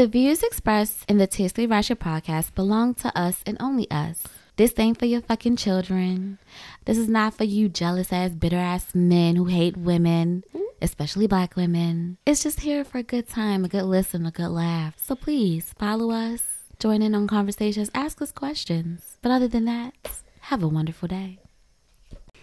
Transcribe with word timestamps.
The 0.00 0.06
views 0.06 0.42
expressed 0.42 1.04
in 1.10 1.18
the 1.18 1.26
Tastefully 1.26 1.66
Ratchet 1.66 2.00
podcast 2.00 2.54
belong 2.54 2.94
to 2.94 3.14
us 3.14 3.42
and 3.44 3.58
only 3.60 3.86
us. 3.90 4.22
This 4.56 4.72
ain't 4.78 4.98
for 4.98 5.04
your 5.04 5.20
fucking 5.20 5.56
children. 5.56 6.38
This 6.86 6.96
is 6.96 7.06
not 7.06 7.34
for 7.34 7.44
you 7.44 7.68
jealous 7.68 8.10
ass, 8.10 8.30
bitter 8.30 8.56
ass 8.56 8.94
men 8.94 9.36
who 9.36 9.44
hate 9.44 9.76
women, 9.76 10.42
especially 10.80 11.26
black 11.26 11.54
women. 11.54 12.16
It's 12.24 12.42
just 12.42 12.60
here 12.60 12.82
for 12.82 12.96
a 12.96 13.02
good 13.02 13.28
time, 13.28 13.62
a 13.62 13.68
good 13.68 13.84
listen, 13.84 14.24
a 14.24 14.30
good 14.30 14.48
laugh. 14.48 14.94
So 14.96 15.14
please 15.14 15.74
follow 15.78 16.10
us, 16.12 16.44
join 16.78 17.02
in 17.02 17.14
on 17.14 17.26
conversations, 17.26 17.90
ask 17.92 18.22
us 18.22 18.32
questions. 18.32 19.18
But 19.20 19.32
other 19.32 19.48
than 19.48 19.66
that, 19.66 19.92
have 20.40 20.62
a 20.62 20.68
wonderful 20.68 21.08
day. 21.08 21.40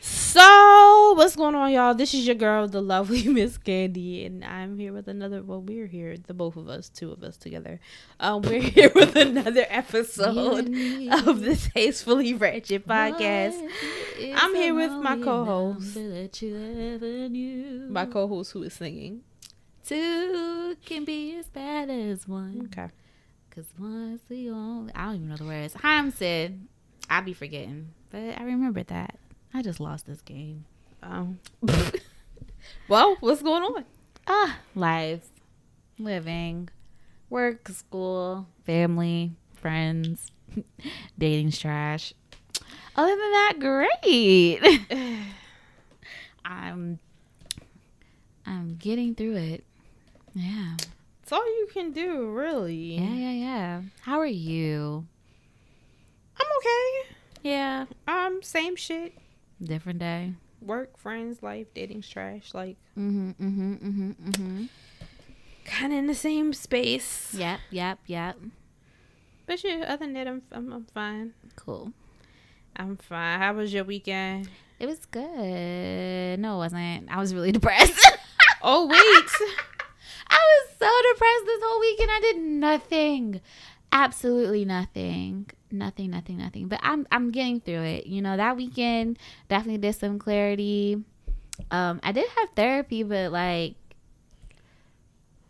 So, 0.09 1.13
what's 1.17 1.35
going 1.35 1.53
on, 1.55 1.69
y'all? 1.71 1.93
This 1.93 2.13
is 2.13 2.25
your 2.25 2.35
girl, 2.35 2.65
the 2.67 2.81
lovely 2.81 3.27
Miss 3.27 3.57
Candy, 3.57 4.23
and 4.23 4.41
I'm 4.45 4.77
here 4.77 4.93
with 4.93 5.09
another. 5.09 5.43
Well, 5.43 5.61
we're 5.61 5.87
here, 5.87 6.15
the 6.15 6.33
both 6.33 6.55
of 6.55 6.69
us, 6.69 6.87
two 6.87 7.11
of 7.11 7.23
us 7.23 7.35
together. 7.35 7.81
Um, 8.21 8.41
we're 8.41 8.61
here 8.75 8.89
with 8.95 9.17
another 9.17 9.65
episode 9.67 10.67
of 10.69 11.41
the 11.41 11.69
Tastefully 11.73 12.33
Ratchet 12.33 12.87
podcast. 12.87 13.67
I'm 14.33 14.55
here 14.55 14.73
with 14.73 14.91
my 14.91 15.17
co-host. 15.17 15.97
My 17.89 18.05
co-host 18.05 18.53
who 18.53 18.63
is 18.63 18.73
singing. 18.73 19.23
Two 19.85 20.77
can 20.85 21.03
be 21.03 21.35
as 21.35 21.49
bad 21.49 21.89
as 21.89 22.27
one. 22.27 22.69
Okay. 22.71 22.87
Cause 23.49 23.65
one's 23.77 24.21
the 24.29 24.51
only. 24.51 24.93
I 24.95 25.05
don't 25.07 25.15
even 25.15 25.29
know 25.29 25.35
the 25.35 25.45
words. 25.45 25.73
Hi, 25.73 25.97
I'm 25.97 26.11
Sid. 26.11 26.65
I 27.09 27.19
be 27.21 27.33
forgetting, 27.33 27.89
but 28.09 28.39
I 28.39 28.43
remember 28.43 28.83
that. 28.83 29.17
I 29.57 29.63
just 29.63 29.79
lost 29.79 30.05
this 30.05 30.21
game. 30.21 30.65
Um. 31.01 31.39
well, 32.87 33.17
what's 33.21 33.41
going 33.41 33.63
on? 33.63 33.85
Ah, 34.27 34.59
life, 34.75 35.27
living, 35.97 36.69
work, 37.31 37.67
school, 37.69 38.45
family, 38.67 39.31
friends, 39.55 40.31
dating's 41.17 41.57
trash. 41.57 42.13
Other 42.95 43.09
than 43.09 43.31
that, 43.31 43.53
great. 43.59 44.59
I'm 46.45 46.99
I'm 48.45 48.75
getting 48.75 49.15
through 49.15 49.37
it. 49.37 49.63
Yeah. 50.35 50.75
It's 51.23 51.31
all 51.31 51.43
you 51.43 51.67
can 51.73 51.93
do, 51.93 52.29
really. 52.29 52.75
Yeah, 52.75 53.15
yeah, 53.15 53.31
yeah. 53.31 53.81
How 54.01 54.19
are 54.19 54.27
you? 54.27 55.07
I'm 56.39 56.47
okay. 56.59 57.15
Yeah. 57.41 57.85
Um, 58.07 58.43
same 58.43 58.75
shit. 58.75 59.17
Different 59.63 59.99
day. 59.99 60.33
Work, 60.61 60.97
friends, 60.97 61.41
life, 61.43 61.67
dating's 61.73 62.07
trash. 62.07 62.53
Like, 62.53 62.77
Mm-hmm. 62.97 63.29
Mm-hmm. 63.31 63.73
Mm-hmm. 63.73 64.11
Mm-hmm. 64.29 64.63
kind 65.65 65.93
of 65.93 65.99
in 65.99 66.07
the 66.07 66.15
same 66.15 66.53
space. 66.53 67.33
Yep. 67.37 67.59
Yep. 67.71 67.99
Yep. 68.07 68.37
But 69.45 69.63
yeah, 69.63 69.85
other 69.87 70.05
than 70.05 70.13
that, 70.13 70.27
I'm, 70.27 70.41
I'm, 70.51 70.73
I'm 70.73 70.85
fine. 70.93 71.33
Cool. 71.55 71.91
I'm 72.75 72.97
fine. 72.97 73.39
How 73.39 73.53
was 73.53 73.73
your 73.73 73.83
weekend? 73.83 74.49
It 74.79 74.85
was 74.85 75.05
good. 75.05 76.39
No, 76.39 76.55
it 76.55 76.57
wasn't. 76.57 77.09
I 77.11 77.17
was 77.19 77.33
really 77.33 77.51
depressed. 77.59 77.99
Oh, 78.61 78.85
wait. 78.87 78.99
I 80.29 80.37
was 80.37 80.75
so 80.77 81.13
depressed 81.13 81.45
this 81.45 81.61
whole 81.63 81.79
weekend. 81.79 82.09
I 82.11 82.19
did 82.19 82.37
nothing. 82.37 83.41
Absolutely 83.97 84.65
nothing. 84.65 85.49
Nothing, 85.71 86.11
nothing, 86.11 86.37
nothing. 86.37 86.67
But 86.67 86.79
I'm 86.83 87.07
I'm 87.11 87.31
getting 87.31 87.59
through 87.59 87.83
it. 87.83 88.05
You 88.05 88.21
know, 88.21 88.37
that 88.37 88.55
weekend 88.55 89.17
definitely 89.49 89.79
did 89.79 89.93
some 89.93 90.19
clarity. 90.19 91.03
Um, 91.71 91.99
I 92.03 92.11
did 92.11 92.29
have 92.37 92.49
therapy, 92.55 93.03
but 93.03 93.31
like 93.31 93.75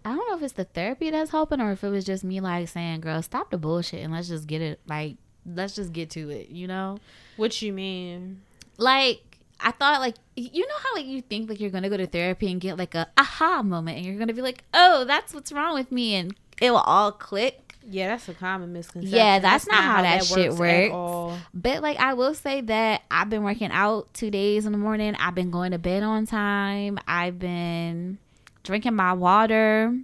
I 0.05 0.15
don't 0.15 0.29
know 0.29 0.37
if 0.37 0.43
it's 0.43 0.53
the 0.53 0.63
therapy 0.63 1.09
that's 1.09 1.31
helping 1.31 1.59
or 1.59 1.71
if 1.71 1.83
it 1.83 1.89
was 1.89 2.05
just 2.05 2.23
me 2.23 2.39
like 2.39 2.69
saying, 2.69 3.01
girl, 3.01 3.21
stop 3.21 3.51
the 3.51 3.57
bullshit 3.57 4.01
and 4.01 4.13
let's 4.13 4.29
just 4.29 4.47
get 4.47 4.61
it 4.61 4.79
like 4.87 5.17
let's 5.45 5.75
just 5.75 5.91
get 5.91 6.09
to 6.11 6.29
it, 6.29 6.49
you 6.49 6.67
know? 6.67 6.97
what 7.35 7.61
you 7.61 7.71
mean? 7.71 8.41
like 8.77 9.21
I 9.59 9.71
thought 9.71 9.99
like 9.99 10.15
you 10.35 10.67
know 10.67 10.75
how 10.83 10.95
like 10.95 11.05
you 11.05 11.21
think 11.21 11.49
like 11.49 11.59
you're 11.59 11.71
gonna 11.71 11.89
go 11.89 11.97
to 11.97 12.07
therapy 12.07 12.51
and 12.51 12.61
get 12.61 12.77
like 12.77 12.95
a 12.95 13.07
aha 13.17 13.63
moment 13.63 13.97
and 13.97 14.05
you're 14.05 14.17
gonna 14.17 14.33
be 14.33 14.41
like 14.41 14.63
oh 14.73 15.03
that's 15.05 15.33
what's 15.33 15.51
wrong 15.51 15.73
with 15.73 15.91
me 15.91 16.15
and 16.15 16.35
it 16.61 16.71
will 16.71 16.77
all 16.77 17.11
click 17.11 17.66
Yeah, 17.89 18.07
that's 18.09 18.27
a 18.27 18.33
common 18.33 18.73
misconception. 18.73 19.17
Yeah, 19.17 19.39
that's 19.39 19.65
not 19.67 19.81
how 19.81 20.01
that 20.01 20.25
shit 20.25 20.51
at 20.51 20.53
works. 20.55 20.93
all. 20.93 21.37
but 21.53 21.81
like 21.81 21.97
I 21.97 22.13
will 22.15 22.33
say 22.33 22.61
that 22.61 23.03
I've 23.09 23.29
been 23.29 23.43
working 23.43 23.71
out 23.71 24.13
two 24.13 24.29
days 24.29 24.65
in 24.65 24.71
the 24.73 24.77
morning 24.77 25.15
I've 25.15 25.35
been 25.35 25.51
going 25.51 25.71
to 25.71 25.77
bed 25.79 26.03
on 26.03 26.25
time 26.25 26.99
I've 27.07 27.39
been 27.39 28.17
drinking 28.63 28.95
my 28.95 29.13
water 29.13 29.97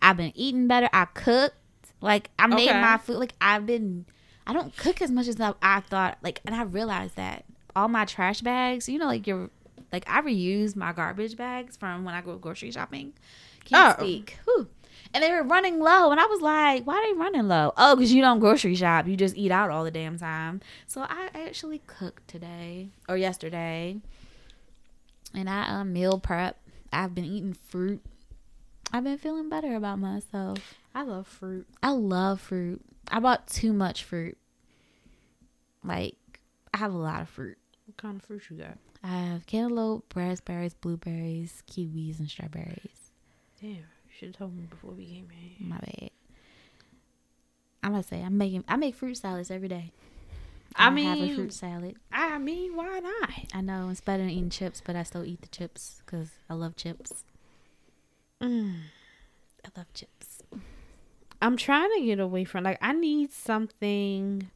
I've 0.00 0.16
been 0.16 0.32
eating 0.36 0.68
better 0.68 0.88
I 0.92 1.06
cooked 1.06 1.56
like 2.00 2.30
I 2.38 2.46
made 2.46 2.68
Okay. 2.68 2.80
my 2.80 2.98
food 2.98 3.16
like 3.16 3.32
I've 3.40 3.66
been 3.66 4.06
I 4.46 4.52
don't 4.52 4.74
cook 4.76 5.02
as 5.02 5.10
much 5.10 5.26
as 5.26 5.40
I, 5.40 5.54
I 5.60 5.80
thought 5.80 6.18
like 6.22 6.40
and 6.44 6.54
I 6.54 6.62
realized 6.62 7.16
that 7.16 7.44
all 7.74 7.88
my 7.88 8.04
trash 8.04 8.40
bags 8.42 8.88
you 8.88 8.98
know 8.98 9.06
like 9.06 9.26
your 9.26 9.50
like 9.92 10.04
I 10.08 10.20
reuse 10.22 10.76
my 10.76 10.92
garbage 10.92 11.36
bags 11.36 11.76
from 11.76 12.04
when 12.04 12.14
I 12.14 12.20
go 12.20 12.36
grocery 12.36 12.70
shopping 12.70 13.12
can't 13.64 13.96
Oh. 13.98 14.02
speak 14.02 14.36
Whew. 14.44 14.68
And 15.14 15.22
they 15.22 15.30
were 15.32 15.42
running 15.42 15.78
low 15.80 16.10
and 16.10 16.20
I 16.20 16.26
was 16.26 16.40
like 16.40 16.84
why 16.84 16.96
are 16.96 17.06
they 17.06 17.18
running 17.18 17.48
low 17.48 17.72
oh 17.76 17.96
because 17.96 18.12
you 18.12 18.22
don't 18.22 18.40
grocery 18.40 18.74
shop 18.74 19.06
you 19.06 19.16
just 19.16 19.36
eat 19.36 19.50
out 19.50 19.70
all 19.70 19.84
the 19.84 19.90
damn 19.90 20.18
time 20.18 20.60
so 20.86 21.02
I 21.02 21.30
actually 21.34 21.82
cooked 21.86 22.28
today 22.28 22.90
or 23.08 23.16
yesterday 23.16 24.00
and 25.34 25.48
I 25.48 25.68
um, 25.68 25.92
meal 25.92 26.18
prep 26.18 26.58
I've 26.92 27.14
been 27.14 27.24
eating 27.24 27.54
fruit 27.54 28.02
I've 28.92 29.04
been 29.04 29.18
feeling 29.18 29.48
better 29.48 29.74
about 29.74 29.98
myself 29.98 30.76
I 30.98 31.02
love 31.02 31.28
fruit. 31.28 31.64
I 31.80 31.90
love 31.90 32.40
fruit. 32.40 32.80
I 33.08 33.20
bought 33.20 33.46
too 33.46 33.72
much 33.72 34.02
fruit. 34.02 34.36
Like, 35.84 36.16
I 36.74 36.78
have 36.78 36.92
a 36.92 36.98
lot 36.98 37.22
of 37.22 37.28
fruit. 37.28 37.56
What 37.86 37.96
kind 37.96 38.16
of 38.16 38.26
fruit 38.26 38.42
you 38.50 38.56
got? 38.56 38.78
I 39.04 39.06
have 39.06 39.46
cantaloupe, 39.46 40.12
raspberries, 40.16 40.74
blueberries, 40.74 41.62
kiwis, 41.70 42.18
and 42.18 42.28
strawberries. 42.28 43.12
Damn, 43.62 43.84
should 44.18 44.28
have 44.28 44.36
told 44.36 44.56
me 44.56 44.64
before 44.68 44.90
we 44.90 45.06
came 45.06 45.28
in. 45.30 45.68
My 45.68 45.78
bad. 45.78 46.10
I'm 47.82 47.92
gonna 47.92 48.02
say 48.02 48.22
I'm 48.22 48.36
making 48.36 48.64
I 48.66 48.76
make 48.76 48.94
fruit 48.94 49.16
salads 49.16 49.50
every 49.50 49.68
day. 49.68 49.92
I 50.74 50.86
I'm 50.86 50.96
gonna 50.96 51.08
have 51.08 51.18
a 51.18 51.22
mean- 51.22 51.34
fruit 51.36 51.52
salad. 51.52 51.96
I 52.12 52.38
mean, 52.38 52.74
why 52.76 52.98
not? 52.98 53.30
I 53.54 53.60
know 53.60 53.88
it's 53.90 54.00
better 54.00 54.22
than 54.24 54.30
eating 54.30 54.50
chips, 54.50 54.82
but 54.84 54.96
I 54.96 55.04
still 55.04 55.24
eat 55.24 55.42
the 55.42 55.48
chips 55.48 56.02
because 56.04 56.30
I 56.50 56.54
love 56.54 56.74
chips. 56.76 57.24
Mm. 58.42 58.74
I 59.64 59.68
love 59.76 59.92
chips. 59.94 60.42
I'm 61.40 61.56
trying 61.56 61.90
to 61.96 62.04
get 62.04 62.18
away 62.18 62.44
from 62.44 62.64
like 62.64 62.78
I 62.82 62.92
need 62.92 63.32
something. 63.32 64.50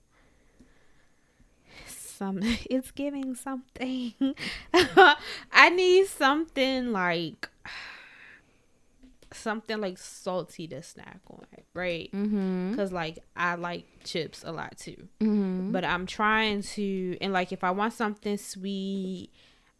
Some 1.86 2.40
it's 2.70 2.90
giving 2.90 3.36
something. 3.36 4.14
I 4.74 5.70
need 5.70 6.08
something 6.08 6.92
like 6.92 7.48
something 9.34 9.80
like 9.80 9.98
salty 9.98 10.66
to 10.68 10.82
snack 10.82 11.20
on, 11.30 11.44
right? 11.74 12.10
Mm-hmm. 12.12 12.70
Because 12.70 12.92
like 12.92 13.18
I 13.36 13.54
like 13.56 13.86
chips 14.04 14.42
a 14.44 14.52
lot 14.52 14.76
too, 14.78 15.08
Mm-hmm. 15.20 15.72
but 15.72 15.84
I'm 15.84 16.06
trying 16.06 16.62
to 16.62 17.16
and 17.20 17.32
like 17.32 17.52
if 17.52 17.62
I 17.64 17.70
want 17.70 17.92
something 17.92 18.36
sweet, 18.38 19.30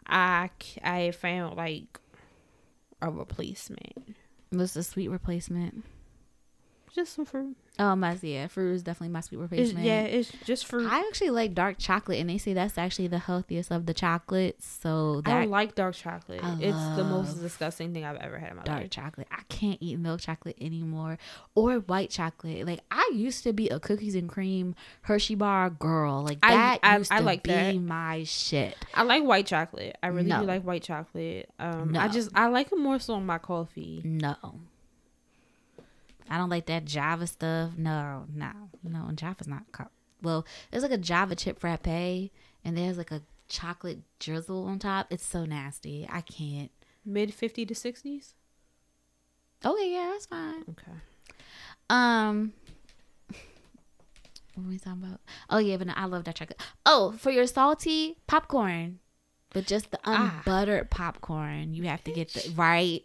I 0.07 0.51
I 0.83 1.11
found 1.12 1.57
like 1.57 1.99
a 3.01 3.11
replacement, 3.11 4.17
What's 4.51 4.75
the 4.75 4.83
sweet 4.83 5.09
replacement? 5.09 5.85
Just 6.95 7.15
some 7.15 7.25
fruit. 7.25 7.57
Oh 7.79 7.97
my 7.97 8.19
yeah, 8.21 8.49
fruit 8.49 8.75
is 8.75 8.83
definitely 8.83 9.13
my 9.15 9.21
sweet 9.23 9.39
It's, 9.41 9.51
replacement. 9.51 9.87
yeah, 9.87 10.03
it's 10.03 10.31
just 10.45 10.67
fruit. 10.67 10.87
I 10.93 11.01
actually 11.09 11.31
like 11.31 11.55
dark 11.55 11.77
chocolate, 11.79 12.19
and 12.21 12.29
they 12.29 12.37
say 12.37 12.53
that's 12.53 12.77
actually 12.77 13.09
the 13.09 13.19
healthiest 13.19 13.71
of 13.71 13.87
the 13.87 13.95
chocolates. 13.95 14.67
So 14.67 15.23
I 15.25 15.31
don't 15.41 15.51
like 15.51 15.75
dark 15.75 15.95
chocolate. 15.95 16.45
I 16.45 16.53
it's 16.61 16.77
the 16.97 17.05
most 17.05 17.41
disgusting 17.41 17.95
thing 17.95 18.05
I've 18.05 18.19
ever 18.19 18.39
had 18.39 18.51
in 18.51 18.57
my 18.59 18.63
dark 18.65 18.81
life. 18.83 18.91
chocolate, 18.91 19.27
I 19.31 19.41
can't 19.49 19.79
eat 19.81 19.99
milk 19.99 20.21
chocolate 20.21 20.59
anymore, 20.61 21.17
or 21.55 21.77
white 21.77 22.11
chocolate. 22.11 22.67
Like 22.67 22.81
I 22.91 23.11
used 23.15 23.43
to 23.45 23.55
be 23.55 23.69
a 23.71 23.81
cookies 23.81 24.15
and 24.15 24.29
cream 24.29 24.75
Hershey 25.03 25.35
bar 25.35 25.71
girl. 25.71 26.23
Like 26.23 26.41
I- 26.43 26.55
that 26.55 26.79
I- 26.83 26.99
used 26.99 27.11
I 27.12 27.19
to 27.21 27.25
like 27.25 27.43
be 27.43 27.50
that. 27.53 27.75
my 27.77 28.25
shit. 28.25 28.77
I 28.95 29.05
like 29.05 29.25
white 29.25 29.47
chocolate. 29.47 29.97
I 30.03 30.09
really 30.09 30.29
No. 30.29 30.41
do 30.41 30.47
like 30.47 30.62
white 30.62 30.83
chocolate. 30.83 31.49
Um, 31.59 31.97
I 31.97 32.09
just 32.09 32.29
I 32.35 32.49
like 32.49 32.71
it 32.71 32.79
more 32.79 32.99
so 32.99 33.15
on 33.15 33.25
my 33.25 33.38
coffee. 33.38 34.03
No. 34.05 34.37
I 36.32 36.38
don't 36.38 36.49
like 36.49 36.64
that 36.67 36.87
Java 36.87 37.26
stuff. 37.26 37.73
No, 37.76 38.25
no, 38.32 38.50
no. 38.82 39.05
And 39.06 39.19
Java's 39.19 39.46
not. 39.46 39.70
Co- 39.70 39.88
well, 40.23 40.46
there's 40.70 40.82
like 40.82 40.93
a 40.93 40.96
Java 40.99 41.37
chip 41.37 41.61
frappe, 41.61 41.87
and 41.87 42.31
there's 42.76 42.96
like 42.96 43.11
a 43.11 43.23
chocolate 43.49 43.99
drizzle 44.19 44.64
on 44.67 44.79
top. 44.79 45.08
It's 45.11 45.26
so 45.26 45.44
nasty. 45.44 46.08
I 46.11 46.23
can't. 46.23 46.70
Mid 47.05 47.34
fifty 47.34 47.67
to 47.67 47.75
sixties. 47.75 48.34
Okay, 49.64 49.93
yeah, 49.93 50.11
that's 50.12 50.26
fine. 50.26 50.62
Okay. 50.70 50.93
Um, 51.90 52.52
what 54.55 54.64
were 54.64 54.70
we 54.70 54.78
talking 54.78 55.02
about? 55.05 55.20
Oh 55.50 55.58
yeah, 55.58 55.76
but 55.76 55.87
no, 55.88 55.93
I 55.96 56.06
love 56.06 56.25
that 56.25 56.37
chocolate. 56.37 56.61
Oh, 56.87 57.12
for 57.19 57.31
your 57.31 57.46
salty 57.46 58.17
popcorn, 58.26 59.00
but 59.50 59.67
just 59.67 59.90
the 59.90 59.99
Ah. 60.05 60.38
unbuttered 60.46 60.90
popcorn. 60.90 61.75
You 61.75 61.85
have 61.85 62.02
to 62.05 62.12
get 62.12 62.32
the 62.32 62.52
right. 62.56 63.05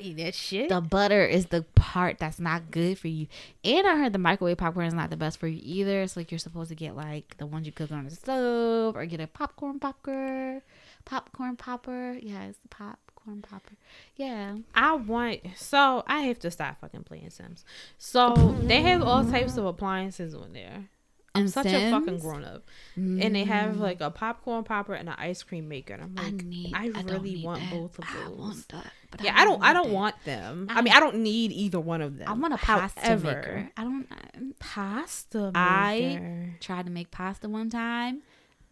Eat 0.00 0.16
that 0.18 0.34
shit. 0.34 0.68
The 0.68 0.80
butter 0.80 1.24
is 1.24 1.46
the 1.46 1.62
part 1.74 2.18
that's 2.18 2.38
not 2.38 2.70
good 2.70 2.98
for 2.98 3.08
you. 3.08 3.26
And 3.64 3.86
I 3.86 3.96
heard 3.96 4.12
the 4.12 4.18
microwave 4.18 4.58
popcorn 4.58 4.86
is 4.86 4.94
not 4.94 5.10
the 5.10 5.16
best 5.16 5.38
for 5.38 5.46
you 5.48 5.60
either. 5.62 6.02
It's 6.02 6.16
like 6.16 6.30
you're 6.30 6.38
supposed 6.38 6.70
to 6.70 6.74
get 6.74 6.96
like 6.96 7.36
the 7.38 7.46
ones 7.46 7.66
you 7.66 7.72
cook 7.72 7.90
on 7.90 8.04
the 8.04 8.10
stove 8.10 8.96
or 8.96 9.06
get 9.06 9.20
a 9.20 9.26
popcorn 9.26 9.78
popper. 9.78 10.62
Popcorn 11.04 11.56
popper. 11.56 12.18
Yeah, 12.20 12.44
it's 12.44 12.58
the 12.58 12.68
popcorn 12.68 13.42
popper. 13.42 13.74
Yeah. 14.16 14.58
I 14.74 14.94
want 14.94 15.40
so 15.56 16.04
I 16.06 16.20
have 16.22 16.38
to 16.40 16.50
stop 16.50 16.80
fucking 16.80 17.04
playing 17.04 17.30
Sims. 17.30 17.64
So 17.98 18.56
they 18.62 18.82
have 18.82 19.02
all 19.02 19.24
types 19.24 19.56
of 19.56 19.64
appliances 19.64 20.34
on 20.34 20.52
there. 20.52 20.88
I'm 21.34 21.46
such 21.48 21.66
a 21.66 21.90
fucking 21.90 22.18
grown 22.18 22.42
up. 22.44 22.64
And 22.96 23.34
they 23.34 23.44
have 23.44 23.78
like 23.78 24.00
a 24.00 24.10
popcorn 24.10 24.64
popper 24.64 24.94
and 24.94 25.08
an 25.08 25.14
ice 25.18 25.42
cream 25.42 25.68
maker. 25.68 25.94
And 25.94 26.02
I'm 26.02 26.14
I 26.18 26.22
like, 26.30 26.44
need. 26.44 26.74
I, 26.74 26.88
don't 26.88 27.06
really 27.06 27.34
need 27.34 27.44
want 27.44 27.60
that. 27.60 27.70
both 27.70 27.98
of 27.98 28.04
I 28.08 28.24
those. 28.24 28.38
want 28.38 28.68
that, 28.70 28.92
yeah, 29.22 29.34
I 29.36 29.44
don't. 29.44 29.62
I 29.62 29.72
don't 29.72 29.86
that. 29.88 29.94
want 29.94 30.14
them. 30.24 30.66
I, 30.70 30.78
I- 30.78 30.82
mean, 30.82 30.92
I 30.92 31.00
don't 31.00 31.16
need 31.18 31.52
either 31.52 31.78
one 31.80 32.02
of 32.02 32.18
them. 32.18 32.28
I 32.28 32.32
want 32.32 32.54
a 32.54 32.58
pasta 32.58 33.00
However, 33.00 33.24
maker. 33.26 33.70
I 33.76 33.82
don't. 33.84 34.06
I 34.10 34.16
Pasta 34.58 35.50
I- 35.54 36.54
tried 36.60 36.86
to 36.86 36.90
make 36.92 37.10
pasta 37.10 37.48
one 37.48 37.70
time 37.70 38.22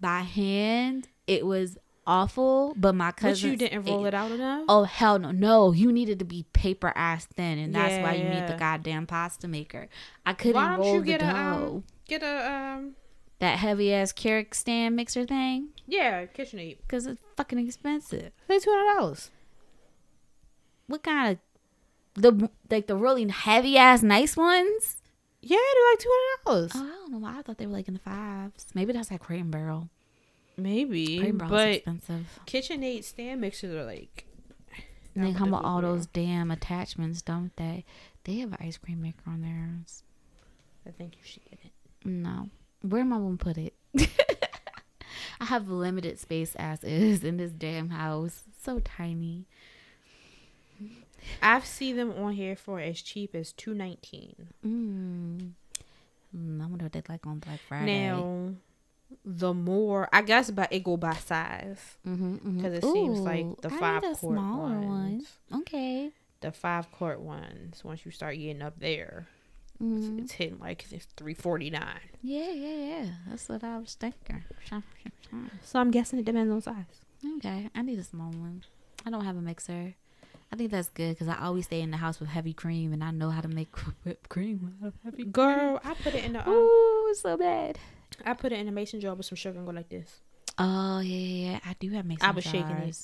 by 0.00 0.20
hand. 0.20 1.08
It 1.26 1.46
was 1.46 1.78
awful, 2.06 2.74
but 2.76 2.94
my 2.94 3.08
But 3.08 3.16
cousin. 3.16 3.50
you 3.52 3.56
didn't 3.56 3.84
roll 3.84 4.06
it 4.06 4.14
out 4.14 4.30
enough. 4.30 4.64
Oh 4.68 4.84
hell 4.84 5.18
no! 5.18 5.30
No, 5.32 5.72
you 5.72 5.90
needed 5.92 6.18
to 6.20 6.24
be 6.24 6.44
paper 6.52 6.92
ass 6.94 7.26
thin, 7.26 7.58
and 7.58 7.74
that's 7.74 8.02
why 8.02 8.14
you 8.14 8.28
need 8.28 8.46
the 8.48 8.56
goddamn 8.58 9.06
pasta 9.06 9.48
maker. 9.48 9.88
I 10.24 10.32
couldn't 10.34 10.54
Why 10.56 10.68
don't 10.70 10.80
roll 10.80 10.94
you 10.94 11.00
the 11.00 11.06
get 11.06 11.22
a 11.22 11.26
dough. 11.26 11.30
um, 11.76 11.84
get 12.08 12.22
a 12.22 12.52
um 12.52 12.94
that 13.38 13.58
heavy 13.58 13.92
ass 13.92 14.12
Keurig 14.12 14.54
stand 14.54 14.96
mixer 14.96 15.24
thing, 15.24 15.68
yeah 15.86 16.26
KitchenAid? 16.26 16.78
because 16.82 17.06
it's 17.06 17.20
fucking 17.36 17.58
expensive. 17.58 18.32
Like 18.48 18.62
two 18.62 18.70
hundred 18.70 18.98
dollars. 18.98 19.30
What 20.86 21.02
kind 21.02 21.32
of 21.32 22.22
the 22.22 22.50
like 22.70 22.86
the 22.86 22.96
really 22.96 23.28
heavy 23.28 23.76
ass 23.76 24.02
nice 24.02 24.36
ones? 24.36 24.96
Yeah, 25.42 25.58
they're 25.58 25.92
like 25.92 25.98
two 25.98 26.10
hundred 26.12 26.44
dollars. 26.44 26.72
Oh, 26.74 26.84
I 26.84 26.88
don't 26.96 27.12
know 27.12 27.18
why 27.18 27.38
I 27.38 27.42
thought 27.42 27.58
they 27.58 27.66
were 27.66 27.72
like 27.72 27.88
in 27.88 27.94
the 27.94 28.00
fives. 28.00 28.66
Maybe 28.74 28.92
that's 28.92 29.10
like 29.10 29.20
Crate 29.20 29.40
and 29.42 29.50
Barrel. 29.50 29.90
Maybe, 30.56 31.18
Crate 31.18 31.28
and 31.30 31.38
Barrel's 31.38 31.50
but 31.52 31.68
expensive. 31.68 32.40
KitchenAid 32.46 33.04
stand 33.04 33.40
mixers 33.40 33.74
are 33.74 33.84
like. 33.84 34.26
And 35.14 35.24
they 35.24 35.30
not 35.32 35.38
come 35.38 35.50
with 35.50 35.62
all 35.62 35.80
those 35.80 36.06
damn 36.06 36.50
attachments, 36.50 37.22
don't 37.22 37.54
they? 37.56 37.84
They 38.24 38.36
have 38.38 38.52
an 38.52 38.58
ice 38.60 38.76
cream 38.76 39.00
maker 39.02 39.22
on 39.26 39.40
theirs. 39.42 40.02
I 40.86 40.90
think 40.90 41.14
you 41.16 41.22
should 41.24 41.44
get 41.44 41.58
it. 41.64 41.72
No. 42.06 42.48
Where 42.82 43.00
am 43.00 43.12
I 43.12 43.16
gonna 43.16 43.36
put 43.36 43.58
it? 43.58 43.74
I 45.40 45.44
have 45.44 45.68
limited 45.68 46.18
space 46.18 46.54
as 46.54 46.82
is 46.84 47.24
in 47.24 47.36
this 47.36 47.50
damn 47.50 47.90
house. 47.90 48.44
So 48.62 48.78
tiny. 48.78 49.46
I've 51.42 51.66
seen 51.66 51.96
them 51.96 52.12
on 52.12 52.32
here 52.32 52.56
for 52.56 52.78
as 52.80 53.02
cheap 53.02 53.34
as 53.34 53.52
two 53.52 53.74
nineteen. 53.74 54.48
Mm. 54.64 55.52
Mm, 56.36 56.62
I 56.62 56.66
wonder 56.66 56.84
what 56.84 56.92
they 56.92 57.02
like 57.08 57.26
on 57.26 57.40
Black 57.40 57.60
Friday. 57.68 58.06
Now, 58.08 58.54
the 59.24 59.52
more 59.52 60.08
I 60.12 60.22
guess, 60.22 60.50
but 60.50 60.72
it 60.72 60.84
go 60.84 60.96
by 60.96 61.14
size 61.14 61.98
mm-hmm, 62.06 62.56
because 62.56 62.74
it 62.74 62.84
seems 62.84 63.18
like 63.20 63.60
the 63.62 63.70
five 63.70 64.02
quart 64.02 64.18
smaller 64.18 64.78
ones. 64.80 65.28
one. 65.48 65.62
Okay. 65.62 66.10
The 66.40 66.52
five 66.52 66.92
quart 66.92 67.20
ones. 67.20 67.82
Once 67.82 68.04
you 68.04 68.12
start 68.12 68.36
getting 68.36 68.62
up 68.62 68.78
there, 68.78 69.26
Mhm. 69.82 70.18
it's, 70.18 70.22
it's 70.24 70.32
hitting 70.32 70.58
like 70.58 70.86
it's 70.90 71.06
three 71.16 71.34
forty 71.34 71.70
nine. 71.70 72.00
Yeah, 72.22 72.50
yeah, 72.50 72.76
yeah. 72.76 73.06
That's 73.28 73.48
what 73.48 73.62
I 73.62 73.78
was 73.78 73.94
thinking. 73.94 74.44
So 75.62 75.78
I'm 75.80 75.90
guessing 75.90 76.18
it 76.18 76.24
depends 76.24 76.52
on 76.52 76.60
size. 76.62 76.84
Okay, 77.38 77.68
I 77.74 77.82
need 77.82 77.98
a 77.98 78.04
small 78.04 78.30
one. 78.30 78.64
I 79.04 79.10
don't 79.10 79.24
have 79.24 79.36
a 79.36 79.40
mixer. 79.40 79.94
I 80.52 80.56
think 80.56 80.70
that's 80.70 80.88
good 80.90 81.10
because 81.14 81.28
I 81.28 81.38
always 81.42 81.66
stay 81.66 81.80
in 81.80 81.90
the 81.90 81.96
house 81.96 82.20
with 82.20 82.28
heavy 82.28 82.52
cream, 82.52 82.92
and 82.92 83.02
I 83.02 83.10
know 83.10 83.30
how 83.30 83.40
to 83.40 83.48
make 83.48 83.74
whipped 84.04 84.28
cream 84.28 84.74
out 84.80 84.88
of 84.88 84.94
heavy 85.04 85.24
cream. 85.24 85.32
Girl, 85.32 85.80
I 85.84 85.94
put 85.94 86.14
it 86.14 86.24
in 86.24 86.34
the 86.34 86.46
um, 86.46 86.54
Ooh, 86.54 87.14
so 87.20 87.36
bad. 87.36 87.78
I 88.24 88.34
put 88.34 88.52
it 88.52 88.60
in 88.60 88.68
a 88.68 88.72
mason 88.72 89.00
jar 89.00 89.14
with 89.14 89.26
some 89.26 89.36
sugar 89.36 89.58
and 89.58 89.66
go 89.66 89.72
like 89.72 89.88
this. 89.88 90.20
Oh 90.58 91.00
yeah, 91.00 91.16
yeah, 91.16 91.50
yeah. 91.50 91.58
I 91.66 91.74
do 91.78 91.90
have 91.90 92.06
mason 92.06 92.20
jars. 92.20 92.32
I 92.32 92.34
was 92.34 92.44
shaking 92.44 92.76
it. 92.76 92.96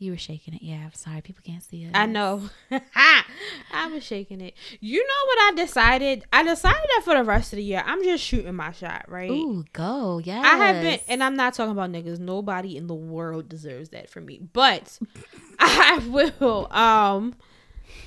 You 0.00 0.12
were 0.12 0.16
shaking 0.18 0.54
it. 0.54 0.62
Yeah, 0.62 0.76
I'm 0.86 0.94
sorry. 0.94 1.20
People 1.20 1.42
can't 1.44 1.62
see 1.62 1.84
it. 1.84 1.90
I 1.94 2.06
know. 2.06 2.48
I 2.72 3.86
was 3.92 4.02
shaking 4.02 4.40
it. 4.40 4.54
You 4.80 4.98
know 5.06 5.26
what 5.26 5.38
I 5.52 5.52
decided? 5.62 6.24
I 6.32 6.42
decided 6.42 6.80
that 6.96 7.02
for 7.04 7.14
the 7.14 7.22
rest 7.22 7.52
of 7.52 7.58
the 7.58 7.62
year, 7.62 7.82
I'm 7.84 8.02
just 8.02 8.24
shooting 8.24 8.54
my 8.54 8.72
shot, 8.72 9.04
right? 9.08 9.30
Ooh, 9.30 9.62
go. 9.74 10.18
Yeah. 10.24 10.40
I 10.40 10.56
have 10.56 10.82
been, 10.82 11.00
and 11.06 11.22
I'm 11.22 11.36
not 11.36 11.52
talking 11.52 11.72
about 11.72 11.92
niggas. 11.92 12.18
Nobody 12.18 12.78
in 12.78 12.86
the 12.86 12.94
world 12.94 13.50
deserves 13.50 13.90
that 13.90 14.08
from 14.08 14.24
me. 14.24 14.40
But 14.54 14.98
I 15.58 16.02
will, 16.08 16.72
um, 16.72 17.34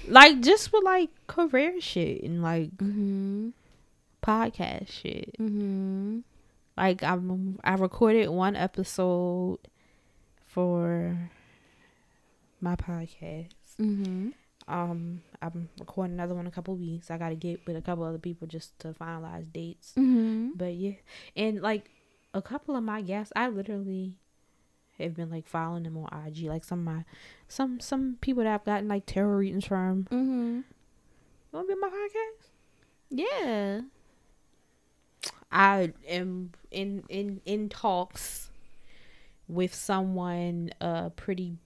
like 0.08 0.42
just 0.42 0.74
with 0.74 0.84
like 0.84 1.12
career 1.28 1.80
shit 1.80 2.24
and 2.24 2.42
like 2.42 2.72
Mm-hmm. 2.78 3.50
podcast 4.24 4.92
shit. 4.92 5.36
Mm-hmm. 5.40 6.20
Like 6.76 7.04
I'm, 7.04 7.60
I 7.64 7.76
recorded 7.76 8.30
one 8.30 8.56
episode 8.56 9.60
for 10.48 11.30
my 12.64 12.76
podcast. 12.76 13.50
Mm-hmm. 13.80 14.30
Um, 14.68 15.22
I'm 15.42 15.70
recording 15.78 16.14
another 16.14 16.34
one 16.34 16.48
a 16.48 16.52
couple 16.52 16.76
weeks. 16.78 17.12
I 17.12 17.18
got 17.18 17.30
to 17.30 17.36
get 17.36 17.68
with 17.68 17.76
a 17.76 17.82
couple 17.82 18.06
other 18.06 18.18
people 18.18 18.48
just 18.48 18.80
to 18.80 18.94
finalize 18.94 19.52
dates. 19.52 19.94
Mm-hmm. 19.98 20.52
But 20.56 20.74
yeah, 20.74 20.94
and 21.36 21.62
like 21.62 21.92
a 22.34 22.42
couple 22.42 22.76
of 22.76 22.84
my 22.84 23.02
guests, 23.02 23.34
I 23.36 23.50
literally 23.50 24.18
have 25.00 25.16
been 25.16 25.30
like 25.30 25.48
following 25.48 25.84
them 25.84 25.98
on 25.98 26.28
IG. 26.28 26.46
Like 26.46 26.64
some 26.64 26.80
of 26.80 26.96
my 26.96 27.04
some 27.48 27.80
some 27.82 28.18
people 28.22 28.44
that 28.44 28.54
I've 28.54 28.66
gotten 28.66 28.88
like 28.88 29.06
tarot 29.06 29.36
readings 29.36 29.66
from. 29.66 30.06
Mm-hmm. 30.06 30.56
You 30.56 30.64
want 31.52 31.68
to 31.68 31.76
be 31.76 31.82
on 31.82 31.82
my 31.82 31.90
podcast? 31.90 32.48
Yeah. 33.10 33.82
I 35.52 35.94
am 36.08 36.52
in 36.72 37.04
in 37.10 37.42
in 37.46 37.70
talks 37.70 38.50
with 39.48 39.76
someone 39.76 40.72
uh 40.82 41.10
pretty 41.10 41.58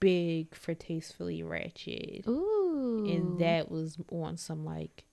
big 0.00 0.54
for 0.54 0.74
tastefully 0.74 1.42
ratchet. 1.42 2.24
Ooh. 2.26 3.04
and 3.08 3.38
that 3.40 3.70
was 3.70 3.96
on 4.10 4.36
some 4.36 4.64
like 4.64 5.04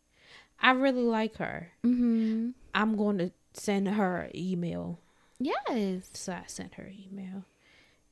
I 0.59 0.71
really 0.71 1.03
like 1.03 1.37
her. 1.37 1.71
Mm-hmm. 1.85 2.49
I'm 2.73 2.95
going 2.97 3.19
to 3.19 3.31
send 3.53 3.87
her 3.89 4.21
an 4.21 4.35
email. 4.35 4.99
Yes. 5.39 6.09
So 6.13 6.33
I 6.33 6.43
sent 6.47 6.75
her 6.75 6.83
an 6.83 6.95
email. 7.11 7.45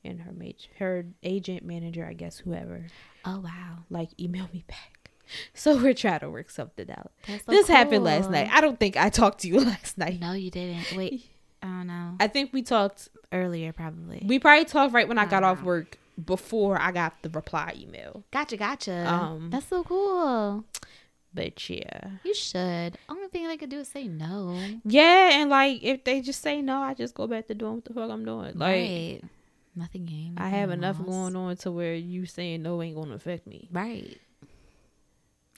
And 0.04 0.20
her 0.20 0.30
mage, 0.30 0.70
her 0.78 1.06
agent 1.24 1.64
manager, 1.64 2.06
I 2.06 2.12
guess 2.12 2.38
whoever, 2.38 2.86
Oh 3.24 3.40
wow. 3.40 3.78
like 3.90 4.10
email 4.20 4.48
me 4.52 4.64
back. 4.68 4.92
So 5.54 5.76
we're 5.76 5.92
trying 5.92 6.20
to 6.20 6.30
work 6.30 6.50
something 6.50 6.88
out. 6.88 7.10
So 7.26 7.34
this 7.48 7.66
happened 7.66 8.04
last 8.04 8.30
night. 8.30 8.48
I 8.52 8.60
don't 8.60 8.78
think 8.78 8.96
I 8.96 9.08
talked 9.10 9.40
to 9.40 9.48
you 9.48 9.58
last 9.64 9.98
night. 9.98 10.20
No, 10.20 10.34
you 10.34 10.52
didn't. 10.52 10.92
Wait. 10.96 11.26
I 11.60 11.66
don't 11.66 11.88
know. 11.88 12.14
I 12.20 12.28
think 12.28 12.52
we 12.52 12.62
talked. 12.62 13.08
Earlier, 13.32 13.72
probably. 13.72 14.22
We 14.24 14.38
probably 14.38 14.66
talked 14.66 14.94
right 14.94 15.08
when 15.08 15.18
I 15.18 15.26
got 15.26 15.42
off 15.42 15.64
work 15.64 15.98
before 16.22 16.80
I 16.80 16.92
got 16.92 17.22
the 17.22 17.28
reply 17.30 17.74
email. 17.78 18.24
Gotcha, 18.30 18.56
gotcha. 18.56 19.06
Um, 19.06 19.50
That's 19.50 19.66
so 19.66 19.84
cool. 19.84 20.64
But 21.34 21.68
yeah, 21.68 22.10
You 22.24 22.34
should. 22.34 22.96
Only 23.10 23.28
thing 23.28 23.46
I 23.46 23.58
could 23.58 23.68
do 23.68 23.80
is 23.80 23.88
say 23.88 24.08
no. 24.08 24.58
yeah, 24.84 25.30
and 25.40 25.50
like 25.50 25.82
if 25.82 26.02
they 26.04 26.22
just 26.22 26.40
say 26.40 26.62
no, 26.62 26.78
I 26.78 26.94
just 26.94 27.14
go 27.14 27.26
back 27.26 27.46
to 27.48 27.54
doing 27.54 27.74
what 27.76 27.84
the 27.84 27.92
fuck 27.92 28.10
I'm 28.10 28.24
doing. 28.24 28.52
Like 28.54 28.60
right. 28.60 29.20
Nothing 29.74 30.06
gained. 30.06 30.38
I 30.38 30.48
have 30.48 30.70
enough 30.70 30.96
lost. 30.98 31.10
going 31.10 31.36
on 31.36 31.56
to 31.58 31.70
where 31.70 31.94
you 31.94 32.24
saying 32.24 32.62
no 32.62 32.80
ain't 32.80 32.96
gonna 32.96 33.14
affect 33.14 33.46
me. 33.46 33.68
Right. 33.70 34.18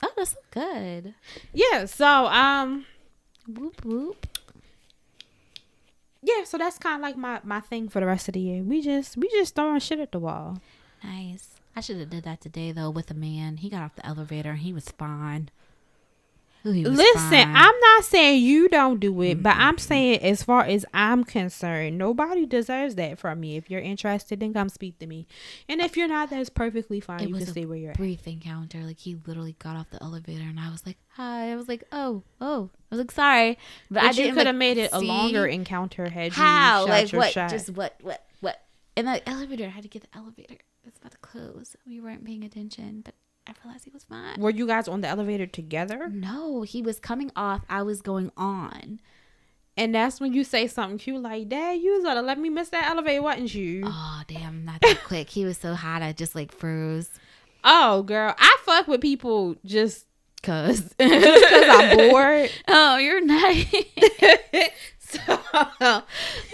Oh, 0.03 0.11
that's 0.17 0.31
so 0.31 0.37
good. 0.51 1.13
Yeah, 1.53 1.85
so 1.85 2.05
um 2.27 2.85
Whoop 3.47 3.83
whoop. 3.85 4.27
Yeah, 6.35 6.43
so 6.43 6.57
that's 6.57 6.77
kind 6.77 6.95
of 6.95 7.01
like 7.01 7.17
my 7.17 7.39
my 7.43 7.59
thing 7.59 7.89
for 7.89 7.99
the 7.99 8.05
rest 8.05 8.27
of 8.27 8.33
the 8.33 8.39
year. 8.39 8.63
We 8.63 8.81
just 8.81 9.17
we 9.17 9.27
just 9.29 9.55
throwing 9.55 9.79
shit 9.79 9.99
at 9.99 10.11
the 10.11 10.19
wall. 10.19 10.59
Nice. 11.03 11.55
I 11.75 11.81
should 11.81 11.99
have 11.99 12.09
did 12.09 12.23
that 12.23 12.41
today 12.41 12.71
though 12.71 12.89
with 12.89 13.09
a 13.11 13.13
man. 13.13 13.57
He 13.57 13.69
got 13.69 13.83
off 13.83 13.95
the 13.95 14.05
elevator 14.05 14.51
and 14.51 14.59
he 14.59 14.73
was 14.73 14.89
fine. 14.89 15.49
Ooh, 16.65 16.71
he 16.71 16.83
was 16.83 16.97
Listen, 16.97 17.29
fine. 17.29 17.55
I'm 17.55 17.79
not 17.79 18.03
saying 18.03 18.43
you 18.43 18.67
don't 18.67 18.99
do 18.99 19.21
it, 19.21 19.41
but 19.41 19.55
I'm 19.57 19.77
saying 19.77 20.21
as 20.21 20.43
far 20.43 20.63
as 20.65 20.85
I'm 20.93 21.23
concerned, 21.23 21.97
nobody 21.97 22.45
deserves 22.45 22.95
that 22.95 23.17
from 23.17 23.39
me. 23.39 23.55
If 23.55 23.69
you're 23.71 23.79
interested, 23.79 24.41
then 24.41 24.53
come 24.53 24.67
speak 24.69 24.99
to 24.99 25.07
me. 25.07 25.25
And 25.69 25.79
if 25.79 25.95
you're 25.95 26.09
not, 26.09 26.29
that's 26.29 26.49
perfectly 26.49 26.99
fine. 26.99 27.21
It 27.21 27.29
you 27.29 27.35
can 27.35 27.45
stay 27.47 27.65
where 27.65 27.77
you're 27.77 27.91
at. 27.91 27.97
brief 27.97 28.27
encounter. 28.27 28.79
Like 28.79 28.99
he 28.99 29.17
literally 29.25 29.55
got 29.59 29.77
off 29.77 29.89
the 29.89 30.03
elevator 30.03 30.43
and 30.43 30.59
I 30.59 30.69
was 30.69 30.85
like, 30.85 30.97
"Hi." 31.15 31.51
I 31.51 31.55
was 31.55 31.67
like, 31.69 31.83
"Oh, 31.93 32.23
oh." 32.41 32.69
I 32.91 32.95
was 32.95 32.99
like, 32.99 33.11
"Sorry," 33.11 33.57
but, 33.89 34.01
But 34.01 34.03
I 34.03 34.07
you 34.07 34.13
didn't 34.13 34.31
could 34.31 34.37
like, 34.39 34.47
have 34.47 34.55
made 34.55 34.77
it 34.77 34.89
a 34.91 34.99
longer 34.99 35.47
encounter 35.47 36.09
had 36.09 36.25
you 36.35 36.43
How? 36.43 36.81
shot 36.85 36.89
Like 36.89 37.11
what? 37.11 37.31
shot. 37.31 37.49
Just 37.51 37.69
what? 37.69 37.95
What? 38.01 38.25
What? 38.41 38.61
In 38.97 39.05
the 39.05 39.27
elevator, 39.29 39.63
I 39.65 39.69
had 39.69 39.83
to 39.83 39.89
get 39.89 40.01
the 40.01 40.17
elevator. 40.17 40.55
It's 40.85 40.97
about 40.97 41.11
to 41.11 41.17
close. 41.19 41.75
We 41.87 42.01
weren't 42.01 42.25
paying 42.25 42.43
attention, 42.43 43.01
but 43.05 43.13
I 43.49 43.53
realized 43.63 43.85
he 43.85 43.91
was 43.91 44.03
fine. 44.03 44.39
Were 44.39 44.49
you 44.49 44.67
guys 44.67 44.87
on 44.87 45.01
the 45.01 45.07
elevator 45.07 45.47
together? 45.47 46.09
No, 46.09 46.61
he 46.61 46.81
was 46.81 46.99
coming 46.99 47.31
off. 47.35 47.61
I 47.69 47.83
was 47.83 48.01
going 48.01 48.31
on. 48.37 48.99
And 49.75 49.95
that's 49.95 50.19
when 50.19 50.33
you 50.33 50.43
say 50.43 50.67
something 50.67 50.97
cute 50.97 51.21
like, 51.21 51.49
Dad, 51.49 51.79
you 51.79 51.93
was 51.93 52.03
gonna 52.03 52.21
let 52.21 52.37
me 52.37 52.49
miss 52.49 52.69
that 52.69 52.89
elevator, 52.89 53.21
wasn't 53.21 53.53
you? 53.53 53.83
Oh 53.85 54.21
damn, 54.27 54.65
not 54.65 54.81
that 54.81 55.03
quick. 55.05 55.29
He 55.29 55.45
was 55.45 55.57
so 55.57 55.73
hot, 55.73 56.01
I 56.01 56.11
just 56.11 56.35
like 56.35 56.51
froze. 56.51 57.09
Oh, 57.63 58.03
girl, 58.03 58.35
I 58.37 58.57
fuck 58.65 58.87
with 58.87 59.01
people 59.01 59.55
just 59.65 60.05
Cause, 60.41 60.79
just 60.99 61.49
because 61.49 61.65
I'm 61.69 61.97
bored. 62.09 62.49
oh, 62.67 62.97
you're 62.97 63.23
nice. 63.23 63.73
so, 65.25 65.39
I 65.81 66.03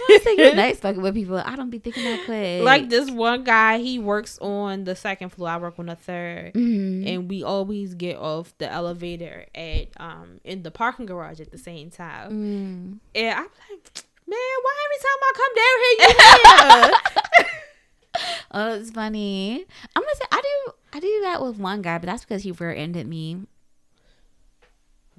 was 0.08 0.26
you're 0.38 0.54
nice 0.54 0.78
fucking 0.78 1.02
with 1.02 1.14
people. 1.14 1.36
I 1.38 1.56
don't 1.56 1.68
be 1.70 1.78
thinking 1.78 2.04
that 2.04 2.24
quick. 2.24 2.62
like 2.62 2.88
this 2.88 3.10
one 3.10 3.44
guy, 3.44 3.78
he 3.78 3.98
works 3.98 4.38
on 4.40 4.84
the 4.84 4.96
second 4.96 5.30
floor. 5.30 5.48
I 5.50 5.56
work 5.58 5.78
on 5.78 5.86
the 5.86 5.96
3rd 5.96 6.52
Mhm. 6.54 7.06
and 7.06 7.28
we 7.28 7.42
always 7.42 7.94
get 7.94 8.16
off 8.16 8.56
the 8.58 8.70
elevator 8.70 9.46
at 9.54 9.88
um 9.98 10.40
in 10.44 10.62
the 10.62 10.70
parking 10.70 11.06
garage 11.06 11.40
at 11.40 11.50
the 11.50 11.58
same 11.58 11.90
time. 11.90 12.30
Mm. 12.30 12.98
And 13.14 13.34
I'm 13.34 13.44
like, 13.44 14.04
man, 14.26 14.56
why 14.62 14.74
every 14.86 15.00
time 15.04 15.20
I 15.22 15.32
come 15.36 15.54
down 15.56 15.76
here, 15.82 16.78
you 16.78 16.86
here? 16.86 17.50
Oh, 18.52 18.74
it's 18.74 18.90
funny. 18.90 19.66
I'm 19.94 20.02
gonna 20.02 20.14
say 20.14 20.24
I 20.32 20.40
do. 20.40 20.72
I 20.94 21.00
do 21.00 21.20
that 21.24 21.42
with 21.42 21.58
one 21.58 21.82
guy, 21.82 21.98
but 21.98 22.06
that's 22.06 22.24
because 22.24 22.42
he 22.44 22.52
rear-ended 22.52 23.06
me. 23.06 23.42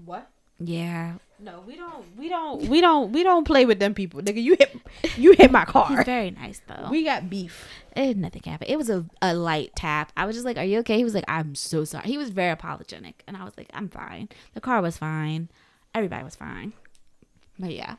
what? 0.03 0.31
Yeah, 0.59 1.13
No, 1.39 1.63
we 1.67 1.75
don't. 1.75 2.03
We 2.17 2.29
don't. 2.29 2.67
We 2.67 2.81
don't. 2.81 3.11
We 3.11 3.21
don't 3.23 3.45
play 3.45 3.65
with 3.65 3.77
them 3.79 3.93
people, 3.93 4.21
nigga. 4.21 4.41
You 4.41 4.55
hit. 4.57 4.75
You 5.17 5.33
hit 5.33 5.51
my 5.51 5.59
he's 5.61 5.69
car. 5.69 6.03
very 6.03 6.31
nice 6.31 6.61
though. 6.67 6.87
We 6.89 7.03
got 7.03 7.29
beef. 7.29 7.67
it, 7.95 8.17
nothing 8.17 8.41
happened. 8.43 8.71
It 8.71 8.77
was 8.77 8.89
a, 8.89 9.05
a 9.21 9.35
light 9.35 9.71
tap. 9.75 10.11
I 10.17 10.25
was 10.25 10.35
just 10.35 10.45
like, 10.45 10.57
"Are 10.57 10.63
you 10.63 10.79
okay?" 10.79 10.97
He 10.97 11.03
was 11.03 11.13
like, 11.13 11.25
"I'm 11.27 11.53
so 11.53 11.83
sorry." 11.85 12.07
He 12.07 12.17
was 12.17 12.31
very 12.31 12.51
apologetic, 12.51 13.23
and 13.27 13.37
I 13.37 13.43
was 13.43 13.53
like, 13.55 13.69
"I'm 13.73 13.87
fine." 13.87 14.29
The 14.55 14.61
car 14.61 14.81
was 14.81 14.97
fine. 14.97 15.49
Everybody 15.93 16.23
was 16.23 16.35
fine. 16.35 16.73
But 17.59 17.71
yeah, 17.73 17.97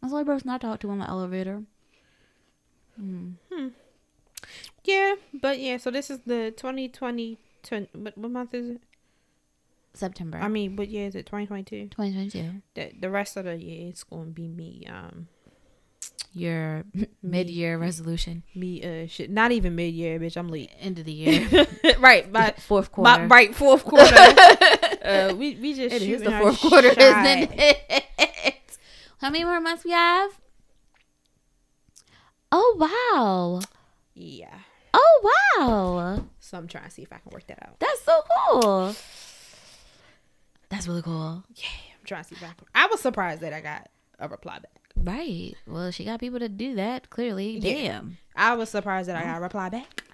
that's 0.00 0.10
the 0.12 0.18
only 0.18 0.24
person 0.24 0.48
I 0.48 0.56
talked 0.58 0.80
to 0.82 0.90
on 0.90 1.00
the 1.00 1.08
elevator. 1.08 1.64
Mm. 3.00 3.34
Yeah, 4.84 5.14
but 5.34 5.58
yeah. 5.58 5.76
So 5.76 5.90
this 5.90 6.08
is 6.10 6.20
the 6.26 6.50
2020. 6.56 7.38
twen- 7.62 7.88
What, 7.92 8.16
what 8.16 8.30
month 8.30 8.54
is 8.54 8.70
it? 8.70 8.80
September. 9.98 10.38
I 10.38 10.48
mean, 10.48 10.76
what 10.76 10.88
year 10.88 11.06
is 11.06 11.14
it? 11.14 11.26
2022. 11.26 11.88
2022. 11.88 12.62
The 12.74 12.92
the 13.00 13.10
rest 13.10 13.36
of 13.36 13.44
the 13.44 13.56
year 13.56 13.88
it's 13.88 14.04
gonna 14.04 14.30
be 14.30 14.48
me. 14.48 14.86
Um, 14.88 15.28
Your 16.32 16.84
mid-year 17.22 17.78
resolution, 17.78 18.42
me. 18.54 18.82
Uh, 18.84 19.06
shit. 19.08 19.30
Not 19.30 19.50
even 19.52 19.74
mid 19.74 19.94
year, 19.94 20.18
bitch. 20.20 20.36
I'm 20.36 20.48
late. 20.48 20.70
end 20.78 20.98
of 20.98 21.04
the 21.04 21.12
year, 21.24 21.66
right, 21.98 22.30
but 22.32 22.60
fourth 22.68 22.92
quarter. 22.92 23.22
my 23.22 23.26
right 23.26 23.54
fourth 23.54 23.84
quarter. 23.84 24.14
uh, 25.04 25.34
we 25.36 25.56
we 25.56 25.74
just 25.74 25.94
It 25.94 26.02
is 26.02 26.22
the 26.22 26.30
fourth 26.32 26.60
quarter, 26.60 26.92
shot. 26.94 26.98
isn't 27.26 27.50
it? 27.58 28.78
How 29.20 29.30
many 29.30 29.44
more 29.44 29.60
months 29.60 29.84
we 29.84 29.90
have? 29.90 30.30
Oh 32.52 32.76
wow! 32.78 33.60
Yeah. 34.14 34.58
Oh 34.94 35.20
wow! 35.58 36.24
So 36.40 36.56
I'm 36.56 36.66
trying 36.68 36.84
to 36.84 36.90
see 36.90 37.02
if 37.02 37.12
I 37.12 37.18
can 37.18 37.30
work 37.32 37.46
that 37.48 37.58
out. 37.62 37.78
That's 37.78 38.02
so 38.02 38.22
cool. 38.50 38.94
That's 40.70 40.86
really 40.86 41.02
cool. 41.02 41.44
Yeah, 41.54 41.64
I'm 41.98 42.04
trying 42.04 42.22
to 42.24 42.28
see 42.28 42.36
if 42.36 42.54
I 42.74 42.86
was 42.86 43.00
surprised 43.00 43.40
that 43.40 43.52
I 43.52 43.60
got 43.60 43.88
a 44.18 44.28
reply 44.28 44.58
back. 44.58 44.72
Right. 44.96 45.54
Well, 45.66 45.90
she 45.90 46.04
got 46.04 46.20
people 46.20 46.38
to 46.40 46.48
do 46.48 46.74
that. 46.74 47.08
Clearly, 47.10 47.58
Yeah. 47.58 47.72
damn. 47.92 48.18
I 48.36 48.54
was 48.54 48.68
surprised 48.68 49.08
that 49.08 49.16
I 49.16 49.22
got 49.22 49.38
a 49.38 49.40
reply 49.40 49.68
back. 49.68 50.04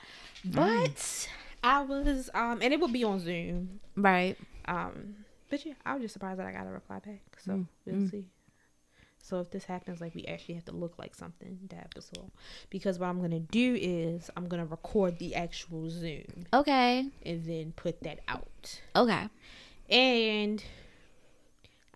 But 0.44 1.28
I 1.62 1.82
was 1.82 2.28
um 2.34 2.61
and 2.62 2.73
it 2.73 2.80
would 2.80 2.92
be 2.92 3.04
on 3.04 3.18
Zoom. 3.20 3.80
Right. 3.96 4.37
Um 4.66 5.16
but 5.50 5.64
yeah, 5.64 5.75
I 5.87 5.94
was 5.94 6.02
just 6.02 6.12
surprised 6.14 6.38
that 6.38 6.46
I 6.46 6.52
got 6.52 6.66
a 6.66 6.70
reply 6.70 6.99
back. 6.99 7.23
So 7.42 7.52
Mm, 7.52 7.66
we'll 7.87 7.94
mm. 7.96 8.11
see. 8.11 8.28
So 9.23 9.40
if 9.40 9.50
this 9.50 9.64
happens, 9.64 10.02
like 10.02 10.14
we 10.14 10.26
actually 10.26 10.56
have 10.56 10.66
to 10.66 10.73
look 10.73 10.99
like 10.99 11.14
something 11.14 11.58
that 11.70 11.78
episode. 11.84 12.30
Because 12.68 12.99
what 12.99 13.06
I'm 13.08 13.23
gonna 13.23 13.40
do 13.40 13.75
is 13.80 14.30
I'm 14.37 14.46
gonna 14.49 14.66
record 14.66 15.18
the 15.18 15.34
actual 15.34 15.88
Zoom 15.88 16.44
Okay. 16.52 17.08
and 17.25 17.44
then 17.46 17.73
put 17.75 18.02
that 18.02 18.20
out. 18.28 18.80
Okay. 18.94 19.28
And 19.88 20.62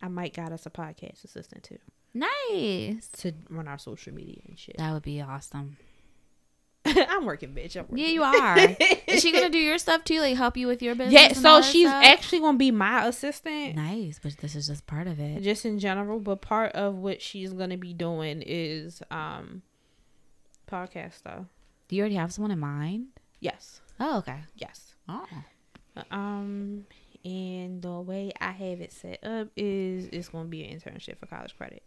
I 0.03 0.09
might 0.09 0.35
got 0.35 0.53
us 0.53 0.67
a 0.67 0.71
podcast 0.71 1.25
assistant 1.25 1.65
too 1.65 1.79
Nice. 2.15 3.09
to 3.19 3.33
run 3.49 3.69
our 3.69 3.79
social 3.79 4.13
media 4.15 4.41
and 4.49 4.59
shit. 4.59 4.77
That 4.79 4.93
would 4.93 5.03
be 5.03 5.21
awesome. 5.21 5.77
I'm 6.85 7.27
working, 7.27 7.51
bitch. 7.55 7.77
I'm 7.77 7.83
working. 7.89 7.99
Yeah, 7.99 8.07
you 8.09 8.23
are. 8.23 8.59
Is 9.07 9.21
she 9.21 9.33
gonna 9.33 9.51
do 9.51 9.59
your 9.59 9.79
stuff 9.79 10.05
too? 10.05 10.21
Like 10.21 10.37
help 10.37 10.57
you 10.57 10.67
with 10.67 10.81
your 10.83 10.95
business? 10.95 11.13
Yeah, 11.13 11.33
so 11.33 11.61
she's 11.61 11.89
stuff? 11.89 12.05
actually 12.05 12.41
gonna 12.41 12.57
be 12.57 12.71
my 12.71 13.07
assistant. 13.07 13.75
nice, 13.77 14.19
but 14.23 14.37
this 14.39 14.55
is 14.55 14.69
just 14.69 14.87
part 14.87 15.07
of 15.07 15.19
it. 15.21 15.43
just 15.43 15.65
in 15.67 15.79
general 15.79 16.19
but 16.19 16.41
part 16.41 16.73
of 16.73 16.95
what 16.97 17.21
she's 17.21 17.53
gonna 17.53 17.77
be 17.77 17.93
doing 17.93 18.43
is 18.47 19.03
um 19.11 19.63
podcast 20.71 21.15
stuff 21.15 21.45
Do 21.89 21.97
you 21.97 22.03
already 22.03 22.15
have 22.17 22.33
someone 22.33 22.51
in 22.53 22.59
mind? 22.59 23.07
yes 23.41 23.81
Oh, 24.01 24.19
okay. 24.19 24.41
yes 24.57 24.95
Oh. 25.09 25.27
um 26.11 26.87
and 27.29 27.83
the 27.83 28.01
way 28.01 28.31
i 28.41 28.51
have 28.53 28.81
it 28.81 28.93
set 28.93 29.23
up 29.25 29.49
is 29.57 30.07
it's 30.13 30.29
gonna 30.29 30.49
be 30.49 30.65
an 30.65 30.79
internship 30.79 31.19
for 31.19 31.27
college 31.27 31.55
credit 31.57 31.83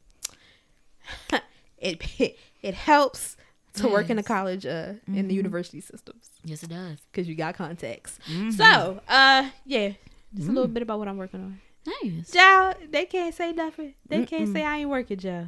it 1.77 2.01
it 2.61 2.73
helps 2.73 3.37
to 3.73 3.87
work 3.87 4.09
in 4.09 4.17
the 4.17 4.23
college 4.23 4.65
uh 4.65 4.93
in 5.07 5.27
the 5.27 5.33
Mhm. 5.33 5.37
university 5.43 5.81
systems 5.81 6.29
Yes, 6.43 6.63
it 6.63 6.69
does. 6.69 6.99
because 7.11 7.27
you 7.27 7.35
got 7.35 7.55
contacts 7.55 8.19
Mhm. 8.27 8.51
so 8.53 8.99
uh 9.07 9.49
yeah 9.65 9.93
just 10.35 10.49
a 10.49 10.51
little 10.51 10.67
Mm. 10.69 10.73
bit 10.73 10.83
about 10.83 10.99
what 10.99 11.07
i'm 11.07 11.17
working 11.17 11.41
on 11.41 11.59
nice. 12.03 12.31
Joe, 12.31 12.73
they 12.89 13.05
can't 13.05 13.33
say 13.33 13.51
nothing 13.53 13.95
they 14.07 14.25
can't 14.25 14.51
say 14.53 14.63
i 14.63 14.77
ain't 14.79 14.89
working 14.89 15.17
Joe. 15.17 15.47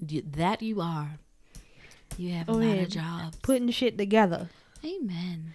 Y- 0.00 0.22
That 0.24 0.62
you 0.62 0.80
are. 0.80 1.18
You 2.16 2.32
have 2.34 2.48
a 2.48 2.52
Oh, 2.52 2.54
lot 2.54 2.62
yeah. 2.76 2.82
of 2.82 2.88
jobs. 2.88 3.38
putting 3.42 3.70
shit 3.70 3.98
together 3.98 4.48
Amen. 4.84 5.54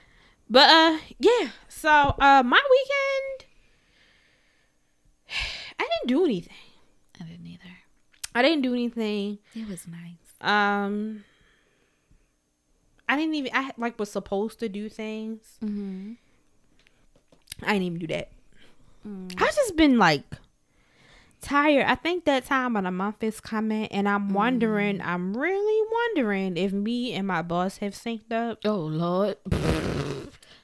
But 0.50 0.70
uh 0.70 0.98
yeah, 1.20 1.50
so 1.70 1.90
uh 1.90 2.44
my 2.46 2.62
weekend 2.76 3.50
I 5.84 5.90
didn't 5.90 6.18
do 6.18 6.24
anything. 6.24 6.54
I 7.20 7.24
didn't 7.26 7.46
either. 7.46 7.78
I 8.34 8.42
didn't 8.42 8.62
do 8.62 8.74
anything. 8.74 9.40
It 9.54 9.68
was 9.68 9.86
nice. 9.86 10.34
Um 10.40 11.26
I 13.10 13.18
didn't 13.18 13.36
even 13.36 13.52
I 13.54 13.72
like 13.78 14.00
was 14.00 14.10
supposed 14.10 14.60
to 14.62 14.70
do 14.70 14.88
things. 14.88 15.58
Mm-hmm. 15.64 16.14
I 17.64 17.74
didn't 17.74 17.84
even 17.84 18.00
do 18.00 18.08
that. 18.08 18.32
Mm. 19.06 19.34
I've 19.42 19.56
just 19.56 19.76
been 19.76 19.98
like 19.98 20.24
tired. 21.42 21.86
I 21.86 21.96
think 21.96 22.24
that 22.26 22.46
time 22.46 22.78
of 22.78 22.86
the 22.86 22.92
month 22.92 23.22
is 23.22 23.42
coming 23.42 23.88
and 23.88 24.08
I'm 24.08 24.34
wondering, 24.34 25.02
I'm 25.02 25.36
really 25.36 25.88
wondering 25.92 26.56
if 26.56 26.72
me 26.72 27.14
and 27.14 27.28
my 27.28 27.42
boss 27.42 27.78
have 27.78 27.94
synced 27.94 28.32
up. 28.32 28.60
Oh 28.64 28.78
Lord. 28.78 29.36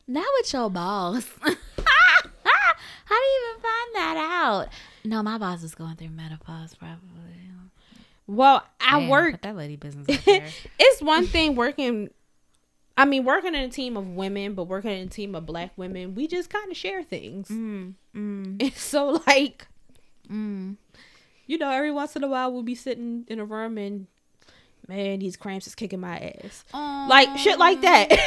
now 0.08 0.24
with 0.38 0.54
your 0.54 0.70
boss. 0.70 1.28
How 3.10 3.16
do 3.16 3.26
you 3.26 3.50
even 3.50 3.62
find 3.62 3.96
that 3.96 4.18
out? 4.18 4.70
No, 5.04 5.24
my 5.24 5.38
boss 5.38 5.64
is 5.64 5.76
going 5.76 5.96
through 5.96 6.10
menopause 6.10 6.76
probably. 6.76 7.00
Well, 8.28 8.64
I 8.80 9.00
Damn, 9.00 9.10
work 9.10 9.32
Put 9.32 9.42
that 9.42 9.56
lady 9.56 9.76
business 9.76 10.06
there. 10.26 10.46
it's 10.78 11.02
one 11.02 11.26
thing 11.26 11.56
working 11.56 12.12
I 12.96 13.06
mean 13.06 13.24
working 13.24 13.56
in 13.56 13.62
a 13.62 13.70
team 13.70 13.98
of 13.98 14.08
women, 14.10 14.54
but 14.54 14.66
working 14.66 14.92
in 14.92 15.08
a 15.08 15.10
team 15.10 15.34
of 15.34 15.48
black 15.48 15.72
women, 15.78 16.14
we 16.14 16.28
just 16.28 16.50
kind 16.50 16.70
of 16.70 16.78
share 16.78 17.02
things. 17.02 17.48
mm, 17.48 17.94
mm, 18.16 18.62
And 18.62 18.74
so 18.76 19.22
like, 19.26 19.68
mm. 20.30 20.76
you 21.48 21.58
know, 21.58 21.72
every 21.72 21.92
once 21.92 22.16
in 22.16 22.24
a 22.24 22.28
while 22.28 22.52
we'll 22.52 22.62
be 22.62 22.76
sitting 22.76 23.26
in 23.30 23.40
a 23.40 23.46
room 23.46 23.80
and 23.80 24.06
man, 24.88 25.20
these 25.20 25.36
cramps 25.36 25.66
is 25.66 25.74
kicking 25.74 26.00
my 26.00 26.36
ass. 26.44 26.66
Like 26.74 27.36
shit 27.40 27.58
like 27.58 27.82
that. 27.82 28.10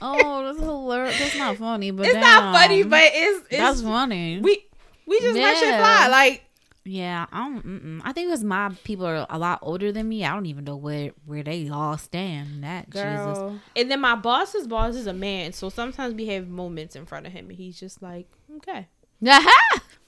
Oh, 0.00 0.44
that's 0.44 0.60
hilarious. 0.60 1.18
That's 1.18 1.36
not 1.36 1.56
funny, 1.56 1.90
but 1.90 2.06
it's 2.06 2.14
not 2.14 2.54
funny, 2.54 2.84
but 2.84 3.02
it's 3.02 3.46
it's 3.50 3.56
that's 3.58 3.82
funny. 3.82 4.40
we 4.40 4.64
we 5.08 5.20
just 5.20 5.36
let 5.36 5.56
shit 5.56 5.74
fly. 5.76 6.08
Like 6.08 6.44
yeah, 6.84 7.26
I 7.30 7.38
don't. 7.48 7.66
Mm-mm. 7.66 8.00
I 8.02 8.12
think 8.12 8.28
because 8.28 8.42
my 8.42 8.70
people 8.84 9.06
are 9.06 9.26
a 9.28 9.38
lot 9.38 9.58
older 9.62 9.92
than 9.92 10.08
me. 10.08 10.24
I 10.24 10.32
don't 10.32 10.46
even 10.46 10.64
know 10.64 10.76
where 10.76 11.12
where 11.26 11.42
they 11.42 11.68
all 11.68 11.98
stand. 11.98 12.64
That 12.64 12.88
Jesus. 12.90 13.60
And 13.76 13.90
then 13.90 14.00
my 14.00 14.14
boss's 14.14 14.66
boss 14.66 14.96
is 14.96 15.06
a 15.06 15.12
man, 15.12 15.52
so 15.52 15.68
sometimes 15.68 16.14
we 16.14 16.26
have 16.26 16.48
moments 16.48 16.96
in 16.96 17.04
front 17.04 17.26
of 17.26 17.32
him 17.32 17.50
and 17.50 17.58
he's 17.58 17.78
just 17.78 18.00
like, 18.02 18.26
Okay. 18.56 18.88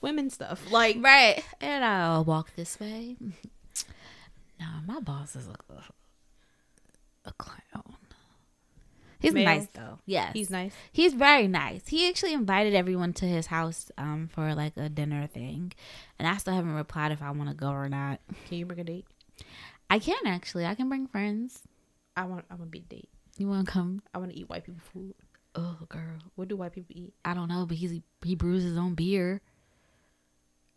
Women 0.01 0.31
stuff. 0.31 0.71
Like 0.71 0.97
right. 1.01 1.45
And 1.61 1.85
I'll 1.85 2.25
walk 2.25 2.55
this 2.57 2.81
way. 2.81 3.17
No, 4.59 4.67
my 4.87 5.01
boss 5.01 5.37
is 5.37 5.49
a, 5.49 5.83
a 7.25 7.33
clown. 7.33 7.97
He's 9.21 9.35
Male? 9.35 9.45
nice 9.45 9.67
though. 9.75 9.99
Yes, 10.07 10.33
he's 10.33 10.51
nice. 10.51 10.73
He's 10.93 11.13
very 11.15 11.47
nice. 11.47 11.87
He 11.87 12.09
actually 12.09 12.33
invited 12.33 12.75
everyone 12.75 13.13
to 13.15 13.27
his 13.27 13.47
house 13.47 13.91
um 13.99 14.29
for 14.33 14.55
like 14.55 14.77
a 14.77 14.89
dinner 14.89 15.27
thing, 15.27 15.73
and 16.19 16.27
I 16.27 16.37
still 16.39 16.55
haven't 16.55 16.75
replied 16.75 17.13
if 17.13 17.21
I 17.23 17.31
want 17.31 17.51
to 17.51 17.55
go 17.55 17.69
or 17.71 17.89
not. 17.89 18.21
Can 18.49 18.59
you 18.59 18.67
bring 18.67 18.81
a 18.81 18.85
date? 18.85 19.07
I 19.91 19.99
can 19.99 20.27
actually. 20.27 20.65
I 20.67 20.75
can 20.75 20.89
bring 20.89 21.07
friends. 21.07 21.63
I 22.17 22.25
want 22.25 22.45
I 22.51 22.55
want 22.55 22.67
to 22.67 22.71
be 22.71 22.79
a 22.79 22.95
date. 22.95 23.09
You 23.37 23.49
want 23.49 23.67
to 23.67 23.73
come? 23.73 24.03
I 24.15 24.19
want 24.19 24.31
to 24.33 24.39
eat 24.39 24.49
white 24.49 24.65
people 24.65 24.81
food. 24.93 25.15
Oh, 25.55 25.79
girl. 25.89 26.19
What 26.37 26.49
do 26.49 26.57
white 26.57 26.73
people 26.73 26.95
eat? 26.97 27.13
I 27.25 27.35
don't 27.35 27.49
know, 27.49 27.67
but 27.67 27.77
he's 27.77 28.01
he 28.25 28.35
brews 28.35 28.63
his 28.63 28.77
own 28.79 28.95
beer, 28.95 29.41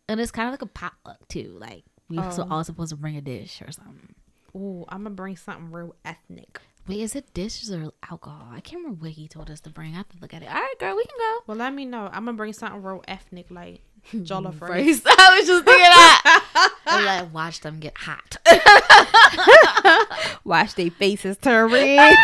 and 0.08 0.20
it's 0.20 0.30
kind 0.30 0.48
of 0.48 0.52
like 0.52 0.62
a 0.62 0.66
potluck 0.66 1.26
too. 1.28 1.56
Like 1.58 1.84
we 2.08 2.18
Oh. 2.18 2.46
all 2.50 2.64
supposed 2.64 2.90
to 2.90 2.96
bring 2.96 3.16
a 3.16 3.20
dish 3.20 3.62
or 3.62 3.72
something. 3.72 4.14
Oh, 4.54 4.84
I'm 4.88 5.02
gonna 5.04 5.14
bring 5.14 5.36
something 5.36 5.70
real 5.72 5.94
ethnic. 6.04 6.60
Wait, 6.86 7.00
is 7.00 7.16
it 7.16 7.32
dishes 7.32 7.70
or 7.70 7.92
alcohol? 8.10 8.48
I 8.52 8.60
can't 8.60 8.82
remember 8.82 9.06
what 9.06 9.12
he 9.12 9.26
told 9.26 9.50
us 9.50 9.60
to 9.60 9.70
bring. 9.70 9.94
I 9.94 9.98
have 9.98 10.08
to 10.10 10.16
look 10.20 10.34
at 10.34 10.42
it. 10.42 10.48
All 10.48 10.54
right, 10.54 10.74
girl, 10.78 10.94
we 10.94 11.04
can 11.04 11.16
go. 11.18 11.38
Well, 11.46 11.56
let 11.56 11.72
me 11.72 11.86
know. 11.86 12.10
I'm 12.12 12.26
gonna 12.26 12.36
bring 12.36 12.52
something 12.52 12.82
real 12.82 13.02
ethnic 13.08 13.46
like 13.50 13.80
jollof 14.12 14.60
rice. 14.60 15.00
I 15.06 15.38
was 15.38 15.46
just 15.46 15.64
thinking 15.64 15.80
that. 15.80 16.72
I'm 16.86 17.04
like, 17.06 17.32
watch 17.32 17.60
them 17.60 17.80
get 17.80 17.96
hot. 17.96 18.36
Watch 20.44 20.74
their 20.74 20.90
faces 20.90 21.38
turn 21.38 21.72
red. 21.72 22.16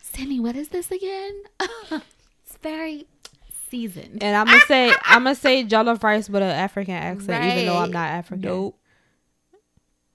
Cindy, 0.00 0.40
what 0.40 0.56
is 0.56 0.68
this 0.68 0.90
again? 0.90 1.42
it's 1.60 2.56
very 2.60 3.06
seasoned. 3.68 4.20
and 4.22 4.36
I'm 4.36 4.46
gonna 4.46 4.58
ah, 4.58 4.66
say 4.66 4.90
ah, 4.90 4.96
ah. 4.96 5.14
I'm 5.14 5.22
gonna 5.22 5.36
say 5.36 5.64
jollof 5.64 6.02
rice 6.02 6.28
with 6.28 6.42
an 6.42 6.50
African 6.50 6.94
accent, 6.94 7.44
even 7.44 7.66
though 7.66 7.78
I'm 7.78 7.92
not 7.92 8.10
African. 8.10 8.42
Nope. 8.42 8.80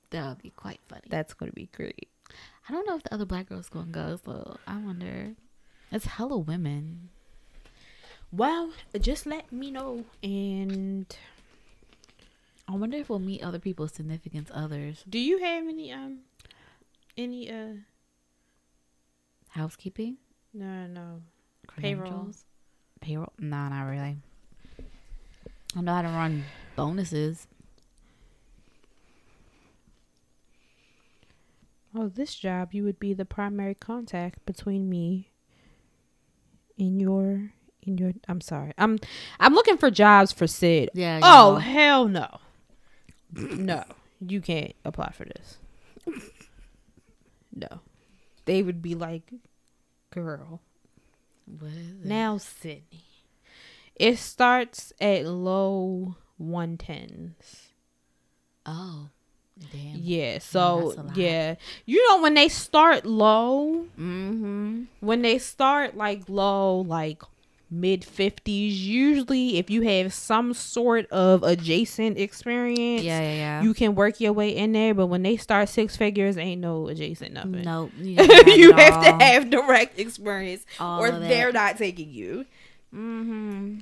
That 0.09 0.27
would 0.27 0.41
be 0.41 0.49
quite 0.49 0.81
funny. 0.89 1.03
That's 1.07 1.33
gonna 1.33 1.53
be 1.53 1.69
great. 1.73 2.09
I 2.69 2.71
don't 2.71 2.85
know 2.87 2.95
if 2.95 3.03
the 3.03 3.13
other 3.13 3.25
black 3.25 3.49
girl's 3.49 3.67
gonna 3.69 3.91
go, 3.91 4.19
so 4.23 4.57
I 4.67 4.77
wonder. 4.77 5.33
It's 5.91 6.05
hella 6.05 6.37
women. 6.37 7.09
Well, 8.31 8.71
just 9.01 9.25
let 9.25 9.51
me 9.51 9.71
know. 9.71 10.05
And 10.21 11.07
I 12.67 12.73
wonder 12.75 12.97
if 12.97 13.09
we'll 13.09 13.17
meet 13.17 13.41
other 13.43 13.57
people's 13.57 13.93
significant 13.93 14.51
others. 14.51 15.03
do 15.09 15.17
you 15.17 15.39
have 15.39 15.63
any 15.67 15.91
um 15.91 16.19
any 17.17 17.49
uh 17.51 17.73
Housekeeping, 19.49 20.17
no 20.53 20.85
no 20.85 21.21
Payroll. 21.77 22.03
credentials, 22.05 22.45
payroll. 23.01 23.33
No, 23.39 23.67
not 23.69 23.81
really. 23.85 24.17
I 25.75 25.81
know 25.81 25.93
how 25.95 26.03
to 26.03 26.07
run 26.09 26.43
bonuses. 26.75 27.47
Oh, 31.95 32.07
this 32.07 32.35
job 32.35 32.73
you 32.73 32.83
would 32.83 32.99
be 32.99 33.13
the 33.13 33.25
primary 33.25 33.75
contact 33.75 34.45
between 34.45 34.89
me 34.89 35.31
and 36.77 37.01
your 37.01 37.51
in 37.81 37.97
your 37.97 38.13
I'm 38.27 38.41
sorry. 38.41 38.73
I'm 38.77 38.99
I'm 39.39 39.53
looking 39.53 39.77
for 39.77 39.89
jobs 39.89 40.31
for 40.31 40.47
Sid. 40.47 40.91
Yeah. 40.93 41.19
Oh 41.23 41.53
know. 41.53 41.55
hell 41.55 42.07
no. 42.07 42.39
no. 43.33 43.83
You 44.21 44.41
can't 44.41 44.73
apply 44.85 45.11
for 45.11 45.25
this. 45.25 45.57
No. 47.55 47.81
They 48.45 48.61
would 48.61 48.81
be 48.81 48.95
like, 48.95 49.33
girl. 50.11 50.61
what 51.45 51.71
is 51.71 52.01
it? 52.01 52.05
Now 52.05 52.37
Sydney. 52.37 53.03
It 53.95 54.17
starts 54.17 54.93
at 55.01 55.25
low 55.25 56.15
one 56.37 56.77
tens. 56.77 57.69
Oh, 58.65 59.09
damn. 59.71 59.95
Yeah, 60.01 60.39
so 60.39 60.93
yeah. 61.15 61.55
You 61.85 62.07
know 62.09 62.21
when 62.21 62.33
they 62.33 62.47
start 62.49 63.05
low, 63.05 63.85
Mm-hmm. 63.99 64.83
when 65.01 65.21
they 65.21 65.37
start 65.37 65.95
like 65.97 66.23
low, 66.27 66.79
like 66.81 67.21
mid 67.71 68.03
fifties, 68.03 68.85
usually 68.87 69.57
if 69.57 69.69
you 69.69 69.81
have 69.83 70.11
some 70.13 70.53
sort 70.53 71.05
of 71.11 71.43
adjacent 71.43 72.17
experience, 72.17 73.03
Yeah, 73.03 73.19
yeah, 73.21 73.33
yeah. 73.35 73.61
you 73.61 73.73
can 73.75 73.93
work 73.93 74.19
your 74.19 74.33
way 74.33 74.49
in 74.55 74.71
there. 74.71 74.93
But 74.95 75.07
when 75.07 75.21
they 75.21 75.37
start 75.37 75.69
six 75.69 75.95
figures, 75.95 76.37
ain't 76.37 76.61
no 76.61 76.87
adjacent 76.87 77.33
nothing. 77.33 77.61
Nope. 77.63 77.91
You, 77.99 78.15
you 78.47 78.71
have 78.73 79.03
to 79.03 79.23
have 79.23 79.49
direct 79.49 79.99
experience, 79.99 80.65
All 80.79 81.03
or 81.03 81.11
they're 81.11 81.51
not 81.51 81.77
taking 81.77 82.09
you. 82.09 82.45
Mm-hmm. 82.95 83.79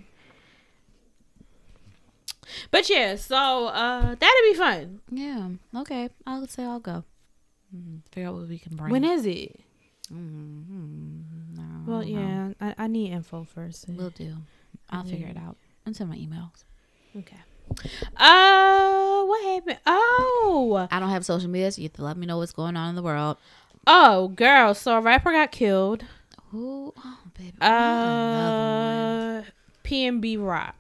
But 2.72 2.90
yeah, 2.90 3.16
so 3.16 3.68
uh 3.68 4.16
that'd 4.16 4.44
be 4.52 4.54
fun. 4.56 5.00
Yeah. 5.12 5.50
Okay. 5.82 6.10
I'll 6.26 6.48
say 6.48 6.64
I'll 6.64 6.80
go. 6.80 7.04
Mm, 7.76 8.02
figure 8.12 8.30
out 8.30 8.36
what 8.36 8.48
we 8.48 8.58
can 8.60 8.76
bring. 8.76 8.92
When 8.92 9.04
is 9.04 9.26
it? 9.26 9.60
Mm-hmm. 10.12 11.56
No, 11.56 11.64
Well, 11.86 12.00
I 12.02 12.04
don't 12.04 12.14
know. 12.14 12.54
yeah, 12.60 12.74
I, 12.78 12.84
I 12.86 12.88
need 12.88 13.12
info 13.12 13.44
first. 13.44 13.86
We'll 13.90 14.10
do. 14.12 14.38
I'll 14.90 15.04
figure 15.04 15.28
it 15.28 15.38
out. 15.38 15.58
And 15.86 15.96
send 15.96 16.10
my 16.10 16.16
emails. 16.18 16.64
Okay. 17.16 17.38
Uh, 18.16 19.24
what 19.26 19.44
happened? 19.46 19.80
Oh, 19.86 20.88
I 20.90 21.00
don't 21.00 21.10
have 21.10 21.26
social 21.26 21.50
media, 21.50 21.70
so 21.72 21.82
you 21.82 21.88
have 21.90 21.94
to 21.94 22.04
let 22.04 22.16
me 22.18 22.26
know 22.26 22.38
what's 22.38 22.54
going 22.54 22.78
on 22.78 22.90
in 22.90 22.96
the 22.96 23.04
world. 23.04 23.36
oh, 23.86 24.30
girl. 24.30 24.74
So 24.74 24.98
a 24.98 25.02
rapper 25.02 25.32
got 25.34 25.52
killed. 25.52 26.06
Who? 26.52 26.94
Oh, 26.98 27.18
baby. 27.38 27.54
another 27.60 28.58
one. 28.58 29.44
Uh, 29.44 29.44
PNB 29.84 30.38
Rock. 30.46 30.76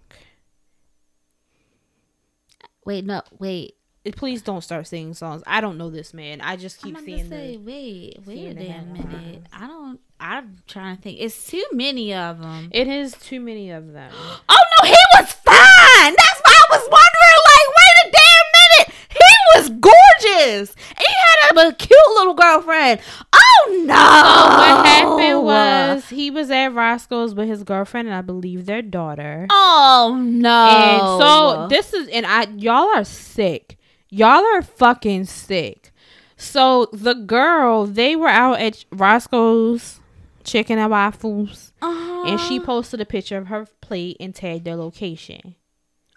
Wait, 2.87 3.03
no, 3.03 3.21
wait. 3.37 3.75
Please 4.15 4.41
don't 4.41 4.61
start 4.61 4.87
singing 4.87 5.13
songs. 5.13 5.43
I 5.45 5.59
don't 5.59 5.77
know 5.77 5.89
this 5.89 6.13
man. 6.13 6.39
I 6.39 6.55
just 6.55 6.81
keep 6.81 6.97
seeing 6.99 7.27
say, 7.27 7.57
the. 7.57 7.57
wait, 7.57 8.19
wait 8.25 8.47
a 8.47 8.53
damn 8.53 8.93
minute. 8.93 9.41
I 9.51 9.67
don't. 9.67 9.99
I'm 10.21 10.59
trying 10.65 10.95
to 10.95 11.01
think. 11.01 11.17
It's 11.19 11.47
too 11.47 11.65
many 11.73 12.13
of 12.13 12.39
them. 12.39 12.69
It 12.71 12.87
is 12.87 13.11
too 13.11 13.41
many 13.41 13.71
of 13.71 13.91
them. 13.91 14.13
Oh 14.49 14.63
no, 14.81 14.87
he 14.87 14.95
was 15.19 15.33
fine. 15.33 16.15
That's 16.15 16.41
why 16.41 16.53
I 16.53 16.65
was 16.69 16.87
wondering. 16.89 17.39
Like, 17.51 17.67
wait 17.77 17.95
a 18.05 18.11
damn 18.15 18.47
minute. 18.55 18.95
He 19.09 19.56
was 19.67 19.79
gorgeous. 19.79 20.75
And 20.89 20.97
he 20.99 21.13
had 21.55 21.57
a, 21.57 21.67
a 21.69 21.73
cute 21.73 21.99
little 22.15 22.33
girlfriend. 22.33 22.99
Oh 23.33 23.83
no. 23.85 23.93
What 23.93 24.85
happened 24.85 25.43
was 25.43 26.09
he 26.09 26.31
was 26.31 26.49
at 26.51 26.73
Roscoe's 26.73 27.33
with 27.33 27.47
his 27.47 27.63
girlfriend 27.63 28.07
and 28.07 28.15
I 28.15 28.21
believe 28.21 28.65
their 28.65 28.81
daughter. 28.81 29.47
Oh 29.49 30.17
no. 30.19 30.49
And 30.49 31.21
so 31.21 31.67
this 31.69 31.93
is 31.93 32.07
and 32.09 32.25
I 32.25 32.47
y'all 32.57 32.95
are 32.95 33.03
sick. 33.03 33.77
Y'all 34.09 34.45
are 34.45 34.61
fucking 34.61 35.25
sick. 35.25 35.91
So 36.37 36.87
the 36.93 37.13
girl, 37.13 37.85
they 37.85 38.15
were 38.15 38.27
out 38.27 38.59
at 38.59 38.85
Roscoe's 38.91 39.99
Chicken 40.43 40.77
and 40.77 40.91
Waffles, 40.91 41.73
uh 41.81 42.23
and 42.27 42.39
she 42.39 42.59
posted 42.59 43.01
a 43.01 43.05
picture 43.05 43.37
of 43.37 43.47
her 43.47 43.67
plate 43.81 44.17
and 44.19 44.33
tagged 44.33 44.63
their 44.63 44.75
location. 44.75 45.55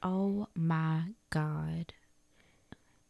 Oh 0.02 0.48
my 0.54 1.02
god. 1.30 1.94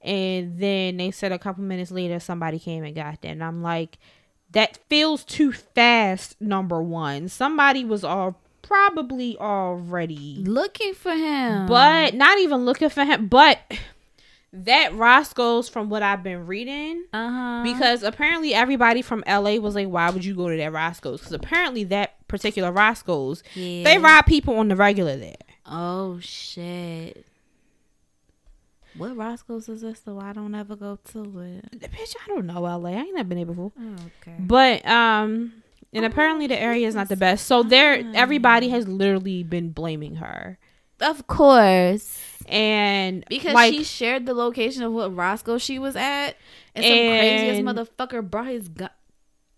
And 0.02 0.58
then 0.58 0.96
they 0.96 1.10
said 1.10 1.32
a 1.32 1.38
couple 1.38 1.62
minutes 1.62 1.90
later 1.90 2.18
somebody 2.20 2.58
came 2.58 2.84
and 2.84 2.94
got 2.94 3.20
that. 3.22 3.28
And 3.28 3.44
I'm 3.44 3.62
like, 3.62 3.98
that 4.52 4.78
feels 4.88 5.24
too 5.24 5.52
fast, 5.52 6.40
number 6.40 6.82
one. 6.82 7.28
Somebody 7.28 7.84
was 7.84 8.02
all 8.02 8.40
probably 8.62 9.36
already 9.38 10.42
Looking 10.44 10.94
for 10.94 11.12
him. 11.12 11.66
but 11.66 12.14
not 12.14 12.38
even 12.38 12.64
looking 12.64 12.88
for 12.88 13.04
him. 13.04 13.26
But 13.26 13.58
that 14.52 14.94
Roscoe's, 14.94 15.68
from 15.68 15.90
what 15.90 16.02
I've 16.02 16.22
been 16.22 16.46
reading, 16.46 17.04
uh 17.12 17.30
huh. 17.30 17.62
because 17.62 18.02
apparently 18.02 18.52
everybody 18.54 19.02
from 19.02 19.22
LA 19.26 19.56
was 19.56 19.74
like, 19.74 19.88
"Why 19.88 20.10
would 20.10 20.24
you 20.24 20.34
go 20.34 20.48
to 20.48 20.56
that 20.56 20.72
Roscoe's?" 20.72 21.20
Because 21.20 21.32
apparently 21.32 21.84
that 21.84 22.26
particular 22.26 22.72
Roscoe's, 22.72 23.42
yeah. 23.54 23.84
they 23.84 23.98
rob 23.98 24.26
people 24.26 24.56
on 24.56 24.68
the 24.68 24.76
regular 24.76 25.16
there. 25.16 25.36
Oh 25.66 26.18
shit. 26.20 27.26
What 28.96 29.16
Roscoe's 29.16 29.68
is 29.68 29.82
this? 29.82 30.02
So 30.04 30.18
I 30.20 30.32
don't 30.32 30.54
ever 30.54 30.76
go 30.76 30.98
to 31.12 31.20
it. 31.40 31.80
Bitch, 31.80 32.14
I 32.24 32.28
don't 32.28 32.46
know 32.46 32.60
LA. 32.62 32.90
I 32.90 32.92
ain't 33.02 33.14
never 33.14 33.28
been 33.28 33.38
there 33.38 33.46
before. 33.46 33.72
Oh, 33.78 33.94
okay. 34.22 34.36
But 34.38 34.84
um, 34.86 35.52
and 35.92 36.04
apparently 36.04 36.46
the 36.46 36.60
area 36.60 36.86
is 36.88 36.94
not 36.94 37.08
the 37.08 37.16
best. 37.16 37.46
So 37.46 37.62
there, 37.62 38.02
everybody 38.14 38.68
has 38.70 38.86
literally 38.88 39.42
been 39.42 39.70
blaming 39.70 40.16
her, 40.16 40.58
Of 41.00 41.26
course. 41.26 42.20
and 42.48 43.24
Because 43.28 43.54
like, 43.54 43.72
she 43.74 43.84
shared 43.84 44.26
the 44.26 44.34
location 44.34 44.82
of 44.82 44.92
what 44.92 45.14
Roscoe 45.14 45.58
she 45.58 45.78
was 45.78 45.96
at, 45.96 46.36
and 46.74 46.84
some 46.84 46.92
crazy 46.92 47.48
ass 47.48 47.56
And- 47.58 47.68
motherfucker 47.68 48.28
brought 48.28 48.46
his 48.48 48.68
gun. 48.68 48.90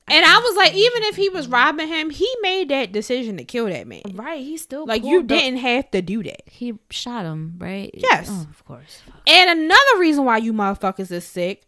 And 0.09 0.25
I 0.25 0.38
was 0.38 0.57
like, 0.57 0.75
even 0.75 1.03
if 1.05 1.17
he 1.17 1.29
was 1.29 1.49
robbing 1.49 1.88
him, 1.88 2.11
he 2.11 2.29
made 2.43 2.69
that 2.71 2.93
decision 2.93 3.37
to 3.37 3.45
kill 3.45 3.67
that 3.67 3.87
man. 3.87 4.03
Right, 4.15 4.43
he 4.43 4.57
still 4.57 4.85
Like 4.85 5.05
you 5.05 5.23
didn't 5.23 5.59
have 5.59 5.91
to 5.93 6.03
do 6.03 6.23
that. 6.25 6.49
He 6.49 6.75
shot 6.91 7.25
him, 7.25 7.55
right? 7.59 7.91
Yes. 7.95 8.29
Oh, 8.31 8.47
of 8.51 8.65
course. 8.65 9.03
And 9.27 9.61
another 9.61 9.99
reason 9.99 10.25
why 10.25 10.38
you 10.38 10.53
motherfuckers 10.53 11.11
is 11.11 11.25
sick. 11.25 11.67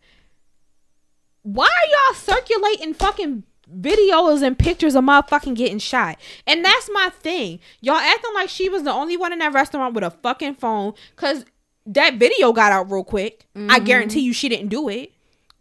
Why 1.42 1.66
are 1.66 1.90
y'all 1.90 2.14
circulating 2.14 2.94
fucking 2.94 3.44
videos 3.72 4.42
and 4.42 4.58
pictures 4.58 4.94
of 4.94 5.04
motherfucking 5.04 5.54
getting 5.54 5.78
shot? 5.78 6.18
And 6.46 6.64
that's 6.64 6.90
my 6.92 7.10
thing. 7.10 7.60
Y'all 7.80 7.96
acting 7.96 8.34
like 8.34 8.48
she 8.48 8.68
was 8.68 8.82
the 8.82 8.92
only 8.92 9.16
one 9.16 9.32
in 9.32 9.38
that 9.38 9.52
restaurant 9.52 9.94
with 9.94 10.04
a 10.04 10.10
fucking 10.10 10.56
phone 10.56 10.94
because 11.14 11.44
that 11.86 12.14
video 12.14 12.52
got 12.52 12.72
out 12.72 12.90
real 12.90 13.04
quick. 13.04 13.46
I 13.54 13.58
mm-hmm. 13.58 13.84
guarantee 13.84 14.20
you 14.20 14.32
she 14.32 14.48
didn't 14.48 14.68
do 14.68 14.88
it. 14.88 15.12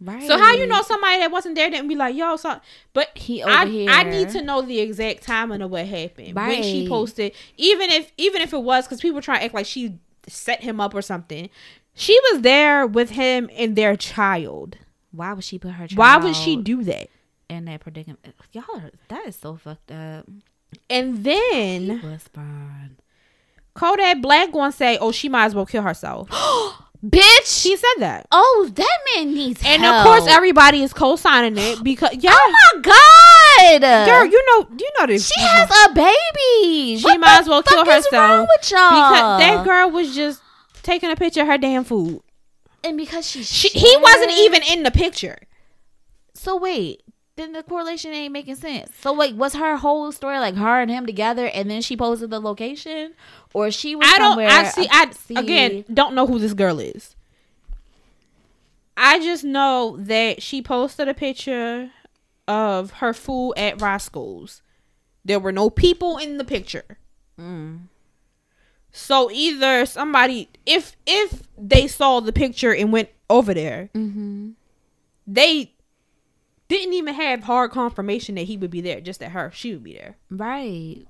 Right. 0.04 0.28
So 0.28 0.38
how 0.38 0.54
you 0.54 0.68
know 0.68 0.82
somebody 0.82 1.20
that 1.20 1.32
wasn't 1.32 1.56
there 1.56 1.70
didn't 1.70 1.88
be 1.88 1.96
like, 1.96 2.16
yo, 2.16 2.36
so 2.36 2.60
but 2.92 3.18
He 3.18 3.42
I, 3.42 3.46
over 3.46 3.56
I 3.64 3.66
here. 3.66 4.04
need 4.04 4.30
to 4.32 4.42
know 4.42 4.62
the 4.62 4.80
exact 4.80 5.24
timing 5.24 5.62
of 5.62 5.72
what 5.72 5.86
happened 5.86 6.36
when 6.36 6.62
she 6.62 6.88
posted. 6.90 7.32
Even 7.56 7.90
if 7.90 8.12
even 8.18 8.42
if 8.42 8.52
it 8.54 8.62
was 8.62 8.86
because 8.86 9.00
people 9.00 9.22
try 9.22 9.38
to 9.38 9.46
act 9.46 9.54
like 9.54 9.66
she 9.66 9.98
set 10.28 10.62
him 10.62 10.82
up 10.82 10.94
or 10.94 11.02
something. 11.02 11.50
She 11.96 12.20
was 12.32 12.42
there 12.42 12.86
with 12.88 13.12
him 13.12 13.50
and 13.54 13.76
their 13.76 13.96
child. 13.96 14.78
Why 15.12 15.32
would 15.34 15.44
she 15.44 15.60
put 15.60 15.72
her? 15.74 15.88
Child 15.88 15.98
Why 15.98 16.18
would 16.18 16.36
she 16.36 16.58
do 16.58 16.84
that? 16.84 17.10
in 17.50 17.66
that 17.66 17.82
predicament? 17.82 18.20
Y'all 18.52 18.64
are 18.76 18.92
that 19.10 19.28
is 19.28 19.36
so 19.36 19.56
fucked 19.56 19.92
up. 19.92 20.26
And 20.90 21.24
then. 21.24 22.20
Kodak 23.76 24.22
Black 24.22 24.52
gonna 24.52 24.72
say, 24.72 24.98
"Oh, 25.00 25.12
she 25.12 25.30
might 25.30 25.46
as 25.46 25.56
well 25.56 25.66
kill 25.66 25.84
herself." 25.84 26.30
Bitch. 27.06 27.64
He 27.64 27.76
said 27.76 27.96
that. 28.00 28.28
oh, 28.32 28.72
that 28.76 28.98
man 29.16 29.34
needs 29.34 29.62
And 29.66 29.82
help. 29.82 29.96
of 29.98 30.04
course, 30.06 30.28
everybody 30.34 30.82
is 30.84 30.94
co-signing 30.94 31.58
it 31.58 31.84
because 31.84 32.12
yeah, 32.20 32.32
Oh 32.34 32.56
my 32.74 32.82
god. 32.82 33.82
girl, 34.06 34.26
you 34.26 34.42
know, 34.48 34.68
you 34.78 34.90
know 35.00 35.08
this. 35.08 35.28
she 35.28 35.40
has 35.42 35.70
a 35.90 35.94
baby. 35.94 36.98
She 36.98 37.04
What 37.04 37.20
might 37.20 37.42
as 37.42 37.48
well 37.50 37.62
kill 37.62 37.82
is 37.82 37.88
herself 37.90 38.14
wrong 38.14 38.48
with 38.58 38.72
y'all? 38.72 38.90
because 38.90 39.40
that 39.40 39.66
girl 39.66 39.92
was 39.92 40.16
just 40.16 40.42
taking 40.82 41.12
a 41.12 41.16
picture 41.18 41.42
of 41.42 41.48
her 41.48 41.58
damn 41.58 41.84
food. 41.84 42.22
and 42.86 42.96
because 42.98 43.30
she, 43.30 43.44
She, 43.44 43.68
he 43.70 43.98
wasn't 44.02 44.32
even 44.32 44.62
in 44.64 44.84
the 44.84 44.92
picture. 44.92 45.40
So 46.34 46.56
wait, 46.58 47.03
then 47.36 47.54
the 47.54 47.64
correlation 47.64 48.12
ain't 48.14 48.32
making 48.34 48.56
sense. 48.56 48.92
So 49.02 49.12
wait, 49.14 49.36
was 49.36 49.56
her 49.56 49.78
whole 49.78 50.12
story 50.12 50.38
like 50.40 50.56
her 50.56 50.82
and 50.82 50.92
him 50.92 51.06
together, 51.06 51.48
and 51.48 51.70
then 51.70 51.82
she 51.82 51.98
posted 51.98 52.30
the 52.30 52.40
location, 52.40 53.14
or 53.54 53.72
she 53.72 53.96
was 53.96 54.08
I 54.08 54.18
don't. 54.20 54.32
somewhere? 54.32 54.50
I 54.50 54.64
see. 54.66 54.88
I 54.92 55.12
see- 55.12 55.36
again 55.36 55.86
don't 55.94 56.14
know 56.16 56.28
who 56.28 56.38
this 56.40 56.54
girl 56.54 56.80
is. 56.80 57.16
I 58.96 59.20
just 59.20 59.44
know 59.44 59.98
that 60.00 60.42
she 60.44 60.62
posted 60.62 61.08
a 61.08 61.14
picture 61.16 61.90
of 62.48 62.92
her 62.92 63.14
food 63.14 63.54
at 63.58 63.82
Roscoe's. 63.82 64.62
There 65.26 65.40
were 65.40 65.52
no 65.52 65.70
people 65.70 66.18
in 66.18 66.38
the 66.38 66.44
picture. 66.44 66.98
Mm. 67.40 67.88
So 68.92 69.32
either 69.32 69.88
somebody 69.88 70.50
if 70.68 70.96
if 71.08 71.42
they 71.58 71.88
saw 71.88 72.20
the 72.20 72.32
picture 72.34 72.74
and 72.76 72.92
went 72.92 73.10
over 73.30 73.54
there, 73.56 73.90
Mm-hmm. 73.96 74.52
they 75.26 75.73
didn't 76.68 76.94
even 76.94 77.14
have 77.14 77.44
hard 77.44 77.72
confirmation 77.72 78.36
that 78.36 78.44
he 78.44 78.58
would 78.58 78.72
be 78.72 78.82
there, 78.82 79.02
just 79.02 79.20
that 79.20 79.32
her 79.32 79.52
she 79.54 79.74
would 79.74 79.84
be 79.84 79.94
there. 79.94 80.18
Right. 80.30 81.06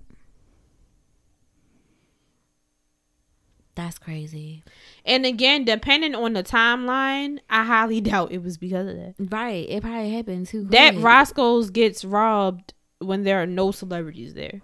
That's 3.76 3.98
crazy. 3.98 4.64
And 5.04 5.26
again, 5.26 5.66
depending 5.66 6.14
on 6.14 6.34
the 6.34 6.44
timeline, 6.44 7.40
I 7.50 7.64
highly 7.64 8.02
doubt 8.02 8.32
it 8.32 8.44
was 8.44 8.58
because 8.58 8.88
of 8.88 8.96
that. 8.96 9.16
Right. 9.18 9.68
It 9.68 9.82
probably 9.82 10.12
happened 10.12 10.48
too. 10.48 10.66
That 10.66 10.94
quick. 10.94 11.04
Roscoe's 11.04 11.70
gets 11.70 12.06
robbed 12.06 12.74
when 13.00 13.24
there 13.24 13.42
are 13.42 13.48
no 13.48 13.72
celebrities 13.72 14.34
there. 14.34 14.62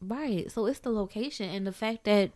Right. 0.00 0.50
So 0.50 0.66
it's 0.66 0.80
the 0.80 0.90
location 0.90 1.48
and 1.48 1.66
the 1.66 1.72
fact 1.72 2.04
that 2.04 2.32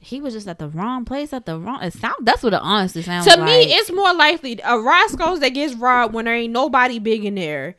he 0.00 0.20
was 0.20 0.34
just 0.34 0.46
at 0.46 0.58
the 0.58 0.68
wrong 0.68 1.04
place 1.04 1.32
at 1.32 1.46
the 1.46 1.58
wrong. 1.58 1.82
It 1.82 1.92
sound. 1.92 2.16
That's 2.26 2.42
what 2.42 2.54
it 2.54 2.60
honestly 2.62 3.02
sounds. 3.02 3.26
to 3.26 3.36
like. 3.36 3.46
me, 3.46 3.74
it's 3.74 3.90
more 3.92 4.14
likely 4.14 4.58
a 4.64 4.78
Roscoe's 4.78 5.40
that 5.40 5.50
gets 5.50 5.74
robbed 5.74 6.14
when 6.14 6.26
there 6.26 6.34
ain't 6.34 6.52
nobody 6.52 6.98
big 6.98 7.24
in 7.24 7.34
there. 7.34 7.76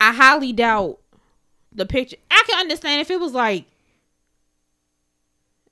I 0.00 0.12
highly 0.12 0.52
doubt 0.52 0.98
the 1.72 1.86
picture. 1.86 2.16
I 2.30 2.42
can 2.46 2.60
understand 2.60 3.00
if 3.00 3.10
it 3.10 3.20
was 3.20 3.32
like, 3.32 3.66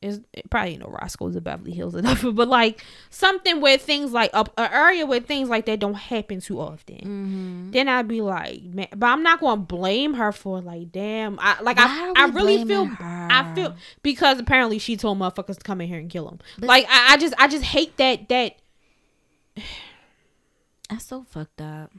it's 0.02 0.20
it 0.32 0.50
probably 0.50 0.72
ain't 0.72 0.80
no 0.80 0.88
Roscoe's 0.88 1.36
in 1.36 1.42
Beverly 1.42 1.72
Hills 1.72 1.94
or 1.94 1.98
enough, 2.00 2.24
but 2.32 2.48
like 2.48 2.84
something 3.10 3.60
where 3.60 3.78
things 3.78 4.12
like 4.12 4.30
a, 4.34 4.44
a 4.58 4.74
area 4.74 5.06
where 5.06 5.20
things 5.20 5.48
like 5.48 5.66
that 5.66 5.78
don't 5.78 5.94
happen 5.94 6.40
too 6.40 6.60
often. 6.60 6.96
Mm-hmm. 6.96 7.70
Then 7.70 7.88
I'd 7.88 8.08
be 8.08 8.20
like, 8.20 8.62
man, 8.64 8.88
but 8.96 9.06
I'm 9.06 9.22
not 9.22 9.40
gonna 9.40 9.60
blame 9.60 10.14
her 10.14 10.32
for 10.32 10.60
like, 10.60 10.92
damn, 10.92 11.38
I 11.40 11.60
like 11.62 11.76
Why 11.76 12.12
I, 12.16 12.24
I 12.24 12.26
really 12.28 12.64
feel, 12.64 12.86
her? 12.86 13.28
I 13.30 13.54
feel 13.54 13.76
because 14.02 14.38
apparently 14.40 14.78
she 14.78 14.96
told 14.96 15.18
motherfuckers 15.18 15.58
to 15.58 15.64
come 15.64 15.80
in 15.80 15.88
here 15.88 15.98
and 15.98 16.10
kill 16.10 16.28
him. 16.28 16.38
But- 16.58 16.68
like 16.68 16.86
I, 16.88 17.14
I 17.14 17.16
just, 17.16 17.34
I 17.38 17.48
just 17.48 17.64
hate 17.64 17.96
that 17.98 18.28
that 18.28 18.56
That's 20.90 21.06
so 21.06 21.24
fucked 21.28 21.60
up. 21.60 21.90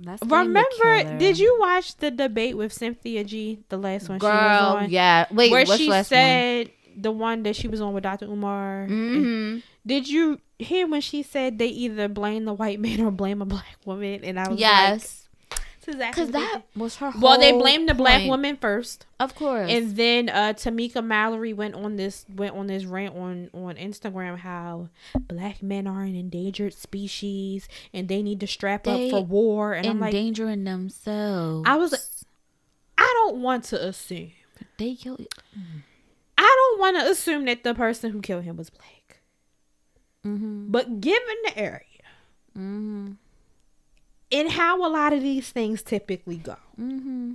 That's 0.00 0.22
Remember, 0.22 1.18
did 1.18 1.38
you 1.38 1.56
watch 1.60 1.96
the 1.96 2.10
debate 2.10 2.56
with 2.56 2.72
Cynthia 2.72 3.24
G, 3.24 3.60
the 3.68 3.76
last 3.76 4.08
one 4.08 4.20
she 4.20 4.24
was 4.26 4.32
girl? 4.32 4.76
on? 4.78 4.90
Yeah. 4.90 5.26
Wait. 5.30 5.50
where 5.50 5.66
she 5.66 5.90
said 6.04 6.70
the 6.96 7.10
one 7.10 7.42
that 7.44 7.56
she 7.56 7.68
was 7.68 7.80
on 7.80 7.92
with 7.94 8.02
Dr. 8.04 8.26
Umar. 8.26 8.86
Mm-hmm. 8.88 9.58
Did 9.86 10.08
you 10.08 10.40
hear 10.58 10.86
when 10.86 11.00
she 11.00 11.22
said 11.22 11.58
they 11.58 11.68
either 11.68 12.08
blame 12.08 12.44
the 12.44 12.52
white 12.52 12.80
man 12.80 13.00
or 13.00 13.10
blame 13.10 13.40
a 13.42 13.46
black 13.46 13.76
woman? 13.84 14.24
And 14.24 14.38
I 14.38 14.48
was 14.48 14.58
Yes. 14.60 15.00
like, 15.24 15.27
exactly 15.88 16.26
Because 16.26 16.32
that 16.32 16.62
was 16.76 16.96
her. 16.96 17.10
Whole 17.10 17.20
well, 17.20 17.40
they 17.40 17.52
blamed 17.52 17.88
the 17.88 17.94
black 17.94 18.26
woman 18.26 18.56
first, 18.56 19.06
Of 19.18 19.34
course. 19.34 19.70
and 19.70 19.96
then 19.96 20.28
uh, 20.28 20.52
Tamika 20.56 21.04
Mallory 21.04 21.52
went 21.52 21.74
on 21.74 21.96
this 21.96 22.24
went 22.34 22.54
on 22.54 22.66
this 22.68 22.84
rant 22.84 23.16
on 23.16 23.50
on 23.54 23.76
Instagram 23.76 24.38
how 24.38 24.88
black 25.28 25.62
men 25.62 25.86
are 25.86 26.02
an 26.02 26.14
endangered 26.14 26.74
species 26.74 27.68
and 27.92 28.08
they 28.08 28.22
need 28.22 28.40
to 28.40 28.46
strap 28.46 28.84
They 28.84 29.06
up 29.06 29.10
for 29.10 29.24
war. 29.24 29.72
And 29.74 29.86
I'm 29.86 29.98
like, 30.00 30.14
endangering 30.14 30.64
themselves. 30.64 31.64
I 31.68 31.76
was- 31.76 32.24
I 32.96 33.12
don't 33.24 33.42
want 33.42 33.64
to 33.64 33.86
assume. 33.86 34.32
They 34.76 34.94
killed. 34.96 35.26
I 36.36 36.42
don't 36.70 36.80
want 36.80 36.96
to 36.98 37.10
assume 37.10 37.44
that 37.46 37.62
the 37.64 37.74
person 37.74 38.10
who 38.12 38.20
killed 38.20 38.44
him 38.44 38.56
was 38.56 38.70
black. 38.70 39.20
Mm-hmm. 40.26 40.70
But 40.70 41.00
given 41.00 41.36
the 41.44 41.58
area 41.58 41.82
Mm-hmm. 42.56 43.12
And 44.32 44.50
how 44.52 44.84
a 44.86 44.90
lot 44.90 45.12
of 45.12 45.22
these 45.22 45.50
things 45.50 45.82
typically 45.82 46.36
go, 46.36 46.56
Mm-hmm. 46.80 47.34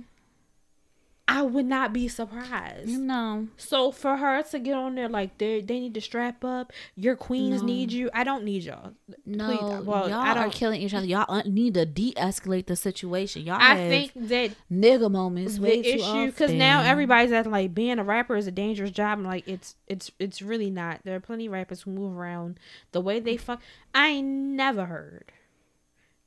I 1.26 1.40
would 1.40 1.64
not 1.64 1.94
be 1.94 2.06
surprised. 2.06 2.90
Know. 2.90 3.48
So 3.56 3.90
for 3.90 4.18
her 4.18 4.42
to 4.42 4.58
get 4.58 4.74
on 4.74 4.94
there 4.94 5.08
like 5.08 5.38
they 5.38 5.62
they 5.62 5.80
need 5.80 5.94
to 5.94 6.00
strap 6.02 6.44
up, 6.44 6.70
your 6.96 7.16
queens 7.16 7.62
No. 7.62 7.66
need 7.66 7.92
you. 7.92 8.10
I 8.12 8.24
don't 8.24 8.44
need 8.44 8.62
y'all. 8.64 8.92
No, 9.24 9.46
Please, 9.48 9.86
well, 9.86 10.08
y'all 10.10 10.18
I 10.20 10.34
are 10.44 10.50
killing 10.50 10.82
each 10.82 10.92
other. 10.92 11.06
Y'all 11.06 11.42
need 11.46 11.74
to 11.74 11.86
de-escalate 11.86 12.66
the 12.66 12.76
situation. 12.76 13.40
Y'all 13.42 13.56
I 13.58 13.74
have 13.74 13.88
think 13.88 14.12
that 14.28 14.50
nigga 14.70 15.10
moments 15.10 15.56
the 15.58 15.78
issue 15.94 16.26
because 16.26 16.52
now 16.52 16.82
everybody's 16.82 17.32
acting 17.32 17.52
like 17.52 17.74
being 17.74 17.98
a 17.98 18.04
rapper 18.04 18.36
is 18.36 18.46
a 18.46 18.52
dangerous 18.52 18.90
job. 18.90 19.18
I'm 19.18 19.24
like 19.24 19.48
it's 19.48 19.76
it's 19.88 20.10
it's 20.18 20.42
really 20.42 20.68
not. 20.68 21.00
There 21.04 21.16
are 21.16 21.20
plenty 21.20 21.46
of 21.46 21.52
rappers 21.52 21.82
who 21.82 21.90
move 21.92 22.14
around 22.18 22.60
the 22.92 23.00
way 23.00 23.18
they 23.18 23.38
fuck. 23.38 23.62
I 23.94 24.20
never 24.20 24.84
heard 24.84 25.32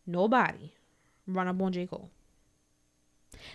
nobody 0.08 0.72
run 1.28 1.48
up 1.48 1.62
on 1.62 1.72
J 1.74 1.86
Cole. 1.86 2.10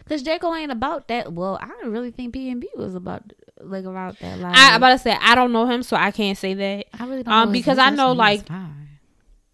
Cause 0.09 0.23
J 0.23 0.39
Cole 0.39 0.55
ain't 0.55 0.71
about 0.71 1.09
that. 1.09 1.33
Well, 1.33 1.59
I 1.61 1.67
don't 1.67 1.91
really 1.91 2.11
think 2.13 2.35
PNB 2.35 2.65
was 2.77 2.95
about 2.95 3.33
like 3.61 3.85
about 3.85 4.19
that. 4.21 4.39
Like, 4.39 4.57
I 4.57 4.77
about 4.77 4.91
to 4.91 4.99
say 4.99 5.17
I 5.21 5.35
don't 5.35 5.53
know 5.53 5.67
him, 5.67 5.83
so 5.83 5.97
I 5.97 6.11
can't 6.11 6.39
say 6.39 6.55
that. 6.55 6.87
I 6.99 7.05
really 7.07 7.23
don't 7.23 7.33
um, 7.35 7.53
because 7.53 7.79
I 7.79 7.91
know, 7.91 8.13
like. 8.13 8.49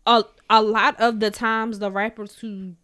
A 0.07 0.25
a 0.49 0.63
lot 0.63 0.99
of 0.99 1.21
the 1.21 1.31
times 1.31 1.79
the 1.81 1.91
rappers 1.91 2.37
who 2.37 2.75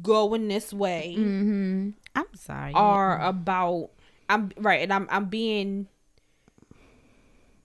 go 0.00 0.34
in 0.34 0.46
this 0.46 0.72
way 0.72 1.16
Mhm. 1.18 1.94
I'm 2.14 2.26
sorry. 2.34 2.72
are 2.74 3.20
about. 3.20 3.90
I'm 4.28 4.52
right, 4.56 4.82
and 4.82 4.92
I'm 4.92 5.08
I'm 5.10 5.24
being 5.24 5.88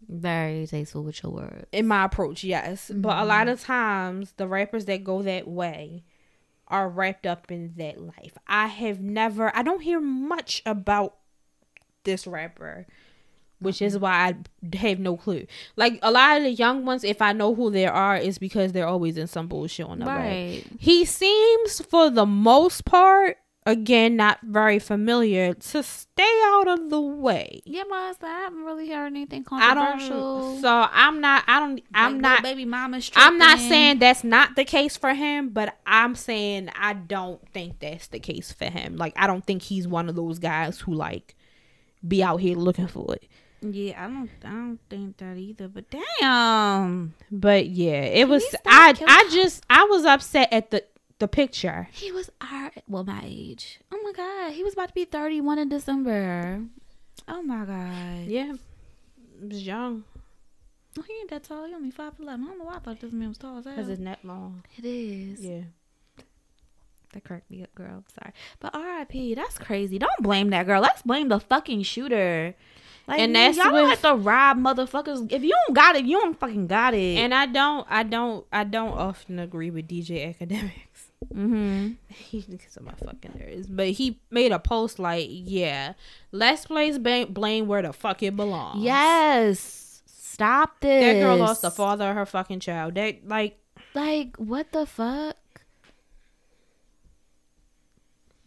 very 0.07 0.67
tasteful 0.67 1.03
with 1.03 1.21
your 1.23 1.31
words. 1.31 1.65
in 1.71 1.87
my 1.87 2.05
approach, 2.05 2.43
yes. 2.43 2.91
But 2.93 3.17
a 3.17 3.25
lot 3.25 3.47
mm-hmm. 3.47 3.49
of 3.49 3.61
times 3.61 4.33
the 4.37 4.47
rappers 4.47 4.85
that 4.85 5.03
go 5.03 5.21
that 5.21 5.47
way 5.47 6.03
are 6.67 6.89
wrapped 6.89 7.25
up 7.25 7.51
in 7.51 7.73
that 7.77 7.99
life. 7.99 8.37
I 8.47 8.67
have 8.67 8.99
never 9.01 9.55
I 9.55 9.61
don't 9.61 9.81
hear 9.81 9.99
much 10.01 10.61
about 10.65 11.15
this 12.03 12.25
rapper. 12.25 12.87
Which 13.59 13.81
is 13.81 13.93
mm-hmm. 13.93 14.03
why 14.03 14.35
I 14.73 14.77
have 14.77 14.99
no 14.99 15.15
clue. 15.15 15.47
Like 15.77 15.97
a 16.01 16.11
lot 16.11 16.37
of 16.37 16.43
the 16.43 16.51
young 16.51 16.85
ones, 16.85 17.05
if 17.05 17.21
I 17.21 17.31
know 17.31 17.55
who 17.55 17.71
they 17.71 17.87
are, 17.87 18.17
is 18.17 18.37
because 18.37 18.73
they're 18.73 18.85
always 18.85 19.17
in 19.17 19.27
some 19.27 19.47
bullshit 19.47 19.85
on 19.85 19.99
the 19.99 20.05
way. 20.05 20.63
Right. 20.69 20.77
He 20.77 21.05
seems, 21.05 21.79
for 21.89 22.09
the 22.09 22.25
most 22.25 22.83
part, 22.83 23.37
again, 23.65 24.15
not 24.15 24.39
very 24.43 24.79
familiar, 24.79 25.53
to 25.53 25.81
stay 25.83 26.41
out 26.45 26.67
of 26.67 26.89
the 26.89 27.01
way. 27.01 27.61
Yeah, 27.65 27.83
but 27.89 28.27
I 28.27 28.39
haven't 28.41 28.63
really 28.63 28.89
heard 28.89 29.07
anything 29.07 29.45
I 29.51 29.73
controversial. 29.73 30.51
don't. 30.51 30.61
So 30.61 30.87
I'm 30.91 31.21
not. 31.21 31.43
I 31.47 31.59
don't. 31.59 31.81
I'm 31.93 32.13
Like, 32.13 32.21
not. 32.21 32.43
baby 32.43 32.65
mama's 32.65 33.11
I'm 33.15 33.37
not 33.37 33.59
saying 33.59 33.99
that's 33.99 34.23
not 34.23 34.55
the 34.55 34.65
case 34.65 34.97
for 34.97 35.13
him, 35.13 35.49
but 35.49 35.75
I'm 35.85 36.15
saying 36.15 36.69
I 36.79 36.93
don't 36.93 37.41
think 37.53 37.79
that's 37.79 38.07
the 38.07 38.19
case 38.19 38.51
for 38.51 38.65
him. 38.65 38.97
Like 38.97 39.13
I 39.15 39.27
don't 39.27 39.45
think 39.45 39.61
he's 39.63 39.87
one 39.87 40.09
of 40.09 40.15
those 40.15 40.39
guys 40.39 40.79
who 40.79 40.93
like 40.93 41.35
be 42.07 42.21
out 42.23 42.37
here 42.41 42.55
looking 42.55 42.87
for 42.87 43.15
it. 43.15 43.27
Yeah, 43.61 44.03
I 44.05 44.07
don't. 44.07 44.29
I 44.43 44.49
don't 44.49 44.79
think 44.91 45.17
that 45.17 45.37
either. 45.37 45.67
But 45.67 45.85
damn, 45.89 47.15
But 47.31 47.65
yeah, 47.67 48.01
it 48.03 48.27
was. 48.27 48.43
I 48.65 48.93
I 49.07 49.27
just 49.31 49.63
I 49.71 49.85
was 49.85 50.05
upset 50.05 50.49
at 50.53 50.69
the 50.69 50.83
the 51.25 51.35
picture. 51.35 51.87
he 51.91 52.11
was 52.11 52.29
our 52.41 52.71
well, 52.87 53.03
my 53.03 53.21
age. 53.23 53.79
Oh 53.91 53.99
my 54.03 54.11
god, 54.11 54.53
he 54.53 54.63
was 54.63 54.73
about 54.73 54.89
to 54.89 54.93
be 54.93 55.05
thirty-one 55.05 55.57
in 55.59 55.69
December. 55.69 56.61
Oh 57.27 57.41
my 57.41 57.65
god. 57.65 58.27
Yeah, 58.27 58.53
he 59.41 59.47
was 59.47 59.65
young. 59.65 60.03
Oh, 60.97 61.01
he 61.01 61.13
ain't 61.19 61.29
that 61.31 61.43
tall. 61.43 61.65
He 61.65 61.73
only 61.73 61.91
five 61.91 62.13
eleven. 62.19 62.45
I 62.45 62.47
don't 62.49 62.59
know 62.59 62.65
why 62.65 62.75
I 62.75 62.79
thought 62.79 62.99
this 63.01 63.11
man 63.11 63.29
was 63.29 63.37
tall 63.37 63.57
as 63.57 63.65
hell. 63.65 63.75
Cause 63.75 63.87
his 63.87 63.99
neck 63.99 64.19
long. 64.23 64.63
It 64.77 64.85
is. 64.85 65.41
Yeah. 65.43 65.61
That 67.13 67.23
cracked 67.23 67.49
me 67.49 67.63
up, 67.63 67.73
girl. 67.75 68.03
Sorry. 68.19 68.33
But 68.59 68.75
R.I.P. 68.75 69.35
That's 69.35 69.57
crazy. 69.57 69.97
Don't 69.97 70.11
blame 70.21 70.49
that 70.49 70.65
girl. 70.65 70.81
Let's 70.81 71.01
blame 71.01 71.29
the 71.29 71.39
fucking 71.39 71.83
shooter. 71.83 72.55
Like, 73.07 73.19
And 73.21 73.33
that's 73.35 73.55
y'all 73.57 73.71
don't 73.71 73.89
with- 73.89 74.01
have 74.01 74.01
to 74.01 74.15
rob 74.21 74.57
motherfuckers. 74.57 75.31
If 75.31 75.41
you 75.43 75.53
don't 75.67 75.75
got 75.75 75.95
it, 75.95 76.03
you 76.05 76.19
don't 76.19 76.37
fucking 76.37 76.67
got 76.67 76.93
it. 76.93 77.17
And 77.17 77.33
I 77.33 77.45
don't, 77.45 77.85
I 77.89 78.03
don't, 78.03 78.45
I 78.51 78.63
don't 78.65 78.91
often 78.97 79.39
agree 79.39 79.69
with 79.69 79.87
DJ 79.87 80.27
Academics. 80.29 80.75
Mm-hmm. 81.33 81.91
Because 82.49 82.77
of 82.77 82.83
my 82.83 82.93
fucking 82.93 83.39
nerves, 83.39 83.67
but 83.67 83.87
he 83.89 84.19
made 84.29 84.51
a 84.51 84.59
post 84.59 84.99
like, 84.99 85.27
"Yeah, 85.29 85.93
let's 86.31 86.65
place 86.65 86.97
blame, 86.97 87.33
blame 87.33 87.67
where 87.67 87.81
the 87.81 87.93
fuck 87.93 88.23
it 88.23 88.35
belongs." 88.35 88.83
Yes. 88.83 90.01
stop 90.05 90.79
this. 90.81 91.01
That 91.01 91.21
girl 91.21 91.37
lost 91.37 91.61
the 91.61 91.71
father 91.71 92.09
of 92.09 92.15
her 92.15 92.25
fucking 92.25 92.59
child. 92.59 92.95
That 92.95 93.27
like 93.27 93.57
Like, 93.93 94.35
what 94.37 94.71
the 94.71 94.85
fuck? 94.85 95.37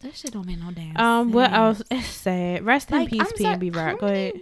That 0.01 0.15
shit 0.15 0.31
don't 0.31 0.45
make 0.45 0.59
no 0.59 0.71
damn 0.71 0.95
um 0.97 1.31
what 1.31 1.51
else? 1.51 1.81
It's 1.91 2.07
sad. 2.07 2.63
Rest 2.65 2.91
in 2.91 3.07
peace, 3.07 3.21
I'm 3.21 3.37
sorry, 3.37 3.57
PNB 3.57 3.75
Rock. 3.75 3.99
Go 3.99 4.07
ahead. 4.07 4.41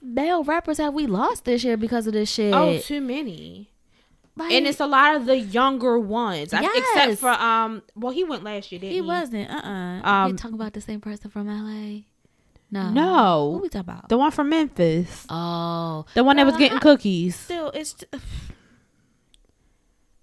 male 0.00 0.44
rappers 0.44 0.78
have 0.78 0.94
we 0.94 1.06
lost 1.06 1.44
this 1.44 1.64
year 1.64 1.76
because 1.76 2.06
of 2.06 2.12
this 2.12 2.30
shit? 2.30 2.54
Oh, 2.54 2.78
too 2.78 3.00
many. 3.00 3.70
Like, 4.38 4.52
and 4.52 4.66
it's 4.66 4.80
a 4.80 4.86
lot 4.86 5.16
of 5.16 5.26
the 5.26 5.38
younger 5.38 5.98
ones. 5.98 6.52
I- 6.54 6.62
Yes. 6.62 6.76
Except 6.94 7.18
for 7.20 7.30
um 7.30 7.82
well 7.94 8.12
he 8.12 8.24
went 8.24 8.44
last 8.44 8.72
year, 8.72 8.78
didn't 8.80 8.90
he? 8.92 8.96
he 8.96 9.00
wasn't. 9.02 9.50
Uh 9.50 9.54
uh 9.54 10.08
Um, 10.10 10.30
you 10.32 10.36
talking 10.36 10.54
about 10.54 10.72
the 10.72 10.80
same 10.80 11.00
person 11.00 11.30
from 11.30 11.46
LA? 11.48 12.02
No. 12.70 12.90
No. 12.90 13.52
Who 13.54 13.58
we 13.62 13.68
talking 13.68 13.80
about? 13.80 14.08
The 14.10 14.18
one 14.18 14.30
from 14.30 14.50
Memphis. 14.50 15.26
oh, 15.30 16.04
The 16.14 16.22
one 16.22 16.36
that 16.36 16.46
was 16.46 16.56
getting 16.56 16.76
how- 16.78 16.82
cookies. 16.82 17.34
still, 17.36 17.70
it's 17.74 17.94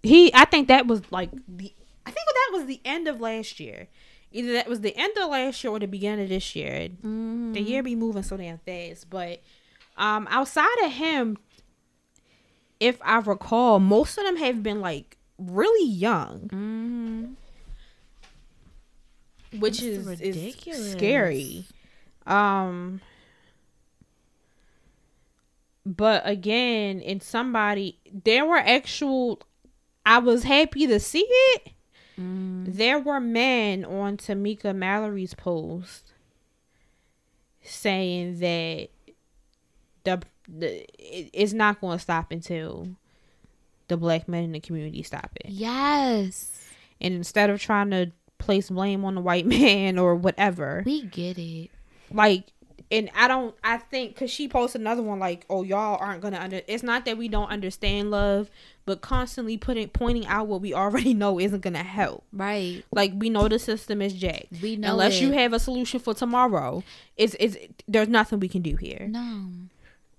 He 0.04 0.32
I 0.34 0.46
think 0.46 0.68
that 0.68 0.88
was 0.88 1.02
like 1.12 1.32
the 1.48 1.74
I 2.06 2.12
think 2.12 2.28
that 2.28 2.50
was 2.54 2.66
the 2.66 2.80
end 2.86 3.08
of 3.08 3.20
last 3.20 3.60
year. 3.60 3.88
Either 4.32 4.54
that 4.54 4.70
was 4.70 4.82
the 4.82 4.96
end 4.96 5.18
of 5.18 5.30
last 5.30 5.64
year 5.64 5.72
or 5.72 5.80
the 5.80 5.88
beginning 5.88 6.24
of 6.26 6.30
this 6.30 6.56
year. 6.56 6.90
mm, 7.04 7.54
The 7.54 7.62
year 7.62 7.82
be 7.82 7.96
moving 7.96 8.24
so 8.24 8.38
damn 8.38 8.60
fast. 8.60 9.10
But 9.10 9.42
um 9.98 10.28
outside 10.30 10.68
of 10.84 10.92
him, 10.92 11.38
if 12.86 12.98
I 13.02 13.18
recall, 13.18 13.80
most 13.80 14.18
of 14.18 14.26
them 14.26 14.38
have 14.38 14.62
been 14.62 14.80
like 14.80 15.18
really 15.38 15.90
young. 15.90 17.36
mm, 19.54 19.60
Which 19.60 19.82
is, 19.82 20.06
ridiculous. 20.06 20.80
is 20.80 20.92
scary. 20.92 21.66
Um 22.28 23.02
but 25.86 26.24
again, 26.28 27.00
in 27.00 27.22
somebody 27.22 28.00
there 28.24 28.46
were 28.46 28.58
actual 28.58 29.42
I 30.06 30.20
was 30.20 30.44
happy 30.44 30.86
to 30.88 31.00
see 31.00 31.26
it. 31.30 31.72
mm. 32.20 32.66
There 32.68 33.00
were 33.00 33.20
men 33.20 33.84
on 33.86 34.18
Tamika 34.18 34.76
Mallory's 34.76 35.34
post 35.34 36.14
saying 37.64 38.38
that 38.40 38.90
the, 40.04 40.22
the 40.48 40.82
it, 41.00 41.30
it's 41.34 41.54
not 41.54 41.82
going 41.82 41.98
to 41.98 42.02
stop 42.02 42.32
until 42.32 42.88
the 43.88 43.98
black 43.98 44.28
men 44.28 44.44
in 44.44 44.52
the 44.52 44.60
community 44.60 45.04
stop 45.04 45.30
it. 45.36 45.50
Yes, 45.52 46.68
And 47.02 47.14
instead 47.14 47.50
of 47.50 47.62
trying 47.62 47.92
to 47.92 48.12
place 48.38 48.70
blame 48.70 49.06
on 49.06 49.16
the 49.16 49.22
white 49.22 49.46
man 49.58 49.98
or 49.98 50.16
whatever, 50.16 50.84
we 50.86 51.04
get 51.04 51.38
it. 51.38 51.70
like 52.12 52.46
and 52.92 53.10
I 53.16 53.28
don't 53.28 53.56
I 53.64 53.78
think 53.78 54.16
cuz 54.16 54.30
she 54.30 54.48
posted 54.48 54.82
another 54.82 55.02
one 55.02 55.18
like 55.20 55.46
oh 55.50 55.64
y'all 55.64 55.98
aren't 56.00 56.22
going 56.22 56.34
to 56.36 56.42
under 56.42 56.62
it's 56.68 56.84
not 56.84 57.06
that 57.06 57.18
we 57.18 57.28
don't 57.28 57.50
understand 57.50 58.12
love 58.12 58.50
but 58.86 59.02
constantly 59.02 59.58
putting 59.58 59.88
pointing 59.90 60.28
out 60.28 60.46
what 60.48 60.62
we 60.62 60.72
already 60.74 61.14
know 61.22 61.40
isn't 61.40 61.62
going 61.62 61.74
to 61.74 61.80
help. 61.84 62.24
Right. 62.32 62.84
Like 62.92 63.14
we 63.16 63.30
know 63.32 63.48
the 63.48 63.58
system 63.58 64.02
is 64.02 64.14
jacked. 64.14 64.62
We 64.62 64.76
know 64.76 64.92
Unless 64.92 65.20
you 65.22 65.32
have 65.32 65.54
a 65.54 65.60
solution 65.60 66.00
for 66.00 66.14
tomorrow, 66.14 66.84
it's 67.18 67.36
it's 67.40 67.58
there's 67.88 68.08
nothing 68.10 68.40
we 68.40 68.48
can 68.48 68.62
do 68.62 68.76
here. 68.76 69.08
No. 69.10 69.48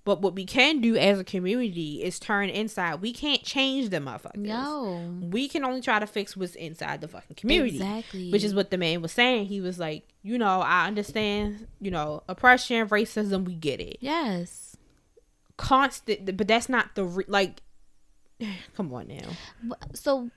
But 0.06 0.22
what 0.22 0.36
we 0.36 0.44
can 0.44 0.80
do 0.80 0.96
as 0.96 1.18
a 1.18 1.24
community 1.24 2.04
is 2.04 2.20
turn 2.20 2.48
inside. 2.48 3.00
We 3.00 3.12
can't 3.12 3.42
change 3.42 3.88
the 3.88 3.96
motherfuckers. 3.96 4.36
No. 4.36 5.00
We 5.20 5.48
can 5.48 5.64
only 5.64 5.80
try 5.80 5.98
to 5.98 6.06
fix 6.06 6.36
what's 6.36 6.54
inside 6.54 7.00
the 7.00 7.08
fucking 7.08 7.34
community. 7.34 7.78
Exactly. 7.78 8.30
Which 8.30 8.44
is 8.44 8.54
what 8.54 8.70
the 8.70 8.78
man 8.78 9.02
was 9.02 9.10
saying. 9.10 9.46
He 9.46 9.60
was 9.60 9.80
like, 9.80 10.06
you 10.22 10.38
know, 10.38 10.60
I 10.60 10.86
understand, 10.86 11.66
you 11.80 11.90
know, 11.90 12.22
oppression, 12.28 12.88
racism, 12.88 13.46
we 13.46 13.54
get 13.56 13.80
it. 13.80 13.96
Yes. 13.98 14.76
Constant, 15.56 16.36
but 16.36 16.46
that's 16.46 16.68
not 16.68 16.94
the 16.94 17.04
re- 17.04 17.24
like. 17.26 17.62
Come 18.76 18.94
on 18.94 19.08
now. 19.08 19.76
So, 19.92 20.30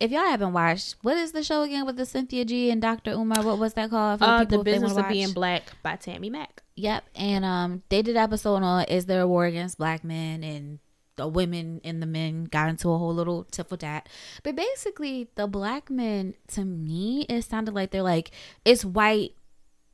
if 0.00 0.10
y'all 0.10 0.24
haven't 0.26 0.52
watched, 0.54 0.96
what 1.02 1.16
is 1.16 1.32
the 1.32 1.42
show 1.44 1.62
again 1.62 1.84
with 1.86 1.96
the 1.96 2.06
Cynthia 2.06 2.44
G 2.44 2.70
and 2.70 2.80
Dr. 2.82 3.12
Umar? 3.12 3.42
What 3.44 3.58
was 3.58 3.74
that 3.74 3.90
called? 3.90 4.18
For 4.18 4.24
Uh, 4.24 4.38
people 4.40 4.58
the 4.58 4.64
business 4.64 4.96
of 4.96 5.08
being 5.08 5.32
black 5.32 5.62
by 5.82 5.96
Tammy 5.96 6.30
Mack. 6.30 6.62
Yep, 6.76 7.04
and 7.14 7.44
um, 7.44 7.82
they 7.90 8.00
did 8.02 8.16
an 8.16 8.22
episode 8.22 8.62
on 8.62 8.84
is 8.84 9.06
there 9.06 9.20
a 9.20 9.28
war 9.28 9.44
against 9.44 9.76
black 9.78 10.02
men 10.02 10.42
and 10.42 10.78
the 11.16 11.28
women 11.28 11.82
and 11.84 12.00
the 12.00 12.06
men 12.06 12.44
got 12.44 12.70
into 12.70 12.88
a 12.90 12.96
whole 12.96 13.12
little 13.14 13.44
tit 13.44 13.68
for 13.68 13.76
tat. 13.76 14.08
But 14.42 14.56
basically, 14.56 15.28
the 15.34 15.46
black 15.46 15.90
men 15.90 16.32
to 16.54 16.64
me, 16.64 17.26
it 17.28 17.42
sounded 17.42 17.74
like 17.74 17.90
they're 17.90 18.02
like 18.02 18.30
it's 18.64 18.84
white 18.86 19.34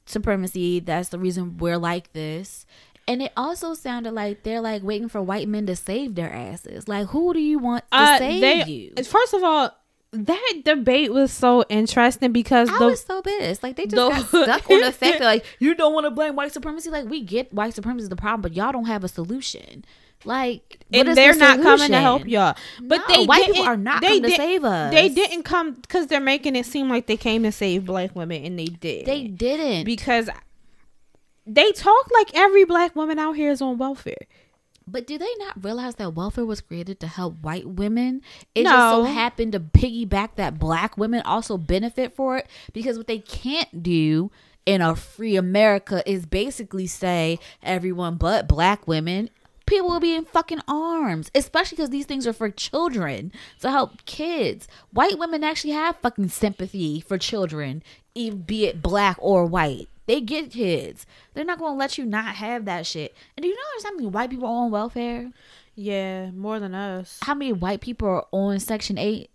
supremacy. 0.05 0.81
That's 0.81 1.09
the 1.09 1.19
reason 1.19 1.57
we're 1.59 1.79
like 1.79 2.12
this. 2.12 2.64
And 3.09 3.23
it 3.23 3.33
also 3.37 3.75
sounded 3.75 4.12
like 4.12 4.42
they're 4.42 4.61
like 4.61 4.83
waiting 4.83 5.09
for 5.09 5.23
white 5.23 5.49
men 5.49 5.66
to 5.66 5.77
save 5.77 6.14
their 6.16 6.33
asses. 6.33 6.88
Like, 6.88 7.09
who 7.09 7.33
do 7.33 7.40
you 7.40 7.59
want 7.59 7.85
to 7.92 7.97
Uh, 7.99 8.19
save 8.19 8.40
they- 8.40 8.64
you? 8.71 9.05
First 9.05 9.33
of 9.35 9.42
all, 9.45 9.71
that 10.12 10.61
debate 10.64 11.12
was 11.12 11.33
so 11.33 11.64
interesting 11.69 12.33
because 12.33 12.69
I 12.71 12.79
the 12.79 12.87
was 12.87 13.05
so 13.05 13.23
pissed. 13.23 13.62
Like 13.62 13.77
they 13.77 13.87
just 13.87 13.97
the- 13.97 14.09
got 14.09 14.61
stuck 14.61 14.71
on 14.71 14.81
the 14.81 14.92
fact 14.92 15.19
that 15.19 15.25
like 15.27 15.45
you 15.59 15.75
don't 15.75 15.92
want 15.92 16.05
to 16.07 16.11
blame 16.11 16.37
white 16.37 16.53
supremacy. 16.53 16.90
Like 16.90 17.07
we 17.09 17.21
get 17.23 17.53
white 17.53 17.75
supremacy 17.75 18.05
is 18.05 18.09
the 18.09 18.16
problem, 18.16 18.42
but 18.42 18.55
y'all 18.55 18.73
don't 18.73 18.87
have 18.87 19.05
a 19.05 19.09
solution. 19.09 19.85
Like 20.25 20.79
and 20.92 21.16
they're 21.16 21.35
the 21.35 21.38
not 21.38 21.62
coming 21.62 21.90
to 21.90 21.99
help 22.01 22.27
y'all. 22.27 22.57
But 22.83 23.03
No, 23.09 23.14
they 23.14 23.27
white 23.27 23.47
people 23.47 23.64
are 23.64 23.77
not 23.77 24.01
they 24.01 24.21
coming 24.21 24.23
to 24.31 24.37
save 24.37 24.64
us. 24.64 24.92
They 24.92 25.09
didn't 25.11 25.42
come 25.42 25.75
because 25.75 26.07
they're 26.07 26.21
making 26.21 26.57
it 26.57 26.66
seem 26.66 26.88
like 26.88 27.07
they 27.07 27.16
came 27.19 27.42
to 27.42 27.53
save 27.53 27.85
black 27.85 28.16
women, 28.16 28.45
and 28.45 28.59
they 28.59 28.64
did. 28.64 29.07
They 29.07 29.25
didn't. 29.25 29.85
because 29.85 30.31
they 31.47 31.71
talk 31.73 32.11
like 32.12 32.31
every 32.35 32.64
black 32.64 32.97
woman 32.97 33.19
out 33.19 33.37
here 33.37 33.51
is 33.51 33.61
on 33.61 33.79
welfare. 33.79 34.27
But 34.88 35.07
do 35.07 35.18
they 35.18 35.35
not 35.38 35.64
realize 35.64 35.96
that 35.96 36.14
welfare 36.14 36.44
was 36.46 36.61
created 36.61 37.01
to 37.01 37.09
help 37.09 37.40
white 37.40 37.66
women? 37.68 38.22
It 38.55 38.64
just 38.64 38.94
so 38.94 39.03
happened 39.03 39.53
to 39.53 39.61
piggyback 39.61 40.37
that 40.37 40.61
black 40.61 40.96
women 40.96 41.22
also 41.25 41.59
benefit 41.59 42.14
for 42.14 42.37
it 42.38 42.46
because 42.72 42.96
what 42.96 43.09
they 43.09 43.18
can't 43.18 43.83
do 43.83 44.31
in 44.64 44.81
a 44.81 44.94
free 44.94 45.37
America 45.37 46.09
is 46.09 46.25
basically 46.27 46.87
say 46.87 47.38
everyone 47.62 48.16
but 48.16 48.46
black 48.46 48.87
women. 48.87 49.31
People 49.66 49.88
will 49.88 49.99
be 49.99 50.14
in 50.14 50.25
fucking 50.25 50.61
arms, 50.68 51.33
especially 51.35 51.75
because 51.75 51.90
these 51.90 52.07
things 52.07 52.25
are 52.25 52.33
for 52.33 52.51
children 52.51 53.33
to 53.59 53.68
help 53.68 54.05
kids. 54.05 54.68
White 54.92 55.18
women 55.18 55.42
actually 55.42 55.72
have 55.72 55.96
fucking 55.96 56.29
sympathy 56.29 57.01
for 57.01 57.18
children, 57.18 57.83
be 58.14 58.66
it 58.66 58.81
black 58.81 59.16
or 59.18 59.44
white. 59.44 59.88
They 60.07 60.21
get 60.21 60.53
kids. 60.53 61.05
They're 61.35 61.45
not 61.45 61.59
going 61.59 61.75
to 61.75 61.79
let 61.79 61.99
you 61.99 62.07
not 62.07 62.37
have 62.37 62.64
that 62.64 62.87
shit. 62.87 63.14
And 63.37 63.42
do 63.42 63.49
you 63.49 63.55
know 63.55 63.62
there's 63.75 63.85
how 63.85 63.92
many 63.95 64.07
white 64.07 64.31
people 64.31 64.47
are 64.47 64.64
on 64.64 64.71
welfare? 64.71 65.31
Yeah, 65.75 66.31
more 66.31 66.59
than 66.59 66.75
us. 66.75 67.19
How 67.23 67.35
many 67.35 67.53
white 67.53 67.81
people 67.81 68.09
are 68.09 68.27
on 68.33 68.59
Section 68.61 68.99
8? 68.99 69.29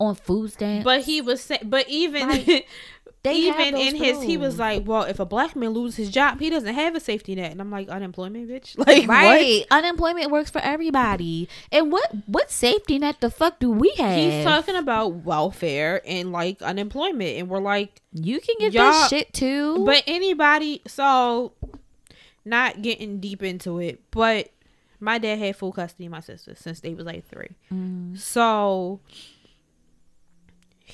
On 0.00 0.14
food 0.14 0.52
stamps? 0.52 0.84
But 0.84 1.02
he 1.02 1.20
was 1.20 1.40
saying, 1.40 1.62
but 1.64 1.88
even 1.88 2.28
Like, 2.28 2.68
They 3.24 3.36
even 3.36 3.74
in 3.74 3.96
his, 3.96 4.22
he 4.22 4.36
was 4.36 4.58
like, 4.58 4.86
well, 4.86 5.04
if 5.04 5.18
a 5.18 5.24
black 5.24 5.56
man 5.56 5.70
loses 5.70 5.96
his 5.96 6.10
job, 6.10 6.40
he 6.40 6.50
doesn't 6.50 6.74
have 6.74 6.94
a 6.94 7.00
safety 7.00 7.34
net, 7.34 7.52
and 7.52 7.60
I'm 7.60 7.70
like, 7.70 7.88
unemployment, 7.88 8.48
bitch. 8.50 8.76
Like, 8.86 9.08
Right. 9.08 9.64
Unemployment 9.70 10.30
works 10.30 10.50
for 10.50 10.60
everybody. 10.60 11.48
And 11.72 11.90
what 11.90 12.10
what 12.26 12.50
safety 12.50 12.98
net 12.98 13.22
the 13.22 13.30
fuck 13.30 13.58
do 13.58 13.70
we 13.70 13.92
have? 13.96 14.18
He's 14.18 14.44
talking 14.44 14.76
about 14.76 15.24
welfare 15.24 16.02
and 16.04 16.32
like 16.32 16.60
unemployment, 16.60 17.38
and 17.38 17.48
we're 17.48 17.60
like, 17.60 18.02
you 18.12 18.40
can 18.40 18.56
get 18.58 18.74
that 18.74 19.08
shit 19.08 19.32
too. 19.32 19.86
But 19.86 20.04
anybody, 20.06 20.82
so 20.86 21.52
not 22.44 22.82
getting 22.82 23.20
deep 23.20 23.42
into 23.42 23.78
it, 23.78 24.02
but 24.10 24.50
my 25.00 25.16
dad 25.16 25.38
had 25.38 25.56
full 25.56 25.72
custody 25.72 26.04
of 26.06 26.12
my 26.12 26.20
sister 26.20 26.54
since 26.54 26.80
they 26.80 26.92
was 26.92 27.06
like 27.06 27.26
three. 27.26 27.56
Mm. 27.72 28.18
So 28.18 29.00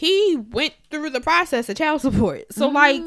he 0.00 0.36
went 0.50 0.72
through 0.90 1.10
the 1.10 1.20
process 1.20 1.68
of 1.68 1.76
child 1.76 2.00
support. 2.00 2.52
So 2.52 2.68
like 2.68 3.02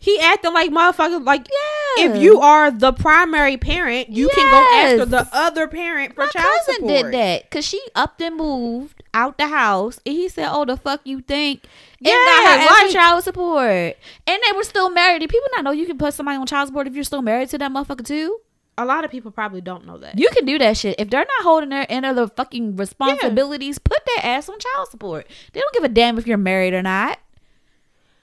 he 0.00 0.18
acting 0.20 0.52
like 0.52 0.70
motherfucker 0.70 1.24
like 1.24 1.44
Mm-hmm. 1.44 2.02
Yeah. 2.02 2.14
if 2.16 2.22
you 2.22 2.40
are 2.40 2.70
the 2.70 2.92
primary 2.92 3.56
parent, 3.56 4.08
you 4.10 4.28
can 4.34 4.50
go 4.50 4.76
after 4.86 5.04
the 5.06 5.28
other 5.32 5.66
parent 5.68 6.14
for 6.14 6.22
My 6.26 6.28
child 6.30 6.46
cousin 6.58 6.74
support. 6.76 6.90
did 7.04 7.14
that 7.14 7.42
because 7.44 7.64
she 7.64 7.80
upped 7.96 8.20
and 8.20 8.36
moved 8.36 9.02
out 9.14 9.38
the 9.38 9.46
house, 9.48 9.98
and 10.06 10.14
he 10.14 10.28
said, 10.28 10.48
"Oh, 10.52 10.64
the 10.64 10.76
fuck 10.76 11.00
you 11.04 11.20
think?" 11.20 11.64
And 11.98 12.06
Yeah, 12.08 12.12
got 12.14 12.60
her 12.60 12.84
like- 12.84 12.92
child 12.92 13.24
support, 13.24 13.96
and 14.26 14.38
they 14.44 14.52
were 14.56 14.62
still 14.64 14.90
married. 14.90 15.20
Do 15.20 15.26
people 15.28 15.48
not 15.56 15.64
know 15.64 15.70
you 15.72 15.86
can 15.86 15.98
put 15.98 16.14
somebody 16.14 16.36
on 16.36 16.46
child 16.46 16.68
support 16.68 16.86
if 16.86 16.94
you're 16.94 17.02
still 17.04 17.22
married 17.22 17.48
to 17.50 17.58
that 17.58 17.70
motherfucker 17.72 18.04
too? 18.06 18.38
A 18.78 18.84
lot 18.86 19.04
of 19.04 19.10
people 19.10 19.30
probably 19.30 19.60
don't 19.60 19.86
know 19.86 19.98
that. 19.98 20.18
You 20.18 20.28
can 20.30 20.44
do 20.46 20.58
that 20.58 20.76
shit 20.76 20.94
if 20.98 21.10
they're 21.10 21.20
not 21.20 21.42
holding 21.42 21.68
their 21.70 21.84
end 21.88 22.06
of 22.06 22.16
the 22.16 22.28
fucking 22.28 22.76
responsibilities. 22.76 23.78
Put 23.78 23.98
their 24.06 24.24
ass 24.24 24.48
on 24.48 24.58
child 24.58 24.88
support. 24.88 25.26
They 25.52 25.60
don't 25.60 25.74
give 25.74 25.84
a 25.84 25.88
damn 25.88 26.16
if 26.16 26.26
you're 26.26 26.38
married 26.38 26.74
or 26.74 26.82
not. 26.82 27.18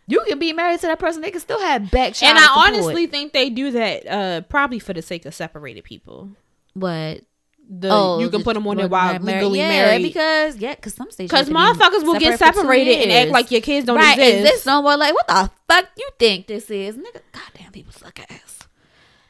You 0.07 0.21
can 0.27 0.37
be 0.39 0.53
married 0.53 0.79
to 0.81 0.87
that 0.87 0.99
person. 0.99 1.21
They 1.21 1.31
can 1.31 1.41
still 1.41 1.59
have 1.59 1.89
back 1.91 2.13
child 2.13 2.29
and 2.37 2.39
I 2.39 2.43
support. 2.47 2.67
honestly 2.67 3.07
think 3.07 3.33
they 3.33 3.49
do 3.49 3.71
that 3.71 4.07
uh 4.07 4.41
probably 4.41 4.79
for 4.79 4.93
the 4.93 5.01
sake 5.01 5.25
of 5.25 5.33
separated 5.33 5.83
people. 5.83 6.29
what? 6.73 7.21
The 7.67 7.89
Oh, 7.91 8.19
you 8.19 8.29
can 8.29 8.43
put 8.43 8.53
them 8.53 8.67
on 8.67 8.77
what, 8.77 8.89
while 8.91 9.05
married- 9.13 9.23
married- 9.23 9.37
legally 9.45 9.57
yeah, 9.59 9.69
married. 9.69 10.03
because 10.03 10.57
yeah, 10.57 10.75
because 10.75 10.93
some 10.93 11.09
states 11.09 11.31
Because 11.31 11.49
motherfuckers 11.49 12.03
will 12.03 12.19
get 12.19 12.37
separated 12.37 13.01
and 13.01 13.11
act 13.11 13.31
like 13.31 13.49
your 13.49 13.61
kids 13.61 13.87
don't 13.87 13.97
right, 13.97 14.19
exist. 14.19 14.39
exist 14.45 14.63
somewhere. 14.65 14.95
Like, 14.97 15.15
what 15.15 15.27
the 15.27 15.49
fuck 15.67 15.87
you 15.97 16.07
think 16.19 16.45
this 16.45 16.69
is, 16.69 16.95
nigga? 16.95 17.21
Goddamn, 17.33 17.71
people 17.71 17.91
suck 17.91 18.19
ass. 18.29 18.54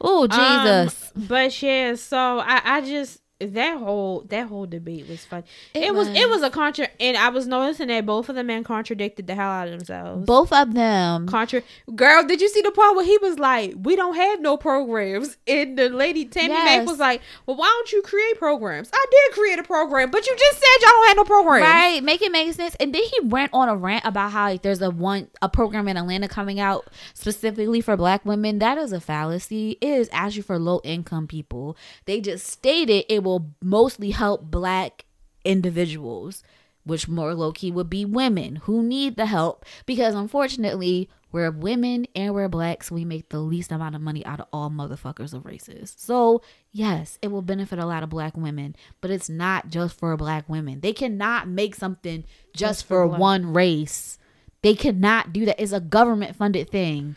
Oh 0.08 0.26
Jesus! 0.28 1.12
Um, 1.16 1.24
but 1.28 1.62
yeah, 1.62 1.94
so 1.96 2.38
I, 2.38 2.60
I 2.64 2.80
just 2.80 3.20
that 3.38 3.78
whole 3.78 4.22
that 4.30 4.46
whole 4.46 4.64
debate 4.64 5.06
was 5.08 5.24
fun. 5.24 5.44
It, 5.74 5.84
it 5.84 5.94
was, 5.94 6.08
was, 6.08 6.16
it 6.16 6.28
was 6.28 6.42
a 6.42 6.48
contra 6.48 6.88
and 6.98 7.18
I 7.18 7.28
was 7.28 7.46
noticing 7.46 7.88
that 7.88 8.06
both 8.06 8.30
of 8.30 8.34
the 8.34 8.42
men 8.42 8.64
contradicted 8.64 9.26
the 9.26 9.34
hell 9.34 9.50
out 9.50 9.68
of 9.68 9.72
themselves. 9.72 10.24
Both 10.24 10.52
of 10.52 10.72
them. 10.72 11.26
Contra 11.26 11.62
girl, 11.94 12.24
did 12.26 12.40
you 12.40 12.48
see 12.48 12.62
the 12.62 12.70
part 12.70 12.96
where 12.96 13.04
he 13.04 13.18
was 13.18 13.38
like, 13.38 13.74
We 13.76 13.94
don't 13.94 14.16
have 14.16 14.40
no 14.40 14.56
programs? 14.56 15.36
And 15.46 15.78
the 15.78 15.90
lady 15.90 16.24
Tammy 16.24 16.54
yes. 16.54 16.78
Mack 16.78 16.88
was 16.88 16.98
like, 16.98 17.20
Well, 17.44 17.58
why 17.58 17.66
don't 17.66 17.92
you 17.92 18.00
create 18.00 18.38
programs? 18.38 18.88
I 18.92 19.06
did 19.10 19.38
create 19.38 19.58
a 19.58 19.64
program, 19.64 20.10
but 20.10 20.26
you 20.26 20.34
just 20.34 20.58
said 20.58 20.82
y'all 20.82 20.90
don't 20.92 21.08
have 21.08 21.16
no 21.18 21.24
program. 21.24 21.62
Right. 21.62 22.02
Make 22.02 22.22
it 22.22 22.32
make 22.32 22.52
sense. 22.54 22.74
And 22.76 22.94
then 22.94 23.02
he 23.02 23.20
went 23.26 23.50
on 23.52 23.68
a 23.68 23.76
rant 23.76 24.06
about 24.06 24.32
how 24.32 24.46
like, 24.46 24.62
there's 24.62 24.80
a 24.80 24.90
one 24.90 25.28
a 25.42 25.50
program 25.50 25.88
in 25.88 25.98
Atlanta 25.98 26.28
coming 26.28 26.58
out 26.58 26.88
specifically 27.12 27.82
for 27.82 27.98
black 27.98 28.24
women. 28.24 28.60
That 28.60 28.78
is 28.78 28.92
a 28.92 29.00
fallacy. 29.00 29.76
It 29.82 29.88
is 29.88 30.08
actually 30.10 30.42
for 30.42 30.58
low 30.58 30.80
income 30.84 31.26
people. 31.26 31.76
They 32.06 32.22
just 32.22 32.46
stated 32.46 33.04
it 33.10 33.25
will 33.26 33.50
mostly 33.62 34.12
help 34.12 34.50
black 34.50 35.04
individuals, 35.44 36.42
which 36.84 37.08
more 37.08 37.34
low 37.34 37.52
key 37.52 37.70
would 37.70 37.90
be 37.90 38.04
women 38.04 38.56
who 38.56 38.82
need 38.82 39.16
the 39.16 39.26
help 39.26 39.64
because 39.84 40.14
unfortunately, 40.14 41.10
we're 41.32 41.50
women 41.50 42.06
and 42.14 42.32
we're 42.32 42.48
black, 42.48 42.82
so 42.82 42.94
we 42.94 43.04
make 43.04 43.28
the 43.28 43.40
least 43.40 43.70
amount 43.70 43.94
of 43.94 44.00
money 44.00 44.24
out 44.24 44.40
of 44.40 44.46
all 44.52 44.70
motherfuckers 44.70 45.34
of 45.34 45.44
races. 45.44 45.94
So, 45.98 46.40
yes, 46.72 47.18
it 47.20 47.28
will 47.28 47.42
benefit 47.42 47.78
a 47.78 47.84
lot 47.84 48.02
of 48.02 48.08
black 48.08 48.36
women, 48.36 48.74
but 49.02 49.10
it's 49.10 49.28
not 49.28 49.68
just 49.68 49.98
for 49.98 50.16
black 50.16 50.48
women. 50.48 50.80
They 50.80 50.94
cannot 50.94 51.48
make 51.48 51.74
something 51.74 52.22
just, 52.54 52.78
just 52.80 52.86
for, 52.86 53.06
for 53.06 53.18
one 53.18 53.52
race. 53.52 54.18
They 54.62 54.74
cannot 54.74 55.32
do 55.32 55.44
that. 55.44 55.60
It's 55.60 55.72
a 55.72 55.80
government 55.80 56.36
funded 56.36 56.70
thing. 56.70 57.16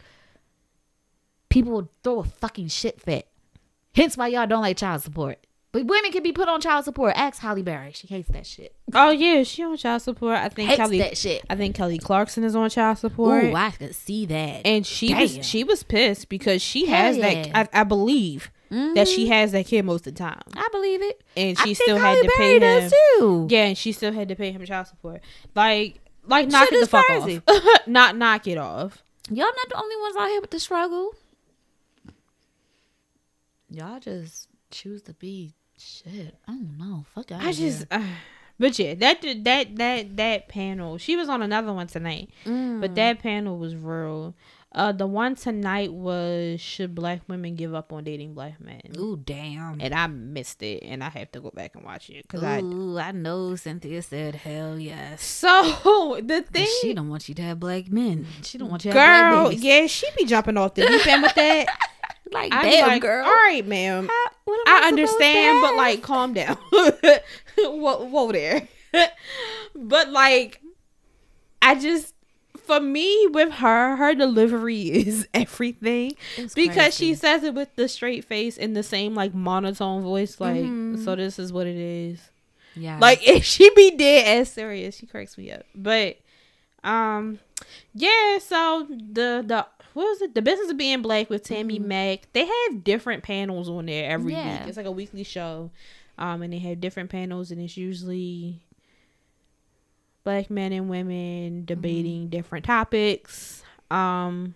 People 1.49 1.89
throw 2.03 2.19
a 2.19 2.23
fucking 2.25 2.67
shit 2.67 2.99
fit. 2.99 3.27
Hence 3.95 4.17
why 4.17 4.27
y'all 4.27 4.47
don't 4.47 4.61
like 4.61 4.77
child 4.77 5.01
support. 5.01 5.45
But 5.71 5.85
women 5.85 6.11
can 6.11 6.23
be 6.23 6.31
put 6.31 6.49
on 6.49 6.61
child 6.61 6.85
support. 6.85 7.13
Ask 7.15 7.41
Halle 7.41 7.61
Berry. 7.61 7.91
She 7.91 8.07
hates 8.07 8.29
that 8.29 8.47
shit. 8.47 8.75
Oh 8.93 9.11
yeah, 9.11 9.43
she 9.43 9.63
on 9.63 9.77
child 9.77 10.01
support. 10.01 10.37
I 10.37 10.49
think 10.49 10.69
hates 10.69 10.77
Kelly 10.77 10.97
that 10.97 11.15
shit. 11.15 11.43
I 11.47 11.55
think 11.55 11.75
Kelly 11.75 11.99
Clarkson 11.99 12.43
is 12.43 12.55
on 12.55 12.69
child 12.71 12.97
support. 12.97 13.45
Oh, 13.45 13.55
I 13.55 13.69
could 13.69 13.93
see 13.93 14.25
that. 14.25 14.65
And 14.65 14.85
she 14.85 15.09
Damn. 15.09 15.21
was 15.21 15.45
she 15.45 15.63
was 15.63 15.83
pissed 15.83 16.27
because 16.27 16.63
she 16.63 16.87
Hell 16.87 16.97
has 16.97 17.17
yeah. 17.17 17.43
that. 17.51 17.75
I, 17.75 17.81
I 17.81 17.83
believe 17.83 18.49
mm-hmm. 18.71 18.95
that 18.95 19.07
she 19.07 19.25
mm-hmm. 19.25 19.33
has 19.33 19.51
that 19.51 19.67
kid 19.67 19.85
most 19.85 20.07
of 20.07 20.15
the 20.15 20.19
time. 20.19 20.41
I 20.55 20.67
believe 20.71 21.03
it. 21.03 21.21
And 21.37 21.55
she 21.59 21.71
I 21.71 21.73
still 21.73 21.97
had 21.97 22.15
to 22.15 22.31
Berry 22.37 22.59
pay 22.59 22.81
him. 22.81 22.91
Too. 22.91 23.47
Yeah, 23.51 23.65
and 23.65 23.77
she 23.77 23.91
still 23.91 24.11
had 24.11 24.27
to 24.29 24.35
pay 24.35 24.51
him 24.51 24.65
child 24.65 24.87
support. 24.87 25.21
Like, 25.53 25.99
like 26.25 26.49
knock 26.49 26.71
it 26.71 26.79
the 26.79 26.87
fuck 26.87 27.05
crazy. 27.05 27.43
off. 27.47 27.63
not 27.87 28.17
knock 28.17 28.47
it 28.47 28.57
off. 28.57 29.03
Y'all 29.29 29.45
not 29.45 29.69
the 29.69 29.77
only 29.77 29.95
ones 29.97 30.15
out 30.15 30.29
here 30.29 30.41
with 30.41 30.49
the 30.49 30.59
struggle. 30.59 31.13
Y'all 33.69 33.99
just 33.99 34.47
choose 34.71 35.03
to 35.03 35.13
be 35.13 35.53
Shit, 35.79 36.35
I 36.47 36.51
don't 36.51 36.77
know. 36.77 37.05
Fuck 37.15 37.31
out 37.31 37.41
I 37.41 37.51
just, 37.53 37.85
uh, 37.89 38.03
but 38.59 38.77
yeah, 38.77 38.93
that 38.95 39.21
that 39.43 39.75
that 39.77 40.17
that 40.17 40.49
panel. 40.49 40.97
She 40.97 41.15
was 41.15 41.29
on 41.29 41.41
another 41.41 41.71
one 41.71 41.87
tonight, 41.87 42.29
mm. 42.45 42.81
but 42.81 42.95
that 42.95 43.19
panel 43.19 43.57
was 43.57 43.75
real. 43.75 44.35
Uh, 44.71 44.91
the 44.91 45.07
one 45.07 45.33
tonight 45.33 45.91
was 45.91 46.61
should 46.61 46.93
black 46.93 47.21
women 47.27 47.55
give 47.55 47.73
up 47.73 47.91
on 47.91 48.03
dating 48.03 48.35
black 48.35 48.59
men? 48.59 48.81
Ooh, 48.97 49.17
damn! 49.17 49.79
And 49.79 49.95
I 49.95 50.05
missed 50.07 50.61
it, 50.61 50.83
and 50.83 51.03
I 51.03 51.09
have 51.09 51.31
to 51.31 51.39
go 51.39 51.49
back 51.49 51.75
and 51.75 51.83
watch 51.83 52.09
it 52.09 52.23
because 52.23 52.43
I, 52.43 52.57
I 52.57 53.11
know 53.11 53.55
Cynthia 53.55 54.01
said 54.01 54.35
hell 54.35 54.77
yes. 54.77 55.23
So 55.49 56.19
the 56.21 56.41
thing 56.41 56.67
she 56.81 56.93
don't 56.93 57.09
want 57.09 57.29
you 57.29 57.35
to 57.35 57.41
have 57.41 57.59
black 57.59 57.89
men. 57.89 58.27
She 58.43 58.57
don't 58.57 58.69
want 58.69 58.85
you 58.85 58.91
to 58.91 58.95
girl, 58.95 59.03
have 59.03 59.31
black 59.31 59.49
babies. 59.51 59.63
yeah, 59.63 59.87
she 59.87 60.07
be 60.17 60.25
jumping 60.25 60.57
off 60.57 60.75
the 60.75 60.85
deep 60.85 61.07
end 61.07 61.23
with 61.23 61.35
that. 61.35 61.67
Like, 62.31 62.53
I'm 62.53 62.63
damn, 62.63 62.87
like, 62.87 63.01
girl. 63.01 63.25
All 63.25 63.31
right, 63.31 63.65
ma'am. 63.65 64.07
How, 64.07 64.25
I, 64.67 64.81
I 64.83 64.87
understand, 64.87 65.61
but 65.61 65.75
like, 65.75 66.01
calm 66.01 66.33
down. 66.33 66.57
whoa, 67.57 68.05
whoa 68.05 68.31
there. 68.31 68.67
but 69.75 70.09
like, 70.09 70.61
I 71.61 71.75
just, 71.75 72.13
for 72.57 72.79
me, 72.79 73.27
with 73.27 73.53
her, 73.53 73.95
her 73.95 74.13
delivery 74.13 74.81
is 75.07 75.27
everything 75.33 76.13
it's 76.37 76.53
because 76.53 76.75
crazy. 76.97 77.07
she 77.07 77.15
says 77.15 77.43
it 77.43 77.53
with 77.53 77.75
the 77.75 77.87
straight 77.87 78.25
face 78.25 78.57
in 78.57 78.73
the 78.73 78.83
same 78.83 79.15
like 79.15 79.33
monotone 79.33 80.01
voice. 80.01 80.39
Like, 80.39 80.61
mm-hmm. 80.61 81.03
so 81.03 81.15
this 81.15 81.39
is 81.39 81.51
what 81.51 81.67
it 81.67 81.77
is. 81.77 82.29
Yeah. 82.75 82.99
Like, 82.99 83.27
if 83.27 83.43
she 83.43 83.69
be 83.75 83.91
dead 83.91 84.39
as 84.39 84.51
serious, 84.51 84.97
she 84.97 85.07
cracks 85.07 85.37
me 85.37 85.51
up. 85.51 85.63
But, 85.73 86.17
um, 86.83 87.39
yeah. 87.93 88.37
So 88.39 88.87
the 88.89 89.43
the 89.45 89.65
what 89.99 90.11
was 90.11 90.21
it? 90.21 90.33
The 90.33 90.41
Business 90.41 90.71
of 90.71 90.77
Being 90.77 91.01
Black 91.01 91.29
with 91.29 91.43
Tammy 91.43 91.77
mm-hmm. 91.77 91.89
Mack. 91.89 92.31
They 92.31 92.45
have 92.45 92.85
different 92.85 93.21
panels 93.21 93.67
on 93.67 93.87
there 93.87 94.09
every 94.09 94.31
yeah. 94.31 94.59
week. 94.59 94.69
It's 94.69 94.77
like 94.77 94.85
a 94.85 94.91
weekly 94.91 95.25
show. 95.25 95.71
Um, 96.17 96.41
and 96.41 96.53
they 96.53 96.59
have 96.59 96.79
different 96.79 97.09
panels, 97.09 97.51
and 97.51 97.59
it's 97.59 97.75
usually 97.75 98.61
black 100.23 100.49
men 100.49 100.71
and 100.71 100.89
women 100.89 101.65
debating 101.65 102.21
mm-hmm. 102.21 102.29
different 102.29 102.63
topics. 102.63 103.61
Um, 103.91 104.55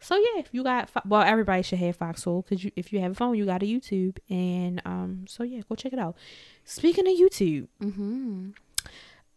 so 0.00 0.16
yeah, 0.16 0.40
if 0.40 0.48
you 0.52 0.64
got 0.64 0.88
well, 1.04 1.20
everybody 1.20 1.62
should 1.62 1.78
have 1.78 1.96
Fox 1.96 2.22
Soul 2.22 2.40
because 2.40 2.64
you, 2.64 2.72
if 2.74 2.94
you 2.94 3.00
have 3.00 3.12
a 3.12 3.14
phone, 3.14 3.36
you 3.36 3.44
got 3.44 3.62
a 3.62 3.66
YouTube, 3.66 4.16
and 4.30 4.80
um, 4.86 5.26
so 5.28 5.42
yeah, 5.42 5.60
go 5.68 5.74
check 5.74 5.92
it 5.92 5.98
out. 5.98 6.16
Speaking 6.64 7.06
of 7.06 7.12
YouTube, 7.12 7.68
mm-hmm. 7.78 8.50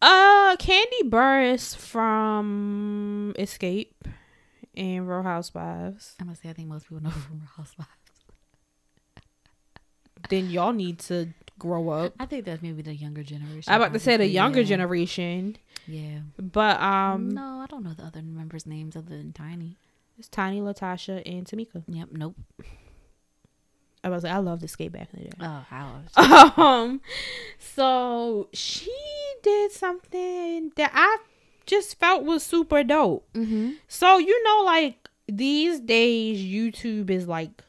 uh, 0.01 0.55
Kandi 0.55 1.09
Burruss 1.09 1.75
from 1.75 3.33
Xscape 3.37 3.91
and 4.77 5.07
Real 5.07 5.23
Housewives. 5.23 6.15
I'm 6.19 6.27
gonna 6.27 6.35
say 6.35 6.49
I 6.49 6.53
think 6.53 6.67
most 6.67 6.83
people 6.83 7.03
know 7.03 7.09
from 7.09 7.39
Real 7.39 7.49
Housewives. 7.57 7.89
then 10.29 10.49
y'all 10.49 10.73
need 10.73 10.99
to 10.99 11.29
grow 11.57 11.89
up. 11.89 12.13
I 12.19 12.25
think 12.25 12.45
that's 12.45 12.61
maybe 12.61 12.81
the 12.81 12.95
younger 12.95 13.23
generation. 13.23 13.71
I'm 13.71 13.81
about 13.81 13.93
to 13.93 13.99
say 13.99 14.17
the 14.17 14.27
younger 14.27 14.61
yeah. 14.61 14.67
generation. 14.67 15.57
Yeah. 15.87 16.19
But 16.39 16.81
um 16.81 17.29
No, 17.29 17.59
I 17.59 17.65
don't 17.67 17.83
know 17.83 17.93
the 17.93 18.03
other 18.03 18.21
members' 18.21 18.65
names 18.65 18.95
other 18.95 19.09
than 19.09 19.33
Tiny. 19.33 19.77
It's 20.17 20.27
Tiny, 20.29 20.61
Latasha, 20.61 21.21
and 21.25 21.45
Tamika. 21.45 21.83
Yep, 21.87 22.09
nope. 22.11 22.35
I 24.03 24.09
was 24.09 24.23
like, 24.23 24.33
I 24.33 24.37
love 24.37 24.61
the 24.61 24.67
Xscape 24.67 24.91
back 24.91 25.09
in 25.13 25.23
the 25.23 25.29
day. 25.29 25.37
Oh, 25.41 25.65
how? 25.67 26.53
um, 26.63 27.01
so 27.57 28.49
she 28.53 28.93
did 29.41 29.71
something 29.71 30.71
that 30.75 30.91
I 30.93 31.17
just 31.65 31.99
felt 31.99 32.23
was 32.23 32.43
super 32.43 32.83
dope. 32.83 33.27
Mm-hmm. 33.33 33.71
So 33.87 34.17
you 34.17 34.43
know, 34.43 34.63
like 34.65 35.09
these 35.27 35.79
days, 35.79 36.39
YouTube 36.39 37.09
is 37.09 37.27
like 37.27 37.63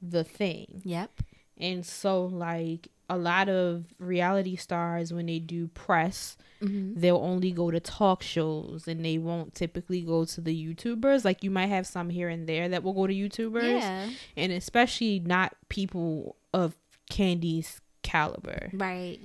the 0.00 0.24
thing. 0.24 0.82
Yep. 0.84 1.22
And 1.56 1.84
so, 1.84 2.24
like 2.24 2.88
a 3.10 3.16
lot 3.16 3.48
of 3.48 3.84
reality 3.98 4.56
stars, 4.56 5.12
when 5.12 5.26
they 5.26 5.38
do 5.38 5.68
press, 5.68 6.36
mm-hmm. 6.62 7.00
they'll 7.00 7.16
only 7.16 7.50
go 7.50 7.70
to 7.70 7.80
talk 7.80 8.22
shows, 8.22 8.86
and 8.86 9.04
they 9.04 9.18
won't 9.18 9.54
typically 9.54 10.02
go 10.02 10.24
to 10.24 10.40
the 10.40 10.74
YouTubers. 10.74 11.24
Like 11.24 11.42
you 11.42 11.50
might 11.50 11.68
have 11.68 11.86
some 11.86 12.10
here 12.10 12.28
and 12.28 12.48
there 12.48 12.68
that 12.68 12.82
will 12.82 12.92
go 12.92 13.06
to 13.06 13.14
YouTubers, 13.14 13.80
yeah. 13.80 14.10
and 14.36 14.52
especially 14.52 15.20
not 15.20 15.56
people 15.68 16.36
of 16.54 16.76
Kandi's 17.10 17.80
caliber, 18.02 18.70
right? 18.74 19.18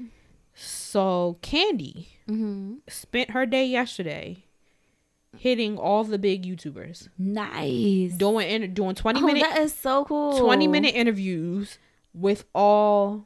So 0.53 1.37
Kandi 1.41 2.07
mm-hmm. 2.27 2.75
spent 2.87 3.31
her 3.31 3.45
day 3.45 3.65
yesterday 3.65 4.45
hitting 5.37 5.77
all 5.77 6.03
the 6.03 6.17
big 6.17 6.45
YouTubers. 6.45 7.09
Nice. 7.17 8.13
Doing 8.13 8.73
doing 8.73 8.95
twenty 8.95 9.21
oh, 9.21 9.25
minute. 9.25 9.41
That 9.41 9.59
is 9.59 9.73
so 9.73 10.05
cool. 10.05 10.39
Twenty 10.39 10.67
minute 10.67 10.95
interviews 10.95 11.77
with 12.13 12.45
all 12.53 13.25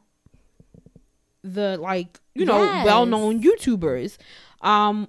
the 1.42 1.76
like 1.76 2.18
you 2.34 2.44
know 2.44 2.62
yes. 2.62 2.84
well 2.84 3.06
known 3.06 3.42
YouTubers. 3.42 4.16
Um, 4.60 5.08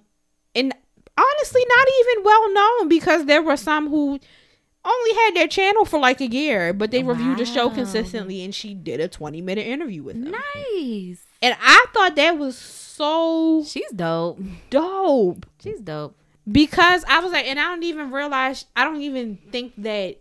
and 0.54 0.74
honestly, 1.18 1.66
not 1.68 1.88
even 2.02 2.24
well 2.24 2.54
known 2.54 2.90
because 2.90 3.26
there 3.26 3.42
were 3.42 3.58
some 3.58 3.90
who 3.90 4.20
only 4.86 5.14
had 5.14 5.36
their 5.36 5.48
channel 5.48 5.86
for 5.86 6.00
like 6.00 6.22
a 6.22 6.28
year, 6.28 6.74
but 6.74 6.92
they 6.92 7.04
wow. 7.04 7.14
reviewed 7.14 7.38
the 7.38 7.46
show 7.46 7.70
consistently, 7.70 8.44
and 8.44 8.54
she 8.54 8.74
did 8.74 9.00
a 9.00 9.08
twenty 9.08 9.42
minute 9.42 9.66
interview 9.66 10.04
with 10.04 10.22
them. 10.22 10.34
Nice. 10.56 11.24
And 11.42 11.56
I 11.62 11.86
thought 11.94 12.16
that 12.16 12.38
was 12.38 12.58
so 12.58 13.64
She's 13.66 13.92
dope. 13.92 14.40
Dope. 14.70 15.46
She's 15.64 15.80
dope. 15.80 16.16
Because 16.50 17.06
I 17.08 17.20
was 17.20 17.32
like, 17.32 17.46
and 17.46 17.60
I 17.60 17.64
don't 17.64 17.84
even 17.84 18.12
realize 18.12 18.66
I 18.76 18.84
don't 18.84 19.02
even 19.02 19.38
think 19.52 19.74
that 19.78 20.18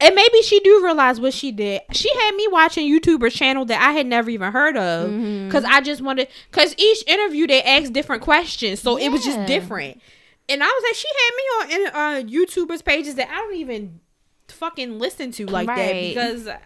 and 0.00 0.14
maybe 0.14 0.42
she 0.42 0.60
do 0.60 0.82
realize 0.84 1.20
what 1.20 1.32
she 1.32 1.52
did. 1.52 1.80
She 1.92 2.12
had 2.14 2.34
me 2.34 2.46
watching 2.50 2.90
YouTuber 2.90 3.32
channel 3.32 3.64
that 3.66 3.80
I 3.80 3.92
had 3.92 4.06
never 4.06 4.28
even 4.30 4.52
heard 4.52 4.76
of 4.76 5.08
because 5.08 5.64
mm-hmm. 5.64 5.72
I 5.72 5.80
just 5.80 6.02
wanted 6.02 6.28
because 6.50 6.74
each 6.76 7.02
interview 7.06 7.46
they 7.46 7.62
asked 7.62 7.92
different 7.92 8.22
questions, 8.22 8.80
so 8.80 8.98
yeah. 8.98 9.06
it 9.06 9.12
was 9.12 9.24
just 9.24 9.46
different. 9.46 10.00
And 10.48 10.62
I 10.62 10.66
was 10.66 10.84
like, 10.84 10.94
she 10.94 11.08
had 11.18 11.80
me 11.80 11.88
on 11.88 12.26
uh, 12.26 12.28
YouTubers 12.28 12.84
pages 12.84 13.16
that 13.16 13.28
I 13.30 13.36
don't 13.36 13.56
even 13.56 14.00
fucking 14.48 14.98
listen 14.98 15.32
to 15.32 15.46
like 15.46 15.68
right. 15.68 15.76
that 15.76 16.08
because 16.08 16.46
yeah. 16.46 16.58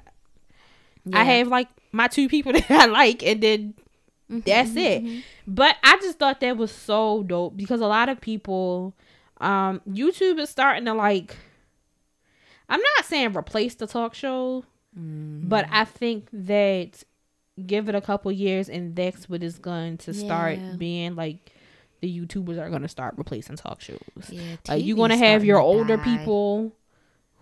I 1.14 1.24
have 1.24 1.48
like 1.48 1.68
my 1.92 2.08
two 2.08 2.28
people 2.28 2.52
that 2.54 2.70
I 2.70 2.86
like, 2.86 3.22
and 3.22 3.40
then 3.42 3.74
mm-hmm, 4.30 4.40
that's 4.46 4.74
it. 4.76 5.02
Mm-hmm. 5.04 5.18
But 5.46 5.76
I 5.82 5.96
just 6.02 6.18
thought 6.18 6.40
that 6.40 6.56
was 6.56 6.70
so 6.70 7.22
dope 7.24 7.56
because 7.56 7.80
a 7.80 7.86
lot 7.86 8.08
of 8.08 8.20
people, 8.20 8.94
um, 9.40 9.80
YouTube 9.88 10.38
is 10.38 10.50
starting 10.50 10.84
to 10.86 10.94
like. 10.94 11.36
I'm 12.68 12.80
not 12.96 13.04
saying 13.06 13.36
replace 13.36 13.74
the 13.74 13.86
talk 13.86 14.14
show, 14.14 14.64
Mm. 14.98 15.48
but 15.48 15.66
I 15.70 15.84
think 15.84 16.28
that 16.32 17.04
give 17.64 17.88
it 17.88 17.94
a 17.94 18.00
couple 18.00 18.32
years 18.32 18.68
and 18.68 18.96
that's 18.96 19.28
what 19.28 19.40
is 19.44 19.56
going 19.58 19.98
to 19.98 20.12
start 20.12 20.58
Yeah. 20.58 20.72
being 20.78 21.14
like 21.14 21.52
the 22.00 22.08
YouTubers 22.20 22.58
are 22.58 22.68
going 22.70 22.82
to 22.82 22.88
start 22.88 23.14
replacing 23.16 23.54
talk 23.54 23.80
shows. 23.80 24.00
yeah, 24.30 24.56
Like 24.66 24.84
you're 24.84 24.96
gonna 24.96 25.16
have 25.16 25.44
your 25.44 25.60
older 25.60 25.96
die. 25.96 26.02
people 26.02 26.72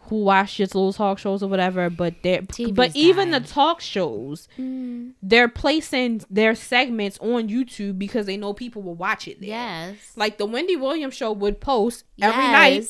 who 0.08 0.24
watch 0.24 0.56
just 0.56 0.74
little 0.74 0.92
talk 0.92 1.18
shows 1.18 1.42
or 1.42 1.48
whatever, 1.48 1.90
but 1.90 2.14
they're 2.22 2.42
TV's 2.42 2.72
but 2.72 2.94
even 2.94 3.30
the 3.30 3.40
talk 3.40 3.80
shows, 3.80 4.48
Mm, 4.58 5.12
they're 5.22 5.48
placing 5.48 6.22
their 6.30 6.54
segments 6.54 7.18
on 7.20 7.48
YouTube 7.48 7.98
because 7.98 8.26
they 8.26 8.36
know 8.36 8.52
people 8.52 8.82
will 8.82 8.94
watch 8.94 9.28
it 9.28 9.40
there. 9.40 9.50
yes. 9.50 9.96
Like 10.16 10.38
the 10.38 10.46
Wendy 10.46 10.76
Williams 10.76 11.14
show 11.14 11.32
would 11.32 11.60
post 11.60 12.04
every 12.20 12.42
night. 12.44 12.88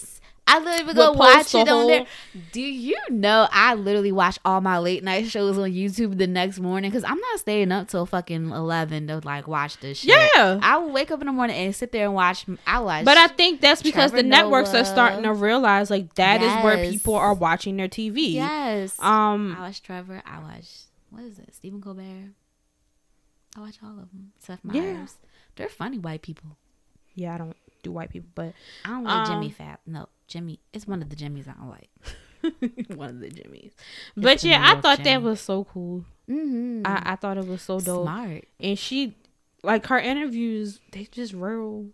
Yes. 0.48 0.56
I 0.56 0.64
literally 0.64 0.94
go 0.94 1.12
watch 1.12 1.54
it 1.54 1.68
on 1.68 1.86
there. 1.86 2.06
Do 2.52 2.60
you 2.60 2.96
know 3.10 3.46
I 3.52 3.74
literally 3.74 4.12
watch 4.12 4.38
all 4.44 4.60
my 4.60 4.78
late 4.78 5.04
night 5.04 5.26
shows 5.26 5.58
on 5.58 5.70
YouTube 5.70 6.16
the 6.18 6.26
next 6.26 6.58
morning 6.58 6.90
because 6.90 7.04
I'm 7.04 7.18
not 7.18 7.38
staying 7.40 7.70
up 7.72 7.88
till 7.88 8.06
fucking 8.06 8.50
eleven 8.50 9.06
to 9.08 9.20
like 9.24 9.46
watch 9.46 9.78
this 9.78 9.98
shit. 9.98 10.10
Yeah. 10.34 10.58
I 10.62 10.78
will 10.78 10.90
wake 10.92 11.10
up 11.10 11.20
in 11.20 11.26
the 11.26 11.32
morning 11.32 11.56
and 11.56 11.74
sit 11.74 11.92
there 11.92 12.04
and 12.06 12.14
watch. 12.14 12.46
I 12.66 12.80
watch. 12.80 13.04
But 13.04 13.18
I 13.18 13.28
think 13.28 13.60
that's 13.60 13.82
because 13.82 14.10
Trevor 14.10 14.22
the 14.22 14.28
networks 14.28 14.74
are 14.74 14.84
starting 14.84 15.22
to 15.24 15.32
realize 15.32 15.90
like 15.90 16.14
that 16.14 16.42
is 16.42 16.64
where 16.64 16.90
people 16.90 17.14
are 17.14 17.34
watching 17.34 17.76
their 17.76 17.88
TV. 17.88 18.32
yes. 18.34 18.96
Um 19.00 19.54
I 19.58 19.62
watch 19.62 19.82
Trevor. 19.82 20.22
I 20.24 20.40
watch 20.40 20.66
what 21.10 21.22
is 21.24 21.38
it? 21.38 21.54
Stephen 21.54 21.80
Colbert. 21.80 22.32
I 23.56 23.60
watch 23.60 23.76
all 23.82 23.90
of 23.90 23.96
them. 24.10 24.32
Seth 24.38 24.60
Yeah. 24.70 24.80
Meyers. 24.82 25.16
They're 25.56 25.68
funny 25.68 25.98
white 25.98 26.22
people. 26.22 26.56
yeah, 27.14 27.34
I 27.34 27.38
don't 27.38 27.56
do 27.88 27.92
white 27.92 28.10
people, 28.10 28.30
but 28.34 28.52
I 28.84 28.88
don't 28.90 29.04
like 29.04 29.28
Um, 29.28 29.34
Jimmy 29.34 29.50
Fat. 29.50 29.80
No, 29.86 30.08
Jimmy. 30.26 30.60
It's 30.72 30.86
one 30.86 31.02
of 31.02 31.08
the 31.08 31.16
Jimmys 31.16 31.48
I 31.48 31.52
don't 31.52 31.70
like. 31.70 31.90
one 32.96 33.10
of 33.10 33.20
the 33.20 33.30
Jimmys. 33.30 33.72
But 34.16 34.44
yeah, 34.44 34.62
I 34.64 34.80
thought 34.80 35.02
that 35.04 35.22
was 35.22 35.40
so 35.40 35.64
cool. 35.64 36.04
Mm-hmm. 36.28 36.82
I, 36.86 37.12
I 37.12 37.16
thought 37.16 37.38
it 37.38 37.46
was 37.46 37.62
so 37.62 37.80
dope. 37.80 38.04
Smart. 38.04 38.44
And 38.60 38.78
she 38.78 39.14
like 39.62 39.86
her 39.86 39.98
interviews, 39.98 40.80
they 40.92 41.04
just 41.10 41.32
real 41.32 41.86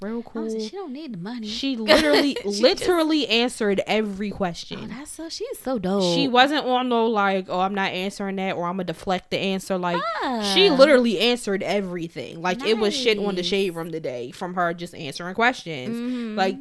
real 0.00 0.22
cool. 0.22 0.48
like, 0.50 0.60
she 0.60 0.70
don't 0.76 0.92
need 0.92 1.14
the 1.14 1.18
money. 1.18 1.46
She 1.46 1.76
literally 1.76 2.34
She 2.42 2.42
just- 2.42 2.62
literally 2.62 3.26
answered 3.28 3.80
every 3.86 4.32
Oh, 4.32 4.36
question. 4.36 4.88
that's 4.88 5.10
so. 5.12 5.28
She's 5.28 5.58
so 5.58 5.78
dope. 5.78 6.14
she 6.14 6.28
wasn't 6.28 6.64
on 6.66 6.88
no 6.88 7.06
like, 7.06 7.46
oh, 7.48 7.60
I'm 7.60 7.74
not 7.74 7.92
answering 7.92 8.36
that, 8.36 8.56
or 8.56 8.64
I'm 8.66 8.74
gonna 8.74 8.84
deflect 8.84 9.30
the 9.30 9.38
answer. 9.38 9.76
Like, 9.78 10.02
she 10.54 10.68
Ah. 10.68 10.74
literally 10.74 11.18
answered 11.18 11.62
everything. 11.62 12.40
Like, 12.42 12.62
it 12.64 12.78
was 12.78 12.94
shit 12.96 13.18
on 13.18 13.34
the 13.34 13.42
Nice. 13.42 13.46
shade 13.46 13.70
room 13.74 13.90
today 13.92 14.30
from 14.30 14.54
her 14.54 14.72
just 14.74 14.94
answering 14.94 15.34
questions. 15.34 15.96
Mhm. 15.96 16.36
Like, 16.36 16.56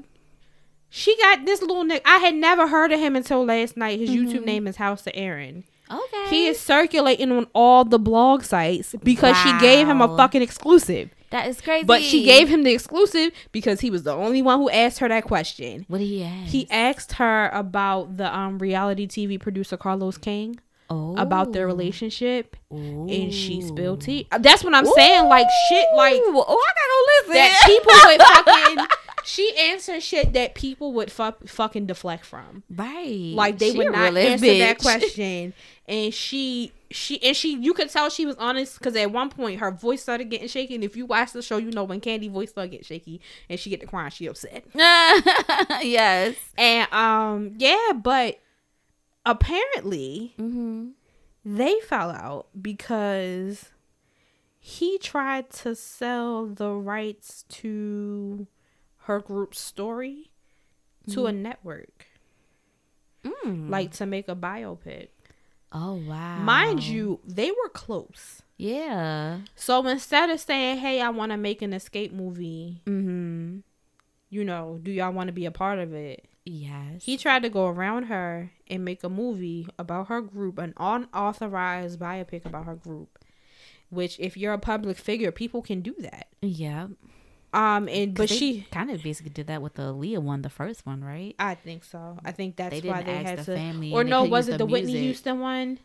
she 0.89 1.15
got 1.17 1.45
this 1.45 1.61
little 1.61 1.83
nigga. 1.83 2.01
I 2.05 2.17
had 2.19 2.35
never 2.35 2.67
heard 2.67 2.91
of 2.91 2.99
him 2.99 3.15
until 3.15 3.45
last 3.45 3.75
night. 3.77 3.99
His 3.99 4.09
YouTube 4.09 4.41
Mhm. 4.41 4.45
name 4.45 4.67
is 4.67 4.77
House 4.77 5.05
of 5.05 5.13
Aaron. 5.15 5.63
okay. 5.91 6.29
He 6.29 6.47
is 6.47 6.59
circulating 6.59 7.31
on 7.31 7.47
all 7.53 7.83
the 7.85 7.99
blog 7.99 8.43
sites 8.43 8.95
because 9.03 9.35
she 9.37 9.51
gave 9.59 9.87
him 9.87 10.01
a 10.01 10.15
fucking 10.17 10.41
exclusive. 10.41 11.09
That 11.29 11.47
is 11.47 11.59
crazy. 11.59 11.85
But 11.85 12.01
she 12.01 12.23
gave 12.23 12.47
him 12.47 12.63
the 12.63 12.73
exclusive 12.73 13.31
because 13.51 13.81
he 13.81 13.89
was 13.89 14.03
the 14.03 14.13
only 14.13 14.41
one 14.41 14.59
who 14.59 14.69
asked 14.69 14.99
her 14.99 15.09
that 15.09 15.25
question. 15.25 15.85
What 15.87 15.97
did 15.97 16.05
he 16.05 16.23
ask? 16.23 16.51
He 16.51 16.69
asked 16.71 17.13
her 17.13 17.49
about 17.49 18.17
the 18.17 18.33
um 18.35 18.59
reality 18.59 19.07
TV 19.07 19.39
producer 19.39 19.77
Carlos 19.77 20.17
King 20.17 20.59
oh. 20.89 21.15
about 21.17 21.51
their 21.53 21.67
relationship, 21.67 22.55
and 22.71 23.33
she 23.33 23.61
spilled 23.61 24.03
Ooh. 24.03 24.05
tea. 24.05 24.27
That's 24.39 24.63
what 24.63 24.73
I'm 24.73 24.85
saying. 24.85 25.25
Like 25.25 25.47
shit, 25.69 25.85
like 25.95 26.15
Oh, 26.15 26.63
I 26.67 26.71
gotta 26.73 27.27
go 27.27 27.29
listen. 27.29 27.33
that 27.33 27.63
people 27.65 27.93
would 28.05 28.21
fucking. 28.21 28.87
She 29.27 29.53
answered 29.59 30.01
shit 30.03 30.31
that 30.33 30.55
people 30.55 30.93
would 30.93 31.11
fuck, 31.11 31.49
fucking 31.49 31.85
deflect 31.85 32.23
from. 32.23 32.63
right. 32.73 33.33
Like 33.35 33.59
they 33.59 33.71
She 33.71 33.77
would 33.77 33.91
not 33.91 34.15
answer 34.15 34.57
that 34.59 34.77
question, 34.81 35.53
and 35.87 36.13
she 36.13 36.71
she 36.91 37.21
and 37.23 37.35
she 37.35 37.55
you 37.57 37.73
could 37.73 37.89
tell 37.89 38.09
she 38.09 38.25
was 38.25 38.35
honest 38.37 38.77
because 38.79 38.95
at 38.95 39.11
one 39.11 39.29
point 39.29 39.59
her 39.59 39.71
voice 39.71 40.01
started 40.01 40.29
getting 40.29 40.47
shaky. 40.47 40.75
And 40.75 40.83
if 40.83 40.95
you 40.97 41.05
watch 41.05 41.31
the 41.31 41.41
show, 41.41 41.57
you 41.57 41.71
know 41.71 41.83
when 41.83 42.01
Kandi 42.01 42.29
voice 42.31 42.49
started 42.49 42.71
getting 42.71 42.85
shaky 42.85 43.21
and 43.49 43.59
she 43.59 43.69
get 43.69 43.79
the 43.81 43.87
crying, 43.87 44.09
she 44.11 44.27
upset. 44.27 44.65
yes. 44.75 46.35
And 46.57 46.91
um 46.93 47.53
yeah, 47.57 47.93
but 47.95 48.39
apparently 49.25 50.33
Mm-hmm. 50.39 50.89
they 51.45 51.79
fell 51.81 52.11
out 52.11 52.47
because 52.59 53.69
he 54.59 54.97
tried 54.97 55.49
to 55.51 55.75
sell 55.75 56.45
the 56.47 56.71
rights 56.71 57.43
to 57.49 58.47
her 59.03 59.19
group's 59.19 59.59
story 59.59 60.31
to 61.11 61.25
a 61.25 61.31
network, 61.31 62.05
Mm. 63.23 63.69
like 63.69 63.91
to 63.93 64.05
make 64.05 64.27
a 64.27 64.35
biopic. 64.35 65.07
Oh 65.71 65.95
wow. 65.95 66.37
Mind 66.39 66.83
you, 66.83 67.19
they 67.25 67.51
were 67.51 67.69
close. 67.73 68.41
Yeah. 68.57 69.39
So 69.55 69.85
instead 69.87 70.29
of 70.29 70.39
saying, 70.39 70.77
"Hey, 70.79 71.01
I 71.01 71.09
want 71.09 71.31
to 71.31 71.37
make 71.37 71.61
an 71.61 71.71
Xscape 71.71 72.11
movie," 72.13 72.81
Mm-hmm. 72.85 73.57
you 74.29 74.43
know, 74.43 74.79
do 74.81 74.91
y'all 74.91 75.11
want 75.13 75.27
to 75.27 75.33
be 75.33 75.45
a 75.45 75.51
part 75.51 75.79
of 75.79 75.93
it? 75.93 76.25
Yes. 76.45 77.03
He 77.03 77.17
tried 77.17 77.43
to 77.43 77.49
go 77.49 77.67
around 77.67 78.03
her 78.03 78.51
and 78.69 78.85
make 78.85 79.03
a 79.03 79.09
movie 79.09 79.67
about 79.77 80.07
her 80.07 80.21
group, 80.21 80.57
an 80.59 80.73
unauthorized 80.77 81.99
biopic 81.99 82.45
about 82.45 82.65
her 82.65 82.75
group. 82.75 83.19
Which, 83.89 84.19
if 84.19 84.35
you're 84.37 84.53
a 84.53 84.57
public 84.59 84.97
figure, 84.97 85.31
people 85.31 85.61
can 85.61 85.81
do 85.81 85.93
that. 85.99 86.27
yeah. 86.41 86.87
Um, 87.53 87.87
and 87.87 88.13
but 88.13 88.29
she, 88.29 88.67
kind 88.71 88.91
of 88.91 89.01
basically 89.01 89.31
did 89.31 89.47
that 89.47 89.61
with 89.61 89.75
the 89.75 89.93
Aaliyah 89.93 90.19
one, 90.19 90.41
the 90.41 90.49
first 90.49 90.85
one, 90.85 91.03
right? 91.03 91.33
I 91.39 91.55
think 91.55 91.83
so. 91.85 92.17
I 92.25 92.31
think 92.33 92.57
that's 92.57 92.81
they 92.81 92.87
why 92.87 93.01
they 93.03 93.15
had 93.23 93.39
the 93.39 93.43
to. 93.45 93.55
family. 93.55 93.93
Or 93.93 94.03
no, 94.03 94.25
was 94.25 94.49
it 94.49 94.57
the 94.57 94.65
Whitney. 94.65 94.97
Houston 94.97 95.39
one? 95.39 95.79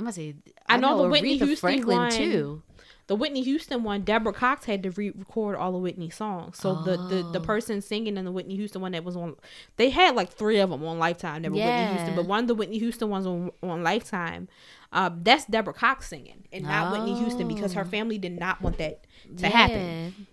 I'm 0.00 0.06
gonna 0.06 0.12
say. 0.12 0.34
I 0.68 0.76
know 0.76 1.02
the 1.02 1.08
Whitney 1.08 1.38
Aretha 1.38 1.44
Houston 1.46 1.56
Franklin 1.68 1.96
one. 1.98 2.10
too. 2.10 2.62
The 3.06 3.14
Whitney 3.14 3.42
Houston 3.42 3.84
one, 3.84 4.00
Deborah 4.02 4.32
Cox 4.32 4.64
had 4.64 4.82
to 4.82 4.90
re-record 4.90 5.56
all 5.56 5.72
the 5.72 5.78
Whitney 5.78 6.08
songs. 6.10 6.58
So 6.58 6.82
the, 6.82 6.96
the 6.96 7.30
the 7.34 7.38
Oh. 7.38 7.44
person 7.44 7.80
singing 7.80 8.16
in 8.16 8.24
the 8.24 8.32
Whitney 8.32 8.56
Houston 8.56 8.80
one 8.82 8.92
that 8.92 9.04
was 9.04 9.14
on, 9.14 9.36
they 9.76 9.90
had 9.90 10.16
like 10.16 10.30
three 10.32 10.58
of 10.58 10.70
them 10.70 10.82
on 10.84 10.98
Lifetime. 10.98 11.42
That 11.42 11.50
were 11.52 11.58
Whitney 11.58 11.86
Houston, 11.96 12.16
but 12.16 12.24
one 12.26 12.40
of 12.44 12.48
the 12.48 12.54
Whitney 12.56 12.78
Houston 12.78 13.08
ones 13.10 13.26
on 13.26 13.52
on 13.62 13.82
Lifetime, 13.84 14.48
uh, 14.92 15.10
that's 15.22 15.44
Deborah 15.44 15.74
Cox 15.74 16.08
singing, 16.08 16.48
and 16.52 16.64
not 16.64 16.90
Whitney 16.92 17.14
Houston 17.18 17.46
because 17.46 17.74
her 17.74 17.82
Oh. 17.82 17.84
family 17.84 18.18
did 18.18 18.32
not 18.40 18.60
want 18.62 18.78
that 18.78 19.06
to 19.36 19.48
happen. 19.48 20.26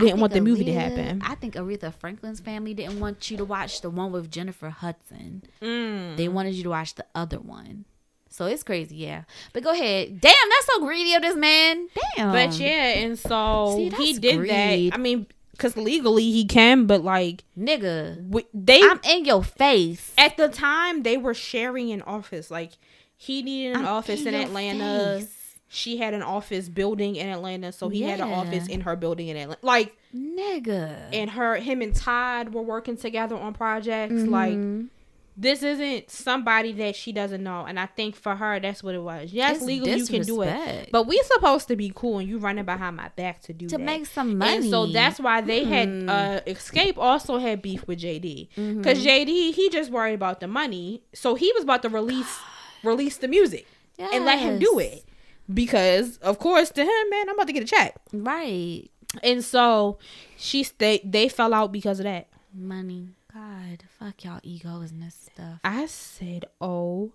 They 0.00 0.06
didn't 0.06 0.20
want 0.20 0.32
the 0.32 0.36
think 0.40 0.48
movie 0.48 0.64
to 0.64 0.72
happen. 0.72 1.22
I 1.24 1.34
think 1.36 1.54
Aretha 1.54 1.94
Franklin's 1.94 2.40
family 2.40 2.74
didn't 2.74 3.00
want 3.00 3.30
you 3.30 3.36
to 3.38 3.44
watch 3.44 3.80
the 3.80 3.90
one 3.90 4.12
with 4.12 4.30
Jennifer 4.30 4.70
Hudson. 4.70 5.42
Mm. 5.62 6.16
They 6.16 6.28
wanted 6.28 6.54
you 6.54 6.62
to 6.64 6.70
watch 6.70 6.94
the 6.94 7.06
other 7.14 7.38
one. 7.38 7.84
So 8.28 8.46
it's 8.46 8.64
crazy, 8.64 8.96
yeah. 8.96 9.22
But 9.52 9.62
go 9.62 9.70
ahead. 9.70 10.20
Damn, 10.20 10.32
that's 10.50 10.66
so 10.66 10.80
greedy 10.80 11.14
of 11.14 11.22
this 11.22 11.36
man. 11.36 11.88
Damn. 12.16 12.32
But 12.32 12.58
yeah, 12.58 12.94
and 12.98 13.16
so 13.16 13.74
See, 13.76 13.90
he 13.90 14.12
did 14.18 14.38
greed. 14.38 14.50
that. 14.50 14.94
I 14.94 14.98
mean, 15.00 15.26
because 15.52 15.76
legally 15.76 16.28
he 16.32 16.44
can, 16.44 16.86
but 16.86 17.04
like 17.04 17.44
nigga, 17.56 18.28
we, 18.28 18.44
they 18.52 18.80
I'm 18.82 18.98
in 19.04 19.24
your 19.24 19.44
face. 19.44 20.12
at 20.18 20.36
the 20.36 20.48
time 20.48 21.04
they 21.04 21.16
were 21.16 21.34
sharing 21.34 21.92
an 21.92 22.02
office. 22.02 22.50
Like 22.50 22.72
he 23.16 23.40
needed 23.42 23.76
an 23.76 23.82
I'm 23.82 23.86
office 23.86 24.26
in, 24.26 24.34
Atlanta. 24.34 25.18
face. 25.20 25.43
She 25.74 25.96
had 25.96 26.14
an 26.14 26.22
office 26.22 26.68
building 26.68 27.16
in 27.16 27.28
Atlanta, 27.28 27.72
so 27.72 27.88
he 27.88 28.02
had 28.02 28.20
an 28.20 28.32
office 28.32 28.66
in 28.68 28.82
her 28.82 28.94
building 28.96 29.28
in 29.28 29.36
Atlanta. 29.36 29.58
Like 29.62 29.96
Nigga. 30.14 31.08
and 31.12 31.30
her, 31.30 31.56
him 31.56 31.82
and 31.82 31.94
Todd 31.94 32.52
were 32.54 32.62
working 32.62 32.96
together 32.96 33.36
on 33.36 33.52
projects. 33.54 34.14
Like 34.14 34.54
Mhm. 34.54 34.88
this 35.36 35.64
isn't 35.64 36.10
somebody 36.10 36.72
that 36.74 36.94
she 36.94 37.10
doesn't 37.12 37.42
know, 37.42 37.64
and 37.64 37.78
I 37.80 37.86
think 37.86 38.14
for 38.14 38.36
her 38.36 38.60
that's 38.60 38.82
what 38.84 38.94
it 38.94 39.02
was. 39.02 39.32
Yes, 39.32 39.56
It's 39.56 39.64
legally 39.64 39.94
you 39.94 40.06
can 40.06 40.22
do 40.22 40.42
it, 40.42 40.90
but 40.92 41.08
we 41.08 41.20
supposed 41.24 41.66
to 41.68 41.76
be 41.76 41.90
cool, 41.94 42.18
and 42.18 42.28
you 42.28 42.38
running 42.38 42.64
behind 42.64 42.96
my 42.96 43.08
back 43.16 43.40
to 43.42 43.52
do 43.52 43.66
to 43.68 43.76
that. 43.76 43.82
make 43.82 44.06
some 44.06 44.38
money. 44.38 44.56
And 44.56 44.64
so 44.70 44.86
that's 44.86 45.18
why 45.18 45.40
they 45.40 45.64
had 45.64 45.88
Mm. 45.88 46.08
uh 46.08 46.40
Xscape 46.46 46.96
also 46.98 47.38
had 47.38 47.60
beef 47.62 47.84
with 47.88 47.98
JD 47.98 48.48
because 48.78 49.04
JD 49.04 49.50
he 49.52 49.68
just 49.70 49.90
worried 49.90 50.14
about 50.14 50.38
the 50.38 50.46
money, 50.46 51.02
so 51.12 51.34
he 51.34 51.50
was 51.54 51.64
about 51.64 51.82
to 51.82 51.88
release 51.88 52.38
release 52.84 53.16
the 53.16 53.26
music 53.28 53.66
and 53.98 54.24
let 54.24 54.38
him 54.38 54.58
do 54.60 54.78
it 54.78 55.04
because 55.52 56.16
of 56.18 56.38
course 56.38 56.70
to 56.70 56.80
him 56.82 57.10
man 57.10 57.28
I'm 57.28 57.34
about 57.34 57.46
to 57.48 57.52
get 57.52 57.62
a 57.62 57.66
check 57.66 57.96
Right. 58.12 58.88
and 59.22 59.44
so 59.44 59.98
she 60.36 60.62
stayed 60.62 61.00
they 61.12 61.28
fell 61.28 61.52
out 61.54 61.72
because 61.72 61.98
of 62.00 62.04
that. 62.04 62.28
Money. 62.52 63.08
God, 63.32 63.82
fuck 63.98 64.24
y'all 64.24 64.38
egos 64.44 64.92
and 64.92 65.02
this 65.02 65.28
stuff. 65.32 65.58
I 65.64 65.86
said 65.86 66.44
oh 66.60 67.12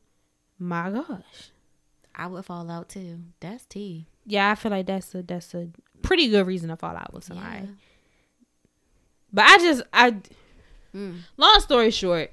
my 0.58 0.90
gosh 0.92 1.52
I 2.14 2.28
would 2.28 2.44
fall 2.46 2.70
out 2.70 2.90
too. 2.90 3.20
That's 3.40 3.66
tea. 3.66 4.06
yeah 4.26 4.52
I 4.52 4.56
feel 4.56 4.72
like 4.72 4.86
that's 4.88 5.16
a 5.16 5.24
that's 5.24 5.54
a 5.54 5.70
pretty 6.02 6.28
good 6.28 6.46
reason 6.46 6.70
to 6.70 6.76
fall 6.76 6.96
out 6.96 7.14
with 7.14 7.24
somebody. 7.24 7.60
Yeah. 7.66 7.72
But 9.32 9.46
I 9.46 9.58
just 9.60 9.84
I 9.94 10.16
Mm. 10.96 11.20
long 11.38 11.60
story 11.60 11.92
short, 11.92 12.32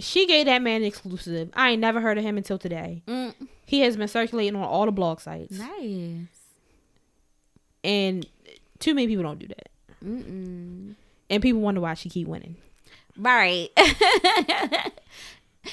she 0.00 0.26
gave 0.26 0.46
that 0.46 0.62
man 0.62 0.82
exclusive. 0.82 1.50
I 1.54 1.70
ain't 1.70 1.80
never 1.80 2.00
heard 2.00 2.18
of 2.18 2.24
him 2.24 2.36
until 2.36 2.58
today. 2.58 3.02
Mm. 3.06 3.34
He 3.66 3.80
has 3.80 3.96
been 3.96 4.08
circulating 4.08 4.56
on 4.56 4.64
all 4.64 4.86
the 4.86 4.92
blog 4.92 5.20
sites, 5.20 5.58
Nice. 5.58 6.26
and 7.84 8.26
too 8.78 8.94
many 8.94 9.06
people 9.06 9.22
don't 9.22 9.38
do 9.38 9.46
that. 9.48 9.68
Mm-mm. 10.04 10.94
And 11.28 11.42
people 11.42 11.60
wonder 11.60 11.80
why 11.80 11.94
she 11.94 12.08
keep 12.08 12.26
winning. 12.26 12.56
Right. 13.16 13.68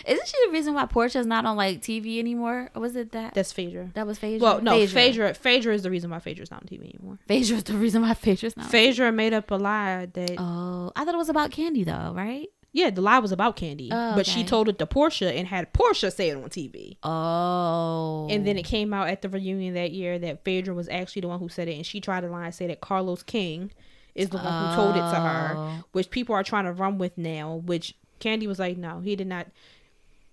Isn't 0.05 0.27
she 0.27 0.45
the 0.45 0.51
reason 0.51 0.73
why 0.73 0.85
Porsha's 0.85 1.25
not 1.25 1.45
on 1.45 1.55
like 1.55 1.81
TV 1.81 2.19
anymore? 2.19 2.69
Or 2.75 2.81
was 2.81 2.95
it 2.97 3.13
that? 3.13 3.33
That's 3.33 3.53
Phaedra. 3.53 3.91
that 3.93 4.05
was 4.05 4.19
Phaedra. 4.19 4.43
Well, 4.45 4.61
no, 4.61 4.73
Phaedra. 4.73 4.93
Phaedra. 4.93 5.33
Phaedra 5.33 5.73
is 5.73 5.83
the 5.83 5.89
reason 5.89 6.09
why 6.11 6.19
Phaedra's 6.19 6.51
not 6.51 6.61
on 6.63 6.67
TV 6.67 6.93
anymore. 6.93 7.19
Phaedra's 7.27 7.63
the 7.63 7.73
reason 7.77 8.01
why 8.01 8.13
Phaedra's 8.13 8.57
not. 8.57 8.69
Phaedra 8.69 9.11
made 9.13 9.33
up 9.33 9.49
a 9.49 9.55
lie 9.55 10.07
that 10.13 10.35
oh, 10.37 10.91
I 10.95 11.05
thought 11.05 11.13
it 11.13 11.17
was 11.17 11.29
about 11.29 11.51
Kandi 11.51 11.85
though, 11.85 12.13
right? 12.13 12.47
Yeah, 12.77 12.91
the 12.91 13.01
lie 13.01 13.17
was 13.17 13.31
about 13.31 13.57
Kandi, 13.57 13.89
Oh, 13.91 14.13
but 14.15 14.27
she 14.27 14.43
told 14.43 14.69
it 14.69 14.77
to 14.77 14.85
Porsha 14.85 15.35
and 15.35 15.47
had 15.47 15.73
Porsha 15.73 16.13
say 16.13 16.29
it 16.29 16.35
on 16.37 16.43
TV. 16.49 16.97
Oh, 17.01 18.27
And 18.29 18.45
then 18.45 18.55
it 18.55 18.65
came 18.65 18.93
out 18.93 19.07
at 19.07 19.23
the 19.23 19.29
reunion 19.29 19.73
that 19.73 19.91
year 19.91 20.19
that 20.19 20.43
Phaedra 20.43 20.75
was 20.75 20.87
actually 20.89 21.21
the 21.23 21.27
one 21.27 21.39
who 21.39 21.49
said 21.49 21.67
it, 21.67 21.73
and 21.75 21.85
she 21.85 21.99
tried 21.99 22.21
to 22.21 22.27
lie 22.29 22.45
and 22.45 22.53
say 22.53 22.67
that 22.67 22.79
Carlos 22.81 23.23
King 23.23 23.71
is 24.13 24.29
the 24.29 24.37
one 24.37 24.45
who 24.69 24.75
told 24.75 24.95
it 24.95 24.99
to 24.99 25.19
her, 25.19 25.53
Oh. 25.57 25.83
which 25.91 26.11
people 26.11 26.35
are 26.35 26.43
trying 26.43 26.65
to 26.65 26.71
run 26.71 26.99
with 26.99 27.17
now. 27.17 27.55
Which 27.65 27.95
Kandi 28.19 28.45
was 28.47 28.59
like, 28.59 28.77
no, 28.77 28.99
he 28.99 29.15
did 29.15 29.27
not. 29.27 29.47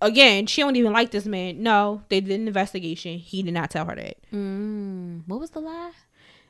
Again, 0.03 0.47
she 0.47 0.61
don't 0.61 0.76
even 0.76 0.92
like 0.92 1.12
this 1.12 1.24
man. 1.24 1.62
No, 1.62 2.03
they 2.11 2.20
did 2.20 2.38
an 2.40 2.47
investigation. 2.47 3.18
He 3.18 3.42
did 3.42 3.55
not 3.55 3.70
tell 3.70 3.86
her 3.86 3.95
that. 3.95 4.16
Mm, 4.32 5.22
what 5.26 5.40
was 5.40 5.51
the 5.51 5.61
lie? 5.61 5.92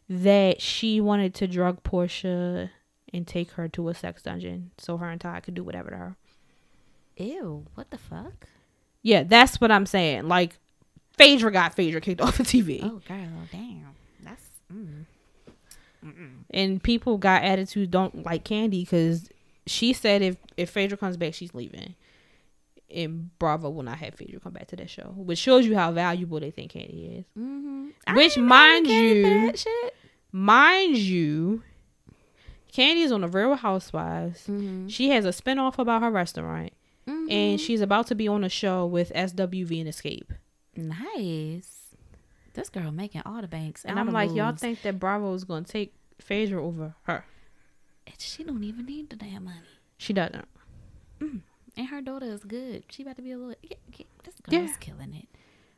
That 0.09 0.61
she 0.61 1.01
wanted 1.01 1.35
to 1.37 1.47
drug 1.47 1.83
Porsha 1.85 2.71
and 3.15 3.27
take 3.27 3.53
her 3.53 3.69
to 3.69 3.89
a 3.89 3.95
sex 3.95 4.23
dungeon 4.23 4.73
so 4.77 4.97
her 4.97 5.09
and 5.09 5.21
Todd 5.21 5.45
could 5.45 5.55
do 5.55 5.63
whatever 5.63 5.91
to 5.91 5.97
her. 5.97 6.17
Ew, 7.17 7.65
what 7.75 7.91
the 7.91 7.97
fuck? 7.97 8.49
Yeah, 9.03 9.23
that's 9.23 9.61
what 9.61 9.71
I'm 9.71 9.87
saying. 9.87 10.27
Like, 10.27 10.59
Phaedra 11.13 11.53
got 11.53 11.75
Phaedra 11.75 12.01
kicked 12.01 12.21
off 12.21 12.37
the 12.39 12.43
TV. 12.43 12.81
Oh, 12.83 13.01
girl, 13.07 13.49
damn. 13.53 13.95
That's. 14.23 14.43
Mm. 14.73 15.05
and 16.51 16.83
people 16.83 17.17
got 17.17 17.45
attitude 17.45 17.91
don't 17.91 18.27
like 18.27 18.45
Kandi 18.45 18.81
because 18.83 19.29
she 19.67 19.93
said 19.93 20.21
if 20.21 20.37
if 20.57 20.71
Phaedra 20.71 20.99
comes 20.99 21.17
back, 21.17 21.35
she's 21.35 21.55
leaving, 21.55 21.95
and 22.93 23.31
Bravo 23.39 23.71
will 23.71 23.85
not 23.85 23.99
have 23.99 24.15
Phaedra 24.15 24.41
come 24.41 24.53
back 24.53 24.67
to 24.69 24.77
that 24.77 24.91
show, 24.91 25.15
which 25.17 25.39
shows 25.39 25.65
you 25.65 25.77
how 25.77 25.93
valuable 25.93 26.41
they 26.41 26.51
think 26.51 26.73
Kandi 26.73 27.21
is. 27.21 27.25
Mm-hmm. 27.39 28.17
Which, 28.17 28.37
mind 28.37 28.87
you-. 28.89 29.53
Mind 30.33 30.97
you, 30.97 31.63
Kandi 32.75 33.05
is 33.05 33.13
on 33.13 33.21
the 33.21 33.29
Real 33.29 33.55
Housewives. 33.55 34.41
Mm-hmm. 34.49 34.89
She 34.89 35.11
has 35.11 35.25
a 35.25 35.29
spinoff 35.31 35.79
about 35.79 36.03
her 36.03 36.11
restaurant, 36.11 36.73
and 37.07 37.61
she's 37.61 37.81
about 37.81 38.07
to 38.09 38.15
be 38.15 38.27
on 38.27 38.43
a 38.45 38.49
show 38.49 38.85
with 38.87 39.13
SWV 39.15 39.81
and 39.81 39.89
Xscape. 39.91 40.31
nice. 40.77 41.81
This 42.55 42.69
girl 42.69 42.93
making 42.93 43.23
all 43.27 43.41
the 43.41 43.49
banks, 43.49 43.85
And 43.85 43.99
I'm 43.99 44.11
like, 44.13 44.33
y'all 44.33 44.55
think 44.55 44.83
that 44.83 45.01
Bravo 45.01 45.35
is 45.35 45.43
gonna 45.45 45.65
take 45.65 45.93
Phaedra 46.21 46.65
over 46.65 46.95
her? 47.03 47.25
And 48.07 48.15
she 48.21 48.45
don't 48.45 48.63
even 48.63 48.87
need 48.87 49.11
the 49.11 49.17
damn 49.17 49.45
money. 49.45 49.59
She 49.99 50.13
doesn't. 50.13 50.47
And 51.21 51.89
her 51.89 52.01
daughter 52.01 52.27
is 52.27 52.45
good. 52.45 52.85
She 52.91 53.03
about 53.03 53.17
to 53.17 53.23
be 53.23 53.33
a 53.33 53.39
little. 53.39 53.55
Yeah, 53.63 53.77
yeah, 53.99 54.07
this 54.23 54.35
Yeah. 54.49 54.61
girl's 54.61 54.77
killing 54.77 55.15
it. 55.15 55.29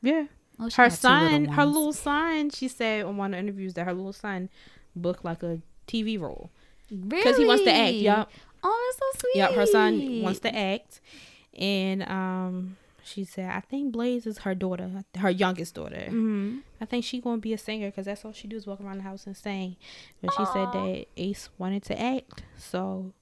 Yeah. 0.03 0.27
Oh, 0.59 0.69
her 0.77 0.91
son, 0.91 1.47
her 1.47 1.65
little 1.65 1.93
son, 1.95 2.51
she 2.51 2.69
said 2.69 3.05
on 3.07 3.17
one 3.17 3.33
of 3.33 3.39
the 3.39 3.39
interviews 3.39 3.73
that 3.75 3.85
her 3.87 3.95
little 3.95 4.13
son 4.13 4.51
booked 4.95 5.25
like 5.25 5.43
a 5.43 5.61
TV 5.87 6.21
role 6.21 6.51
because 6.91 7.37
he 7.37 7.45
wants 7.45 7.65
to 7.65 7.73
act. 7.73 7.95
Yep. 7.95 8.31
Oh, 8.63 8.93
that's 8.99 8.99
so 8.99 9.21
sweet. 9.21 9.39
yup. 9.41 9.53
Her 9.53 9.67
son 9.67 10.23
wants 10.23 10.41
to 10.41 10.55
act, 10.57 11.01
and 11.57 12.03
um, 12.05 12.77
she 13.05 13.25
said, 13.25 13.51
I 13.51 13.61
think 13.61 13.93
Blaze 13.93 14.27
is 14.27 14.39
her 14.39 14.55
daughter, 14.55 15.05
her 15.19 15.31
youngest 15.31 15.75
daughter. 15.75 16.05
Mm-hmm. 16.09 16.59
I 16.81 16.85
think 16.85 17.05
she 17.05 17.21
gonna 17.21 17.39
be 17.39 17.53
a 17.53 17.59
singer 17.59 17.89
because 17.91 18.07
that's 18.07 18.25
all 18.25 18.33
she 18.33 18.49
do 18.49 18.57
is 18.57 18.67
walk 18.67 18.81
around 18.81 18.97
the 18.99 19.03
house 19.05 19.27
and 19.27 19.37
sing. 19.37 19.77
But 20.21 20.33
she 20.35 20.45
said 20.47 20.67
that 20.73 21.05
Ace 21.17 21.49
wanted 21.59 21.83
to 21.85 22.01
act, 22.01 22.43
so 22.59 23.13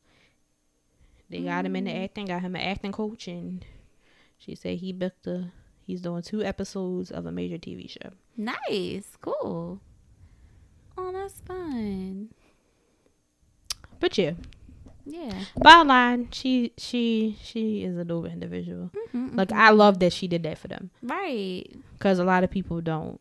they 1.30 1.40
got 1.40 1.66
him 1.66 1.76
into 1.76 1.90
Mm. 1.90 2.04
acting, 2.04 2.26
got 2.26 2.42
him 2.42 2.54
an 2.56 2.62
acting 2.62 2.92
coach, 2.92 3.28
and 3.28 3.64
she 4.38 4.54
said 4.54 4.78
he 4.78 4.92
booked 4.92 5.24
the. 5.24 5.50
He's 5.86 6.00
doing 6.00 6.22
two 6.22 6.42
episodes 6.42 7.10
of 7.10 7.26
a 7.26 7.32
major 7.32 7.58
TV 7.58 7.90
show. 7.90 8.10
Nice. 8.38 9.18
Cool. 9.20 9.80
Oh, 10.96 11.12
that's 11.12 11.40
fun. 11.40 12.30
But 14.04 14.18
yeah, 14.18 14.32
Yeah. 15.06 15.44
bottom 15.56 15.88
line, 15.88 16.28
she 16.30 16.72
she 16.76 17.38
she 17.42 17.84
is 17.84 17.96
a 17.96 18.04
dope 18.04 18.26
individual. 18.26 18.90
Mhm, 19.14 19.34
Like 19.34 19.48
mhm. 19.48 19.56
I 19.56 19.70
love 19.70 19.98
that 20.00 20.12
she 20.12 20.28
did 20.28 20.42
that 20.42 20.58
for 20.58 20.68
them 20.68 20.90
Right. 21.02 21.64
because 21.94 22.18
a 22.18 22.24
lot 22.24 22.44
of 22.44 22.50
people 22.50 22.82
don't 22.82 23.18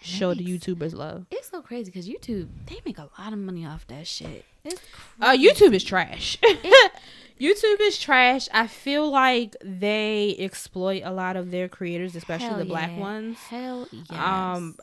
show 0.00 0.34
the 0.34 0.44
YouTubers 0.44 0.92
love. 0.94 1.26
It's 1.30 1.50
so 1.50 1.62
crazy 1.62 1.92
because 1.92 2.08
YouTube, 2.08 2.48
they 2.66 2.80
make 2.84 2.98
a 2.98 3.08
lot 3.16 3.32
of 3.32 3.38
money 3.38 3.64
off 3.64 3.86
that 3.86 4.08
shit. 4.08 4.44
It's 4.64 4.80
Uh. 5.20 5.36
YouTube 5.36 5.72
is 5.72 5.84
trash. 5.84 6.36
It- 6.42 6.92
YouTube 7.40 7.80
is 7.80 7.96
trash. 7.96 8.48
I 8.52 8.66
feel 8.66 9.08
like 9.08 9.54
they 9.62 10.34
exploit 10.40 11.02
a 11.04 11.12
lot 11.12 11.36
of 11.36 11.52
their 11.52 11.68
creators, 11.68 12.16
especially 12.16 12.48
Hell 12.48 12.58
the 12.58 12.64
black 12.64 12.90
yeah. 12.90 12.98
ones. 12.98 13.38
Hell 13.38 13.86
yes. 13.92 14.10
Um, 14.10 14.76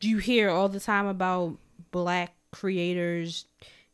you 0.00 0.18
hear 0.18 0.50
all 0.50 0.68
the 0.68 0.80
time 0.80 1.06
about 1.06 1.56
black 1.92 2.34
creators 2.50 3.44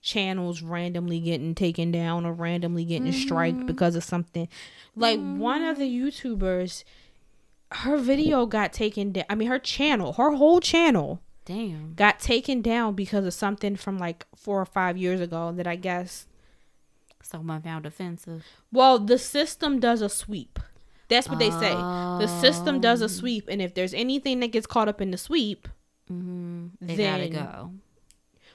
channels 0.07 0.63
randomly 0.63 1.19
getting 1.21 1.55
taken 1.55 1.91
down 1.91 2.25
or 2.25 2.33
randomly 2.33 2.85
getting 2.85 3.11
striked 3.13 3.59
Mhm. 3.59 3.67
because 3.67 3.97
of 3.97 4.05
something. 4.05 4.49
Like 4.95 5.19
one 5.21 5.63
of 5.63 5.79
the 5.79 5.85
YouTubers, 5.85 6.85
her 7.73 7.97
video 7.99 8.47
got 8.47 8.73
taken 8.73 9.11
down. 9.13 9.25
I 9.29 9.35
mean, 9.35 9.49
her 9.49 9.59
channel, 9.59 10.13
her 10.15 10.31
whole 10.37 10.61
channel 10.61 11.21
Damn. 11.45 11.95
got 11.95 12.21
taken 12.21 12.63
down 12.63 12.95
because 12.95 13.27
of 13.27 13.35
something 13.35 13.75
from 13.75 13.99
like 13.99 14.25
four 14.37 14.61
or 14.61 14.65
five 14.65 14.97
years 14.97 15.21
ago 15.21 15.53
that 15.53 15.67
I 15.67 15.77
guess. 15.77 16.27
Someone 17.23 17.61
found 17.61 17.85
offensive. 17.87 18.45
Well, 18.71 19.01
the 19.01 19.19
system 19.19 19.81
does 19.81 20.01
a 20.01 20.09
sweep. 20.09 20.61
That's 21.09 21.29
what 21.29 21.41
they 21.41 21.51
say. 21.51 21.73
The 21.75 22.29
system 22.41 22.81
does 22.81 23.03
Oh. 23.03 23.07
a 23.07 23.09
sweep, 23.09 23.49
and 23.49 23.61
if 23.61 23.75
there's 23.75 23.93
anything 23.95 24.39
that 24.41 24.53
gets 24.53 24.67
caught 24.67 24.89
up 24.89 25.01
in 25.01 25.11
the 25.11 25.19
sweep, 25.19 25.67
Mm-hmm. 26.09 26.67
They 26.81 26.95
Then- 26.95 27.19
gotta 27.19 27.29
go. 27.33 27.73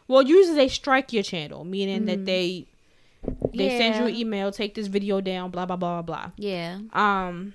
Well, 0.08 0.22
usually 0.22 0.56
they 0.56 0.68
strike 0.68 1.14
your 1.14 1.24
channel, 1.24 1.64
meaning 1.64 2.06
that 2.06 2.20
Mhm. 2.20 2.26
they 2.26 2.68
they 3.54 3.78
send 3.78 3.96
you 3.98 4.06
an 4.08 4.16
email, 4.16 4.52
take 4.52 4.74
this 4.76 4.88
video 4.88 5.22
down, 5.22 5.52
blah 5.52 5.66
blah 5.66 5.76
blah 5.76 6.02
blah 6.02 6.32
Yeah. 6.38 6.80
Um, 6.94 7.54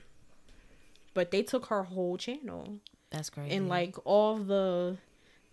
but 1.15 1.31
they 1.33 1.43
took 1.43 1.67
her 1.67 1.83
whole 1.85 2.17
channel, 2.17 2.79
That's 3.11 3.31
crazy. 3.31 3.55
and 3.57 3.69
like 3.69 3.97
all 4.05 4.37
the 4.39 4.97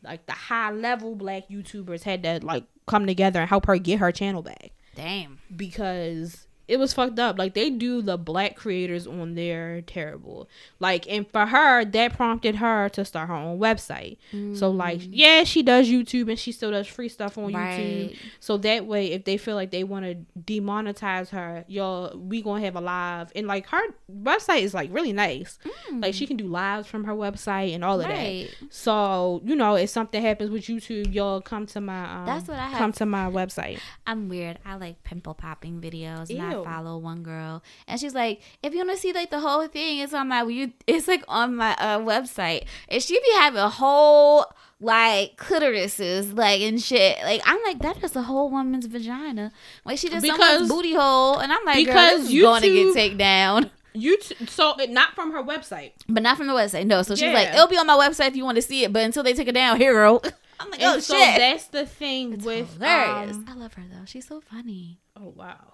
like 0.03 0.25
the 0.27 0.33
high 0.33 0.69
level 0.71 1.15
black 1.15 1.47
YouTubers 1.49 2.03
had 2.03 2.21
to 2.23 2.39
like 2.43 2.65
come 2.85 3.07
together 3.07 3.39
and 3.39 3.49
help 3.49 3.65
her 3.65 3.77
get 3.77 3.99
her 3.99 4.11
channel 4.11 4.41
back 4.43 4.71
damn. 4.95 5.39
because 5.55 6.45
it 6.67 6.77
was 6.77 6.93
fucked 6.93 7.19
up. 7.19 7.37
Like 7.37 7.53
they 7.53 7.69
do 7.69 8.01
the 8.01 8.17
black 8.17 8.55
creators 8.55 9.05
on 9.05 9.35
there 9.35 9.81
terrible. 9.81 10.47
Like 10.79 11.05
and 11.09 11.29
for 11.29 11.45
her, 11.45 11.83
that 11.85 12.13
prompted 12.13 12.55
her 12.55 12.89
to 12.89 13.03
start 13.05 13.27
her 13.27 13.35
own 13.35 13.59
website. 13.59 14.17
So 14.55 14.69
like 14.71 15.01
yeah, 15.03 15.43
she 15.43 15.61
does 15.63 15.87
YouTube 15.89 16.29
and 16.29 16.39
she 16.39 16.51
still 16.51 16.71
does 16.71 16.87
free 16.87 17.09
stuff 17.09 17.37
on 17.37 17.51
YouTube. 17.51 18.15
So 18.39 18.57
that 18.57 18.85
way, 18.85 19.11
if 19.11 19.25
they 19.25 19.37
feel 19.37 19.55
like 19.55 19.71
they 19.71 19.83
want 19.83 20.05
to 20.05 20.15
demonetize 20.39 21.29
her, 21.29 21.65
y'all, 21.67 22.17
we 22.17 22.41
gonna 22.41 22.63
have 22.63 22.75
a 22.75 22.81
live. 22.81 23.31
And 23.35 23.47
like 23.47 23.67
her 23.67 23.81
website 24.11 24.61
is 24.61 24.73
like 24.73 24.89
really 24.93 25.13
nice. 25.13 25.59
Like 25.91 26.13
she 26.13 26.25
can 26.27 26.37
do 26.37 26.47
lives 26.47 26.87
from 26.87 27.03
her 27.05 27.13
website 27.13 27.73
and 27.73 27.83
all 27.83 27.99
of 27.99 28.03
Mm. 28.07 28.09
Right. 28.09 28.49
that. 28.59 28.73
So 28.73 29.41
you 29.45 29.55
know, 29.55 29.75
if 29.75 29.89
something 29.89 30.21
happens 30.21 30.49
with 30.49 30.63
YouTube, 30.63 31.13
y'all 31.13 31.41
come 31.41 31.65
to 31.67 31.81
my 31.81 32.19
um, 32.19 32.25
That's 32.25 32.47
what 32.47 32.59
I 32.59 32.67
have. 32.67 32.77
come 32.77 32.91
to 32.93 33.05
my 33.05 33.29
website. 33.29 33.79
I'm 34.05 34.29
weird. 34.29 34.59
I 34.65 34.75
like 34.75 35.03
pimple 35.03 35.33
popping 35.33 35.79
videos, 35.81 36.29
and 36.29 36.52
I 36.61 36.63
follow 36.63 36.97
one 36.97 37.23
girl, 37.23 37.63
and 37.87 37.99
she's 37.99 38.13
like, 38.13 38.41
"If 38.61 38.73
you 38.73 38.79
want 38.79 38.91
to 38.91 38.97
see 38.97 39.13
like 39.13 39.29
the 39.29 39.39
whole 39.39 39.67
thing, 39.67 39.99
it's 39.99 40.13
on 40.13 40.27
my 40.27 40.43
you. 40.43 40.73
It's 40.87 41.07
like 41.07 41.23
on 41.27 41.55
my 41.55 41.73
uh, 41.75 41.99
website." 41.99 42.65
And 42.89 43.01
she 43.01 43.19
be 43.19 43.33
having 43.35 43.59
a 43.59 43.69
whole 43.69 44.45
like 44.79 45.37
clitorises, 45.37 46.37
like 46.37 46.61
and 46.61 46.81
shit. 46.81 47.17
Like 47.23 47.41
I'm 47.45 47.59
like, 47.63 47.79
that 47.79 48.03
is 48.03 48.15
a 48.15 48.23
whole 48.23 48.49
woman's 48.49 48.85
vagina. 48.85 49.51
Like 49.85 49.97
she 49.97 50.09
just 50.09 50.25
someone's 50.25 50.69
booty 50.69 50.93
hole, 50.93 51.37
and 51.39 51.51
I'm 51.51 51.65
like, 51.65 51.85
because 51.85 52.29
is 52.29 52.41
going 52.41 52.61
to 52.61 52.69
get 52.69 52.93
taken 52.93 53.17
down. 53.17 53.71
YouTube, 53.95 54.49
so 54.49 54.75
not 54.89 55.13
from 55.13 55.31
her 55.31 55.43
website. 55.43 55.91
But 56.09 56.23
not 56.23 56.37
from 56.37 56.47
the 56.47 56.53
website. 56.53 56.87
No. 56.87 57.03
So 57.03 57.15
she's 57.15 57.31
like, 57.31 57.49
it'll 57.49 57.67
be 57.67 57.77
on 57.77 57.85
my 57.85 57.95
website 57.95 58.29
if 58.29 58.35
you 58.35 58.43
want 58.43 58.55
to 58.55 58.61
see 58.61 58.83
it. 58.83 58.91
But 58.91 59.03
until 59.03 59.21
they 59.21 59.33
take 59.33 59.47
it 59.47 59.53
down, 59.53 59.77
girl. 59.77 60.21
I'm 60.59 60.69
like, 60.71 60.79
oh 60.83 60.99
so 60.99 61.17
shit. 61.17 61.37
that's 61.37 61.67
the 61.67 61.85
thing 61.85 62.33
It's 62.33 62.45
with 62.45 62.73
hilarious. 62.75 63.35
um, 63.35 63.45
I 63.47 63.53
love 63.53 63.73
her 63.73 63.83
though. 63.91 64.05
She's 64.05 64.27
so 64.27 64.39
funny. 64.41 64.99
oh 65.19 65.33
wow, 65.35 65.73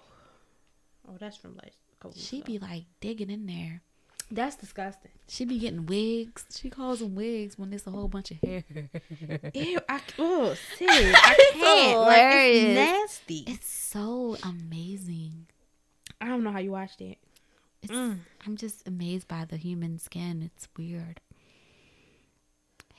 oh 1.10 1.16
that's 1.18 1.36
from 1.36 1.56
like 1.56 1.72
a 1.92 1.96
couple 2.02 2.10
weeks 2.16 2.26
She 2.28 2.38
ago. 2.38 2.46
be 2.46 2.58
like 2.58 2.84
digging 3.00 3.30
in 3.30 3.46
there. 3.46 3.82
that's 4.30 4.56
disgusting. 4.56 5.10
She 5.28 5.44
be 5.44 5.58
getting 5.58 5.86
wigs. 5.86 6.44
She 6.56 6.70
calls 6.70 7.00
them 7.00 7.14
wigs 7.14 7.58
when 7.58 7.70
there's 7.70 7.86
a 7.86 7.90
whole 7.90 8.08
bunch 8.08 8.30
of 8.30 8.38
hair. 8.42 8.64
Ew, 9.54 9.78
I 9.88 10.00
oh 10.18 10.54
sis, 10.78 10.88
I 10.90 11.50
can't. 11.52 12.00
Like, 12.00 12.18
it's 12.22 12.74
nasty. 12.74 13.44
It's 13.46 13.68
so 13.70 14.36
amazing. 14.42 15.46
I 16.20 16.28
don't 16.28 16.44
know 16.44 16.52
how 16.52 16.58
you 16.60 16.72
watched 16.72 17.00
it. 17.00 17.18
It's, 17.82 17.92
Mm. 17.92 18.18
I'm 18.46 18.56
just 18.56 18.86
amazed 18.86 19.26
by 19.26 19.46
the 19.46 19.56
human 19.56 19.98
skin. 19.98 20.42
It's 20.54 20.68
weird. 20.76 21.20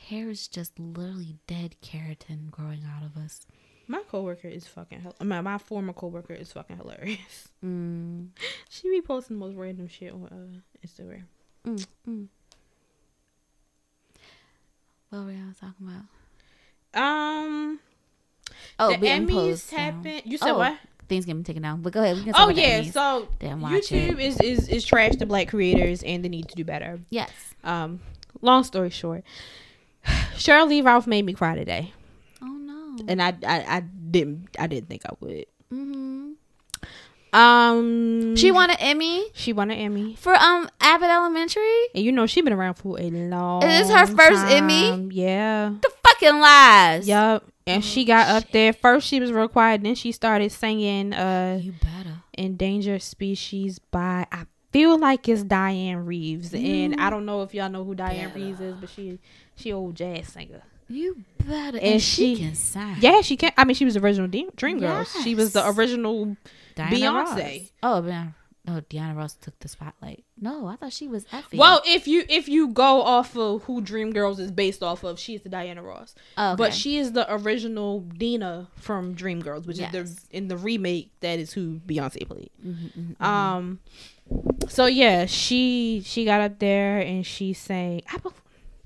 Hair 0.08 0.30
is 0.32 0.48
just 0.48 0.80
literally 0.80 1.36
dead 1.46 1.76
keratin 1.84 2.50
growing 2.50 2.82
out 2.84 3.04
of 3.06 3.16
us. 3.16 3.46
My 3.88 4.02
coworker 4.10 4.48
is 4.48 4.68
fucking. 4.68 5.02
hel- 5.02 5.16
My 5.24 5.42
my 5.42 5.58
former 5.58 5.94
coworker 5.94 6.34
is 6.34 6.52
fucking 6.54 6.78
hilarious. 6.78 7.50
Mm, 7.64 8.30
She 8.70 8.90
be 8.90 9.02
posting 9.02 9.38
the 9.38 9.46
most 9.46 9.56
random 9.56 9.88
shit 9.88 10.12
on 10.14 10.26
uh, 10.26 10.88
Instagram. 10.88 11.26
mm, 11.64 11.86
mm. 12.10 12.28
What 15.10 15.26
were 15.26 15.32
y'all 15.32 15.54
talking 15.60 15.88
about? 15.88 17.00
Um. 17.04 17.80
Oh, 18.80 18.90
the 18.98 19.08
Emmys 19.08 19.70
happened. 19.70 20.24
You 20.26 20.38
said 20.38 20.50
Oh, 20.52 20.58
what? 20.58 20.78
Things 21.08 21.26
getting 21.26 21.44
taken 21.44 21.62
down. 21.62 21.82
But 21.82 21.94
go 21.94 22.02
ahead. 22.02 22.16
We 22.18 22.24
can 22.24 22.34
talk 22.34 22.48
Oh 22.48 22.52
yeah. 22.52 22.82
So 22.84 23.28
Didn't 23.40 23.62
YouTube 23.62 24.14
it. 24.14 24.20
is 24.20 24.40
is 24.40 24.68
is 24.70 24.86
trash 24.86 25.16
to 25.18 25.26
black 25.26 25.50
creators, 25.50 26.02
and 26.04 26.24
they 26.24 26.30
need 26.30 26.48
to 26.50 26.56
do 26.56 26.64
better. 26.64 27.00
Yes. 27.10 27.30
Um. 27.64 28.00
Long 28.42 28.64
story 28.64 28.90
short, 28.90 29.24
Lee 30.48 30.82
Ralph 30.82 31.06
made 31.06 31.26
me 31.26 31.34
cry 31.34 31.54
today, 31.56 31.94
Oh 33.02 33.06
and 33.08 33.22
I 33.22 33.34
I, 33.46 33.66
I 33.78 33.80
didn't 33.82 34.50
I 34.60 34.68
didn't 34.68 34.90
think 34.90 35.04
I 35.06 35.14
would. 35.20 35.46
hmm 35.70 36.32
Um. 37.34 38.36
She 38.36 38.52
won 38.52 38.70
an 38.70 38.78
Emmy 38.80 39.26
She 39.34 39.54
won 39.54 39.72
an 39.72 39.78
Emmy. 39.78 40.16
for 40.16 40.36
um 40.36 40.70
Abbott 40.80 41.10
Elementary. 41.10 41.88
And 41.96 42.04
you 42.04 42.12
know 42.12 42.26
she 42.28 42.42
been 42.42 42.54
around 42.54 42.76
for 42.76 43.00
a 43.00 43.10
long. 43.10 43.64
Is 43.64 43.88
this 43.88 43.98
her 43.98 44.06
first 44.08 44.46
Emmy? 44.48 45.08
Yeah. 45.12 45.74
The 45.82 45.92
fucking 46.04 46.40
lies. 46.40 47.08
Yup. 47.08 47.46
And 47.68 47.86
she 47.86 48.04
got 48.06 48.28
up 48.28 48.52
there. 48.52 48.74
First 48.74 49.08
she 49.08 49.20
was 49.20 49.32
required, 49.32 49.84
then 49.84 49.96
she 49.96 50.12
started 50.12 50.52
singing 50.52 51.14
uh 51.14 51.60
You 51.62 51.72
better. 51.72 52.18
Endangered 52.34 53.02
Species 53.02 53.80
by 53.80 54.26
I 54.32 54.46
feel 54.72 54.98
like 54.98 55.28
it's 55.30 55.44
Dianne 55.44 56.06
Reeves. 56.06 56.54
And 56.54 56.96
I 57.00 57.10
don't 57.10 57.26
know 57.26 57.44
if 57.44 57.54
y'all 57.54 57.70
know 57.70 57.84
who 57.84 57.96
Diane. 57.96 58.34
Reeves 58.34 58.60
is, 58.60 58.76
but 58.76 58.90
she 58.90 59.20
she 59.56 59.72
old 59.72 59.96
jazz 59.96 60.28
singer. 60.30 60.64
You 60.92 61.24
better. 61.46 61.78
And, 61.78 61.86
And 61.94 62.02
she, 62.02 62.36
she- 62.36 62.42
can 62.44 62.56
sing. 62.56 62.96
Yeah, 63.00 63.22
she 63.22 63.38
can 63.38 63.52
I 63.58 63.64
mean 63.66 63.76
she 63.76 63.86
was 63.86 63.94
the 63.96 64.02
original 64.02 64.28
Dream 64.28 64.50
Dreamgirls. 64.52 65.24
She 65.24 65.36
was 65.36 65.54
the 65.54 65.68
original 65.70 66.38
Diana 66.76 66.96
Beyonce. 66.96 67.60
Ross. 67.62 67.72
Oh, 67.84 68.02
man. 68.02 68.36
No, 68.64 68.80
Diana 68.90 69.16
Ross 69.18 69.34
took 69.34 69.58
the 69.60 69.68
spotlight. 69.68 70.24
No, 70.40 70.68
I 70.68 70.76
thought 70.76 70.94
she 70.94 71.08
was 71.08 71.26
Effie. 71.34 71.58
Well, 71.58 71.82
if 71.84 72.08
you 72.08 72.24
if 72.30 72.48
you 72.48 72.68
go 72.68 73.02
off 73.02 73.36
of 73.36 73.64
who 73.64 73.82
Dream 73.82 74.12
Girls 74.14 74.40
is 74.40 74.52
based 74.52 74.84
off 74.84 75.04
of, 75.04 75.18
she's 75.20 75.42
the 75.42 75.50
Diana 75.50 75.82
Ross. 75.82 76.14
oh, 76.38 76.52
okay. 76.52 76.58
But 76.58 76.74
she 76.76 76.98
is 77.00 77.14
the 77.14 77.26
original 77.34 78.02
Deena 78.02 78.68
from 78.76 79.16
Dream 79.16 79.42
Girls, 79.42 79.66
which 79.66 79.80
is 79.80 79.90
the 79.92 80.16
in 80.30 80.48
the 80.48 80.58
remake 80.58 81.10
that 81.22 81.40
is 81.40 81.54
who 81.54 81.80
Beyonce 81.88 82.28
played. 82.28 82.52
Mhm, 82.64 82.76
mhm, 82.94 83.16
mhm. 83.18 83.26
Um 83.26 83.80
so 84.70 84.86
yeah, 84.86 85.26
she 85.26 86.04
she 86.06 86.24
got 86.24 86.42
up 86.42 86.60
there 86.60 87.00
and 87.00 87.26
she 87.26 87.54
sang 87.54 88.04
I 88.14 88.20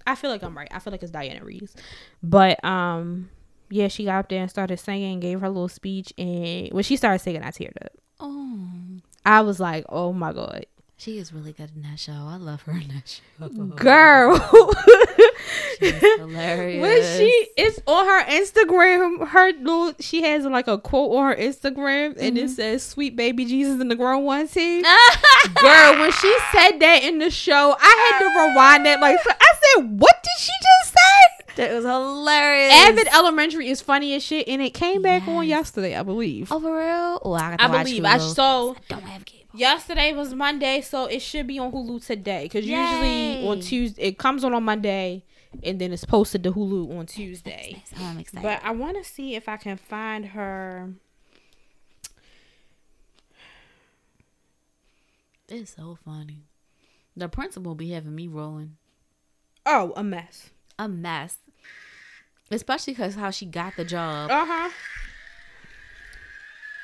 I 0.08 0.16
feel 0.16 0.30
like 0.30 0.43
I'm 0.43 0.58
right. 0.58 0.68
I 0.72 0.80
feel 0.80 0.91
like 0.91 1.03
it's 1.03 1.12
Diana 1.12 1.43
Reeves. 1.43 1.76
But 2.22 2.64
um 2.64 3.30
yeah, 3.70 3.88
she 3.88 4.06
got 4.06 4.20
up 4.20 4.30
there 4.30 4.41
and 4.41 4.49
started 4.49 4.78
singing, 4.78 5.20
gave 5.20 5.41
her 5.41 5.49
little 5.49 5.68
speech 5.68 6.14
and 6.18 6.70
when 6.72 6.84
she 6.84 6.97
started 6.97 7.20
singing 7.20 7.43
I 7.43 7.49
teared 7.49 7.74
up. 7.84 7.91
oh, 8.20 8.70
I 9.26 9.41
was 9.41 9.60
like, 9.60 9.86
"Oh 9.89 10.14
my 10.14 10.34
god." 10.34 10.66
she 10.97 11.18
is 11.18 11.34
really 11.34 11.51
good 11.51 11.72
in 11.76 11.82
that 11.82 11.99
show. 11.99 12.14
I 12.14 12.38
love 12.38 12.62
her 12.64 12.72
in 12.72 12.88
that 12.89 13.08
show. 13.08 13.47
Girl. 13.49 14.38
She's 15.80 15.91
hilarious. 16.18 16.82
When 16.82 17.02
she 17.18 17.48
it's 17.58 17.80
on 17.88 18.06
her 18.06 18.24
Instagram, 18.26 19.28
her 19.28 19.52
little 19.54 19.93
she 20.00 20.24
has 20.24 20.46
like 20.46 20.68
a 20.68 20.78
quote 20.78 21.12
on 21.18 21.32
her 21.32 21.36
Instagram 21.36 22.16
and 22.20 22.38
it 22.38 22.46
Mhm. 22.46 22.50
says 22.50 22.84
"Sweet 22.84 23.16
baby 23.16 23.46
Jesus 23.46 23.80
and 23.82 23.89
the 23.91 23.96
grown 23.96 24.24
one 24.24 24.48
team." 24.48 24.82
Girl, 25.56 26.00
when 26.00 26.12
she 26.12 26.36
said 26.52 26.80
that 26.80 27.02
in 27.04 27.20
the 27.20 27.30
show, 27.30 27.76
I 27.80 28.12
had 28.12 28.20
to 28.20 28.26
rewind 28.50 28.86
that. 28.86 29.00
Like 29.02 29.18
I 29.28 29.54
said, 29.76 30.00
what 30.00 30.16
did 30.24 30.39
she 30.39 30.52
just 30.62 30.93
say? 30.93 31.56
that 31.58 31.74
was 31.74 31.86
hilarious. 31.86 32.74
Abbott 32.74 33.08
Elementary 33.16 33.70
is 33.70 33.80
funny 33.82 34.14
as 34.16 34.22
shit, 34.24 34.46
and 34.50 34.62
it 34.62 34.74
came 34.74 35.02
back 35.02 35.26
on 35.28 35.48
yesterday, 35.48 35.96
I 35.96 36.04
believe. 36.04 36.52
Oh, 36.52 36.60
for 36.60 36.76
real? 36.78 37.22
Oh, 37.24 37.32
I 37.34 37.56
I 37.58 37.68
believe 37.84 38.04
I 38.04 38.18
saw 38.18 38.72
I 38.72 38.76
don't 38.89 39.04
have 39.04 39.24
cable. 39.24 39.46
yesterday 39.54 40.12
was 40.14 40.34
Monday, 40.34 40.82
so 40.82 41.06
it 41.06 41.22
should 41.22 41.48
be 41.48 41.58
on 41.60 41.72
Hulu 41.72 42.06
today. 42.06 42.43
Because 42.43 42.66
usually 42.66 43.48
on 43.48 43.62
Tuesday 43.62 44.02
it 44.04 44.18
comes 44.18 44.43
on 44.43 44.54
on 44.54 44.64
Monday, 44.66 45.24
and 45.64 45.80
then 45.80 45.91
it's 45.93 46.06
posted 46.06 46.43
to 46.43 46.51
Hulu 46.53 46.97
on 46.97 47.06
Tuesday. 47.06 47.74
Nice. 47.74 47.99
Oh, 48.01 48.06
I'm 48.06 48.20
excited. 48.20 48.43
But 48.43 48.62
I 48.64 48.72
want 48.72 48.97
to 48.97 49.03
see 49.10 49.36
if 49.36 49.47
I 49.49 49.58
can 49.58 49.78
find 49.78 50.28
her. 50.28 50.89
it's 55.47 55.76
so 55.76 55.97
funny. 56.03 56.43
The 57.16 57.30
principal 57.30 57.76
be 57.76 57.91
having 57.91 58.16
me 58.16 58.28
rolling 58.28 58.78
Oh, 59.66 59.93
a 59.95 60.03
mess. 60.03 60.49
a 60.78 60.88
mess, 60.88 61.38
especially 62.51 62.93
because 62.93 63.16
how 63.16 63.32
she 63.32 63.45
got 63.45 63.76
the 63.78 63.86
job. 63.86 64.30
Uh 64.32 64.45
huh. 64.45 64.70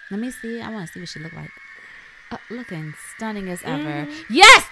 Let 0.10 0.20
me 0.20 0.32
see. 0.32 0.62
I 0.62 0.70
want 0.72 0.88
to 0.88 0.94
see 0.94 1.00
what 1.00 1.10
she 1.10 1.20
look 1.20 1.34
like. 1.34 1.50
Uh, 2.32 2.38
looking 2.50 2.94
stunning 3.16 3.50
as 3.50 3.62
ever. 3.64 4.06
Mhm. 4.08 4.24
Yes. 4.30 4.66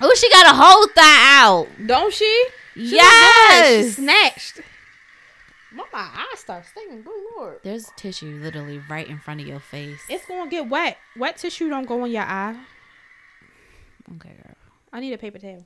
Oh, 0.00 0.14
she 0.16 0.28
got 0.30 0.46
a 0.46 0.56
whole 0.56 0.86
thigh 0.88 1.40
out. 1.42 1.68
Don't 1.86 2.12
she? 2.12 2.46
She 2.74 2.80
good. 2.80 2.88
She 2.90 2.96
yes. 2.96 3.96
snatched. 3.96 4.60
my 5.72 5.84
I 5.92 6.34
start 6.36 6.64
stinging. 6.66 7.02
Good 7.02 7.14
lord. 7.36 7.60
There's 7.62 7.90
tissue 7.96 8.38
literally 8.42 8.80
right 8.90 9.06
in 9.06 9.18
front 9.18 9.40
of 9.40 9.46
your 9.46 9.60
face. 9.60 10.00
It's 10.08 10.26
gonna 10.26 10.50
get 10.50 10.68
wet. 10.68 10.98
Wet 11.16 11.36
tissue 11.36 11.68
don't 11.68 11.86
go 11.86 12.04
in 12.04 12.10
your 12.10 12.24
eye. 12.24 12.56
okay, 14.16 14.34
girl. 14.42 14.56
I 14.92 15.00
need 15.00 15.12
a 15.12 15.18
paper 15.18 15.38
towel. 15.38 15.64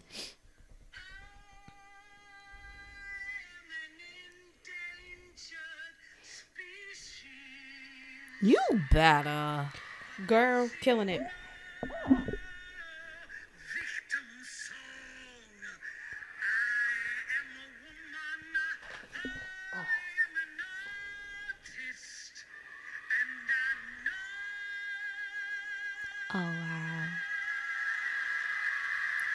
You 8.41 8.61
better. 8.93 9.69
Girl, 10.27 10.71
killing 10.81 11.09
it. 11.09 11.23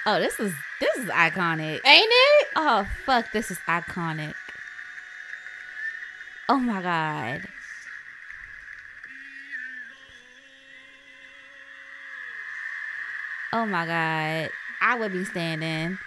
Oh, 0.06 0.20
this 0.20 0.38
is 0.40 0.54
this 0.82 0.98
is 0.98 1.06
iconic. 1.06 1.80
Ain't 1.86 2.12
it? 2.12 2.48
Oh 2.58 2.86
fuck, 3.06 3.32
this 3.32 3.50
is 3.52 3.58
iconic. 3.68 4.34
Oh 6.50 6.58
my 6.58 6.82
god. 6.82 7.48
Oh 13.54 13.66
my 13.66 13.86
god. 13.86 14.50
I 14.82 14.96
would 14.96 15.14
be 15.14 15.24
standing 15.24 15.98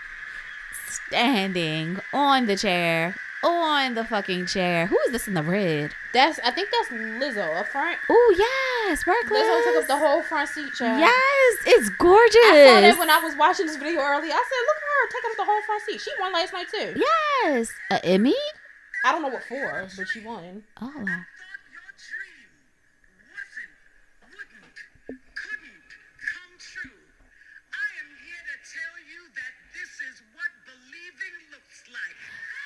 standing 1.08 1.98
on 2.12 2.44
the 2.44 2.56
chair. 2.56 3.14
On 3.46 3.94
the 3.94 4.04
fucking 4.04 4.46
chair. 4.46 4.86
Who 4.86 4.98
is 5.06 5.12
this 5.12 5.28
in 5.28 5.34
the 5.34 5.42
red? 5.42 5.92
That's. 6.12 6.40
I 6.42 6.50
think 6.50 6.68
that's 6.72 6.88
Lizzo 6.88 7.54
up 7.54 7.68
front. 7.68 7.96
Oh 8.10 8.34
yes, 8.36 9.04
Berkeley. 9.04 9.38
Lizzo 9.38 9.62
took 9.62 9.82
up 9.82 9.86
the 9.86 9.96
whole 9.96 10.20
front 10.22 10.48
seat, 10.48 10.72
child. 10.74 10.98
Yes, 10.98 11.56
it's 11.64 11.88
gorgeous. 11.90 12.34
I 12.42 12.66
saw 12.66 12.80
that 12.80 12.98
when 12.98 13.08
I 13.08 13.20
was 13.20 13.36
watching 13.36 13.66
this 13.66 13.76
video 13.76 14.00
earlier. 14.00 14.32
I 14.32 14.44
said, 14.50 14.62
"Look 14.66 14.76
at 14.76 14.88
her 14.90 15.06
taking 15.14 15.30
up 15.30 15.36
the 15.36 15.44
whole 15.44 15.62
front 15.62 15.82
seat. 15.82 16.00
She 16.00 16.10
won 16.18 16.32
last 16.32 16.52
night 16.52 16.66
too. 16.68 17.00
Yes, 17.44 17.70
a 17.92 18.04
Emmy. 18.04 18.34
I 19.04 19.12
don't 19.12 19.22
know 19.22 19.28
what 19.28 19.44
for, 19.44 19.86
but 19.96 20.08
she 20.08 20.20
won. 20.20 20.64
Oh 20.80 20.92
wow. 20.96 21.20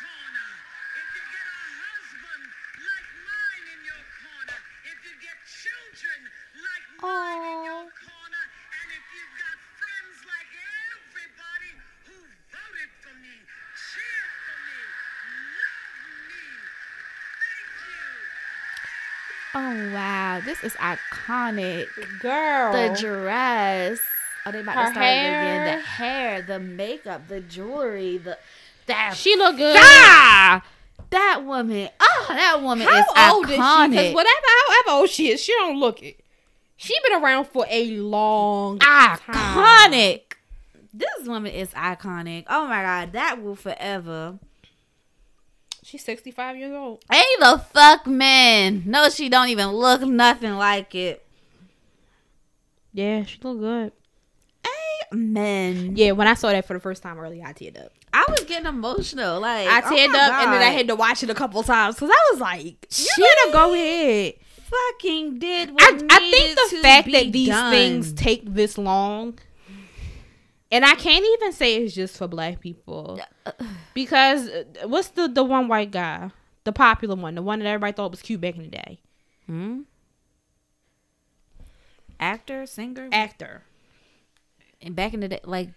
corner. 0.00 0.48
If 0.96 1.08
you 1.16 1.24
good. 1.36 1.48
a 1.52 1.68
husband 1.84 2.44
like 2.80 3.08
mine 3.28 3.66
in 3.76 3.80
your 3.84 4.04
corner. 4.24 4.58
If 4.88 4.98
you 5.04 5.14
get 5.20 5.36
children 5.44 6.20
like 6.56 6.86
mine 6.96 7.42
in 7.44 7.58
your 7.68 7.84
Oh. 7.84 8.00
corner. 8.08 8.44
And 8.80 8.86
if 8.96 9.04
you've 9.12 9.36
got 9.36 9.56
friends 9.76 10.16
like 10.24 10.50
everybody 10.96 11.72
who 12.08 12.18
voted 12.24 12.90
for 13.04 13.14
me, 13.20 13.36
cheered 13.76 14.32
for 14.48 14.58
me, 14.64 14.80
loved 15.60 16.00
me. 16.32 16.46
Thank 17.44 17.68
you. 17.84 18.08
Oh 19.58 19.90
wow, 19.94 20.40
this 20.44 20.62
is 20.62 20.74
iconic. 20.74 21.86
Girl, 22.20 22.72
The 22.72 22.94
dress. 23.00 23.98
Oh, 24.44 24.52
they 24.52 24.60
about 24.60 24.74
Her 24.76 24.84
to 24.84 24.90
start 24.92 25.06
it 25.06 25.08
again. 25.08 25.32
hair. 25.32 25.76
The 25.76 25.82
hair, 25.82 26.42
the 26.42 26.58
makeup, 26.60 27.28
the 27.28 27.40
jewelry, 27.40 28.18
the 28.18 28.36
that. 28.86 29.14
she 29.16 29.34
look 29.36 29.56
good. 29.56 29.76
Ah! 29.78 30.62
That 31.10 31.42
woman, 31.44 31.88
oh, 31.98 32.26
that 32.28 32.60
woman 32.62 32.86
How 32.86 32.98
is 32.98 33.06
old 33.34 33.46
is 33.48 33.54
she? 33.54 33.60
iconic. 33.60 33.90
Because 33.90 34.14
whatever, 34.14 34.46
however 34.68 34.98
old 35.00 35.08
she 35.10 35.30
is, 35.30 35.42
she 35.42 35.52
don't 35.52 35.78
look 35.80 36.02
it. 36.02 36.20
She 36.76 36.94
been 37.08 37.22
around 37.22 37.46
for 37.46 37.64
a 37.70 37.86
long 37.96 38.78
time. 38.80 39.16
iconic. 39.18 40.34
This 40.92 41.26
woman 41.26 41.50
is 41.52 41.70
iconic. 41.70 42.44
Oh 42.50 42.66
my 42.66 42.82
god, 42.82 43.12
that 43.12 43.42
will 43.42 43.56
forever. 43.56 44.38
She's 45.86 46.04
65 46.04 46.56
years 46.56 46.74
old. 46.74 47.04
Ain't 47.12 47.40
the 47.40 47.58
fuck 47.72 48.08
man. 48.08 48.82
No, 48.86 49.08
she 49.08 49.28
don't 49.28 49.50
even 49.50 49.68
look 49.68 50.00
nothing 50.02 50.56
like 50.56 50.96
it. 50.96 51.24
Yeah, 52.92 53.22
she 53.24 53.38
look 53.40 53.60
good. 53.60 53.92
Man, 55.12 55.94
Yeah, 55.94 56.10
when 56.10 56.26
I 56.26 56.34
saw 56.34 56.50
that 56.50 56.66
for 56.66 56.74
the 56.74 56.80
first 56.80 57.00
time 57.00 57.20
earlier, 57.20 57.44
I 57.46 57.52
teared 57.52 57.80
up. 57.80 57.92
I 58.12 58.24
was 58.28 58.40
getting 58.40 58.66
emotional. 58.66 59.40
Like 59.40 59.68
I 59.68 59.78
oh 59.78 59.82
teared 59.82 60.12
my 60.12 60.18
up 60.18 60.32
and 60.42 60.52
then 60.52 60.62
I 60.62 60.70
had 60.70 60.88
to 60.88 60.96
watch 60.96 61.22
it 61.22 61.30
a 61.30 61.34
couple 61.34 61.62
times 61.62 61.94
because 61.94 62.10
I 62.10 62.32
was 62.32 62.40
like, 62.40 62.64
"You 62.90 63.06
She 63.14 63.22
better 63.22 63.52
go 63.52 63.72
ahead." 63.72 64.34
fucking 64.66 65.38
did. 65.38 65.70
What 65.70 65.82
I, 66.10 66.16
I 66.16 66.30
think 66.30 66.58
the 66.58 66.78
fact 66.78 67.12
that 67.12 67.30
these 67.30 67.48
done. 67.48 67.72
things 67.72 68.12
take 68.12 68.42
this 68.52 68.76
long, 68.76 69.38
and 70.72 70.84
I 70.84 70.94
can't 70.94 71.24
even 71.24 71.52
say 71.52 71.76
it's 71.76 71.94
just 71.94 72.16
for 72.16 72.26
black 72.28 72.60
people, 72.60 73.20
because 73.94 74.48
uh, 74.48 74.64
what's 74.86 75.08
the 75.08 75.28
the 75.28 75.44
one 75.44 75.68
white 75.68 75.90
guy, 75.90 76.30
the 76.64 76.72
popular 76.72 77.14
one, 77.16 77.34
the 77.34 77.42
one 77.42 77.58
that 77.60 77.66
everybody 77.66 77.92
thought 77.92 78.10
was 78.10 78.22
cute 78.22 78.40
back 78.40 78.56
in 78.56 78.62
the 78.62 78.68
day, 78.68 78.98
Hmm? 79.46 79.80
actor, 82.18 82.66
singer, 82.66 83.08
actor 83.12 83.62
and 84.82 84.94
back 84.96 85.14
in 85.14 85.20
the 85.20 85.28
day, 85.28 85.40
like 85.44 85.68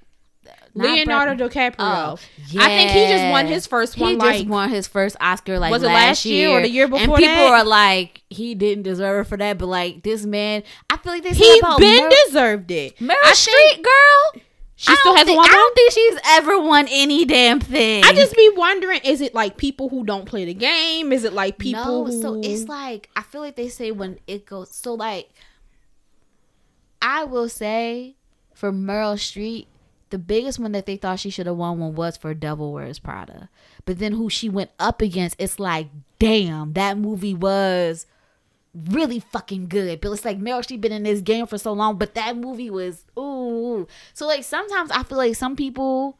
Leonardo 0.73 1.35
Brad- 1.47 1.73
DiCaprio. 1.75 1.75
Oh, 1.79 2.17
I 2.59 2.67
think 2.67 2.91
he 2.91 3.07
just 3.07 3.29
won 3.31 3.45
his 3.47 3.67
first 3.67 3.97
one. 3.97 4.11
He 4.11 4.15
one. 4.17 4.33
just 4.33 4.47
won 4.47 4.69
his 4.69 4.87
first 4.87 5.15
Oscar 5.19 5.59
like 5.59 5.71
Was 5.71 5.83
it 5.83 5.87
last, 5.87 6.25
year 6.25 6.49
or 6.49 6.61
the 6.61 6.69
year 6.69 6.87
before. 6.87 7.01
and 7.01 7.15
people 7.15 7.35
that? 7.35 7.51
are 7.51 7.63
like 7.63 8.23
he 8.29 8.55
didn't 8.55 8.83
deserve 8.83 9.25
it 9.25 9.29
for 9.29 9.37
that, 9.37 9.57
but 9.57 9.67
like 9.67 10.03
this 10.03 10.25
man, 10.25 10.63
I 10.89 10.97
feel 10.97 11.13
like 11.13 11.23
they 11.23 11.33
said 11.33 11.43
he 11.43 11.61
been 11.77 12.03
Mer- 12.03 12.11
deserved 12.27 12.71
it. 12.71 12.97
Meryl 12.97 13.15
I 13.23 13.33
Streep, 13.33 13.83
girl. 13.83 14.41
She 14.79 14.93
I 14.93 14.95
still 14.95 15.11
don't 15.11 15.17
hasn't 15.17 15.27
think, 15.27 15.37
won 15.39 15.49
I 15.49 15.53
don't 15.53 15.75
think 15.75 15.91
she's 15.91 16.19
ever 16.25 16.61
won 16.61 16.87
any 16.89 17.25
damn 17.25 17.59
thing. 17.59 18.01
I 18.05 18.13
just 18.13 18.33
be 18.33 18.49
wondering: 18.55 19.01
is 19.03 19.19
it 19.19 19.35
like 19.35 19.57
people 19.57 19.89
who 19.89 20.05
don't 20.05 20.25
play 20.25 20.45
the 20.45 20.53
game? 20.53 21.11
Is 21.11 21.25
it 21.25 21.33
like 21.33 21.57
people? 21.57 22.05
no. 22.05 22.05
who... 22.05 22.21
So 22.21 22.39
it's 22.41 22.69
like 22.69 23.09
I 23.13 23.21
feel 23.21 23.41
like 23.41 23.57
they 23.57 23.67
say 23.67 23.91
when 23.91 24.19
it 24.25 24.45
goes. 24.45 24.73
So 24.73 24.93
like, 24.93 25.31
I 27.01 27.25
will 27.25 27.49
say 27.49 28.15
for 28.53 28.71
Meryl 28.71 29.15
Streep, 29.15 29.65
the 30.11 30.17
biggest 30.17 30.59
one 30.59 30.71
that 30.71 30.85
they 30.85 30.95
thought 30.95 31.19
she 31.19 31.29
should 31.29 31.47
have 31.47 31.57
won 31.57 31.79
one 31.79 31.93
was 31.93 32.15
for 32.15 32.33
Devil 32.33 32.71
Wears 32.71 32.99
Prada. 32.99 33.49
But 33.83 33.99
then 33.99 34.13
who 34.13 34.29
she 34.29 34.47
went 34.47 34.71
up 34.79 35.01
against, 35.01 35.35
it's 35.39 35.59
like, 35.59 35.89
damn, 36.19 36.71
that 36.71 36.97
movie 36.97 37.33
was 37.33 38.05
really 38.73 39.19
fucking 39.19 39.67
good. 39.67 40.01
But 40.01 40.11
it's 40.11 40.25
like 40.25 40.39
Meryl 40.39 40.67
she 40.67 40.77
been 40.77 40.91
in 40.91 41.03
this 41.03 41.21
game 41.21 41.47
for 41.47 41.57
so 41.57 41.73
long, 41.73 41.97
but 41.97 42.15
that 42.15 42.37
movie 42.37 42.69
was 42.69 43.05
ooh. 43.17 43.87
So 44.13 44.27
like 44.27 44.43
sometimes 44.43 44.91
I 44.91 45.03
feel 45.03 45.17
like 45.17 45.35
some 45.35 45.55
people 45.55 46.17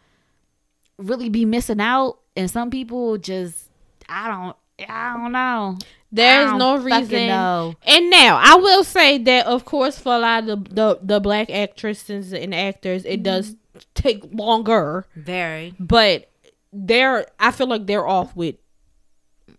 really 0.97 1.29
be 1.29 1.45
missing 1.45 1.79
out, 1.79 2.19
and 2.35 2.49
some 2.49 2.69
people 2.69 3.17
just 3.17 3.69
I 4.07 4.27
don't 4.27 4.55
I 4.87 5.13
don't 5.17 5.31
know. 5.31 5.77
There's 6.11 6.51
no 6.53 6.77
don't 6.77 6.85
reason. 6.85 7.27
know. 7.27 7.75
And 7.83 8.09
now 8.09 8.39
I 8.41 8.55
will 8.55 8.83
say 8.83 9.17
that, 9.19 9.45
of 9.45 9.65
course, 9.65 9.99
for 9.99 10.15
a 10.15 10.19
lot 10.19 10.49
of 10.49 10.65
the 10.65 10.73
the, 10.73 10.99
the 11.01 11.19
black 11.19 11.49
actresses 11.49 12.33
and 12.33 12.53
actors, 12.53 13.05
it 13.05 13.23
does 13.23 13.51
mm-hmm. 13.51 13.79
take 13.93 14.23
longer. 14.31 15.05
Very. 15.15 15.75
But 15.79 16.29
they're, 16.73 17.27
I 17.39 17.51
feel 17.51 17.67
like 17.67 17.85
they're 17.85 18.07
off 18.07 18.35
with 18.35 18.55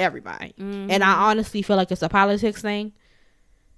everybody, 0.01 0.55
and 0.59 1.05
I 1.05 1.31
honestly 1.31 1.63
feel 1.63 1.77
like 1.77 1.93
it's 1.93 2.03
a 2.03 2.09
politics 2.09 2.63
thing. 2.63 2.93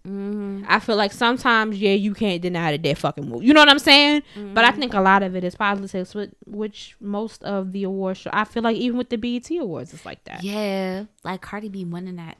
Mm-hmm. 0.06 0.64
I 0.66 0.80
feel 0.80 0.96
like 0.96 1.12
sometimes, 1.12 1.78
yeah, 1.78 1.92
you 1.92 2.12
can't 2.12 2.42
deny 2.42 2.72
that 2.72 2.82
they're 2.82 2.96
fucking 2.96 3.28
move. 3.28 3.44
You 3.44 3.54
know 3.54 3.60
what 3.60 3.68
I'm 3.68 3.78
saying? 3.78 4.22
But 4.52 4.64
I 4.64 4.72
think 4.72 4.94
a 4.94 5.00
lot 5.00 5.22
of 5.22 5.36
it 5.36 5.44
is 5.44 5.54
politics, 5.54 6.12
with 6.14 6.34
which 6.44 6.96
most 7.00 7.44
of 7.44 7.70
the 7.72 7.84
awards. 7.84 8.18
Show, 8.20 8.30
I 8.32 8.44
feel 8.44 8.64
like 8.64 8.76
even 8.76 8.98
with 8.98 9.10
the 9.10 9.16
BET 9.16 9.48
awards, 9.52 9.94
it's 9.94 10.04
like 10.04 10.24
that. 10.24 10.42
Yeah, 10.42 11.04
like 11.22 11.40
Cardi 11.40 11.68
B 11.68 11.84
winning 11.84 12.16
that. 12.16 12.38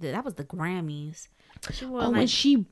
That 0.00 0.24
was 0.24 0.34
the 0.34 0.44
Grammys. 0.44 1.28
She 1.72 1.84
won 1.84 2.04
Oh, 2.04 2.06
like, 2.08 2.16
when 2.16 2.26
she, 2.26 2.64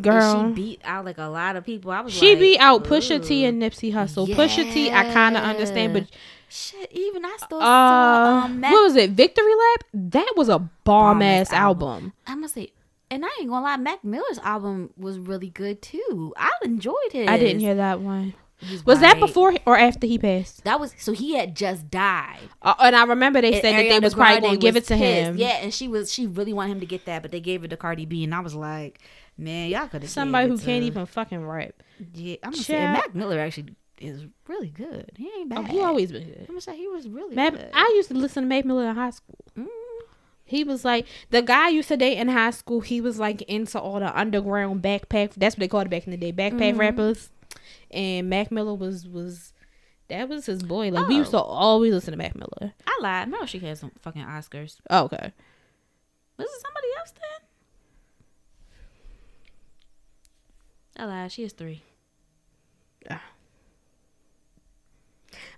girl, 0.00 0.48
she 0.48 0.54
beat 0.54 0.80
out 0.84 1.04
like 1.04 1.18
a 1.18 1.24
lot 1.24 1.56
of 1.56 1.64
people. 1.64 1.90
I 1.90 2.00
was 2.00 2.12
She 2.12 2.30
like, 2.30 2.38
beat 2.38 2.58
out 2.58 2.84
Pusha 2.84 3.24
T 3.24 3.44
and 3.44 3.60
Nipsey 3.60 3.92
Hussle. 3.92 4.28
Pusha 4.28 4.72
T, 4.72 4.90
I 4.90 5.12
kind 5.12 5.36
of 5.36 5.42
understand, 5.42 5.94
but 5.94 6.06
shit. 6.52 6.90
Even 6.92 7.24
I 7.24 7.36
still 7.42 7.58
uh, 7.58 7.62
saw 7.64 8.42
um. 8.44 8.60
Mac- 8.60 8.72
what 8.72 8.82
was 8.84 8.96
it? 8.96 9.10
Victory 9.10 9.54
Lap. 9.54 9.84
That 9.94 10.32
was 10.36 10.48
a 10.48 10.58
bomb 10.58 11.22
ass 11.22 11.48
Bomb-ass 11.48 11.52
album. 11.52 12.12
I 12.26 12.34
must 12.34 12.54
say, 12.54 12.72
and 13.10 13.24
I 13.24 13.28
ain't 13.40 13.48
gonna 13.50 13.64
lie, 13.64 13.76
Mac 13.76 14.04
Miller's 14.04 14.38
album 14.42 14.90
was 14.96 15.18
really 15.18 15.50
good 15.50 15.82
too. 15.82 16.32
I 16.36 16.50
enjoyed 16.64 16.94
it. 17.14 17.28
I 17.28 17.38
didn't 17.38 17.60
hear 17.60 17.74
that 17.76 18.00
one. 18.00 18.34
He's 18.58 18.86
Was 18.86 19.00
that 19.00 19.18
before 19.18 19.54
or 19.66 19.76
after 19.76 20.06
he 20.06 20.18
passed? 20.18 20.62
That 20.62 20.78
was 20.78 20.94
so 20.96 21.10
he 21.12 21.34
had 21.34 21.56
just 21.56 21.90
died. 21.90 22.38
Uh, 22.62 22.74
and 22.78 22.94
I 22.94 23.04
remember 23.06 23.40
they 23.40 23.54
And 23.54 23.60
said 23.60 23.72
that 23.72 23.82
they 23.82 23.90
Ariana 23.98 24.02
was 24.04 24.14
probably 24.14 24.40
gonna 24.40 24.56
give 24.58 24.76
it 24.76 24.84
to 24.84 24.94
pissed. 24.96 25.26
him. 25.30 25.36
Yeah, 25.36 25.58
and 25.62 25.74
she 25.74 25.88
was 25.88 26.12
she 26.12 26.28
really 26.28 26.52
wanted 26.52 26.72
him 26.72 26.80
to 26.80 26.86
get 26.86 27.04
that, 27.06 27.22
but 27.22 27.32
they 27.32 27.40
gave 27.40 27.64
it 27.64 27.68
to 27.68 27.76
Cardi 27.76 28.06
B, 28.06 28.22
and 28.22 28.32
I 28.32 28.38
was 28.38 28.54
like, 28.54 29.00
man, 29.36 29.68
y'all 29.68 29.88
could 29.88 30.02
have 30.02 30.10
Somebody 30.12 30.48
who 30.48 30.58
can't 30.58 30.84
even 30.84 31.06
fucking 31.06 31.44
rap. 31.44 31.72
Yeah, 32.14 32.36
I'm 32.44 32.52
gonna 32.52 32.62
say. 32.62 32.78
Mac 32.84 33.14
Miller 33.16 33.40
actually 33.40 33.74
is 34.02 34.26
really 34.48 34.68
good. 34.70 35.12
He 35.16 35.30
ain't 35.38 35.48
bad. 35.48 35.58
Oh, 35.60 35.62
he 35.62 35.80
always 35.80 36.10
been 36.12 36.24
good. 36.26 36.40
I'm 36.40 36.46
gonna 36.46 36.60
say 36.60 36.76
he 36.76 36.88
was 36.88 37.08
really 37.08 37.34
Mac, 37.34 37.52
good. 37.54 37.70
I 37.72 37.92
used 37.96 38.08
to 38.08 38.14
listen 38.14 38.42
to 38.44 38.48
Mac 38.48 38.64
Miller 38.64 38.88
in 38.88 38.94
high 38.96 39.10
school. 39.10 39.38
Mm. 39.58 39.66
He 40.44 40.64
was 40.64 40.84
like 40.84 41.06
the 41.30 41.40
guy 41.42 41.66
I 41.66 41.68
used 41.70 41.88
to 41.88 41.96
date 41.96 42.18
in 42.18 42.28
high 42.28 42.50
school. 42.50 42.80
He 42.80 43.00
was 43.00 43.18
like 43.18 43.42
into 43.42 43.80
all 43.80 44.00
the 44.00 44.18
underground 44.18 44.82
backpack. 44.82 45.32
That's 45.36 45.54
what 45.56 45.60
they 45.60 45.68
called 45.68 45.86
it 45.86 45.90
back 45.90 46.06
in 46.06 46.10
the 46.10 46.16
day, 46.16 46.32
backpack 46.32 46.74
Mhm. 46.74 46.78
rappers. 46.78 47.30
And 47.90 48.28
Mac 48.28 48.50
Miller 48.50 48.74
was 48.74 49.06
was 49.08 49.52
that 50.08 50.28
was 50.28 50.44
his 50.46 50.62
boy. 50.62 50.90
Like 50.90 51.08
we 51.08 51.14
used 51.16 51.30
to 51.30 51.38
Oh. 51.38 51.42
always 51.42 51.94
listen 51.94 52.12
to 52.12 52.18
Mac 52.18 52.34
Miller. 52.34 52.74
I 52.86 52.98
lied. 53.00 53.28
No, 53.30 53.46
she 53.46 53.58
had 53.60 53.78
some 53.78 53.92
fucking 54.02 54.22
Oscars. 54.24 54.76
Oh, 54.90 55.04
okay. 55.04 55.32
Was 56.38 56.46
it 56.48 56.60
somebody 56.60 56.86
else 56.98 57.12
then? 60.96 61.04
I 61.04 61.06
lied. 61.08 61.32
She 61.32 61.42
has 61.42 61.52
three. 61.52 61.82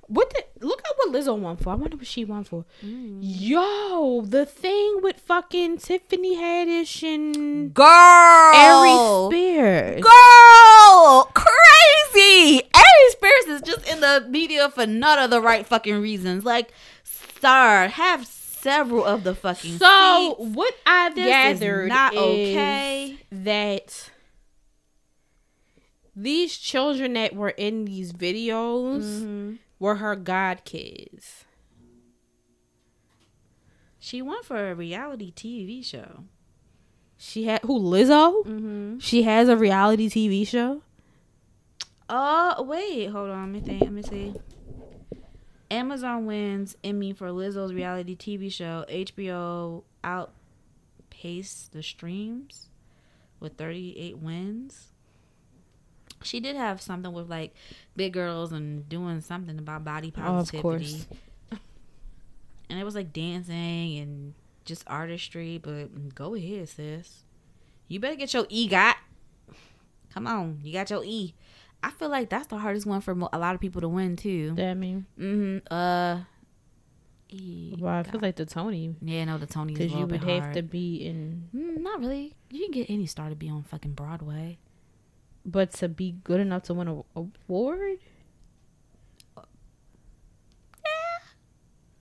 What 0.07 0.31
the 0.31 0.67
look 0.67 0.81
at 0.85 0.93
what 0.97 1.13
Lizzo 1.13 1.39
won 1.39 1.57
for? 1.57 1.71
I 1.71 1.75
wonder 1.77 1.97
what 1.97 2.07
she 2.07 2.25
won 2.25 2.45
for. 2.45 2.65
Mm. 2.85 3.19
Yo, 3.23 4.23
the 4.27 4.45
thing 4.47 5.01
with 5.03 5.19
fucking 5.21 5.79
Tiffany 5.79 6.37
Haddish 6.37 7.03
and 7.03 7.73
Girl, 7.73 8.55
Aries 8.55 9.29
Spears. 9.33 10.03
girl, 10.03 11.31
crazy. 11.35 12.63
Aries 12.75 13.13
Spears 13.13 13.47
is 13.47 13.63
just 13.63 13.87
in 13.89 14.01
the 14.01 14.27
media 14.29 14.69
for 14.69 14.87
none 14.87 15.19
of 15.19 15.31
the 15.31 15.41
right 15.41 15.67
fucking 15.67 16.01
reasons. 16.01 16.45
Like, 16.45 16.73
star, 17.03 17.89
have 17.89 18.27
several 18.27 19.05
of 19.05 19.25
the 19.25 19.35
fucking. 19.35 19.79
So 19.79 20.37
seats. 20.39 20.55
what 20.55 20.75
is 20.75 21.15
gathered 21.17 21.89
not 21.89 22.13
is 22.15 22.19
okay. 22.21 23.19
that 23.33 24.11
these 26.17 26.57
children 26.57 27.15
that 27.15 27.35
were 27.35 27.51
in 27.51 27.85
these 27.87 28.13
videos 28.13 29.03
Mhm. 29.23 29.59
Were 29.85 29.97
her 29.97 30.17
god 30.17 30.65
kids. 30.65 31.45
She 33.99 34.23
won 34.23 34.43
for 34.43 34.71
a 34.71 34.75
reality 34.75 35.31
TV 35.31 35.85
show. 35.85 36.25
She 37.19 37.45
had 37.45 37.61
who 37.65 37.79
Lizzo? 37.79 38.47
Mm-hmm. 38.47 38.99
She 39.01 39.25
has 39.25 39.51
a 39.51 39.59
reality 39.59 40.09
TV 40.09 40.49
show. 40.49 40.81
Oh 42.09 42.63
wait, 42.63 43.09
hold 43.09 43.29
on. 43.29 43.53
Let 43.53 43.61
me 43.61 43.61
think. 43.61 43.83
Let 43.83 43.93
me 43.93 44.03
see. 44.03 44.35
Amazon 45.71 46.25
wins 46.25 46.77
Emmy 46.83 47.13
for 47.13 47.29
Lizzo's 47.29 47.75
reality 47.75 48.17
TV 48.17 48.51
show. 48.51 48.87
HBO 48.89 49.83
outpaced 50.03 51.73
the 51.73 51.83
streams 51.83 52.71
with 53.39 53.59
38 53.59 54.17
wins. 54.17 54.94
She 56.25 56.41
did 56.41 56.57
have 56.57 56.81
something 56.83 57.13
with 57.13 57.29
like 57.31 57.55
big 57.97 58.13
girls 58.13 58.53
and 58.53 58.89
doing 58.89 59.21
something 59.21 59.59
about 59.59 59.85
body 59.85 60.13
Oh, 60.17 60.21
of 60.21 60.27
positivity. 60.53 60.63
course. 60.63 61.07
And 62.71 62.81
it 62.81 62.85
was 62.85 62.95
like 62.95 63.13
dancing 63.13 63.99
and 63.99 64.35
just 64.65 64.85
artistry, 64.87 65.59
but 65.59 66.15
go 66.15 66.35
ahead, 66.35 66.69
sis. 66.69 67.23
You 67.89 68.01
better 68.01 68.17
get 68.17 68.33
your 68.33 68.47
E 68.49 68.67
got. 68.67 68.97
Come 70.13 70.27
on, 70.27 70.61
you 70.63 70.73
got 70.73 70.89
your 70.91 71.05
E. 71.05 71.35
I 71.83 71.91
feel 71.91 72.09
like 72.09 72.31
that's 72.31 72.47
the 72.47 72.57
hardest 72.57 72.87
one 72.87 73.03
for 73.03 73.13
a 73.33 73.39
lot 73.39 73.55
of 73.55 73.61
people 73.61 73.83
to 73.83 73.89
win 73.89 74.17
too. 74.17 74.55
That 74.57 74.75
mean, 74.79 75.05
Mm-hmm. 75.21 75.59
Uh. 75.73 76.21
E- 77.29 77.77
well, 77.79 77.95
I 77.95 78.03
feel 78.03 78.21
like 78.21 78.37
the 78.37 78.47
Tony 78.47 78.95
yeah, 79.03 79.25
no, 79.25 79.39
the 79.39 79.47
Tony 79.47 79.75
because 79.75 79.93
you 79.93 80.07
would 80.07 80.23
have 80.25 80.43
hard. 80.43 80.55
to 80.55 80.63
be 80.63 81.05
in, 81.07 81.49
Mm, 81.55 81.81
not 81.83 82.01
really. 82.01 82.35
You 82.51 82.63
can 82.65 82.71
get 82.73 82.89
any 82.91 83.07
star 83.07 83.29
to 83.29 83.35
be 83.35 83.49
on 83.51 83.63
fucking 83.65 83.93
Broadway. 83.93 84.59
But 85.45 85.73
to 85.75 85.89
be 85.89 86.13
good 86.25 86.41
enough 86.41 86.63
to 86.65 86.75
win 86.75 86.89
a 86.89 87.03
award. 87.17 87.99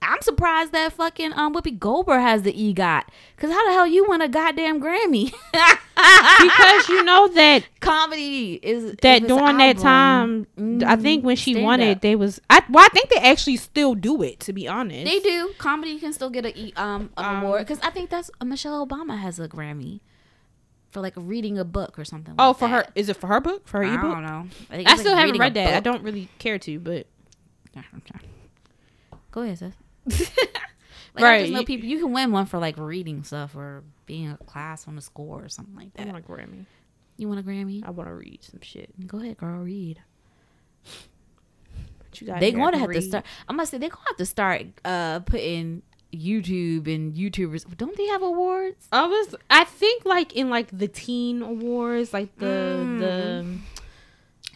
I'm 0.06 0.20
surprised 0.20 0.72
that 0.72 0.92
fucking 0.92 1.32
um 1.32 1.54
Whoopi 1.54 1.78
Goldberg 1.78 2.20
has 2.20 2.42
the 2.42 2.52
EGOT. 2.52 3.04
Cause 3.38 3.50
how 3.50 3.66
the 3.66 3.72
hell 3.72 3.86
you 3.86 4.06
win 4.06 4.20
a 4.20 4.28
goddamn 4.28 4.78
Grammy? 4.80 5.32
because 5.54 6.88
you 6.90 7.02
know 7.04 7.26
that 7.28 7.64
comedy 7.80 8.54
is 8.62 8.94
that 9.00 9.26
during 9.26 9.56
that 9.56 9.78
time, 9.78 10.46
I 10.84 10.96
think 10.96 11.24
when 11.24 11.36
she 11.36 11.62
won 11.62 11.80
up. 11.80 11.86
it, 11.86 12.00
they 12.02 12.16
was 12.16 12.38
I 12.50 12.62
well, 12.68 12.84
I 12.84 12.88
think 12.88 13.08
they 13.08 13.16
actually 13.16 13.56
still 13.56 13.94
do 13.94 14.22
it. 14.22 14.40
To 14.40 14.52
be 14.52 14.68
honest, 14.68 15.06
They 15.06 15.20
do. 15.20 15.52
Comedy 15.56 15.98
can 15.98 16.12
still 16.12 16.30
get 16.30 16.44
a 16.44 16.58
e- 16.58 16.74
um 16.76 17.08
an 17.16 17.24
Um, 17.24 17.42
award 17.44 17.60
because 17.66 17.80
I 17.82 17.88
think 17.90 18.10
that's 18.10 18.30
uh, 18.42 18.44
Michelle 18.44 18.86
Obama 18.86 19.18
has 19.18 19.40
a 19.40 19.48
Grammy 19.48 20.00
for 20.94 21.00
like 21.02 21.12
reading 21.16 21.58
a 21.58 21.64
book 21.64 21.98
or 21.98 22.04
something. 22.06 22.34
Oh, 22.38 22.48
like 22.48 22.58
for 22.58 22.68
her, 22.68 22.82
that. 22.84 22.92
is 22.94 23.10
it 23.10 23.16
for 23.18 23.26
her 23.26 23.40
book? 23.40 23.68
For 23.68 23.78
her 23.78 23.84
I 23.84 23.94
ebook? 23.94 24.04
I 24.04 24.14
don't 24.14 24.22
know. 24.22 24.46
I, 24.70 24.84
I 24.86 24.96
still 24.96 25.12
like, 25.12 25.20
haven't 25.26 25.38
read 25.38 25.54
that. 25.54 25.74
I 25.74 25.80
don't 25.80 26.02
really 26.02 26.28
care 26.38 26.58
to, 26.60 26.78
but 26.80 27.06
Go 29.30 29.42
ahead, 29.42 29.58
sis. 29.58 29.74
like, 30.06 30.54
I 31.16 31.22
Right. 31.22 31.40
just 31.40 31.52
know 31.52 31.64
people. 31.64 31.88
You 31.88 31.98
can 31.98 32.12
win 32.12 32.30
one 32.30 32.46
for 32.46 32.58
like 32.60 32.78
reading 32.78 33.24
stuff 33.24 33.56
or 33.56 33.82
being 34.06 34.30
a 34.30 34.36
class 34.36 34.86
on 34.86 34.96
a 34.96 35.00
score 35.00 35.42
or 35.44 35.48
something 35.48 35.74
like 35.74 35.88
I 35.98 36.04
that. 36.04 36.12
want 36.12 36.24
a 36.24 36.28
Grammy. 36.28 36.66
You 37.16 37.28
want 37.28 37.40
a 37.40 37.42
Grammy? 37.42 37.82
I 37.84 37.90
want 37.90 38.08
to 38.08 38.14
read 38.14 38.44
some 38.44 38.60
shit. 38.62 38.90
Go 39.08 39.18
ahead, 39.18 39.36
girl. 39.38 39.58
Read. 39.58 40.00
You? 42.14 42.26
They 42.38 42.50
here? 42.52 42.60
I 42.60 42.60
going 42.60 42.72
to 42.72 42.78
can 42.78 42.80
have 42.80 42.90
to 42.92 43.02
start. 43.02 43.24
I'm 43.48 43.56
gonna 43.56 43.66
say 43.66 43.78
they're 43.78 43.88
gonna 43.88 44.04
have 44.06 44.16
to 44.18 44.26
start 44.26 44.66
uh 44.84 45.20
putting 45.20 45.82
YouTube 46.16 46.92
and 46.92 47.14
YouTubers. 47.14 47.64
Don't 47.76 47.96
they 47.96 48.06
have 48.06 48.22
awards? 48.22 48.88
I 48.92 49.06
was. 49.06 49.34
I 49.50 49.64
think 49.64 50.04
like 50.04 50.34
in 50.34 50.50
like 50.50 50.76
the 50.76 50.88
teen 50.88 51.42
awards, 51.42 52.12
like 52.12 52.36
the 52.38 52.44
Mm. 52.80 53.58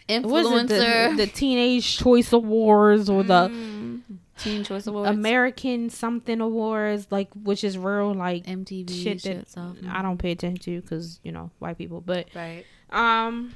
the 0.08 0.28
what 0.28 0.40
is 0.46 0.70
it, 0.70 0.70
Influencer. 0.70 1.10
the, 1.16 1.26
the 1.26 1.30
teenage 1.30 1.98
choice 1.98 2.32
awards 2.32 3.10
or 3.10 3.22
the 3.22 3.48
Mm. 3.48 4.02
Teen 4.38 4.62
Choice 4.62 4.86
Awards. 4.86 5.10
American 5.10 5.90
something 5.90 6.40
awards, 6.40 7.08
like 7.10 7.28
which 7.34 7.64
is 7.64 7.76
real 7.76 8.14
like 8.14 8.44
MTV 8.46 8.88
shit 9.02 9.20
shit, 9.20 9.36
that 9.38 9.50
so 9.50 9.74
I 9.90 10.00
don't 10.00 10.16
pay 10.16 10.30
attention 10.30 10.62
to 10.62 10.80
because 10.80 11.18
you 11.24 11.32
know 11.32 11.50
white 11.58 11.76
people. 11.76 12.00
But 12.00 12.28
right. 12.36 12.64
um, 12.90 13.54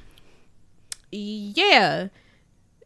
yeah. 1.11 2.07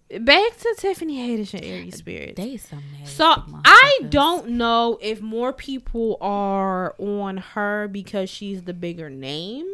Back 0.09 0.55
to 0.57 0.75
Tiffany 0.77 1.17
Haddish 1.17 1.53
and 1.53 1.63
Aries 1.65 1.97
Spears. 1.97 2.33
They 2.37 2.55
some 2.57 2.81
So 3.03 3.43
I 3.65 3.99
don't 4.09 4.49
know 4.51 4.97
if 5.01 5.21
more 5.21 5.51
people 5.51 6.17
are 6.21 6.95
on 6.97 7.37
her 7.37 7.89
because 7.89 8.29
she's 8.29 8.63
the 8.63 8.73
bigger 8.73 9.09
name. 9.09 9.65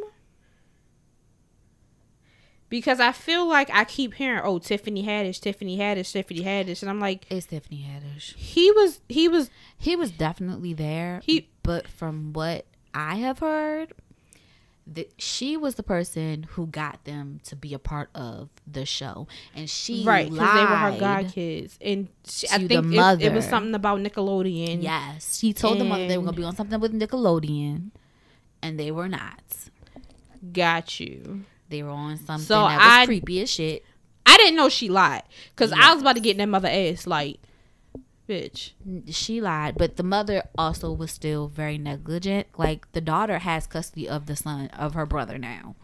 Because 2.69 2.99
I 2.99 3.11
feel 3.11 3.47
like 3.47 3.69
I 3.71 3.83
keep 3.83 4.15
hearing, 4.15 4.41
"Oh, 4.43 4.57
Tiffany 4.57 5.03
Haddish, 5.05 5.39
Tiffany 5.39 5.77
Haddish, 5.77 6.11
Tiffany 6.11 6.41
Haddish," 6.41 6.81
and 6.81 6.89
I'm 6.89 6.99
like, 6.99 7.25
It's 7.29 7.45
Tiffany 7.45 7.87
Haddish. 7.87 8.33
he 8.35 8.71
was, 8.71 9.01
he 9.07 9.27
was, 9.27 9.51
He 9.77 9.95
was 9.95 10.09
definitely 10.11 10.73
there. 10.73 11.21
He- 11.23 11.49
but 11.61 11.87
from 11.87 12.33
what 12.33 12.65
I 12.95 13.15
have 13.17 13.39
heard, 13.39 13.93
that 14.85 15.13
she 15.17 15.55
was 15.55 15.75
the 15.75 15.83
person 15.83 16.43
who 16.51 16.67
got 16.67 17.03
them 17.05 17.39
to 17.45 17.55
be 17.55 17.73
a 17.73 17.79
part 17.79 18.09
of 18.13 18.49
the 18.69 18.85
show, 18.85 19.27
and 19.55 19.69
she 19.69 20.03
right 20.03 20.29
because 20.29 20.53
they 20.53 20.61
were 20.61 20.75
her 20.75 20.91
lied. 20.91 20.99
god 20.99 21.27
kids, 21.31 21.77
and 21.81 22.09
she, 22.25 22.47
I 22.49 22.57
think 22.67 22.93
it, 22.93 23.21
it 23.21 23.33
was 23.33 23.45
something 23.45 23.73
about 23.75 23.99
Nickelodeon. 23.99 24.83
Yes, 24.83 25.39
she 25.39 25.53
told 25.53 25.79
the 25.79 25.85
mother 25.85 26.07
they 26.07 26.17
were 26.17 26.25
gonna 26.25 26.37
be 26.37 26.43
on 26.43 26.55
something 26.55 26.79
with 26.79 26.93
Nickelodeon, 26.93 27.91
and 28.61 28.79
they 28.79 28.91
were 28.91 29.07
not. 29.09 29.41
got 30.51 30.99
you. 30.99 31.45
They 31.69 31.81
were 31.83 31.89
on 31.89 32.17
something 32.17 32.45
So 32.45 32.55
that 32.55 32.77
was 32.77 32.87
I- 32.87 33.05
creepy 33.05 33.41
as 33.41 33.49
shit. 33.49 33.83
I 34.25 34.37
didn't 34.37 34.55
know 34.55 34.69
she 34.69 34.89
lied 34.89 35.23
because 35.49 35.71
I 35.73 35.93
was 35.93 36.01
about 36.01 36.15
to 36.15 36.21
get 36.21 36.31
in 36.31 36.37
that 36.37 36.47
mother 36.47 36.69
ass 36.69 37.05
like, 37.07 37.39
bitch. 38.27 38.71
She 39.09 39.41
lied, 39.41 39.75
but 39.77 39.95
the 39.97 40.03
mother 40.03 40.43
also 40.57 40.91
was 40.91 41.11
still 41.11 41.47
very 41.47 41.77
negligent. 41.77 42.47
Like 42.57 42.91
the 42.93 43.01
daughter 43.01 43.39
has 43.39 43.67
custody 43.67 44.07
of 44.07 44.25
the 44.25 44.35
son 44.35 44.67
of 44.69 44.93
her 44.93 45.05
brother 45.05 45.37
now. 45.37 45.75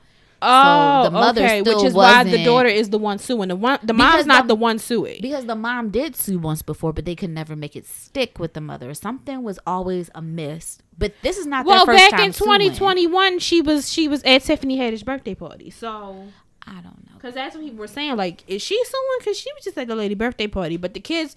Oh, 0.42 1.04
the 1.04 1.12
mother 1.12 1.44
okay, 1.44 1.62
which 1.62 1.84
is 1.84 1.94
why 1.94 2.24
the 2.24 2.46
daughter 2.46 2.70
is 2.70 2.92
the 2.92 2.98
one 2.98 3.18
suing. 3.18 3.50
The 3.50 3.58
one, 3.58 3.78
the 3.84 3.94
mom's 3.94 4.26
not 4.26 4.44
the- 4.44 4.50
the 4.50 4.56
one 4.56 4.80
suing. 4.80 5.20
Because 5.22 5.46
the 5.46 5.56
mom 5.56 5.90
did 5.90 6.16
sue 6.16 6.40
once 6.40 6.62
before, 6.62 6.94
but 6.94 7.04
they 7.04 7.14
could 7.16 7.30
never 7.30 7.58
make 7.58 7.76
it 7.76 7.86
stick 7.86 8.40
with 8.40 8.54
the 8.54 8.62
mother. 8.62 8.94
Something 8.94 9.44
was 9.44 9.60
always 9.68 10.10
amiss. 10.16 10.78
But 10.98 11.14
this 11.24 11.38
is 11.38 11.46
not 11.46 11.66
well, 11.66 11.86
back 11.86 12.12
time 12.12 12.22
in 12.28 12.32
suing. 12.34 12.60
2021, 12.60 13.40
she 13.40 13.62
was 13.62 13.92
she 13.92 14.08
was 14.08 14.24
at 14.24 14.44
Tiffany 14.44 14.78
Haddish's 14.78 15.04
birthday 15.04 15.36
party. 15.36 15.70
So, 15.70 16.28
I 16.66 16.76
don't 16.76 16.86
know. 17.06 17.16
because 17.16 17.34
that's 17.34 17.54
what 17.56 17.64
people 17.66 17.80
were 17.80 17.88
saying. 17.88 18.16
Like, 18.16 18.44
is 18.48 18.62
she 18.62 18.82
suing? 18.86 19.18
Because 19.20 19.38
she 19.38 19.52
was 19.56 19.66
just 19.66 19.78
at 19.78 19.88
the 19.90 19.96
lady 19.96 20.16
birthday 20.16 20.48
party, 20.48 20.78
but 20.78 20.94
the 20.94 21.00
kids 21.02 21.36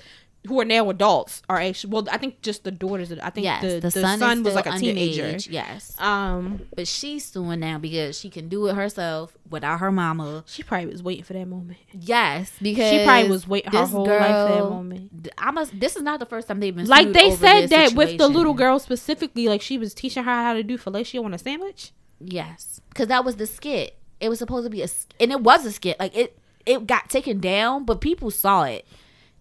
who 0.48 0.60
are 0.60 0.64
now 0.64 0.90
adults 0.90 1.40
are 1.48 1.60
actually. 1.60 1.92
Well, 1.92 2.06
I 2.10 2.18
think 2.18 2.42
just 2.42 2.64
the 2.64 2.70
daughters. 2.72 3.12
I 3.12 3.30
think 3.30 3.44
Yes, 3.44 3.62
the, 3.62 3.68
the, 3.74 3.80
the, 3.80 3.90
son, 3.92 4.18
son, 4.18 4.42
was 4.42 4.54
like 4.54 4.66
a 4.66 4.76
teenager. 4.78 5.22
underage, 5.24 5.48
Yes, 5.50 5.94
Um, 6.00 6.62
but 6.74 6.88
she's 6.88 7.24
suing 7.26 7.60
now 7.60 7.78
because 7.78 8.18
she 8.18 8.28
can 8.28 8.48
do 8.48 8.66
it 8.66 8.74
herself 8.74 9.36
without 9.48 9.78
her 9.78 9.92
mama. 9.92 10.42
she 10.46 10.62
probably 10.62 10.86
was 10.86 11.02
waiting 11.02 11.22
for 11.24 11.32
that 11.34 11.46
moment. 11.46 11.78
Yes, 11.92 12.50
because 12.60 12.90
She 12.90 13.04
probably 13.04 13.30
was 13.30 13.46
waiting 13.46 13.70
her 13.72 13.86
whole 13.86 14.04
life 14.06 14.18
for 14.18 14.20
that 14.24 14.58
girl- 14.58 14.70
moment. 14.70 15.28
I 15.38 15.50
must. 15.52 15.78
This 15.78 15.94
is 15.96 16.02
not 16.02 16.18
the 16.18 16.26
first 16.26 16.48
time 16.48 16.58
they've 16.60 16.74
been 16.74 16.86
Like 16.86 17.12
they 17.12 17.30
said 17.36 17.68
that 17.68 17.92
with 17.94 18.18
the 18.18 18.26
little 18.28 18.54
girl 18.54 18.78
specifically, 18.78 19.46
like 19.48 19.62
she 19.62 19.78
was 19.78 19.94
teaching 19.94 20.24
her 20.24 20.30
how 20.30 20.54
to 20.54 20.62
do 20.62 20.76
fellatio 20.78 21.24
on 21.24 21.34
a 21.34 21.38
sandwich. 21.38 21.92
Yes, 22.18 22.80
because 22.88 23.08
that 23.08 23.24
was 23.24 23.36
the 23.36 23.46
skit. 23.46 23.96
It 24.20 24.28
was 24.28 24.38
supposed 24.38 24.64
to 24.66 24.70
be 24.70 24.82
a, 24.82 24.88
and 25.20 25.32
it 25.32 25.40
was 25.40 25.66
a 25.66 25.72
skit. 25.72 25.98
Like 25.98 26.16
it, 26.16 26.38
it 26.64 26.86
got 26.86 27.10
taken 27.10 27.40
down, 27.40 27.84
but 27.84 28.00
people 28.00 28.30
saw 28.30 28.62
it, 28.62 28.86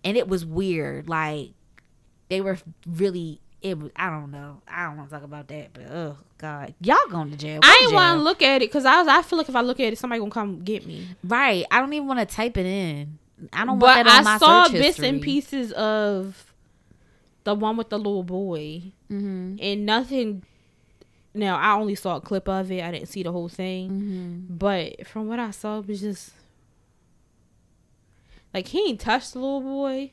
and 0.04 0.18
it 0.18 0.28
was 0.28 0.46
weird. 0.46 1.08
Like 1.10 1.52
they 2.30 2.42
were 2.42 2.58
really. 2.86 3.40
It 3.62 3.78
was. 3.78 3.92
I 3.96 4.10
don't 4.10 4.32
know. 4.32 4.62
I 4.68 4.86
don't 4.86 4.98
want 4.98 5.10
to 5.10 5.16
talk 5.16 5.24
about 5.24 5.48
that, 5.50 5.74
but 5.74 5.84
oh 5.92 6.18
god, 6.40 6.74
y'all 6.82 6.98
going 7.12 7.30
to 7.30 7.38
jail. 7.38 7.60
Go 7.62 7.68
I 7.68 7.82
ain't 7.84 7.94
want 7.94 8.18
to 8.18 8.24
look 8.24 8.42
at 8.42 8.64
it 8.64 8.70
because 8.70 8.86
I 8.86 8.98
was. 9.00 9.08
I 9.08 9.22
feel 9.22 9.38
like 9.38 9.50
if 9.50 9.56
I 9.56 9.62
look 9.62 9.80
at 9.80 9.94
it, 9.94 10.00
somebody 10.00 10.20
gonna 10.20 10.32
come 10.32 10.64
get 10.64 10.86
me. 10.88 11.08
Right. 11.24 11.64
I 11.70 11.80
don't 11.80 11.94
even 11.94 12.08
want 12.08 12.20
to 12.20 12.26
type 12.26 12.58
it 12.58 12.66
in. 12.66 13.20
I 13.54 13.60
don't 13.66 13.78
want 13.80 14.06
But 14.06 14.08
I 14.08 14.38
saw 14.40 14.68
bits 14.70 14.98
and 15.00 15.22
pieces 15.22 15.72
of 15.74 16.52
the 17.44 17.54
one 17.56 17.78
with 17.78 17.90
the 17.90 17.98
little 17.98 18.24
boy, 18.24 18.82
Mm-hmm. 19.12 19.56
and 19.60 19.86
nothing. 19.86 20.44
Now 21.36 21.58
I 21.58 21.80
only 21.80 21.96
saw 21.96 22.16
a 22.18 22.22
clip 22.22 22.50
of 22.50 22.72
it. 22.72 22.84
I 22.84 22.90
didn't 22.92 23.10
see 23.10 23.22
the 23.24 23.32
whole 23.32 23.48
thing, 23.50 23.90
Mm-hmm. 23.92 24.56
but 24.58 25.06
from 25.08 25.28
what 25.28 25.38
I 25.40 25.52
saw, 25.52 25.80
it 25.80 25.88
was 25.88 26.02
just 26.02 26.32
like 28.54 28.68
he 28.68 28.90
ain't 28.90 29.00
touched 29.00 29.34
the 29.34 29.40
little 29.40 29.62
boy, 29.62 30.12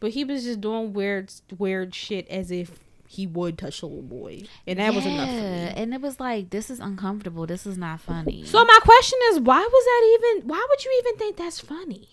but 0.00 0.10
he 0.10 0.24
was 0.24 0.44
just 0.44 0.60
doing 0.60 0.92
weird, 0.92 1.32
weird 1.58 1.94
shit 1.94 2.28
as 2.28 2.50
if 2.50 2.80
he 3.06 3.26
would 3.26 3.58
touch 3.58 3.80
the 3.80 3.86
little 3.86 4.02
boy, 4.02 4.42
and 4.66 4.78
that 4.78 4.94
was 4.94 5.06
enough 5.06 5.28
for 5.28 5.34
me. 5.34 5.72
And 5.76 5.94
it 5.94 6.00
was 6.00 6.18
like, 6.18 6.50
this 6.50 6.70
is 6.70 6.80
uncomfortable. 6.80 7.46
This 7.46 7.66
is 7.66 7.78
not 7.78 8.00
funny. 8.00 8.44
So 8.44 8.64
my 8.64 8.78
question 8.82 9.18
is, 9.30 9.40
why 9.40 9.60
was 9.60 9.84
that 9.84 10.18
even? 10.34 10.48
Why 10.48 10.66
would 10.68 10.84
you 10.84 11.02
even 11.04 11.18
think 11.18 11.36
that's 11.36 11.60
funny? 11.60 12.08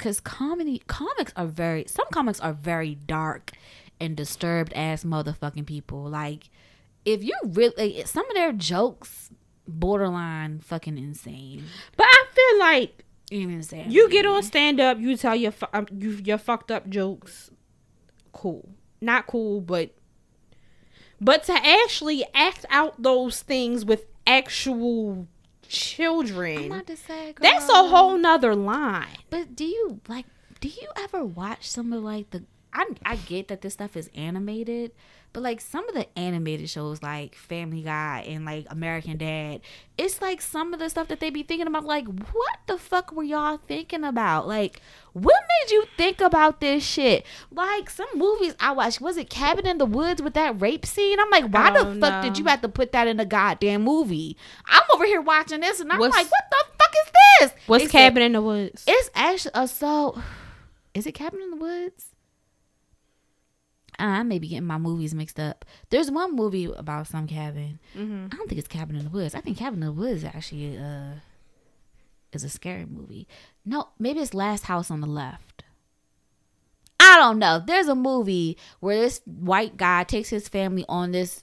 because 0.00 0.18
comedy 0.18 0.82
comics 0.86 1.30
are 1.36 1.46
very 1.46 1.84
some 1.86 2.06
comics 2.10 2.40
are 2.40 2.54
very 2.54 2.94
dark 2.94 3.52
and 4.00 4.16
disturbed 4.16 4.72
ass 4.74 5.04
motherfucking 5.04 5.66
people 5.66 6.04
like 6.04 6.48
if 7.04 7.22
you 7.22 7.34
really 7.44 8.02
some 8.06 8.26
of 8.30 8.34
their 8.34 8.50
jokes 8.52 9.28
borderline 9.68 10.58
fucking 10.58 10.96
insane 10.96 11.64
But 11.98 12.06
I 12.08 12.24
feel 12.32 12.58
like 12.60 13.04
insane 13.30 13.90
you 13.90 14.08
get 14.10 14.26
on 14.26 14.42
stand 14.42 14.80
up, 14.80 14.98
you 14.98 15.16
tell 15.16 15.36
your 15.36 15.52
um, 15.72 15.86
you, 15.96 16.10
your 16.24 16.38
fucked 16.38 16.70
up 16.70 16.88
jokes. 16.88 17.50
Cool, 18.32 18.68
not 19.00 19.26
cool, 19.26 19.60
but 19.60 19.94
but 21.20 21.44
to 21.44 21.52
actually 21.52 22.24
act 22.34 22.64
out 22.70 23.02
those 23.02 23.42
things 23.42 23.84
with 23.84 24.06
actual 24.26 25.12
I'm 25.12 25.28
children, 25.68 26.82
say 26.96 27.34
that's 27.40 27.68
a 27.68 27.88
whole 27.88 28.16
nother 28.18 28.54
line. 28.54 29.18
but 29.28 29.54
do 29.54 29.64
you 29.64 30.00
like 30.08 30.26
do 30.60 30.68
you 30.68 30.88
ever 30.96 31.24
watch 31.24 31.68
some 31.68 31.92
of 31.92 32.02
like 32.02 32.30
the 32.30 32.44
I, 32.72 32.86
I 33.04 33.16
get 33.16 33.48
that 33.48 33.62
this 33.62 33.74
stuff 33.74 33.96
is 33.96 34.10
animated 34.14 34.92
but 35.32 35.42
like 35.42 35.60
some 35.60 35.88
of 35.88 35.94
the 35.94 36.06
animated 36.18 36.68
shows 36.68 37.02
like 37.02 37.34
family 37.34 37.82
guy 37.82 38.24
and 38.28 38.44
like 38.44 38.66
american 38.70 39.16
dad 39.16 39.60
it's 39.96 40.20
like 40.20 40.40
some 40.40 40.72
of 40.74 40.80
the 40.80 40.88
stuff 40.90 41.06
that 41.08 41.20
they 41.20 41.30
be 41.30 41.42
thinking 41.42 41.66
about 41.66 41.84
like 41.84 42.06
what 42.06 42.58
the 42.66 42.76
fuck 42.76 43.12
were 43.12 43.22
y'all 43.22 43.56
thinking 43.68 44.02
about 44.04 44.48
like 44.48 44.80
what 45.12 45.40
made 45.48 45.70
you 45.72 45.84
think 45.96 46.20
about 46.20 46.60
this 46.60 46.84
shit 46.84 47.24
like 47.50 47.88
some 47.88 48.08
movies 48.14 48.54
i 48.60 48.72
watched 48.72 49.00
was 49.00 49.16
it 49.16 49.30
cabin 49.30 49.66
in 49.66 49.78
the 49.78 49.86
woods 49.86 50.20
with 50.20 50.34
that 50.34 50.60
rape 50.60 50.84
scene 50.84 51.18
i'm 51.20 51.30
like 51.30 51.44
why 51.52 51.70
Oh, 51.76 51.92
the 51.94 52.00
fuck 52.00 52.22
did 52.24 52.38
you 52.38 52.44
have 52.46 52.60
to 52.62 52.68
put 52.68 52.92
that 52.92 53.06
in 53.06 53.20
a 53.20 53.24
goddamn 53.24 53.82
movie 53.82 54.36
i'm 54.66 54.82
over 54.94 55.04
here 55.04 55.20
watching 55.20 55.60
this 55.60 55.78
and 55.80 55.92
i'm 55.92 55.98
What's- 56.00 56.16
like 56.16 56.26
what 56.30 56.44
the 56.50 56.56
fuck 56.78 56.90
is 57.06 57.12
this 57.40 57.52
What's 57.66 57.84
They 57.84 57.88
said- 57.88 57.92
Cabin 57.92 58.22
in 58.24 58.32
the 58.32 58.42
Woods? 58.42 58.84
it's 58.86 59.10
actually 59.14 59.52
a 59.54 59.66
so. 59.68 60.20
Is 60.94 61.06
it 61.06 61.12
Cabin 61.12 61.40
in 61.40 61.50
the 61.50 61.56
Woods? 61.56 62.06
I 64.08 64.22
may 64.22 64.38
be 64.38 64.48
getting 64.48 64.66
my 64.66 64.78
movies 64.78 65.14
mixed 65.14 65.38
up. 65.38 65.64
There's 65.90 66.10
one 66.10 66.34
movie 66.34 66.64
about 66.64 67.06
some 67.06 67.26
cabin. 67.26 67.78
Mm-hmm. 67.96 68.26
I 68.32 68.36
don't 68.36 68.48
think 68.48 68.58
it's 68.58 68.68
Cabin 68.68 68.96
in 68.96 69.04
the 69.04 69.10
Woods. 69.10 69.34
I 69.34 69.40
think 69.40 69.58
Cabin 69.58 69.82
in 69.82 69.86
the 69.86 69.92
Woods 69.92 70.24
actually 70.24 70.78
uh 70.78 71.14
is 72.32 72.44
a 72.44 72.48
scary 72.48 72.86
movie. 72.86 73.26
No, 73.64 73.88
maybe 73.98 74.20
it's 74.20 74.34
Last 74.34 74.64
House 74.64 74.90
on 74.90 75.00
the 75.00 75.06
Left. 75.06 75.64
I 77.00 77.16
don't 77.16 77.38
know. 77.38 77.62
There's 77.64 77.88
a 77.88 77.94
movie 77.94 78.56
where 78.78 79.00
this 79.00 79.20
white 79.24 79.76
guy 79.76 80.04
takes 80.04 80.28
his 80.28 80.48
family 80.48 80.84
on 80.88 81.12
this 81.12 81.42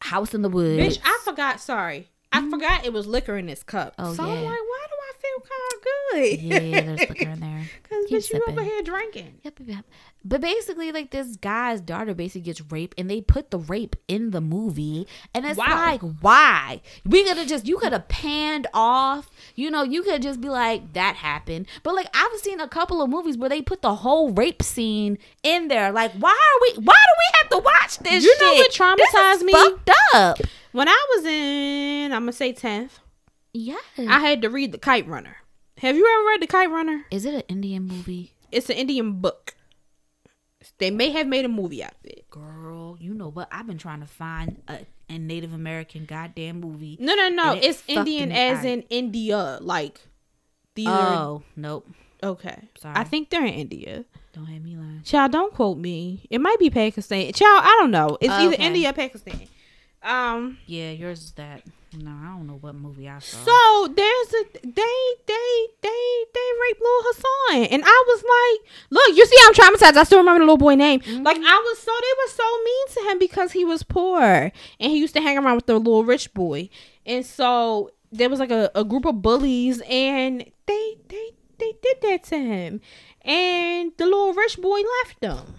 house 0.00 0.34
in 0.34 0.42
the 0.42 0.48
woods. 0.48 0.98
Bitch, 0.98 1.00
I 1.04 1.18
forgot. 1.24 1.60
Sorry, 1.60 2.08
I 2.32 2.48
forgot 2.48 2.86
it 2.86 2.92
was 2.92 3.06
liquor 3.06 3.36
in 3.36 3.46
this 3.46 3.62
cup. 3.62 3.94
Oh, 3.98 4.14
so 4.14 4.22
I'm 4.22 4.28
yeah. 4.28 4.34
like, 4.34 4.44
why 4.44 4.54
do 4.54 4.56
I 4.56 4.56
feel 4.56 4.79
kind 5.40 5.72
of 5.74 5.82
good? 5.82 6.40
yeah, 6.40 6.80
there's 6.82 7.08
liquor 7.08 7.28
in 7.30 7.40
there. 7.40 7.68
Cause 7.88 8.04
Keep 8.08 8.18
bitch, 8.18 8.32
you 8.32 8.44
over 8.48 8.62
here 8.62 8.82
drinking. 8.82 9.34
Yep, 9.42 9.60
yep, 9.60 9.68
yep. 9.68 9.84
But 10.24 10.40
basically, 10.42 10.92
like 10.92 11.10
this 11.10 11.36
guy's 11.36 11.80
daughter 11.80 12.14
basically 12.14 12.42
gets 12.42 12.60
raped, 12.70 12.98
and 12.98 13.10
they 13.10 13.20
put 13.22 13.50
the 13.50 13.58
rape 13.58 13.96
in 14.06 14.30
the 14.32 14.40
movie, 14.40 15.06
and 15.34 15.46
it's 15.46 15.56
Wow. 15.58 15.66
like, 15.68 16.02
why? 16.20 16.82
We 17.06 17.24
could 17.24 17.38
have 17.38 17.46
just, 17.48 17.66
you 17.66 17.78
could 17.78 17.92
have 17.92 18.06
panned 18.08 18.66
off, 18.74 19.30
you 19.54 19.70
know, 19.70 19.82
you 19.82 20.02
could 20.02 20.20
just 20.22 20.40
be 20.40 20.48
like, 20.50 20.92
that 20.92 21.16
happened. 21.16 21.66
But 21.82 21.94
like, 21.94 22.08
I've 22.14 22.38
seen 22.40 22.60
a 22.60 22.68
couple 22.68 23.00
of 23.00 23.08
movies 23.08 23.38
where 23.38 23.48
they 23.48 23.62
put 23.62 23.80
the 23.82 23.94
whole 23.96 24.30
rape 24.32 24.62
scene 24.62 25.16
in 25.42 25.68
there. 25.68 25.90
Like, 25.90 26.12
why 26.12 26.30
are 26.30 26.60
we? 26.62 26.84
Why 26.84 26.94
do 26.94 27.14
we 27.18 27.38
have 27.38 27.48
to 27.50 27.58
watch 27.58 27.98
this? 27.98 28.22
You 28.24 28.36
know 28.40 28.54
shit? 28.56 28.58
what 28.58 28.96
This 28.98 29.14
traumatized 29.14 29.42
me? 29.42 29.52
Fucked 29.52 29.90
up. 30.14 30.38
When 30.72 30.86
I 30.88 31.06
was 31.16 31.24
in, 31.24 32.12
I'm 32.12 32.22
gonna 32.22 32.32
say 32.32 32.52
tenth, 32.52 33.00
Yeah. 33.52 33.76
I 33.98 34.20
had 34.20 34.42
to 34.42 34.50
read 34.50 34.72
The 34.72 34.78
Kite 34.78 35.06
Runner. 35.08 35.36
Have 35.78 35.96
you 35.96 36.06
ever 36.06 36.28
read 36.28 36.42
The 36.42 36.46
Kite 36.46 36.70
Runner? 36.70 37.04
is 37.10 37.24
it 37.24 37.34
an 37.34 37.42
Indian 37.48 37.84
movie? 37.86 38.32
It's 38.52 38.68
an 38.70 38.76
Indian 38.76 39.20
book. 39.20 39.54
They 40.78 40.90
may 40.90 41.10
have 41.10 41.26
made 41.26 41.44
a 41.44 41.48
movie 41.48 41.82
out 41.82 41.92
of 41.92 42.04
it. 42.04 42.28
Girl, 42.30 42.96
you 43.00 43.14
know 43.14 43.30
what? 43.30 43.48
I've 43.50 43.66
been 43.66 43.78
trying 43.78 44.00
to 44.00 44.06
find 44.06 44.60
a, 44.68 44.80
a 45.08 45.18
Native 45.18 45.54
American 45.54 46.04
goddamn 46.04 46.60
movie. 46.60 46.96
No, 47.00 47.14
no, 47.14 47.28
no. 47.30 47.54
It 47.54 47.64
It's 47.64 47.82
Indian 47.88 48.28
me 48.28 48.34
as 48.34 48.58
out. 48.58 48.64
in 48.66 48.82
India. 48.90 49.58
Like 49.62 50.00
these 50.74 50.86
are 50.88 51.14
Oh, 51.14 51.42
nope. 51.56 51.88
okay. 52.22 52.68
Sorry. 52.78 52.94
I 52.94 53.04
think 53.04 53.30
they're 53.30 53.44
in 53.46 53.54
India. 53.54 54.04
Don't 54.34 54.46
have 54.46 54.62
me 54.62 54.76
lying. 54.76 55.02
Child, 55.02 55.32
don't 55.32 55.54
quote 55.54 55.78
me. 55.78 56.26
It 56.28 56.40
might 56.40 56.58
be 56.58 56.68
Pakistan. 56.68 57.32
Child, 57.32 57.62
I 57.64 57.76
don't 57.80 57.90
know. 57.90 58.18
It's 58.20 58.32
either 58.32 58.56
India 58.58 58.90
or 58.90 58.92
Pakistan. 58.92 59.40
Um. 60.02 60.58
Yeah, 60.66 60.90
yours 60.90 61.22
is 61.22 61.32
that. 61.32 61.62
No, 61.92 62.10
I 62.10 62.36
don't 62.36 62.46
know 62.46 62.58
what 62.60 62.76
movie 62.76 63.08
I 63.08 63.18
saw. 63.18 63.36
So 63.38 63.92
there's 63.92 64.34
a 64.34 64.44
they 64.62 65.00
they 65.26 65.66
they 65.82 66.24
they 66.34 66.48
raped 66.62 66.80
Lil 66.80 67.02
Hassan, 67.02 67.64
and 67.64 67.82
I 67.84 68.04
was 68.06 68.22
like, 68.22 68.72
look, 68.90 69.16
you 69.16 69.26
see, 69.26 69.36
I'm 69.42 69.54
traumatized. 69.54 69.96
I 69.96 70.04
still 70.04 70.18
remember 70.18 70.38
the 70.38 70.44
little 70.44 70.56
boy 70.56 70.76
name. 70.76 71.00
Mm-hmm. 71.00 71.24
Like 71.24 71.38
I 71.38 71.56
was 71.56 71.78
so 71.78 71.90
they 71.90 72.14
were 72.22 72.30
so 72.30 72.64
mean 72.64 72.88
to 72.88 73.10
him 73.10 73.18
because 73.18 73.52
he 73.52 73.64
was 73.64 73.82
poor 73.82 74.22
and 74.22 74.52
he 74.78 74.98
used 74.98 75.14
to 75.14 75.20
hang 75.20 75.36
around 75.36 75.56
with 75.56 75.66
the 75.66 75.78
little 75.78 76.04
rich 76.04 76.32
boy, 76.32 76.68
and 77.04 77.26
so 77.26 77.90
there 78.12 78.28
was 78.30 78.38
like 78.38 78.52
a, 78.52 78.70
a 78.76 78.84
group 78.84 79.04
of 79.04 79.20
bullies, 79.20 79.82
and 79.88 80.44
they 80.66 80.96
they 81.08 81.30
they 81.58 81.72
did 81.82 81.96
that 82.02 82.22
to 82.24 82.38
him, 82.38 82.80
and 83.22 83.92
the 83.96 84.04
little 84.04 84.32
rich 84.32 84.60
boy 84.60 84.80
left 85.04 85.20
them. 85.20 85.54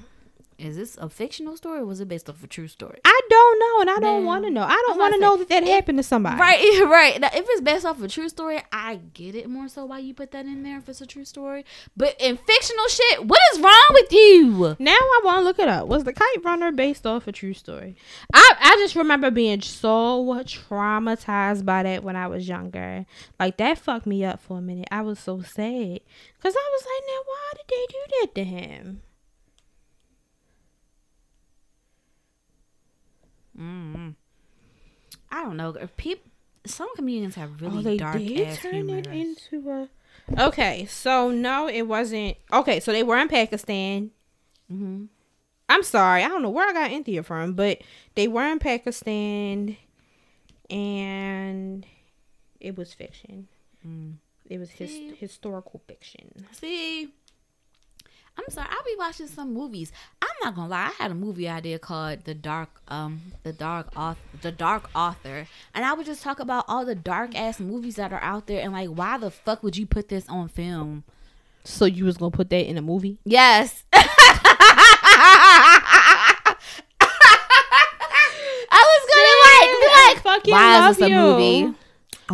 Is 0.62 0.76
this 0.76 0.98
a 0.98 1.10
fictional 1.10 1.58
story 1.58 1.80
or 1.80 1.86
was 1.86 2.00
it 2.00 2.08
based 2.08 2.30
off 2.30 2.44
a 2.44 2.48
true 2.48 2.68
story? 2.68 3.00
I 3.04 3.20
don't 3.30 3.60
know, 3.60 3.82
and 3.82 3.90
I 3.90 4.00
don't 4.00 4.26
want 4.26 4.46
to 4.46 4.52
know. 4.52 4.64
I 4.64 4.84
don't 4.88 4.98
want 4.98 5.14
to 5.16 5.20
know 5.20 5.38
that 5.38 5.50
that 5.50 5.64
say, 5.64 5.72
happened 5.72 5.98
to 5.98 6.04
somebody. 6.04 6.40
Right, 6.40 6.84
right. 6.86 7.20
Now, 7.20 7.30
if 7.34 7.46
it's 7.50 7.62
based 7.62 7.86
off 7.86 8.02
a 8.02 8.08
true 8.08 8.30
story, 8.30 8.62
I 8.72 8.98
get 9.14 9.36
it 9.36 9.50
more 9.50 9.68
so 9.68 9.86
why 9.86 10.00
you 10.00 10.14
put 10.14 10.32
that 10.32 10.46
in 10.46 10.64
there 10.64 10.78
if 10.78 10.88
it's 10.88 11.02
a 11.02 11.08
true 11.08 11.26
story. 11.26 11.66
But 11.98 12.16
in 12.20 12.38
fictional 12.38 12.88
shit, 12.88 13.26
what 13.26 13.40
is 13.54 13.60
wrong 13.60 13.88
with 13.92 14.14
you? 14.14 14.76
Now 14.80 14.92
I 14.92 15.22
want 15.24 15.38
to 15.40 15.44
look 15.44 15.60
it 15.60 15.68
up. 15.68 15.88
Was 15.88 16.04
the 16.04 16.14
Kite 16.14 16.44
Runner 16.44 16.72
based 16.72 17.08
off 17.08 17.28
a 17.28 17.32
true 17.32 17.54
story? 17.54 17.96
I 18.34 18.56
I 18.60 18.76
just 18.78 18.96
remember 18.96 19.32
being 19.32 19.62
so 19.62 20.24
traumatized 20.46 21.66
by 21.66 21.84
that 21.84 22.04
when 22.04 22.16
I 22.16 22.28
was 22.28 22.48
younger. 22.48 23.06
Like 23.40 23.58
that 23.58 23.80
fucked 23.80 24.06
me 24.06 24.24
up 24.24 24.40
for 24.40 24.60
a 24.60 24.62
minute. 24.62 24.88
I 24.92 25.02
was 25.02 25.20
so 25.20 25.42
sad 25.42 26.02
because 26.38 26.56
I 26.56 26.70
was 26.72 26.86
like, 26.86 27.04
now 27.08 27.22
why 27.26 27.52
did 27.54 27.66
they 27.68 27.86
do 27.90 28.00
that 28.22 28.36
to 28.36 28.44
him? 28.44 29.02
Mm 33.62 34.16
I 35.32 35.44
don't 35.44 35.56
know. 35.58 35.74
People, 35.98 36.30
some 36.66 36.94
comedians 36.96 37.36
have 37.36 37.62
really 37.62 37.80
oh, 37.80 37.82
they 37.82 37.98
dark 37.98 38.18
did 38.18 38.48
ass 38.48 38.58
turn 38.58 38.74
humor. 38.74 39.00
it 39.00 39.08
into 39.08 39.70
a. 39.70 39.90
Okay, 40.38 40.86
so 40.86 41.32
no, 41.32 41.68
it 41.70 41.84
wasn't. 41.84 42.38
Okay, 42.52 42.80
so 42.80 42.92
they 42.92 43.04
were 43.04 43.18
in 43.18 43.28
Pakistan. 43.28 44.12
hmm 44.70 45.06
I'm 45.70 45.84
sorry, 45.84 46.22
I 46.22 46.28
don't 46.28 46.42
know 46.42 46.50
where 46.50 46.68
I 46.70 46.74
got 46.74 46.92
India 46.92 47.24
from, 47.24 47.54
but 47.54 47.82
they 48.16 48.28
were 48.28 48.44
in 48.46 48.60
Pakistan, 48.60 49.78
and 50.70 51.86
it 52.60 52.78
was 52.78 52.94
fiction. 52.94 53.48
Mm. 53.88 54.16
It 54.50 54.60
was 54.60 54.70
his, 54.72 54.92
historical 55.18 55.82
fiction. 55.88 56.46
See, 56.52 57.14
I'm 58.38 58.50
sorry. 58.50 58.68
I'll 58.70 58.84
be 58.84 58.96
watching 58.98 59.28
some 59.28 59.54
movies. 59.54 59.92
I'm 60.22 60.30
not 60.44 60.56
gonna 60.56 60.70
lie. 60.70 60.88
I 60.88 60.92
had 61.04 61.12
a 61.12 61.16
movie 61.16 61.48
idea 61.50 61.80
called 61.80 62.24
the 62.24 62.34
dark, 62.34 62.70
um, 62.88 63.22
the 63.44 63.52
dark 63.54 63.88
author, 63.96 64.20
the 64.42 64.52
dark 64.52 64.90
author, 64.96 65.48
and 65.76 65.86
I 65.86 65.94
would 65.94 66.06
just 66.06 66.24
talk 66.24 66.40
about 66.40 66.66
all 66.68 66.86
the 66.86 66.96
dark 66.96 67.36
ass 67.38 67.60
movies 67.60 67.96
that 67.96 68.12
are 68.14 68.22
out 68.22 68.48
there 68.48 68.62
and 68.62 68.74
like 68.74 68.90
why 68.90 69.18
the 69.18 69.30
fuck 69.32 69.64
would 69.64 69.78
you 69.78 69.86
put 69.86 70.08
this 70.10 70.28
on 70.30 70.48
film? 70.48 71.04
So 71.64 71.86
you 71.86 72.06
was 72.06 72.18
gonna 72.18 72.32
put 72.32 72.50
that 72.50 72.68
in 72.68 72.78
a 72.78 72.82
movie? 72.82 73.20
Yes. 73.26 73.84
I 73.94 74.06
was 78.88 79.04
gonna 79.12 79.38
like 79.46 79.72
be 79.80 79.88
like, 80.16 80.24
fucking 80.24 80.54
why 80.54 80.80
love 80.80 80.92
is 80.92 80.98
this 80.98 81.06
a 81.06 81.10
you. 81.10 81.16
movie? 81.16 81.74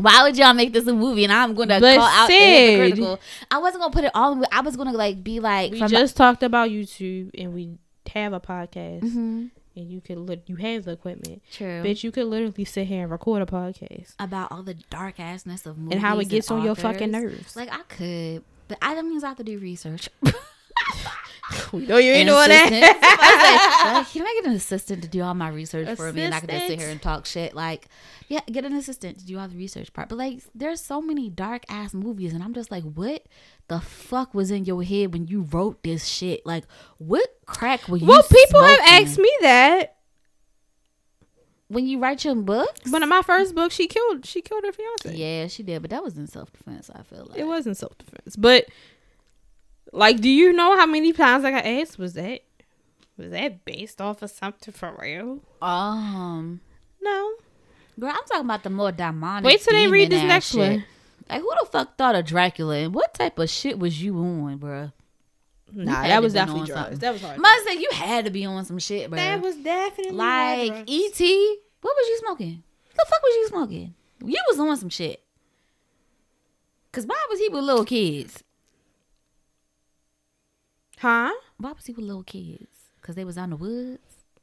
Why 0.02 0.24
would 0.24 0.38
y'all 0.38 0.54
make 0.54 0.74
this 0.74 0.88
a 0.88 0.94
movie? 0.94 1.24
And 1.24 1.34
I'm 1.34 1.54
gonna 1.54 1.80
But 1.80 1.98
call 1.98 2.06
out 2.08 2.28
the 2.28 2.34
hypocritical. 2.34 3.20
I 3.52 3.58
wasn't 3.60 3.82
gonna 3.82 3.94
put 3.94 4.04
it 4.06 4.12
all. 4.14 4.44
I 4.52 4.62
was 4.62 4.76
gonna 4.76 4.94
like 4.94 5.24
be 5.24 5.40
like, 5.40 5.72
We 5.72 5.82
just 5.88 6.16
talked 6.18 6.44
about 6.44 6.70
YouTube, 6.70 7.32
and 7.38 7.54
we 7.54 7.78
have 8.14 8.34
a 8.34 8.40
podcast, 8.40 9.02
Mhm. 9.02 9.50
and 9.76 9.92
you 9.92 10.00
could 10.02 10.18
lit- 10.18 10.44
you 10.48 10.56
have 10.56 10.86
the 10.86 10.92
equipment, 10.92 11.42
True. 11.52 11.84
bitch. 11.84 12.04
You 12.04 12.12
could 12.12 12.26
literally 12.26 12.66
sit 12.66 12.88
here 12.88 13.04
and 13.04 13.12
record 13.12 13.42
a 13.42 13.46
podcast, 13.46 14.14
about 14.20 14.52
all 14.52 14.64
the 14.64 14.76
dark 14.90 15.18
assness 15.18 15.66
of 15.66 15.78
movies 15.78 15.94
and 15.94 16.02
how 16.02 16.18
it 16.20 16.30
gets 16.30 16.50
on 16.50 16.64
your 16.64 16.76
fucking 16.76 17.12
nerves. 17.12 17.56
Like 17.56 17.72
I 17.74 17.82
could, 17.90 18.44
but 18.68 18.78
I 18.82 18.96
that 18.96 19.04
means 19.06 19.24
I 19.24 19.30
have 19.30 19.38
to 19.38 19.44
do 19.44 19.58
research. 19.60 20.10
we 21.74 21.86
know 21.86 21.98
you 21.98 22.12
ain't 22.12 22.28
doing 22.30 22.52
assistant. 22.52 22.82
that. 22.82 23.94
Like, 23.98 24.10
can 24.10 24.22
I 24.24 24.34
get 24.42 24.50
an 24.50 24.56
assistant 24.58 25.02
to 25.04 25.08
do 25.08 25.22
all 25.22 25.34
my 25.34 25.48
research 25.50 25.96
for 25.96 26.12
me, 26.12 26.24
and 26.24 26.36
I 26.36 26.40
can 26.42 26.50
just 26.50 26.68
sit 26.68 26.80
here 26.80 26.90
and 26.90 27.02
talk 27.02 27.26
shit? 27.26 27.54
Like, 27.56 27.88
yeah, 28.28 28.42
get 28.52 28.66
an 28.66 28.74
assistant 28.74 29.20
to 29.20 29.26
do 29.26 29.40
all 29.40 29.48
the 29.48 29.56
research 29.56 29.94
part. 29.94 30.10
But 30.10 30.18
like, 30.18 30.42
there's 30.54 30.82
so 30.82 31.02
many 31.02 31.30
dark 31.30 31.64
ass 31.70 31.94
movies, 31.94 32.34
and 32.34 32.44
I'm 32.44 32.54
just 32.54 32.70
like, 32.70 32.84
what 32.84 33.26
the 33.70 33.80
fuck 33.80 34.34
was 34.34 34.52
in 34.52 34.66
your 34.66 34.84
head 34.84 35.14
when 35.14 35.28
you 35.28 35.42
wrote 35.44 35.84
this 35.84 36.06
shit? 36.06 36.46
Like, 36.46 36.66
what 36.98 37.28
crack 37.46 37.88
were 37.88 37.98
you? 37.98 38.06
well, 38.08 38.24
people 38.24 38.62
have 38.64 38.80
asked 38.86 39.18
me 39.18 39.32
that. 39.42 39.96
when 41.70 41.86
you 41.88 42.00
write 42.00 42.24
your 42.26 42.36
books. 42.36 42.90
But 42.92 43.02
in 43.04 43.10
my 43.10 43.22
first 43.22 43.56
book, 43.56 43.72
she 43.72 43.88
killed 43.88 44.26
she 44.26 44.42
killed 44.42 44.64
her 44.66 44.72
fiance. 44.74 45.16
yeah, 45.18 45.48
she 45.48 45.64
did, 45.64 45.82
but 45.82 45.92
that 45.92 46.04
was 46.04 46.18
in 46.18 46.28
self 46.28 46.52
defense. 46.52 46.90
I 46.94 47.04
feel 47.04 47.26
like 47.30 47.40
It 47.40 47.46
wasn't 47.46 47.78
self 47.78 47.98
defense, 47.98 48.36
but 48.36 48.66
like, 49.94 50.20
do 50.20 50.30
you 50.30 50.54
know 50.54 50.76
how 50.78 50.86
many 50.86 51.14
times 51.14 51.46
I 51.46 51.52
got 51.52 51.66
asked? 51.66 51.98
Was 51.98 52.14
that 52.14 52.42
was 53.18 53.32
that 53.32 53.66
based 53.66 54.00
off 54.00 54.22
of 54.22 54.30
something 54.30 54.74
for 54.74 54.96
real? 55.02 55.40
Um, 55.62 56.62
No. 57.02 57.34
girl, 58.00 58.10
I'm 58.10 58.24
talking 58.28 58.46
about 58.46 58.64
the 58.64 58.70
more 58.70 58.92
demonic. 58.92 59.46
Wait 59.46 59.62
till 59.62 59.74
they 59.74 59.88
read 59.88 60.12
this 60.12 60.24
next 60.24 60.52
shit. 60.52 60.60
one. 60.60 60.86
Like, 61.30 61.42
who 61.42 61.52
the 61.60 61.66
fuck 61.66 61.98
thought 61.98 62.16
of 62.16 62.26
Dracula? 62.26 62.76
And 62.78 62.94
what 62.94 63.14
type 63.14 63.38
of 63.40 63.50
shit 63.50 63.80
was 63.80 64.02
you 64.02 64.18
on, 64.18 64.60
bruh? 64.60 64.94
Nah, 65.74 66.04
that 66.04 66.22
was 66.22 66.34
definitely 66.34 66.68
drugs. 66.68 67.00
That 67.00 67.12
was 67.12 67.22
hard. 67.22 67.38
Must 67.40 67.66
say 67.66 67.74
you 67.76 67.90
had 67.92 68.26
to 68.26 68.32
be 68.32 68.46
on 68.46 68.64
some 68.66 68.80
shit, 68.80 69.10
bruh. 69.12 69.16
That 69.18 69.42
was 69.42 69.56
definitely 69.58 70.14
like 70.14 70.72
hard. 70.72 70.90
E.T. 70.90 71.58
What 71.82 71.96
was 71.96 72.08
you 72.08 72.18
smoking? 72.20 72.64
The 72.94 73.06
fuck 73.10 73.22
was 73.22 73.36
you 73.36 73.48
smoking? 73.48 73.94
You 74.24 74.42
was 74.48 74.60
on 74.60 74.78
some 74.78 74.90
shit. 74.90 75.22
Cause 76.92 77.06
why 77.06 77.26
was 77.30 77.40
he 77.40 77.50
with 77.50 77.64
little 77.64 77.86
kids? 77.86 78.44
Huh? 80.98 81.32
Why 81.58 81.72
was 81.72 81.86
he 81.86 81.94
with 81.94 82.06
little 82.06 82.24
kids? 82.24 82.68
Cause 83.02 83.16
they 83.16 83.24
was 83.26 83.38
out 83.38 83.46
in 83.46 83.50
the 83.52 83.56
woods. 83.58 84.00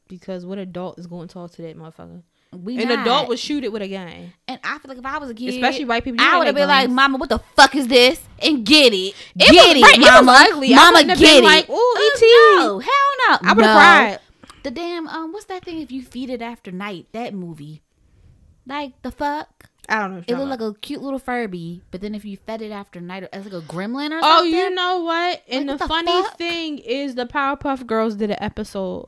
Because 0.09 0.45
what 0.47 0.59
adult 0.59 0.99
is 0.99 1.07
going 1.07 1.29
to 1.29 1.33
talk 1.33 1.51
to 1.53 1.63
that 1.63 1.77
motherfucker? 1.79 2.23
We 2.53 2.81
An 2.81 2.89
not. 2.89 3.01
adult 3.01 3.29
would 3.29 3.39
shoot 3.39 3.65
it 3.65 3.73
with 3.73 3.83
a 3.83 3.89
gun. 3.89 4.33
And 4.47 4.61
I 4.63 4.79
feel 4.79 4.89
like 4.89 4.99
if 4.99 5.05
I 5.07 5.19
was 5.19 5.29
a 5.31 5.35
kid, 5.35 5.55
Especially 5.55 5.85
white 5.87 6.05
people, 6.05 6.25
I 6.25 6.39
would 6.39 6.47
have 6.47 6.55
been 6.55 6.69
like, 6.69 6.89
"Mama, 6.89 7.19
what 7.19 7.29
the 7.29 7.41
fuck 7.57 7.75
is 7.75 7.89
this?" 7.89 8.21
And 8.41 8.65
get 8.65 8.93
it, 8.93 8.97
It 8.97 9.15
get 9.35 9.51
was- 9.51 9.77
it, 9.77 9.83
right, 9.83 9.99
it 9.99 10.01
mama. 10.01 10.47
ugly. 10.53 10.73
I 10.73 10.77
Mama, 10.77 11.05
get 11.05 11.21
it. 11.21 11.43
like, 11.43 11.69
"Ooh, 11.69 11.75
Oh, 11.77 12.13
E.T." 12.15 12.65
No, 12.65 12.79
hell 12.79 13.41
no. 13.43 13.49
I 13.51 13.53
would 13.55 13.65
have 13.65 13.75
No. 13.75 13.81
cried. 13.81 14.19
The 14.63 14.71
damn 14.71 15.09
um, 15.09 15.33
what's 15.33 15.47
that 15.47 15.65
thing? 15.65 15.81
If 15.81 15.91
you 15.91 16.03
feed 16.03 16.31
it 16.31 16.41
after 16.43 16.71
night, 16.71 17.07
that 17.13 17.35
movie, 17.35 17.83
like 18.67 19.03
the 19.03 19.11
fuck. 19.11 19.71
I 19.89 19.99
don't 20.01 20.11
know. 20.11 20.17
What 20.17 20.25
It 20.29 20.33
looked 20.37 20.51
talking 20.51 20.67
like 20.67 20.77
a 20.77 20.81
cute 20.81 21.03
little 21.03 21.19
Furby, 21.19 21.83
but 21.91 22.01
then 22.01 22.15
if 22.15 22.25
you 22.25 22.37
fed 22.37 22.63
it 22.63 22.71
after 22.71 23.01
night, 23.01 23.23
it's 23.33 23.45
like 23.45 23.53
a 23.53 23.67
gremlin 23.67 24.11
or 24.13 24.19
about. 24.19 24.31
Oh, 24.31 24.37
something. 24.39 24.55
you 24.55 24.71
know 24.71 25.01
what? 25.05 25.43
And 25.49 25.67
Like, 25.69 25.79
the, 25.79 25.85
what 25.87 25.89
the 26.05 26.11
funny 26.11 26.23
fuck? 26.23 26.39
thing 26.39 26.79
is, 26.79 27.15
the 27.17 27.27
Powerpuff 27.27 27.87
Girls 27.87 28.15
did 28.17 28.31
an 28.31 28.39
episode 28.43 29.07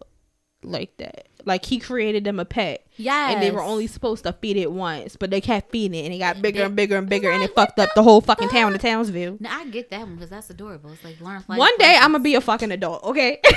like 0.63 0.97
that. 0.99 1.29
Like 1.45 1.65
he 1.65 1.79
created 1.79 2.25
them 2.25 2.41
a 2.41 2.45
pet. 2.45 2.85
Yeah. 2.97 3.31
And 3.31 3.41
they 3.43 3.53
were 3.53 3.63
only 3.63 3.87
supposed 3.87 4.25
to 4.25 4.33
feed 4.33 4.57
it 4.57 4.73
once, 4.73 5.15
but 5.17 5.31
they 5.31 5.41
kept 5.41 5.71
feeding 5.71 5.99
it 5.99 6.05
and 6.07 6.13
it 6.13 6.19
got 6.19 6.43
bigger 6.43 6.59
They- 6.59 6.65
and 6.65 6.75
bigger 6.77 6.97
and 6.99 7.09
bigger 7.09 7.31
and 7.31 7.43
it 7.43 7.55
fucked 7.55 7.79
what 7.79 7.89
up 7.91 7.95
the 7.95 8.01
the 8.01 8.03
whole 8.03 8.21
fucking 8.21 8.49
town 8.49 8.75
of? 8.75 8.81
Townsville. 8.81 9.37
No, 9.39 9.49
I 9.51 9.65
get 9.67 9.89
that 9.91 10.01
one 10.01 10.17
because 10.17 10.31
that's 10.31 10.51
adorable. 10.51 10.91
It's 10.93 11.05
like 11.05 11.21
learn 11.21 11.45
life 11.47 11.59
One 11.59 11.77
day 11.79 11.85
lessons. 11.87 12.05
I'm 12.05 12.13
gonna 12.13 12.25
be 12.25 12.35
a 12.35 12.41
fucking 12.41 12.73
adult, 12.73 13.05
okay? 13.05 13.41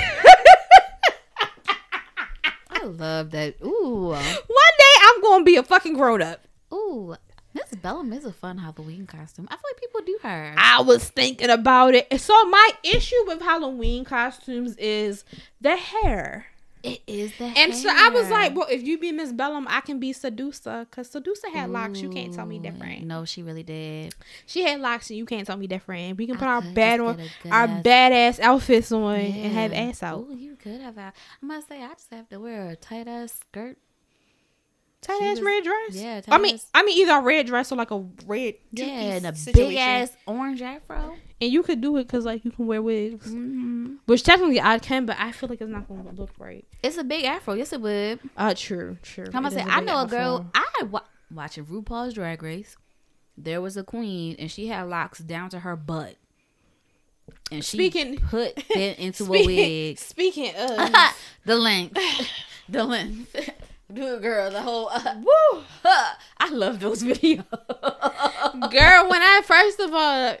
I 2.70 2.84
love 2.84 3.30
that. 3.32 3.56
Ooh, 3.64 4.06
One 4.10 4.22
day 4.22 4.94
I'm 5.02 5.22
gonna 5.22 5.44
be 5.44 5.56
a 5.56 5.62
fucking 5.62 5.94
grown 5.94 6.22
up. 6.22 6.46
Ooh. 6.72 7.14
Miss 7.52 7.74
Bellum 7.82 8.12
is 8.12 8.24
a 8.24 8.32
fun 8.32 8.58
Halloween 8.58 9.06
costume. 9.08 9.48
I 9.50 9.56
feel 9.56 9.62
like 9.72 9.80
people 9.80 10.00
do 10.06 10.18
her. 10.22 10.54
I 10.56 10.82
was 10.82 11.08
thinking 11.08 11.50
about 11.50 11.94
it. 11.94 12.20
So 12.20 12.44
my 12.46 12.70
issue 12.84 13.16
with 13.26 13.40
Halloween 13.42 14.04
costumes 14.04 14.76
is 14.76 15.24
the 15.60 15.76
hair. 15.76 16.46
it 16.84 17.00
is 17.08 17.36
the 17.38 17.48
hair. 17.48 17.64
And 17.64 17.74
so 17.74 17.88
I 17.92 18.08
was 18.10 18.30
like, 18.30 18.54
well, 18.54 18.68
if 18.70 18.84
you 18.84 18.98
be 18.98 19.10
Miss 19.10 19.32
Bellum, 19.32 19.66
I 19.68 19.80
can 19.80 19.98
be 19.98 20.12
Sedusa. 20.12 20.88
Because 20.88 21.10
Sedusa 21.10 21.52
had 21.52 21.70
locks. 21.70 22.00
You 22.00 22.08
can't 22.10 22.32
tell 22.32 22.46
me 22.46 22.60
different. 22.60 23.04
No, 23.04 23.24
she 23.24 23.42
really 23.42 23.64
did. 23.64 24.14
She 24.46 24.62
had 24.62 24.80
locks 24.80 25.10
and 25.10 25.18
you 25.18 25.26
can't 25.26 25.44
tell 25.44 25.56
me 25.56 25.66
different. 25.66 26.18
We 26.18 26.26
can 26.28 26.36
I 26.36 26.38
put 26.38 26.48
our 26.48 26.62
bad 26.62 27.00
on 27.00 27.16
get 27.16 27.26
a 27.26 27.42
good 27.42 27.52
our 27.52 27.64
ass- 27.64 27.82
badass 27.82 28.40
outfits 28.40 28.92
on 28.92 29.16
and 29.16 29.52
have 29.54 29.72
ass 29.72 30.04
out. 30.04 30.20
Ooh, 30.30 30.36
you 30.36 30.54
could 30.54 30.80
have. 30.80 30.96
I 30.96 31.10
must 31.40 31.66
say, 31.68 31.82
I 31.82 31.88
just 31.94 32.12
have 32.12 32.28
to 32.28 32.38
wear 32.38 32.68
a 32.68 32.76
tight 32.76 33.08
ass 33.08 33.40
skirt. 33.40 33.76
Tight 35.02 35.22
ass 35.22 35.38
was- 35.38 35.42
red 35.42 35.64
dress. 35.64 35.94
yeah, 35.94 36.20
I 36.28 36.38
mean, 36.38 36.58
I 36.74 36.82
mean 36.82 36.98
either 36.98 37.14
a 37.14 37.20
red 37.22 37.46
dress 37.46 37.72
or 37.72 37.76
like 37.76 37.90
a 37.90 38.04
red 38.26 38.54
Yeah, 38.72 38.84
and 38.86 39.26
a 39.26 39.32
big 39.52 39.76
ass 39.76 40.12
orange 40.26 40.60
afro. 40.62 41.16
And 41.40 41.50
you 41.50 41.62
could 41.62 41.80
do 41.80 41.96
it 41.96 42.04
because 42.06 42.26
like 42.26 42.44
you 42.44 42.50
can 42.50 42.66
wear 42.66 42.82
wigs, 42.82 43.26
hmm 43.30 43.94
which 44.04 44.22
technically 44.24 44.60
I 44.60 44.78
can, 44.78 45.06
but 45.06 45.16
I 45.18 45.32
feel 45.32 45.48
like 45.48 45.60
it's 45.62 45.70
not 45.70 45.88
going 45.88 46.04
to 46.04 46.12
look 46.12 46.30
right. 46.38 46.66
It's 46.82 46.98
a 46.98 47.04
big 47.04 47.24
afro. 47.24 47.54
Yes, 47.54 47.72
it 47.72 47.80
would. 47.80 48.20
Uh, 48.36 48.52
true, 48.54 48.98
true. 49.02 49.24
I'm 49.26 49.32
gonna 49.44 49.50
say, 49.52 49.62
I 49.62 49.80
know 49.80 50.02
a 50.02 50.06
girl. 50.06 50.50
I 50.54 50.82
wa- 50.84 51.00
watching 51.32 51.64
RuPaul's 51.64 52.12
Drag 52.14 52.42
Race. 52.42 52.76
There 53.38 53.62
was 53.62 53.78
a 53.78 53.82
queen, 53.84 54.36
and 54.38 54.50
she 54.50 54.66
had 54.66 54.82
locks 54.88 55.18
down 55.20 55.48
to 55.50 55.60
her 55.60 55.76
butt, 55.76 56.16
and 57.50 57.64
she 57.64 57.78
Speaking- 57.78 58.16
put 58.18 58.52
it 58.76 58.98
into 58.98 59.24
a 59.24 59.28
wig. 59.30 59.98
Speaking 59.98 60.54
of, 60.56 60.90
the 61.46 61.56
length, 61.56 61.98
the 62.68 62.84
length. 62.84 63.34
Do 63.92 64.14
it, 64.16 64.22
girl. 64.22 64.50
The 64.50 64.62
whole. 64.62 64.88
Uh, 64.88 65.14
woo, 65.16 65.62
I 66.38 66.50
love 66.50 66.80
those 66.80 67.02
videos. 67.04 67.44
girl. 67.50 69.08
When 69.10 69.22
I 69.22 69.40
first 69.44 69.80
of 69.80 69.92
all, 69.92 70.36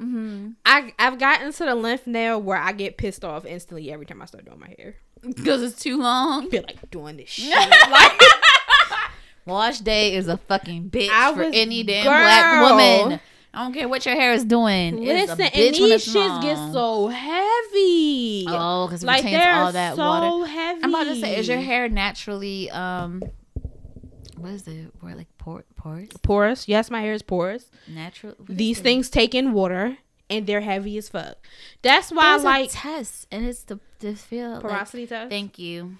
mm-hmm. 0.00 0.48
I 0.64 0.92
I've 0.98 1.18
gotten 1.18 1.52
to 1.52 1.64
the 1.64 1.74
length 1.74 2.06
now 2.06 2.38
where 2.38 2.58
I 2.58 2.72
get 2.72 2.96
pissed 2.98 3.24
off 3.24 3.44
instantly 3.46 3.90
every 3.92 4.06
time 4.06 4.20
I 4.22 4.26
start 4.26 4.44
doing 4.44 4.60
my 4.60 4.74
hair. 4.78 4.96
Because 5.22 5.62
it's 5.62 5.80
too 5.80 5.98
long. 6.00 6.46
I 6.46 6.48
feel 6.50 6.62
like 6.62 6.90
doing 6.90 7.16
this 7.18 7.28
shit. 7.30 7.54
like, 7.90 8.20
Wash 9.46 9.78
day 9.80 10.14
is 10.14 10.28
a 10.28 10.36
fucking 10.36 10.90
bitch 10.90 11.10
I 11.10 11.32
for 11.34 11.44
was- 11.44 11.50
any 11.54 11.82
damn 11.82 12.04
black 12.06 12.70
woman. 12.70 13.20
I 13.52 13.64
don't 13.64 13.72
care 13.72 13.88
what 13.88 14.06
your 14.06 14.14
hair 14.14 14.32
is 14.32 14.44
doing. 14.44 15.02
It's 15.02 15.30
listen, 15.30 15.46
bitch 15.46 15.66
and 15.66 15.74
these 15.74 16.06
it's 16.06 16.14
shits 16.14 16.42
get 16.42 16.72
so 16.72 17.08
heavy. 17.08 18.44
Oh, 18.48 18.86
because 18.86 19.02
like 19.02 19.24
retains 19.24 19.44
all 19.44 19.72
that 19.72 19.96
so 19.96 20.02
water. 20.02 20.46
heavy. 20.46 20.80
I'm 20.84 20.90
about 20.90 21.04
to 21.04 21.16
say, 21.20 21.36
is 21.36 21.48
your 21.48 21.58
hair 21.58 21.88
naturally 21.88 22.70
um, 22.70 23.22
what 24.36 24.52
is 24.52 24.66
it? 24.68 24.92
Where 25.00 25.14
like 25.14 25.26
por- 25.36 25.64
porous? 25.76 26.08
porous? 26.22 26.68
Yes, 26.68 26.90
my 26.90 27.00
hair 27.00 27.12
is 27.12 27.22
porous. 27.22 27.70
Natural. 27.88 28.34
These 28.48 28.78
it? 28.80 28.82
things 28.82 29.10
take 29.10 29.34
in 29.34 29.52
water 29.52 29.98
and 30.30 30.46
they're 30.46 30.60
heavy 30.60 30.96
as 30.96 31.08
fuck. 31.08 31.36
That's 31.82 32.10
why 32.10 32.32
There's 32.32 32.44
I 32.44 32.58
like 32.60 32.70
a 32.70 32.72
test, 32.72 33.26
and 33.30 33.44
it's 33.44 33.64
the 33.64 33.80
the 33.98 34.14
feel. 34.14 34.52
Like, 34.52 34.60
porosity 34.60 35.06
test. 35.06 35.28
thank 35.28 35.58
you. 35.58 35.96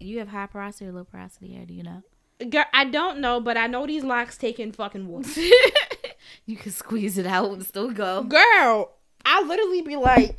You 0.00 0.20
have 0.20 0.28
high 0.28 0.46
porosity 0.46 0.86
or 0.86 0.92
low 0.92 1.04
porosity 1.04 1.52
hair? 1.52 1.66
Do 1.66 1.74
you 1.74 1.82
know? 1.82 2.02
Girl, 2.48 2.64
I 2.72 2.86
don't 2.86 3.18
know, 3.20 3.40
but 3.40 3.56
I 3.56 3.66
know 3.68 3.86
these 3.86 4.02
locks 4.02 4.36
take 4.36 4.58
in 4.58 4.72
fucking 4.72 5.06
water. 5.06 5.28
you 6.46 6.56
can 6.56 6.72
squeeze 6.72 7.18
it 7.18 7.26
out 7.26 7.50
and 7.52 7.64
still 7.64 7.90
go. 7.90 8.22
Girl, 8.24 8.92
I 9.24 9.42
literally 9.42 9.82
be 9.82 9.96
like 9.96 10.36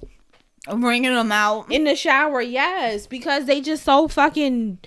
I'm 0.67 0.81
bringing 0.81 1.13
them 1.13 1.31
out. 1.31 1.71
in 1.71 1.83
the 1.83 1.95
shower, 1.95 2.41
yes, 2.41 3.07
because 3.07 3.45
they 3.45 3.61
just 3.61 3.83
so 3.83 4.07
fucking. 4.07 4.79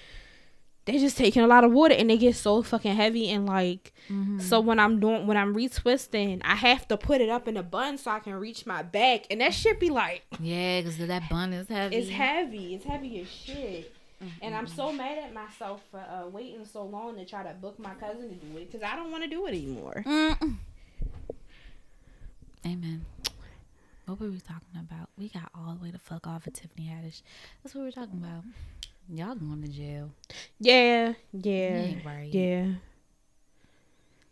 They 0.87 0.99
just 0.99 1.17
taking 1.17 1.43
a 1.43 1.49
lot 1.49 1.65
of 1.65 1.73
water 1.73 1.97
and 1.99 2.09
they 2.09 2.17
get 2.17 2.37
so 2.37 2.63
fucking 2.63 2.95
heavy 2.95 3.29
and 3.31 3.45
like. 3.45 3.93
Mm-hmm. 4.09 4.39
So 4.39 4.61
when 4.61 4.79
I'm 4.79 5.01
doing 5.01 5.27
when 5.27 5.37
I'm 5.37 5.53
retwisting, 5.53 6.41
I 6.45 6.55
have 6.55 6.87
to 6.89 6.97
put 6.97 7.21
it 7.21 7.29
up 7.29 7.49
in 7.49 7.57
a 7.57 7.63
bun 7.65 7.99
so 7.99 8.13
I 8.13 8.21
can 8.21 8.35
reach 8.35 8.67
my 8.67 8.83
back, 8.85 9.27
and 9.29 9.41
that 9.41 9.53
shit 9.53 9.81
be 9.81 9.91
like 9.91 10.23
Yeah, 10.39 10.81
because 10.81 10.99
that 10.99 11.29
bun 11.29 11.53
is 11.53 11.67
heavy. 11.69 11.97
it's 11.97 12.09
heavy. 12.11 12.75
It's 12.77 12.85
heavy 12.85 13.21
as 13.21 13.29
shit. 13.29 13.93
And 14.41 14.55
I'm 14.55 14.67
so 14.69 14.87
Mm-hmm. 14.89 14.97
mad 14.97 15.19
at 15.19 15.35
myself 15.35 15.83
for 15.91 15.99
uh, 15.99 16.29
waiting 16.29 16.65
so 16.65 16.85
long 16.85 17.17
to 17.17 17.25
try 17.27 17.43
to 17.43 17.53
book 17.55 17.79
my 17.81 17.93
cousin 17.95 18.29
to 18.31 18.35
do 18.37 18.57
it 18.57 18.71
because 18.71 18.83
I 18.89 18.95
don't 18.97 19.11
want 19.11 19.25
to 19.25 19.29
do 19.29 19.45
it 19.47 19.51
anymore. 19.51 20.05
Mm. 20.07 20.55
Amen. 22.67 23.05
What 24.07 24.19
were 24.19 24.29
we 24.29 24.41
talking 24.41 24.81
about? 24.81 25.09
We 25.17 25.29
got 25.29 25.51
all 25.55 25.75
the 25.75 25.85
way 25.85 25.93
to 25.93 25.99
fuck 26.01 26.27
off 26.27 26.49
of 26.49 26.53
Tiffany 26.53 26.91
Haddish. 26.93 27.23
That's 27.63 27.77
what 27.77 27.83
we 27.83 27.89
are 27.89 27.93
talking 27.93 28.21
about. 28.21 28.43
Y'all 29.09 29.37
going 29.37 29.63
to 29.63 29.69
jail. 29.69 30.11
Yeah, 30.59 31.13
yeah, 31.33 31.95
yeah. 32.25 32.67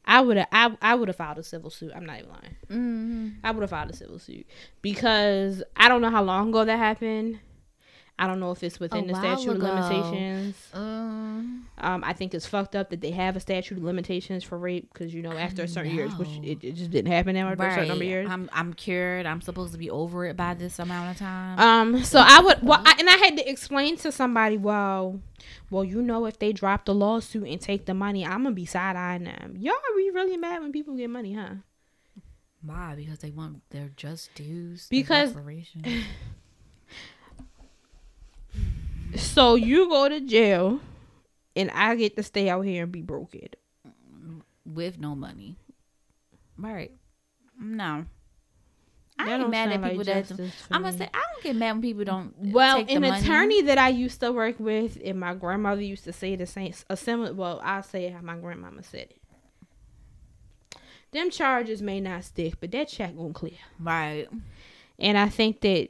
I 0.05 0.21
would 0.21 0.37
have, 0.37 0.49
I, 0.51 0.77
I 0.83 0.97
would 0.97 1.07
have 1.07 1.17
filed 1.17 1.39
a 1.39 1.45
civil 1.45 1.71
suit. 1.71 1.93
I'm 1.95 2.05
not 2.05 2.19
even 2.19 2.31
lying. 2.31 2.57
Mm-hmm. 2.69 3.29
I 3.45 3.53
would 3.53 3.63
have 3.63 3.71
filed 3.71 3.91
a 3.91 3.97
civil 3.97 4.19
suit 4.19 4.47
because 4.83 5.63
I 5.77 5.89
don't 5.89 6.03
know 6.03 6.11
how 6.11 6.25
long 6.25 6.49
ago 6.49 6.65
that 6.65 6.77
happened. 6.77 7.39
I 8.17 8.29
don't 8.29 8.39
know 8.39 8.53
if 8.53 8.63
it's 8.63 8.79
within 8.79 9.09
the 9.09 9.15
statute 9.15 9.57
ago. 9.57 9.67
of 9.67 9.91
limitations. 9.91 10.69
Um, 10.73 11.67
Um, 11.79 12.05
I 12.05 12.13
think 12.13 12.33
it's 12.33 12.47
fucked 12.47 12.77
up 12.77 12.91
that 12.91 13.01
they 13.01 13.11
have 13.11 13.35
a 13.35 13.41
statute 13.41 13.77
of 13.77 13.83
limitations 13.83 14.45
for 14.45 14.57
rape 14.57 14.89
because 14.93 15.13
you 15.13 15.21
know 15.21 15.33
after 15.33 15.65
a 15.65 15.69
certain 15.69 15.93
years, 15.93 16.15
which 16.17 16.29
it, 16.43 16.63
it 16.63 16.73
just 16.77 16.93
didn't 16.93 17.11
happen 17.11 17.35
now 17.35 17.49
after 17.49 17.67
a 17.67 17.71
certain 17.73 17.89
number 17.89 18.05
of 18.05 18.09
years. 18.09 18.31
I'm 18.31 18.49
I'm 18.53 18.73
cured. 18.73 19.27
I'm 19.27 19.41
supposed 19.41 19.73
to 19.73 19.79
be 19.79 19.91
over 19.91 20.27
it 20.27 20.37
by 20.37 20.55
this 20.55 20.79
amount 20.79 21.11
of 21.11 21.17
time. 21.19 21.59
Um, 21.59 22.05
so 22.05 22.21
I 22.25 22.41
would, 22.41 22.63
well, 22.63 22.81
I, 22.87 22.95
and 23.01 23.09
I 23.11 23.17
had 23.17 23.37
to 23.39 23.51
explain 23.51 23.97
to 23.99 24.13
somebody, 24.13 24.57
well, 24.59 25.21
well, 25.71 25.85
you 25.85 26.01
know, 26.01 26.27
if 26.27 26.39
they 26.39 26.53
drop 26.53 26.85
the 26.85 26.95
lawsuit 26.95 27.49
and 27.49 27.61
take 27.61 27.87
the 27.87 27.95
money, 27.95 28.25
I'm 28.25 28.45
gonna 28.45 28.53
be 28.53 28.65
side 28.67 28.95
eyeing 28.95 29.25
them. 29.25 29.57
Y'all 29.59 29.75
be 29.97 30.11
really 30.13 30.37
mad 30.37 30.63
when 30.63 30.71
people 30.71 30.95
get 30.97 31.11
money, 31.11 31.35
huh? 31.35 31.55
Why? 32.63 32.95
Because 32.97 33.19
they 33.19 33.31
want 33.31 33.69
their 33.71 33.91
just 33.97 34.33
dues. 34.35 34.87
Because-. 34.89 35.35
So 39.17 39.55
you 39.55 39.89
go 39.89 40.09
to 40.09 40.21
jail, 40.21 40.81
and 41.57 41.71
I 41.71 41.95
get 41.97 42.17
to 42.17 42.23
stay 42.23 42.49
out 42.49 42.63
here 42.63 42.83
and 42.85 42.93
be 42.93 43.03
broken. 43.03 43.49
with 44.67 44.99
no 44.99 45.15
money. 45.15 45.57
Right. 46.57 46.91
No. 47.61 48.07
I 49.19 49.27
That 49.27 49.33
ain't 49.33 49.43
don't 49.43 49.51
mad 49.51 49.69
at 49.69 49.73
sound 49.75 49.83
like 49.83 49.91
people 49.93 50.05
that. 50.07 50.27
justice 50.29 50.55
for 50.63 50.75
I'm 50.75 50.83
gonna 50.83 50.97
say 50.99 51.09
I 51.13 51.23
don't 51.35 51.43
get 51.45 51.55
mad 51.57 51.73
when 51.73 51.83
people 51.83 52.05
don't. 52.05 52.35
Well, 52.39 52.79
take 52.79 52.89
the 52.89 52.95
an 52.95 53.03
money. 53.03 53.23
attorney 53.23 53.63
that 53.63 53.79
I 53.79 53.89
used 53.91 54.19
to 54.21 54.33
work 54.33 54.59
with, 54.59 54.99
and 55.05 55.21
my 55.21 55.35
grandmother 55.35 55.83
used 55.83 56.05
to 56.05 56.13
say 56.13 56.35
the 56.35 56.47
same. 56.47 56.73
A 56.91 56.97
similar. 56.97 57.33
Well, 57.35 57.61
I'll 57.63 57.83
say 57.83 58.09
how 58.11 58.21
my 58.23 58.37
grandmama 58.37 58.83
said 58.83 59.09
it. 59.11 59.21
Them 61.13 61.31
charges 61.31 61.81
may 61.81 62.01
not 62.01 62.25
stick, 62.25 62.55
but 62.61 62.73
that 62.73 62.89
check 62.89 63.15
gonna 63.17 63.33
clear. 63.33 63.53
Right. 63.79 64.27
and 64.99 65.17
I 65.19 65.29
think 65.29 65.61
that 65.61 65.89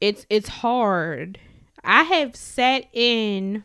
it's 0.00 0.24
it's 0.30 0.48
hard. 0.48 1.38
I 1.86 2.02
have 2.02 2.34
sat 2.36 2.84
in 2.92 3.64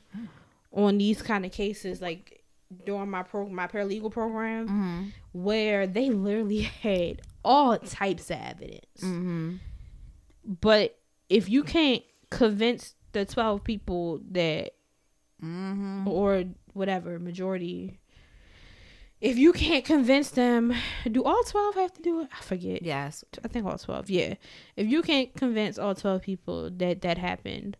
on 0.72 0.98
these 0.98 1.22
kind 1.22 1.45
of 1.45 1.52
cases 1.52 2.02
like 2.02 2.43
during 2.85 3.10
my 3.10 3.23
pro 3.23 3.49
my 3.49 3.68
paralegal 3.68 4.11
program 4.11 4.68
Mm-hmm. 4.68 5.03
where 5.34 5.88
they 5.88 6.10
literally 6.10 6.61
had 6.84 7.22
all 7.43 7.77
types 7.80 8.30
of 8.30 8.38
evidence. 8.39 9.02
Mm-hmm. 9.02 9.56
But 10.61 10.98
if 11.30 11.49
you 11.49 11.64
can't 11.64 12.03
convince 12.30 12.95
the 13.11 13.26
12 13.26 13.64
people 13.64 14.22
that 14.31 14.72
Mm-hmm. 15.43 16.07
or 16.07 16.43
whatever 16.73 17.18
majority 17.18 17.99
if 19.19 19.38
you 19.39 19.52
can't 19.53 19.84
convince 19.84 20.30
them 20.30 20.72
do 21.11 21.23
all 21.23 21.41
12 21.43 21.73
have 21.76 21.91
to 21.93 22.02
do 22.03 22.22
it 22.22 22.27
i 22.31 22.41
forget 22.43 22.84
Yes. 22.84 23.23
I 23.43 23.48
think 23.48 23.65
all 23.65 23.77
twelve. 23.80 24.07
Yeah, 24.10 24.35
if 24.77 24.88
you 24.88 25.02
can't 25.02 25.34
convince 25.34 25.80
all 25.80 25.95
twelve 25.95 26.22
people 26.22 26.69
that 26.77 27.02
that 27.02 27.18
happened, 27.18 27.76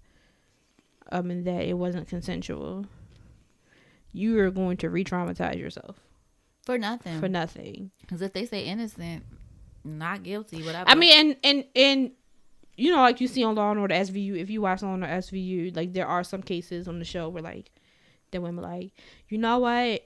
um, 1.12 1.30
and 1.32 1.46
that 1.46 1.64
it 1.66 1.74
wasn't 1.74 2.08
consensual, 2.08 2.86
you 4.14 4.38
are 4.40 4.52
going 4.52 4.78
to 4.78 4.90
re-traumatize 4.90 5.58
yourself 5.58 5.98
For 6.66 6.78
nothing. 6.78 7.20
for 7.20 7.28
nothing. 7.30 7.92
Because 8.02 8.22
if 8.22 8.34
they 8.34 8.46
say 8.46 8.66
innocent, 8.66 9.24
not 9.84 10.24
guilty, 10.24 10.64
whatever. 10.64 10.90
I 10.90 10.96
mean, 10.96 11.20
and 11.20 11.36
and 11.44 11.66
and 11.76 12.12
you 12.78 12.92
know, 12.92 12.98
like 13.02 13.20
you 13.22 13.28
see 13.28 13.44
on 13.44 13.56
Law 13.56 13.72
and 13.72 13.80
Order 13.80 13.96
SVU, 13.96 14.38
if 14.38 14.50
you 14.50 14.62
watch 14.62 14.82
Law 14.82 14.94
and 14.94 15.04
Order 15.04 15.16
SVU, 15.16 15.76
like 15.76 15.94
there 15.94 16.08
are 16.08 16.24
some 16.24 16.42
cases 16.42 16.88
on 16.88 17.00
the 17.00 17.06
show 17.06 17.30
where 17.30 17.44
like 17.44 17.72
the 18.32 18.40
women 18.42 18.64
like, 18.64 18.92
you 19.30 19.38
know 19.38 19.60
what, 19.60 20.02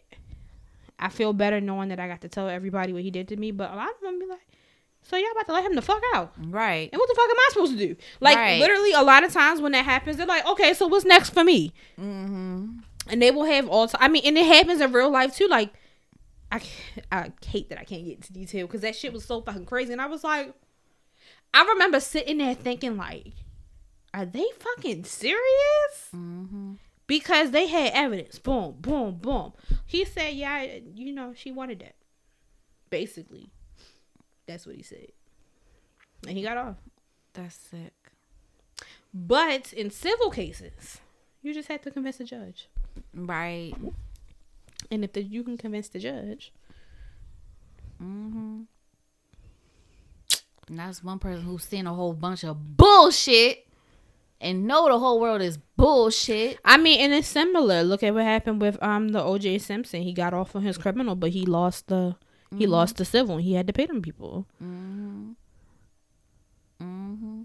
I 0.99 1.09
feel 1.09 1.33
better 1.33 1.59
knowing 1.61 1.89
that 1.89 1.99
I 1.99 2.07
got 2.07 2.21
to 2.21 2.29
tell 2.29 2.47
everybody 2.49 2.93
what 2.93 3.03
he 3.03 3.11
did 3.11 3.27
to 3.29 3.35
me, 3.37 3.51
but 3.51 3.71
a 3.71 3.75
lot 3.75 3.89
of 3.89 4.01
them 4.01 4.19
be 4.19 4.25
like, 4.25 4.39
So 5.07 5.17
y'all 5.17 5.31
about 5.33 5.45
to 5.45 5.53
let 5.53 5.63
him 5.63 5.75
the 5.75 5.81
fuck 5.83 6.01
out. 6.15 6.33
Right. 6.37 6.89
And 6.91 6.99
what 6.99 7.07
the 7.07 7.13
fuck 7.15 7.29
am 7.29 7.35
I 7.37 7.47
supposed 7.51 7.77
to 7.77 7.87
do? 7.87 7.95
Like 8.21 8.37
Right. 8.37 8.59
literally, 8.59 8.91
a 8.93 9.03
lot 9.03 9.23
of 9.23 9.31
times 9.31 9.61
when 9.61 9.71
that 9.73 9.85
happens, 9.85 10.17
they're 10.17 10.25
like, 10.25 10.45
"Okay, 10.47 10.73
so 10.73 10.87
what's 10.87 11.05
next 11.05 11.29
for 11.29 11.43
me?" 11.43 11.73
Mm-hmm. 11.99 12.79
And 13.09 13.21
they 13.21 13.29
will 13.29 13.45
have 13.45 13.69
all. 13.69 13.87
T- 13.87 13.97
I 13.99 14.07
mean, 14.07 14.23
and 14.25 14.35
it 14.37 14.45
happens 14.47 14.81
in 14.81 14.91
real 14.91 15.11
life 15.11 15.35
too. 15.35 15.47
Like, 15.47 15.73
I 16.51 16.61
I 17.11 17.31
hate 17.45 17.69
that 17.69 17.79
I 17.79 17.83
can't 17.83 18.03
get 18.03 18.15
into 18.15 18.33
detail 18.33 18.65
because 18.65 18.81
that 18.81 18.95
shit 18.95 19.13
was 19.13 19.23
so 19.25 19.41
fucking 19.41 19.65
crazy. 19.65 19.93
And 19.93 20.01
I 20.01 20.07
was 20.07 20.23
like, 20.23 20.53
I 21.53 21.63
remember 21.65 21.99
sitting 21.99 22.39
there 22.39 22.55
thinking, 22.55 22.97
like, 22.97 23.27
are 24.11 24.25
they 24.25 24.47
fucking 24.59 25.03
serious? 25.03 26.09
Mm-hmm. 26.15 26.73
Because 27.05 27.51
they 27.51 27.67
had 27.67 27.91
evidence. 27.93 28.39
Boom, 28.39 28.77
boom, 28.79 29.19
boom. 29.21 29.53
He 29.85 30.03
said, 30.03 30.33
"Yeah, 30.33 30.65
you 30.95 31.13
know, 31.13 31.33
she 31.35 31.51
wanted 31.51 31.79
that." 31.81 31.95
Basically, 32.89 33.51
that's 34.45 34.65
what 34.65 34.75
he 34.75 34.83
said, 34.83 35.07
and 36.27 36.37
he 36.37 36.43
got 36.43 36.57
off. 36.57 36.75
That's 37.33 37.55
sick. 37.55 37.93
But 39.13 39.73
in 39.73 39.91
civil 39.91 40.29
cases, 40.29 40.99
you 41.41 41.53
just 41.53 41.69
have 41.69 41.81
to 41.83 41.91
convince 41.91 42.17
the 42.17 42.25
judge. 42.25 42.67
Right. 43.13 43.73
And 44.91 45.03
if 45.03 45.13
the, 45.13 45.23
you 45.23 45.43
can 45.43 45.57
convince 45.57 45.87
the 45.87 45.99
judge, 45.99 46.51
Mm-hmm. 48.01 48.61
And 50.67 50.79
that's 50.79 51.03
one 51.03 51.19
person 51.19 51.43
who's 51.43 51.63
seen 51.63 51.87
a 51.87 51.93
whole 51.93 52.13
bunch 52.13 52.43
of 52.43 52.77
bullshit 52.77 53.67
and 54.41 54.65
know 54.65 54.87
the 54.89 54.97
whole 54.97 55.19
world 55.19 55.41
is 55.41 55.57
bullshit. 55.77 56.59
I 56.65 56.77
mean, 56.77 56.99
and 56.99 57.13
it's 57.13 57.27
similar. 57.27 57.83
Look 57.83 58.03
at 58.03 58.13
what 58.13 58.23
happened 58.23 58.61
with 58.61 58.81
um 58.81 59.09
the 59.09 59.21
O.J. 59.21 59.59
Simpson. 59.59 60.01
He 60.01 60.13
got 60.13 60.33
off 60.33 60.55
on 60.55 60.63
his 60.63 60.77
criminal, 60.77 61.15
but 61.15 61.31
he 61.31 61.45
lost 61.45 61.87
the 61.87 62.15
he 62.57 62.65
lost 62.67 62.97
the 62.97 63.05
civil. 63.05 63.35
and 63.35 63.43
He 63.43 63.53
had 63.53 63.67
to 63.67 63.73
pay 63.73 63.85
them 63.85 64.01
people. 64.01 64.45
Mm-hmm. 64.63 65.31
Mm-hmm. 66.81 67.41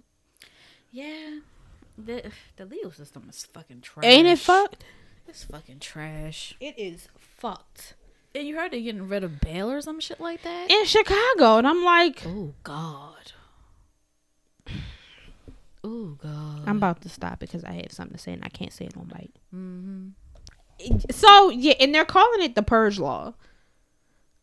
Yeah. 0.92 1.38
The 1.98 2.30
the 2.56 2.64
legal 2.64 2.90
system 2.92 3.26
is 3.28 3.44
fucking 3.52 3.80
trash. 3.82 4.04
Ain't 4.04 4.26
it 4.26 4.38
fucked? 4.38 4.84
It's 5.28 5.44
fucking 5.44 5.78
trash. 5.80 6.54
It 6.60 6.74
is 6.78 7.08
fucked 7.18 7.94
And 8.34 8.46
you 8.48 8.56
heard 8.56 8.72
they're 8.72 8.80
getting 8.80 9.06
rid 9.08 9.22
of 9.22 9.40
bail 9.40 9.70
or 9.70 9.80
some 9.80 10.00
shit 10.00 10.18
like 10.20 10.42
that? 10.42 10.70
in 10.70 10.84
Chicago, 10.86 11.58
and 11.58 11.66
I'm 11.68 11.84
like, 11.84 12.22
oh 12.26 12.54
God. 12.64 13.32
Oh 15.82 16.16
God. 16.22 16.62
I'm 16.66 16.76
about 16.76 17.00
to 17.02 17.08
stop 17.08 17.38
because 17.38 17.64
I 17.64 17.72
have 17.72 17.92
something 17.92 18.16
to 18.16 18.22
say 18.22 18.32
and 18.32 18.44
I 18.44 18.48
can't 18.48 18.72
say 18.72 18.86
it 18.86 18.96
on 18.96 19.10
mic. 19.14 19.30
mm-hmm. 19.54 20.08
So 21.10 21.50
yeah, 21.50 21.74
and 21.80 21.94
they're 21.94 22.04
calling 22.06 22.42
it 22.42 22.54
the 22.54 22.62
purge 22.62 22.98
law. 22.98 23.34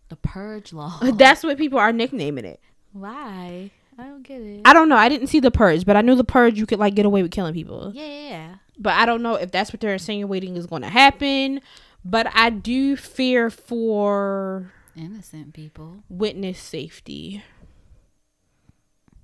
The 0.09 0.15
purge 0.15 0.71
law. 0.73 0.99
That's 1.13 1.43
what 1.43 1.57
people 1.57 1.79
are 1.79 1.91
nicknaming 1.91 2.45
it. 2.45 2.59
Why? 2.93 3.71
I 3.99 4.03
don't 4.03 4.23
get 4.23 4.41
it. 4.41 4.61
I 4.63 4.73
don't 4.73 4.89
know. 4.89 4.95
I 4.95 5.09
didn't 5.09 5.27
see 5.27 5.39
the 5.39 5.51
purge, 5.51 5.85
but 5.85 5.97
I 5.97 6.01
knew 6.01 6.15
the 6.15 6.23
purge. 6.23 6.57
You 6.57 6.65
could 6.65 6.79
like 6.79 6.95
get 6.95 7.05
away 7.05 7.21
with 7.23 7.31
killing 7.31 7.53
people. 7.53 7.91
yeah, 7.95 8.05
yeah, 8.05 8.29
yeah. 8.29 8.55
but 8.77 8.93
I 8.93 9.05
don't 9.05 9.21
know 9.23 9.35
if 9.35 9.51
that's 9.51 9.73
what 9.73 9.79
they're 9.81 9.93
insinuating 9.93 10.55
is 10.55 10.67
going 10.67 10.84
to 10.84 10.89
happen. 10.89 11.61
But 12.05 12.27
I 12.34 12.49
do 12.51 12.95
fear 12.95 13.49
for 13.49 14.71
Innocent 14.95 15.53
people. 15.53 16.03
witness 16.09 16.59
safety. 16.59 17.43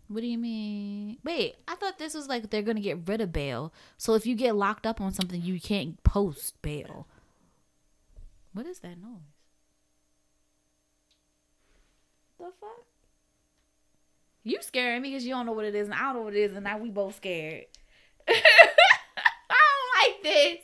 What 0.09 0.21
do 0.21 0.27
you 0.27 0.37
mean? 0.37 1.17
Wait, 1.23 1.55
I 1.67 1.75
thought 1.75 1.97
this 1.97 2.13
was 2.13 2.27
like 2.27 2.49
they're 2.49 2.61
gonna 2.61 2.81
get 2.81 3.07
rid 3.07 3.21
of 3.21 3.31
bail. 3.31 3.73
So 3.97 4.13
if 4.15 4.25
you 4.27 4.35
get 4.35 4.55
locked 4.55 4.85
up 4.85 4.99
on 5.01 5.11
something, 5.13 5.41
you 5.41 5.59
can't 5.59 6.03
post 6.03 6.61
bail. 6.61 7.07
What 8.53 8.65
is 8.67 8.79
that 8.79 9.01
noise? 9.01 9.32
The 12.43 12.51
fuck? 12.59 12.85
You 14.43 14.61
scaring 14.61 15.01
me 15.01 15.11
because 15.11 15.25
you 15.25 15.33
don't 15.33 15.45
know 15.45 15.53
what 15.53 15.63
it 15.63 15.75
is, 15.75 15.87
and 15.87 15.95
I 15.95 16.01
don't 16.01 16.15
know 16.15 16.21
what 16.23 16.35
it 16.35 16.41
is, 16.41 16.53
and 16.53 16.65
now 16.65 16.77
we 16.77 16.89
both 16.89 17.15
scared. 17.15 17.67
I 18.27 18.33
don't 19.49 20.13
like 20.13 20.23
this. 20.23 20.59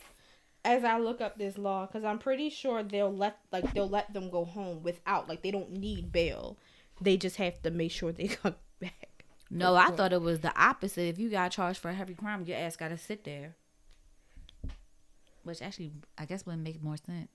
As 0.65 0.83
I 0.83 0.99
look 0.99 1.21
up 1.21 1.37
this 1.37 1.57
law, 1.57 1.85
because 1.85 2.03
I'm 2.03 2.19
pretty 2.19 2.49
sure 2.49 2.83
they'll 2.83 3.15
let 3.15 3.37
like 3.53 3.73
they'll 3.73 3.87
let 3.87 4.13
them 4.13 4.29
go 4.29 4.43
home 4.43 4.83
without 4.83 5.29
like 5.29 5.41
they 5.41 5.51
don't 5.51 5.71
need 5.71 6.11
bail. 6.11 6.57
They 6.99 7.15
just 7.15 7.37
have 7.37 7.61
to 7.61 7.71
make 7.71 7.91
sure 7.91 8.11
they 8.11 8.27
come 8.27 8.55
back. 8.81 9.23
No, 9.49 9.75
I 9.75 9.91
thought 9.91 10.11
it 10.11 10.21
was 10.21 10.41
the 10.41 10.53
opposite. 10.61 11.03
If 11.03 11.17
you 11.17 11.29
got 11.29 11.51
charged 11.51 11.79
for 11.79 11.87
a 11.87 11.93
heavy 11.93 12.13
crime, 12.13 12.43
your 12.45 12.57
ass 12.57 12.75
gotta 12.75 12.97
sit 12.97 13.23
there. 13.23 13.55
Which 15.43 15.61
actually, 15.61 15.93
I 16.17 16.25
guess 16.25 16.45
would 16.45 16.59
make 16.59 16.83
more 16.83 16.97
sense. 16.97 17.29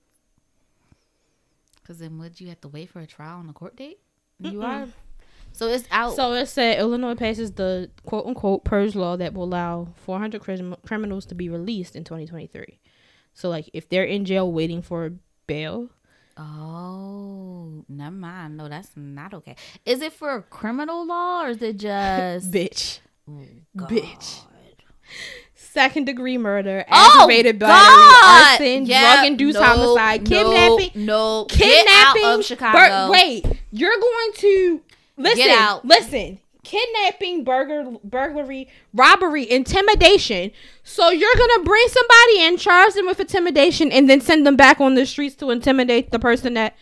Cause 1.83 1.97
then 1.97 2.19
would 2.19 2.39
you 2.39 2.49
have 2.49 2.61
to 2.61 2.67
wait 2.67 2.89
for 2.91 2.99
a 2.99 3.07
trial 3.07 3.39
on 3.39 3.49
a 3.49 3.53
court 3.53 3.75
date? 3.75 3.99
You 4.39 4.61
are. 4.61 4.87
So 5.51 5.67
it's 5.67 5.87
out. 5.89 6.15
So 6.15 6.33
it 6.33 6.47
said 6.47 6.79
Illinois 6.79 7.15
passes 7.15 7.53
the 7.53 7.89
quote 8.05 8.25
unquote 8.25 8.65
purge 8.65 8.93
law 8.95 9.15
that 9.15 9.33
will 9.33 9.45
allow 9.45 9.87
400 9.95 10.41
crim- 10.41 10.75
criminals 10.85 11.25
to 11.27 11.35
be 11.35 11.47
released 11.49 11.95
in 11.95 12.03
2023. 12.03 12.79
So 13.33 13.49
like 13.49 13.69
if 13.73 13.87
they're 13.87 14.03
in 14.03 14.25
jail 14.25 14.51
waiting 14.51 14.81
for 14.81 15.13
bail, 15.47 15.89
oh, 16.37 17.85
never 17.87 18.11
mind. 18.15 18.57
No, 18.57 18.67
that's 18.67 18.89
not 18.95 19.33
okay. 19.33 19.55
Is 19.85 20.01
it 20.01 20.11
for 20.13 20.41
criminal 20.49 21.05
law 21.05 21.43
or 21.43 21.49
is 21.49 21.61
it 21.61 21.77
just 21.77 22.51
bitch, 22.51 22.99
Oh, 23.27 23.39
bitch. 23.85 24.41
Second 25.75 26.05
degree 26.05 26.39
murder, 26.39 26.83
Oh, 26.91 27.17
aggravated 27.19 27.59
battery, 27.59 27.95
God! 27.95 28.51
arson, 28.53 28.85
Yeah, 28.87 29.15
drug 29.17 29.25
induced 29.27 29.59
no, 29.59 29.63
homicide, 29.63 30.25
kidnapping, 30.25 31.05
No, 31.05 31.45
kidnapping 31.45 32.21
Get 32.21 32.25
out 32.25 32.39
of 32.39 32.45
Chicago. 32.45 32.77
bur- 32.79 33.11
wait, 33.11 33.45
you're 33.71 33.99
going 33.99 34.31
to 34.37 34.81
listen. 35.17 35.49
out. 35.51 35.85
Listen. 35.85 36.39
Kidnapping, 36.63 37.43
burger, 37.43 37.91
burglary, 38.03 38.67
robbery, 38.91 39.47
intimidation. 39.51 40.49
So 40.83 41.11
you're 41.11 41.35
gonna 41.37 41.63
bring 41.63 41.87
somebody 41.89 42.39
in, 42.47 42.57
charge 42.57 42.95
them 42.95 43.05
with 43.05 43.19
intimidation, 43.19 43.91
and 43.91 44.09
then 44.09 44.19
send 44.19 44.47
them 44.47 44.55
back 44.55 44.81
on 44.81 44.95
the 44.95 45.05
streets 45.05 45.35
to 45.35 45.51
intimidate 45.51 46.09
the 46.09 46.17
person 46.17 46.55
that. 46.55 46.75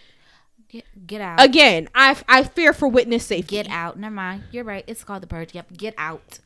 Get, 0.70 0.86
get 1.06 1.20
out. 1.20 1.44
Again, 1.44 1.90
I 1.94 2.16
I 2.30 2.44
fear 2.44 2.72
for 2.72 2.88
witness 2.88 3.26
safety. 3.26 3.58
Get 3.58 3.70
out. 3.70 4.00
Never 4.00 4.16
mind. 4.16 4.44
You're 4.54 4.64
right. 4.64 4.86
It's 4.88 5.04
called 5.04 5.22
the 5.22 5.28
purge. 5.28 5.54
Yep. 5.54 5.74
Get 5.76 5.94
out. 5.98 6.40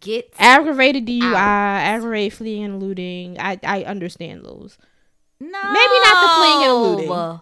Get 0.00 0.32
Aggravated 0.38 1.06
DUI, 1.06 1.22
Out. 1.34 1.80
aggravated 1.80 2.32
fleeing 2.32 2.64
and 2.64 2.82
looting. 2.82 3.38
I 3.38 3.58
I 3.62 3.82
understand 3.84 4.44
those. 4.44 4.78
no. 5.40 5.46
Maybe 5.48 5.98
not 6.04 6.22
the 6.22 6.34
fleeing 6.36 6.70
and 6.70 6.82
looting. 6.82 7.40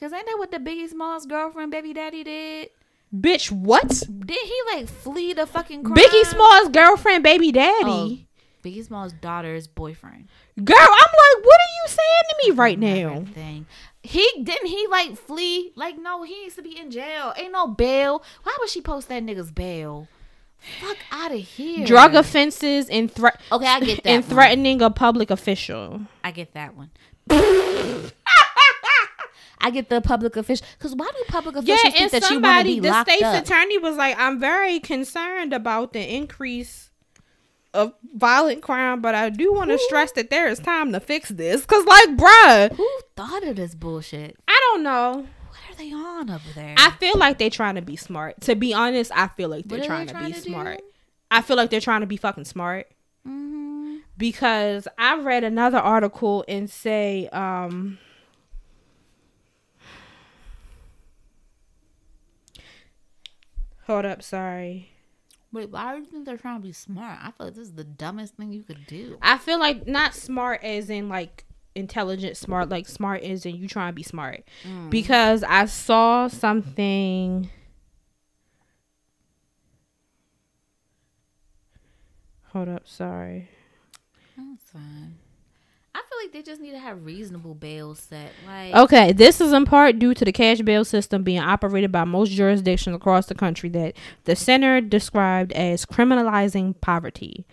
Cause 0.00 0.12
ain't 0.14 0.26
that 0.26 0.36
what 0.38 0.50
the 0.50 0.58
Biggie 0.58 0.88
Smalls 0.88 1.26
girlfriend, 1.26 1.70
baby 1.70 1.92
daddy 1.92 2.24
did? 2.24 2.70
Bitch, 3.14 3.50
what? 3.50 3.88
Did 3.88 4.38
he 4.38 4.62
like 4.74 4.88
flee 4.88 5.32
the 5.32 5.46
fucking 5.46 5.82
crime? 5.82 5.96
Biggie 5.96 6.24
Smalls' 6.26 6.68
girlfriend, 6.68 7.24
baby 7.24 7.50
daddy. 7.52 7.84
Oh, 7.84 8.18
Biggie 8.62 8.84
Smalls' 8.84 9.12
daughter's 9.14 9.66
boyfriend. 9.66 10.28
Girl, 10.62 10.76
I'm 10.78 10.86
like, 10.88 11.44
what 11.44 11.58
are 11.60 11.74
you 11.82 11.88
saying 11.88 12.22
to 12.28 12.36
me 12.44 12.50
right 12.56 12.78
now? 12.78 13.24
Thing. 13.34 13.66
He 14.02 14.26
didn't 14.42 14.68
he 14.68 14.86
like 14.86 15.16
flee? 15.16 15.72
Like 15.74 15.98
no, 15.98 16.22
he 16.22 16.42
needs 16.42 16.54
to 16.56 16.62
be 16.62 16.78
in 16.78 16.90
jail. 16.90 17.34
Ain't 17.36 17.52
no 17.52 17.66
bail. 17.66 18.22
Why 18.44 18.56
would 18.60 18.70
she 18.70 18.80
post 18.80 19.08
that 19.08 19.22
nigga's 19.24 19.50
bail? 19.50 20.06
Fuck 20.80 20.96
out 21.10 21.32
of 21.32 21.38
here. 21.38 21.86
Drug 21.86 22.14
offenses 22.14 22.88
and 22.90 23.10
threat 23.10 23.40
Okay, 23.50 23.66
I 23.66 23.80
get 23.80 24.02
that. 24.04 24.10
and 24.10 24.24
one. 24.24 24.30
threatening 24.34 24.82
a 24.82 24.90
public 24.90 25.30
official. 25.30 26.02
I 26.22 26.30
get 26.32 26.52
that 26.54 26.76
one. 26.76 26.90
I 29.62 29.70
get 29.70 29.90
the 29.90 30.00
public 30.00 30.36
official 30.36 30.66
because 30.78 30.94
why 30.94 31.06
do 31.06 31.22
public 31.28 31.54
Yeah, 31.62 31.74
officials 31.74 31.84
and 32.00 32.10
think 32.10 32.22
that 32.22 32.30
you 32.30 32.36
want 32.40 32.44
to 32.44 32.48
somebody, 32.48 32.74
be 32.80 32.88
the 32.88 33.02
state's 33.04 33.22
up? 33.22 33.44
attorney 33.44 33.78
was 33.78 33.96
like, 33.96 34.18
"I'm 34.18 34.40
very 34.40 34.80
concerned 34.80 35.52
about 35.52 35.92
the 35.92 36.00
increase 36.14 36.90
of 37.74 37.92
violent 38.14 38.62
crime, 38.62 39.02
but 39.02 39.14
I 39.14 39.28
do 39.28 39.52
want 39.52 39.70
to 39.70 39.78
stress 39.78 40.12
that 40.12 40.30
there 40.30 40.48
is 40.48 40.58
time 40.60 40.92
to 40.92 41.00
fix 41.00 41.28
this." 41.28 41.66
Cause, 41.66 41.84
like, 41.84 42.16
bruh, 42.16 42.72
Who 42.74 42.88
thought 43.16 43.42
of 43.44 43.56
this 43.56 43.74
bullshit? 43.74 44.36
I 44.48 44.58
don't 44.72 44.82
know. 44.82 45.26
They 45.80 45.92
on 45.92 46.28
over 46.28 46.52
there? 46.54 46.74
I 46.76 46.90
feel 46.90 47.16
like 47.16 47.38
they're 47.38 47.48
trying 47.48 47.76
to 47.76 47.82
be 47.82 47.96
smart. 47.96 48.38
To 48.42 48.54
be 48.54 48.74
honest, 48.74 49.10
I 49.14 49.28
feel 49.28 49.48
like 49.48 49.64
they're 49.64 49.78
are 49.78 49.80
they 49.80 49.86
trying, 49.86 50.06
to 50.08 50.14
be 50.18 50.32
to 50.32 50.32
do? 50.32 50.50
smart. 50.50 50.82
I 51.30 51.40
feel 51.40 51.56
like 51.56 51.70
they're 51.70 51.80
trying 51.80 52.02
to 52.02 52.06
be 52.06 52.18
fucking 52.18 52.44
smart 52.44 52.88
mm-hmm. 53.26 53.96
because 54.18 54.86
I 54.98 55.18
read 55.20 55.42
another 55.42 55.78
article 55.78 56.44
and 56.46 56.68
say, 56.68 57.28
um, 57.28 57.98
hold 63.86 64.04
up, 64.04 64.22
sorry. 64.22 64.90
Wait, 65.50 65.70
why 65.70 65.94
do 65.94 66.00
you 66.00 66.06
think 66.06 66.26
they're 66.26 66.36
trying 66.36 66.60
to 66.60 66.62
be 66.62 66.72
smart? 66.72 67.18
I 67.22 67.30
feel 67.30 67.46
like 67.46 67.54
this 67.54 67.68
is 67.68 67.74
the 67.74 67.84
dumbest 67.84 68.36
thing 68.36 68.52
you 68.52 68.64
could 68.64 68.86
do. 68.86 69.16
I 69.22 69.38
feel 69.38 69.58
like 69.58 69.86
not 69.86 70.14
smart 70.14 70.62
as 70.62 70.90
in 70.90 71.08
like 71.08 71.46
intelligent 71.74 72.36
smart, 72.36 72.68
like 72.68 72.88
smart 72.88 73.22
is, 73.22 73.46
and 73.46 73.56
you 73.56 73.68
trying 73.68 73.90
to 73.92 73.94
be 73.94 74.02
smart. 74.02 74.44
Mm. 74.64 74.90
Because 74.90 75.42
I 75.44 75.66
saw 75.66 76.28
something. 76.28 77.50
Hold 82.52 82.68
up, 82.68 82.88
sorry. 82.88 83.48
That's 84.36 84.70
fine. 84.72 85.16
I 85.94 85.98
feel 85.98 86.18
like 86.24 86.30
like 86.30 86.44
they 86.44 86.50
just 86.50 86.60
need 86.60 86.72
to 86.72 86.78
have 86.78 87.04
reasonable 87.04 87.54
bail 87.54 87.94
set. 87.94 88.32
Like 88.46 88.74
Okay, 88.74 89.12
this 89.12 89.40
is 89.40 89.52
in 89.52 89.64
part 89.64 89.98
due 89.98 90.14
to 90.14 90.24
the 90.24 90.32
cash 90.32 90.60
bail 90.60 90.84
system 90.84 91.22
being 91.22 91.40
operated 91.40 91.90
by 91.92 92.04
most 92.04 92.30
jurisdictions 92.30 92.94
across 92.94 93.26
the 93.26 93.34
country 93.34 93.68
that 93.70 93.96
the 94.24 94.36
center 94.36 94.80
described 94.80 95.52
as 95.52 95.84
criminalizing 95.86 96.80
poverty. 96.80 97.46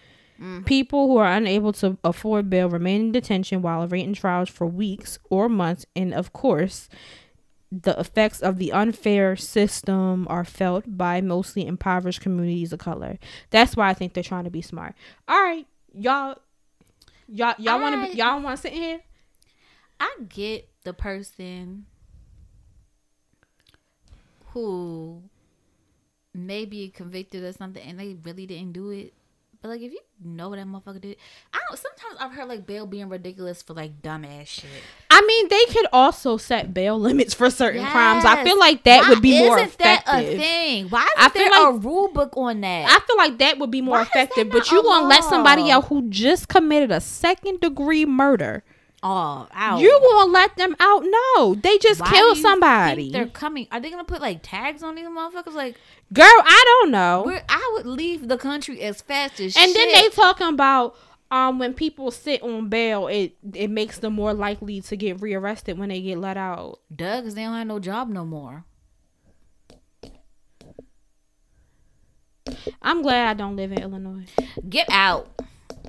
People 0.65 1.07
who 1.07 1.17
are 1.17 1.31
unable 1.31 1.73
to 1.73 1.97
afford 2.03 2.49
bail 2.49 2.69
remain 2.69 3.01
in 3.01 3.11
detention 3.11 3.61
while 3.61 3.81
awaiting 3.81 4.13
trials 4.13 4.49
for 4.49 4.67
weeks 4.67 5.17
or 5.29 5.49
months, 5.49 5.85
and 5.95 6.13
of 6.13 6.33
course, 6.33 6.89
the 7.71 7.99
effects 7.99 8.39
of 8.39 8.57
the 8.57 8.71
unfair 8.71 9.35
system 9.35 10.25
are 10.29 10.45
felt 10.45 10.85
by 10.87 11.21
mostly 11.21 11.65
impoverished 11.65 12.21
communities 12.21 12.71
of 12.71 12.79
color. 12.79 13.17
That's 13.49 13.75
why 13.75 13.89
I 13.89 13.93
think 13.93 14.13
they're 14.13 14.23
trying 14.23 14.45
to 14.45 14.49
be 14.49 14.61
smart. 14.61 14.95
All 15.27 15.41
right, 15.41 15.67
y'all, 15.93 16.37
y'all, 17.27 17.55
y'all 17.57 17.81
want 17.81 18.11
to, 18.11 18.17
y'all 18.17 18.41
want 18.41 18.57
to 18.57 18.61
sit 18.61 18.73
here? 18.73 19.01
I 19.99 20.15
get 20.29 20.69
the 20.83 20.93
person 20.93 21.85
who 24.51 25.23
may 26.33 26.65
be 26.65 26.89
convicted 26.89 27.43
of 27.43 27.55
something 27.55 27.83
and 27.83 27.99
they 27.99 28.15
really 28.23 28.45
didn't 28.45 28.73
do 28.73 28.91
it. 28.91 29.13
But 29.61 29.69
like 29.69 29.81
if 29.81 29.91
you 29.91 29.99
know 30.23 30.49
what 30.49 30.57
that 30.57 30.67
motherfucker 30.67 31.01
did 31.01 31.17
I 31.53 31.59
don't 31.67 31.79
sometimes 31.79 32.17
I've 32.19 32.31
heard 32.31 32.47
like 32.47 32.65
bail 32.65 32.85
being 32.85 33.09
ridiculous 33.09 33.61
for 33.61 33.73
like 33.73 34.01
dumbass 34.01 34.47
shit. 34.47 34.69
I 35.09 35.21
mean, 35.21 35.47
they 35.49 35.65
could 35.73 35.87
also 35.91 36.37
set 36.37 36.73
bail 36.73 36.99
limits 36.99 37.33
for 37.33 37.49
certain 37.49 37.85
crimes. 37.85 38.23
I 38.25 38.43
feel 38.43 38.59
like 38.59 38.83
that 38.83 39.03
Why 39.03 39.09
would 39.09 39.21
be 39.21 39.39
more 39.39 39.57
isn't 39.57 39.77
that 39.79 40.03
effective. 40.03 40.33
a 40.33 40.37
thing? 40.37 40.89
Why 40.89 41.07
I 41.17 41.25
is 41.25 41.31
feel 41.31 41.49
there 41.49 41.69
a 41.69 41.73
rule 41.73 42.09
book 42.09 42.33
on 42.37 42.61
that? 42.61 42.85
I 42.87 43.05
feel 43.05 43.17
like 43.17 43.37
that 43.39 43.57
would 43.57 43.71
be 43.71 43.81
more 43.81 43.97
Why 43.97 44.03
effective. 44.03 44.49
But 44.51 44.71
you 44.71 44.83
gonna 44.83 45.07
let 45.07 45.23
somebody 45.23 45.71
out 45.71 45.85
who 45.85 46.09
just 46.09 46.47
committed 46.47 46.91
a 46.91 47.01
second 47.01 47.61
degree 47.61 48.05
murder? 48.05 48.63
Oh, 49.03 49.47
ow. 49.55 49.79
You 49.79 49.99
gonna 50.01 50.31
let 50.31 50.55
them 50.57 50.75
out? 50.79 51.03
No, 51.05 51.55
they 51.55 51.77
just 51.77 52.01
Why 52.01 52.09
killed 52.09 52.37
somebody. 52.37 53.11
They're 53.11 53.27
coming. 53.27 53.67
Are 53.71 53.79
they 53.79 53.89
gonna 53.89 54.03
put 54.03 54.21
like 54.21 54.39
tags 54.43 54.83
on 54.83 54.95
these 54.95 55.07
motherfuckers? 55.07 55.53
Like, 55.53 55.75
Girl, 56.13 56.25
I 56.25 56.63
don't 56.65 56.91
know. 56.91 57.39
I 57.49 57.71
would 57.75 57.85
leave 57.85 58.27
the 58.27 58.37
country 58.37 58.81
as 58.81 59.01
fast 59.01 59.39
as 59.39 59.55
And 59.57 59.75
then 59.75 59.91
they 59.91 60.09
talking 60.09 60.47
about 60.47 60.95
um 61.29 61.59
when 61.59 61.73
people 61.73 62.11
sit 62.11 62.41
on 62.41 62.69
bail, 62.69 63.07
it 63.07 63.35
it 63.53 63.69
makes 63.69 63.99
them 63.99 64.13
more 64.13 64.33
likely 64.33 64.81
to 64.81 64.95
get 64.95 65.21
rearrested 65.21 65.77
when 65.77 65.89
they 65.89 66.01
get 66.01 66.17
let 66.17 66.37
out. 66.37 66.79
Doug, 66.95 67.25
cause 67.25 67.35
they 67.35 67.43
don't 67.43 67.55
have 67.55 67.67
no 67.67 67.79
job 67.79 68.09
no 68.09 68.25
more. 68.25 68.65
I'm 72.81 73.01
glad 73.01 73.29
I 73.29 73.33
don't 73.33 73.55
live 73.55 73.71
in 73.71 73.81
Illinois. 73.81 74.25
Get 74.69 74.87
out. 74.89 75.29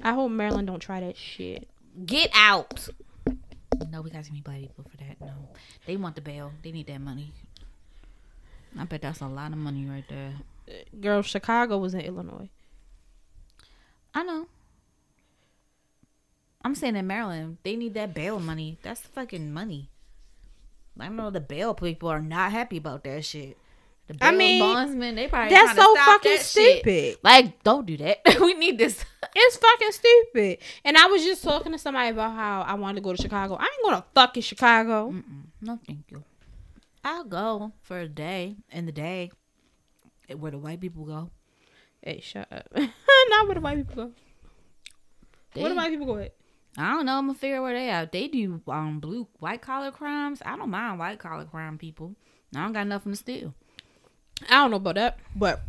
I 0.03 0.13
hope 0.13 0.31
Maryland 0.31 0.67
don't 0.67 0.81
try 0.81 1.01
that 1.01 1.17
shit. 1.17 1.69
Get 2.05 2.31
out. 2.35 2.89
No, 3.91 4.03
we 4.03 4.11
got 4.11 4.25
too 4.25 4.33
many 4.33 4.43
black 4.43 4.61
people 4.61 4.85
for 4.91 4.97
that. 4.99 5.21
No, 5.21 5.33
they 5.87 5.97
want 5.97 6.15
the 6.15 6.21
bail. 6.21 6.53
They 6.63 6.73
need 6.73 6.87
that 6.87 7.01
money. 7.01 7.33
I 8.79 8.85
bet 8.85 9.03
that's 9.03 9.21
a 9.21 9.27
lot 9.27 9.53
of 9.53 9.59
money 9.59 9.87
right 9.87 10.05
there. 10.09 10.35
Girl, 11.01 11.23
Chicago 11.23 11.79
was 11.79 11.95
in 11.95 12.01
Illinois. 12.01 12.49
I 14.15 14.23
know. 14.25 14.47
I'm 16.65 16.75
saying 16.75 16.97
in 16.97 17.07
Maryland, 17.07 17.59
they 17.63 17.77
need 17.77 17.95
that 17.95 18.15
bail 18.15 18.41
money. 18.41 18.79
That's 18.83 19.01
fucking 19.01 19.53
money. 19.53 19.89
I 20.99 21.09
know 21.09 21.31
the 21.31 21.41
bail 21.41 21.75
people 21.75 22.09
are 22.09 22.21
not 22.21 22.53
happy 22.53 22.77
about 22.77 23.05
that 23.05 23.25
shit. 23.25 23.57
The 24.09 24.17
I 24.25 24.31
mean, 24.33 24.61
bondsmen, 24.61 25.17
they 25.17 25.29
probably 25.29 25.55
That's 25.55 25.77
so 25.77 25.95
stop 25.95 26.07
fucking 26.07 26.33
that 26.33 26.45
shit. 26.45 26.81
stupid. 26.81 27.19
Like, 27.23 27.63
don't 27.63 27.85
do 27.85 27.97
that. 27.99 28.19
we 28.41 28.55
need 28.55 28.79
this. 28.79 29.05
It's 29.37 29.57
fucking 29.59 29.93
stupid. 29.93 30.59
And 30.85 30.97
I 30.97 31.07
was 31.07 31.23
just 31.23 31.45
talking 31.45 31.73
to 31.73 31.79
somebody 31.79 32.09
about 32.09 32.33
how 32.33 32.63
I 32.63 32.75
wanted 32.75 32.97
to 32.97 33.01
go 33.03 33.15
to 33.15 33.21
Chicago. 33.21 33.57
I 33.61 33.65
ain't 33.65 33.85
going 33.85 33.97
to 33.97 34.05
fucking 34.15 34.43
Chicago. 34.43 35.11
Mm-mm. 35.11 35.43
No, 35.61 35.79
thank 35.87 36.11
you. 36.11 36.25
I'll 37.05 37.25
go 37.25 37.73
for 37.83 37.99
a 37.99 38.09
day 38.09 38.57
in 38.73 38.87
the 38.87 38.93
day 38.93 39.31
where 40.35 40.53
the 40.53 40.59
white 40.59 40.81
people 40.81 41.05
go. 41.05 41.31
Hey, 42.03 42.21
shut 42.21 42.51
up. 42.51 42.67
Not 42.77 43.47
where 43.47 43.55
the 43.57 43.61
white 43.61 43.77
people 43.77 44.07
go. 44.07 44.13
They, 45.55 45.63
Where 45.63 45.71
the 45.71 45.77
white 45.77 45.91
people 45.91 46.07
go 46.07 46.17
at? 46.19 46.35
I 46.77 46.93
don't 46.93 47.07
know. 47.07 47.17
I'm 47.19 47.27
gonna 47.27 47.39
figure 47.39 47.61
where 47.63 47.75
they 47.75 47.89
at. 47.91 48.13
They 48.13 48.29
do 48.29 48.61
um 48.69 49.01
blue 49.01 49.27
white 49.41 49.63
collar 49.63 49.91
crimes. 49.91 50.41
I 50.45 50.57
don't 50.57 50.71
mind 50.71 50.99
white 50.99 51.19
collar 51.19 51.45
crime 51.45 51.79
people. 51.79 52.15
I 52.55 52.63
don't 52.63 52.73
got 52.73 52.87
nothing 52.87 53.13
to 53.13 53.17
steal. 53.17 53.55
I 54.49 54.53
don't 54.55 54.71
know 54.71 54.77
about 54.79 54.95
that, 54.97 55.19
but 55.35 55.61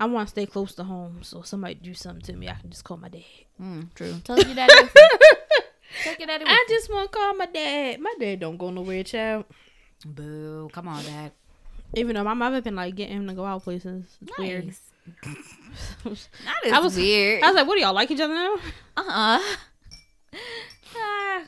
I 0.00 0.06
want 0.06 0.28
to 0.28 0.30
stay 0.30 0.46
close 0.46 0.74
to 0.74 0.84
home. 0.84 1.18
So 1.22 1.40
if 1.40 1.46
somebody 1.46 1.74
do 1.74 1.94
something 1.94 2.22
to 2.22 2.32
me, 2.34 2.48
I 2.48 2.54
can 2.54 2.70
just 2.70 2.84
call 2.84 2.96
my 2.96 3.08
dad. 3.08 3.22
Mm, 3.60 3.94
true. 3.94 4.14
Tell 4.24 4.36
your 4.38 4.54
daddy. 4.54 4.72
with. 4.82 4.92
Take 6.02 6.18
your 6.18 6.26
daddy. 6.26 6.44
With 6.44 6.52
I 6.52 6.66
just 6.68 6.90
want 6.90 7.10
to 7.12 7.16
call 7.18 7.34
my 7.34 7.46
dad. 7.46 8.00
My 8.00 8.12
dad 8.18 8.40
don't 8.40 8.56
go 8.56 8.70
nowhere, 8.70 9.04
child. 9.04 9.44
Boo. 10.04 10.68
Come 10.72 10.88
on, 10.88 11.04
dad. 11.04 11.32
Even 11.94 12.16
though 12.16 12.24
my 12.24 12.34
mother 12.34 12.60
been 12.60 12.74
like 12.74 12.96
getting 12.96 13.18
him 13.18 13.28
to 13.28 13.34
go 13.34 13.44
out 13.44 13.62
places. 13.62 14.04
It's 14.20 14.38
weird. 14.38 14.66
Nice. 14.66 14.80
That 16.44 16.72
I 16.74 16.78
was- 16.80 16.96
weird. 16.96 17.42
I 17.42 17.46
was 17.48 17.54
like, 17.56 17.66
what 17.66 17.74
do 17.76 17.80
y'all 17.82 17.94
like 17.94 18.10
each 18.10 18.20
other 18.20 18.34
now? 18.34 18.54
uh 18.96 19.00
uh 19.06 19.40
ah, 20.96 21.42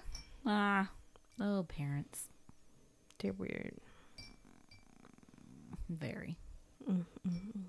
ah. 0.47 0.91
Oh, 1.41 1.65
parents. 1.69 2.26
They're 3.19 3.33
weird. 3.33 3.75
Very. 5.89 6.37
Mm-hmm. 6.89 7.61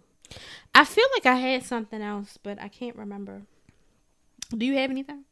I 0.76 0.86
feel 0.86 1.06
like 1.16 1.26
I 1.26 1.36
had 1.36 1.64
something 1.64 2.02
else, 2.02 2.38
but 2.42 2.62
I 2.62 2.68
can't 2.68 2.96
remember. 2.96 3.44
Do 4.56 4.66
you 4.66 4.76
have 4.78 4.92
anything? 4.92 5.24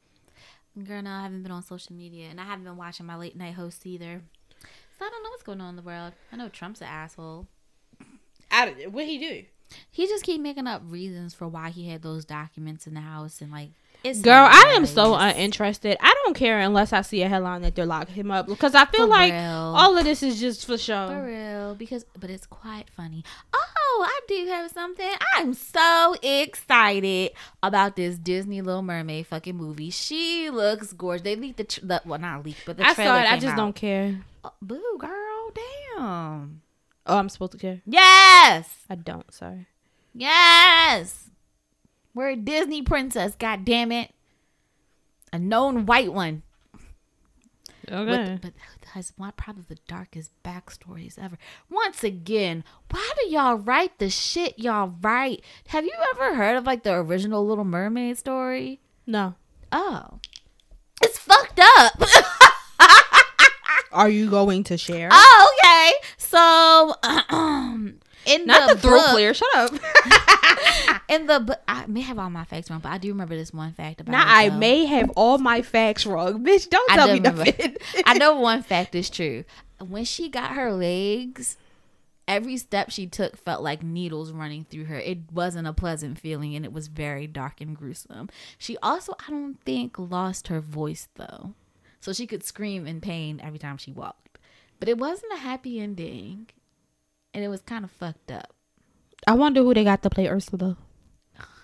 Girl, 0.84 1.02
no, 1.02 1.12
I 1.12 1.24
haven't 1.24 1.44
been 1.44 1.52
on 1.52 1.64
social 1.64 1.96
media, 1.96 2.28
and 2.30 2.40
I 2.40 2.46
haven't 2.46 2.66
been 2.66 2.78
watching 2.78 3.06
my 3.06 3.16
late 3.16 3.36
night 3.36 3.54
hosts 3.54 3.86
either. 3.86 4.22
So 4.62 5.06
I 5.06 5.10
don't 5.10 5.24
know 5.24 5.30
what's 5.30 5.44
going 5.44 5.62
on 5.62 5.70
in 5.70 5.76
the 5.76 5.82
world. 5.82 6.14
I 6.32 6.36
know 6.36 6.50
Trump's 6.50 6.82
an 6.82 6.88
asshole. 6.88 7.48
I, 8.52 8.88
what 8.90 9.06
he 9.06 9.18
do? 9.18 9.44
He 9.92 10.08
just 10.08 10.24
keep 10.24 10.42
making 10.42 10.68
up 10.68 10.82
reasons 10.86 11.34
for 11.34 11.48
why 11.48 11.70
he 11.70 11.90
had 11.90 12.02
those 12.02 12.26
documents 12.26 12.88
in 12.88 12.94
the 12.94 13.02
house, 13.02 13.42
and 13.42 13.52
like, 13.52 13.72
it's 14.06 14.22
Girl, 14.22 14.48
I 14.50 14.74
am 14.76 14.86
so 14.86 15.16
uninterested. 15.16 15.98
I 16.00 16.14
don't 16.24 16.36
care 16.36 16.60
unless 16.60 16.94
I 16.94 17.02
see 17.02 17.22
a 17.24 17.28
headline 17.28 17.62
that 17.64 17.76
they're 17.76 17.86
locking 17.86 18.16
him 18.16 18.30
up 18.32 18.46
because 18.48 18.76
I 18.76 18.86
feel 18.86 19.06
For 19.06 19.10
like 19.10 19.34
real. 19.34 19.42
all 19.42 19.98
of 19.98 20.04
this 20.04 20.22
is 20.24 20.40
just 20.40 20.66
for 20.66 20.78
show. 20.78 21.08
For 21.10 21.26
real, 21.26 21.76
because 21.76 22.06
but 22.20 22.30
it's 22.30 22.46
quite 22.46 22.86
funny. 22.96 23.24
Oh, 23.54 24.06
I 24.08 24.20
do 24.28 24.46
have 24.48 24.72
something. 24.72 25.12
I'm 25.36 25.54
so 25.54 26.16
excited 26.22 27.32
about 27.64 27.96
this 27.96 28.18
Disney 28.18 28.62
Little 28.62 28.82
Mermaid 28.82 29.28
fucking 29.28 29.56
movie. 29.56 29.90
She 29.90 30.50
looks 30.50 30.94
gorgeous. 30.94 31.24
They 31.24 31.36
leaked 31.36 31.58
the, 31.58 31.64
tr- 31.64 31.80
the 31.86 32.02
well, 32.06 32.20
not 32.20 32.46
leaked, 32.46 32.66
but 32.66 32.78
the 32.78 32.86
I 32.88 32.94
trailer 32.94 33.16
saw 33.16 33.22
it. 33.24 33.32
I 33.32 33.36
just 33.40 33.54
out. 33.54 33.58
don't 33.58 33.76
care. 33.76 34.22
Oh, 34.44 34.52
boo, 34.62 34.98
girl, 35.00 35.52
damn. 35.98 36.62
Oh, 37.08 37.18
I'm 37.18 37.30
supposed 37.30 37.54
to 37.54 37.58
care. 37.58 37.82
Yes, 37.86 38.70
I 38.90 38.96
don't. 38.96 39.34
Sorry. 39.34 39.66
yes. 40.14 41.30
We're 42.16 42.30
a 42.30 42.36
Disney 42.36 42.82
princess. 42.82 43.36
God 43.38 43.64
damn 43.66 43.92
it, 43.92 44.12
a 45.32 45.38
known 45.38 45.86
white 45.86 46.12
one. 46.12 46.42
Okay. 47.88 48.32
With, 48.32 48.42
but 48.42 48.54
has 48.94 49.12
one 49.18 49.34
probably 49.36 49.66
the 49.68 49.78
darkest 49.88 50.32
backstories 50.44 51.20
ever. 51.20 51.38
Once 51.70 52.04
again, 52.04 52.64
why 52.90 53.12
do 53.20 53.30
y'all 53.30 53.56
write 53.56 54.00
the 54.00 54.10
shit 54.10 54.58
y'all 54.58 54.96
write? 55.02 55.44
Have 55.68 55.84
you 55.84 55.94
ever 56.14 56.36
heard 56.36 56.56
of 56.56 56.66
like 56.66 56.84
the 56.84 56.94
original 56.94 57.46
Little 57.46 57.66
Mermaid 57.66 58.18
story? 58.18 58.80
no. 59.06 59.36
Oh, 59.72 60.20
it's 61.02 61.18
fucked 61.20 61.60
up. 61.60 62.02
Are 63.92 64.10
you 64.10 64.30
going 64.30 64.64
to 64.66 64.78
share? 64.78 65.10
oh, 65.12 65.54
okay. 65.60 65.92
So, 66.18 66.96
um, 67.30 68.00
in 68.26 68.46
Not 68.46 68.70
the, 68.70 68.76
the 68.76 68.82
throat 68.82 68.98
book, 69.02 69.06
clear. 69.12 69.34
Shut 69.34 69.56
up. 69.56 69.72
in 71.10 71.28
the 71.28 71.40
book, 71.40 71.60
I 71.68 71.86
may 71.88 72.02
have 72.02 72.18
all 72.20 72.30
my 72.30 72.46
facts 72.46 72.70
wrong, 72.70 72.80
but 72.80 72.92
I 72.92 72.98
do 72.98 73.10
remember 73.10 73.36
this 73.36 73.54
one 73.54 73.74
fact 73.74 74.02
about. 74.02 74.12
now 74.12 74.22
it, 74.22 74.28
I 74.28 74.50
though. 74.50 74.58
may 74.58 74.86
have 74.86 75.10
all 75.12 75.38
my 75.38 75.62
facts 75.62 76.06
wrong, 76.06 76.44
bitch. 76.44 76.70
Don't 76.70 76.92
I 76.92 76.96
tell 76.96 77.08
me 77.08 77.14
remember. 77.14 77.46
nothing. 77.46 77.78
I 78.06 78.18
know 78.18 78.36
one 78.40 78.64
fact 78.64 78.96
is 78.96 79.10
true. 79.10 79.44
When 79.80 80.06
she 80.06 80.30
got 80.30 80.52
her 80.52 80.72
legs, 80.74 81.58
every 82.28 82.58
step 82.58 82.90
she 82.92 83.08
took 83.08 83.38
felt 83.38 83.62
like 83.62 83.84
needles 83.84 84.32
running 84.32 84.66
through 84.70 84.86
her. 84.86 85.00
It 85.00 85.32
wasn't 85.32 85.68
a 85.68 85.74
pleasant 85.74 86.18
feeling 86.20 86.56
and 86.56 86.66
it 86.66 86.74
was 86.74 86.88
very 86.88 87.28
dark 87.28 87.62
and 87.62 87.76
gruesome. 87.76 88.30
She 88.58 88.78
also, 88.82 89.14
I 89.28 89.30
don't 89.32 89.62
think, 89.64 90.00
lost 90.00 90.48
her 90.48 90.60
voice 90.62 91.10
though. 91.16 91.54
So 92.00 92.14
she 92.14 92.28
could 92.28 92.44
scream 92.44 92.88
in 92.88 93.02
pain 93.02 93.42
every 93.44 93.60
time 93.60 93.78
she 93.78 93.92
walked. 93.92 94.40
But 94.80 94.90
it 94.90 94.98
wasn't 94.98 95.34
a 95.34 95.38
happy 95.38 95.80
ending. 95.80 96.48
And 97.36 97.44
it 97.44 97.50
was 97.50 97.62
kind 97.62 97.84
of 97.84 97.92
fucked 97.92 98.32
up. 98.32 98.54
I 99.28 99.34
wonder 99.34 99.62
who 99.62 99.74
they 99.74 99.84
got 99.84 100.02
to 100.04 100.10
play 100.10 100.30
Ursula. 100.30 100.78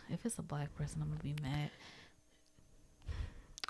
If 0.10 0.26
it's 0.26 0.38
a 0.38 0.42
black 0.42 0.76
person, 0.76 1.02
I'm 1.02 1.08
going 1.08 1.20
to 1.20 1.24
be 1.24 1.36
mad. 1.42 1.72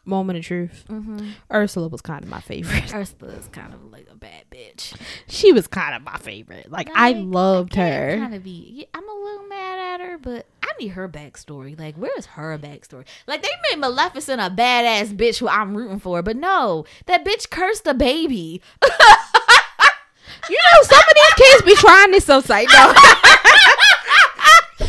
Moment 0.03 0.39
of 0.39 0.45
truth. 0.45 0.83
Mm-hmm. 0.89 1.29
Ursula 1.53 1.87
was 1.89 2.01
kind 2.01 2.23
of 2.23 2.29
my 2.29 2.41
favorite. 2.41 2.91
Ursula 2.95 3.33
is 3.33 3.47
kind 3.49 3.71
of 3.75 3.91
like 3.91 4.07
a 4.11 4.15
bad 4.15 4.45
bitch. 4.49 4.95
She 5.27 5.51
was 5.51 5.67
kind 5.67 5.93
of 5.93 6.01
my 6.01 6.17
favorite. 6.17 6.71
Like 6.71 6.89
I 6.95 7.11
loved 7.11 7.75
her. 7.75 8.17
Kind 8.17 8.33
of 8.33 8.43
be. 8.43 8.87
I'm 8.95 9.07
a 9.07 9.13
little 9.13 9.45
mad 9.45 10.01
at 10.01 10.07
her, 10.07 10.17
but 10.17 10.47
I 10.63 10.71
need 10.79 10.89
her 10.89 11.07
backstory. 11.07 11.77
Like, 11.79 11.95
where's 11.97 12.25
her 12.25 12.57
backstory? 12.57 13.05
Like, 13.27 13.43
they 13.43 13.49
made 13.69 13.79
Maleficent 13.79 14.41
a 14.41 14.49
badass 14.49 15.15
bitch 15.15 15.37
who 15.37 15.47
I'm 15.47 15.77
rooting 15.77 15.99
for, 15.99 16.23
but 16.23 16.35
no, 16.35 16.85
that 17.05 17.23
bitch 17.23 17.51
cursed 17.51 17.85
a 17.85 17.93
baby. 17.93 18.61
You 20.49 20.57
know, 20.57 20.83
some 20.83 20.99
of 20.99 21.15
these 21.15 21.33
kids 21.47 21.61
be 21.63 21.75
trying 21.75 22.11
this 22.11 22.25
so 22.25 22.41
tight. 22.41 22.67
No. 22.71 22.93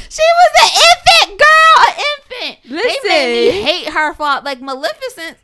she 0.08 0.22
was 0.22 0.52
an 0.62 0.70
infant 0.88 1.40
girl, 1.40 1.76
an 1.86 1.94
infant. 2.12 2.58
They 2.64 2.70
made 2.76 2.84
me 2.84 3.50
Listen. 3.52 3.66
hate 3.66 3.88
her 3.90 4.14
fault. 4.14 4.44
Like 4.44 4.60
Maleficent. 4.60 5.38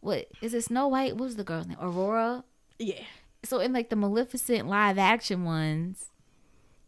What 0.00 0.28
is 0.42 0.52
it? 0.54 0.64
Snow 0.64 0.88
White? 0.88 1.12
What 1.16 1.24
was 1.26 1.36
the 1.36 1.44
girl's 1.44 1.66
name? 1.66 1.78
Aurora. 1.80 2.44
yeah. 2.78 3.02
So 3.44 3.58
in 3.60 3.72
like 3.74 3.90
the 3.90 3.96
Maleficent 3.96 4.68
live 4.68 4.96
action 4.98 5.44
ones, 5.44 6.06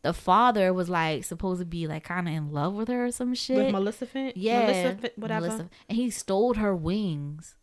the 0.02 0.12
father 0.14 0.72
was 0.72 0.88
like 0.88 1.24
supposed 1.24 1.60
to 1.60 1.66
be 1.66 1.86
like 1.86 2.04
kind 2.04 2.26
of 2.28 2.34
in 2.34 2.50
love 2.52 2.72
with 2.74 2.88
her 2.88 3.06
or 3.06 3.10
some 3.12 3.34
shit. 3.34 3.56
With 3.58 3.72
Maleficent? 3.72 4.36
yeah, 4.36 4.60
Maleficent, 4.66 5.12
whatever. 5.18 5.46
Melissa- 5.48 5.70
and 5.88 5.96
he 5.98 6.08
stole 6.10 6.54
her 6.54 6.74
wings. 6.74 7.54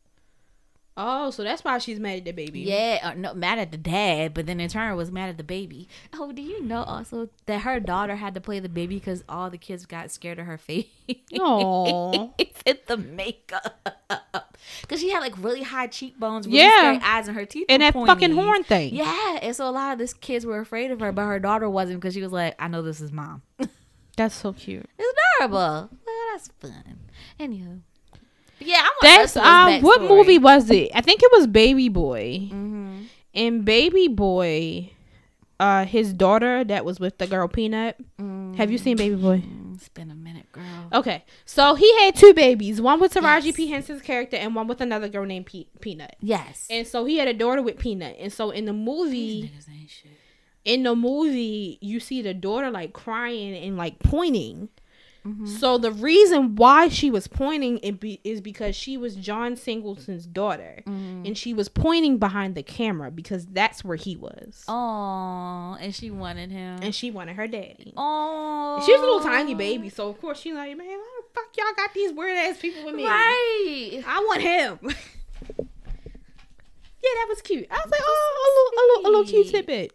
Oh, 0.96 1.32
so 1.32 1.44
that's 1.44 1.64
why 1.64 1.80
she's 1.80 2.00
mad 2.00 2.20
at 2.20 2.26
the 2.26 2.32
baby. 2.34 2.60
Yeah, 2.62 3.00
uh, 3.02 3.14
no, 3.16 3.34
mad 3.34 3.58
at 3.58 3.72
the 3.72 3.78
dad, 3.78 4.34
but 4.36 4.46
then 4.46 4.60
in 4.60 4.70
turn 4.70 4.96
was 4.96 5.12
mad 5.12 5.30
at 5.30 5.38
the 5.38 5.44
baby. 5.44 5.88
Oh, 6.14 6.32
do 6.32 6.42
you 6.42 6.62
know 6.62 6.84
also 6.84 7.30
that 7.48 7.62
her 7.62 7.80
daughter 7.80 8.16
had 8.16 8.36
to 8.36 8.42
play 8.42 8.60
the 8.60 8.70
baby 8.70 8.96
because 8.96 9.24
all 9.28 9.50
the 9.50 9.58
kids 9.58 9.88
got 9.88 10.12
scared 10.12 10.38
of 10.38 10.46
her 10.46 10.58
face? 10.58 10.86
Aw. 11.40 12.30
It's 12.66 12.88
the 12.88 12.98
makeup. 12.98 13.90
Because 14.82 15.02
she 15.02 15.10
had 15.10 15.20
like 15.20 15.34
really 15.38 15.64
high 15.64 15.88
cheekbones, 15.88 16.46
really 16.48 16.60
Yeah. 16.60 17.00
eyes, 17.04 17.28
and 17.28 17.36
her 17.36 17.46
teeth 17.46 17.66
And 17.70 17.82
that 17.82 17.94
fucking 17.94 18.32
horn 18.34 18.64
thing. 18.64 18.94
Yeah, 18.96 19.40
and 19.42 19.56
so 19.56 19.68
a 19.68 19.72
lot 19.72 19.94
of 19.94 20.00
these 20.00 20.14
kids 20.14 20.46
were 20.46 20.60
afraid 20.60 20.92
of 20.92 21.00
her, 21.00 21.12
but 21.12 21.26
her 21.26 21.40
daughter 21.40 21.70
wasn't 21.70 22.00
because 22.00 22.14
she 22.14 22.22
was 22.22 22.32
like, 22.32 22.56
"I 22.60 22.68
know 22.68 22.82
this 22.82 23.02
is 23.02 23.12
mom." 23.12 23.42
That's 24.16 24.36
so 24.36 24.54
cute. 24.54 24.88
It's 24.98 25.14
adorable. 25.40 25.58
Well, 25.58 25.90
that's 26.34 26.48
fun. 26.60 27.00
Anywho, 27.40 27.80
yeah, 28.66 28.78
I 28.78 28.84
want 28.84 29.02
That's 29.02 29.38
um 29.38 29.82
what 29.82 30.02
movie 30.02 30.38
was 30.40 30.70
it? 30.70 30.92
I 30.94 31.02
think 31.02 31.22
it 31.24 31.30
was 31.32 31.48
Baby 31.48 31.90
Boy. 31.90 32.50
Mhm. 32.52 33.06
And 33.36 33.66
Baby 33.66 34.08
Boy, 34.08 34.92
uh 35.60 35.86
his 35.86 36.14
daughter 36.14 36.64
that 36.64 36.86
was 36.86 37.00
with 37.00 37.18
the 37.18 37.28
girl 37.28 37.48
Peanut. 37.48 37.98
Have 38.58 38.72
you 38.72 38.78
seen 38.78 38.98
Baby 38.98 39.16
Boy? 39.16 39.44
It's 39.74 39.90
been 39.90 40.12
a 40.12 40.16
minute, 40.16 40.52
girl. 40.52 40.64
Okay. 40.94 41.24
So 41.46 41.74
he 41.76 41.92
had 42.04 42.16
two 42.16 42.34
babies, 42.36 42.80
one 42.80 43.00
with 43.00 43.14
Taraji 43.16 43.46
Yes. 43.48 43.56
P. 43.56 43.68
Henson's 43.68 44.02
character 44.04 44.38
and 44.38 44.54
one 44.56 44.68
with 44.68 44.80
another 44.82 45.10
girl 45.10 45.26
named 45.26 45.48
Pe- 45.48 45.66
Peanut. 45.82 46.16
Yes. 46.22 46.68
And 46.70 46.86
so 46.88 47.06
he 47.06 47.18
had 47.18 47.28
a 47.28 47.34
daughter 47.34 47.62
with 47.64 47.80
Peanut. 47.80 48.16
And 48.20 48.32
so 48.32 48.52
in 48.52 48.66
the 48.66 48.74
movie, 48.74 49.42
These 49.42 49.50
niggas 49.68 49.74
ain't 49.82 49.90
shit. 49.90 50.12
in 50.64 50.84
the 50.84 50.96
movie, 50.96 51.80
you 51.82 52.00
see 52.00 52.22
the 52.22 52.36
daughter 52.36 52.70
like 52.70 52.94
crying 52.94 53.56
and 53.56 53.76
like 53.76 53.98
pointing. 54.00 54.70
Mm-hmm. 55.26 55.46
So 55.46 55.78
the 55.78 55.92
reason 55.92 56.56
why 56.56 56.90
she 56.90 57.10
was 57.10 57.28
pointing 57.30 57.80
it 57.82 58.00
be, 58.00 58.20
is 58.26 58.42
because 58.42 58.76
she 58.76 58.98
was 58.98 59.16
John 59.16 59.56
Singleton's 59.56 60.26
daughter, 60.26 60.84
Mm-hmm. 60.86 61.26
and 61.28 61.38
she 61.38 61.54
was 61.54 61.70
pointing 61.70 62.18
behind 62.18 62.56
the 62.56 62.64
camera 62.64 63.10
because 63.10 63.46
that's 63.46 63.84
where 63.86 63.96
he 63.96 64.16
was, 64.18 64.66
Oh, 64.68 65.78
and 65.80 65.96
she 65.96 66.12
wanted 66.12 66.52
him. 66.52 66.80
and 66.82 66.94
she 66.94 67.10
wanted 67.10 67.38
her 67.38 67.48
daddy. 67.48 67.94
oh, 67.96 68.84
She 68.86 68.92
was 68.92 69.00
a 69.00 69.04
little 69.06 69.22
tiny 69.22 69.56
baby, 69.56 69.90
so 69.90 70.10
of 70.10 70.20
course 70.20 70.42
she's 70.42 70.54
like, 70.56 70.76
man, 70.78 70.88
how 70.90 70.96
the 70.98 71.28
fuck 71.34 71.46
y'all 71.58 71.74
got 71.78 71.94
these 71.94 72.12
weird 72.12 72.38
ass 72.38 72.58
people 72.60 72.84
with 72.84 72.96
me? 72.96 73.06
Right. 73.06 74.04
I 74.06 74.20
want 74.28 74.42
him. 74.42 74.80
yeah, 75.58 77.12
that 77.16 77.26
was 77.30 77.42
cute. 77.42 77.68
I 77.70 77.76
was 77.84 77.92
like, 77.92 78.02
oh, 78.04 78.32
a 78.32 78.42
little, 78.50 78.68
a 78.68 78.84
little, 78.88 79.06
a 79.06 79.10
little 79.20 79.26
cute 79.44 79.52
tidbit. 79.54 79.94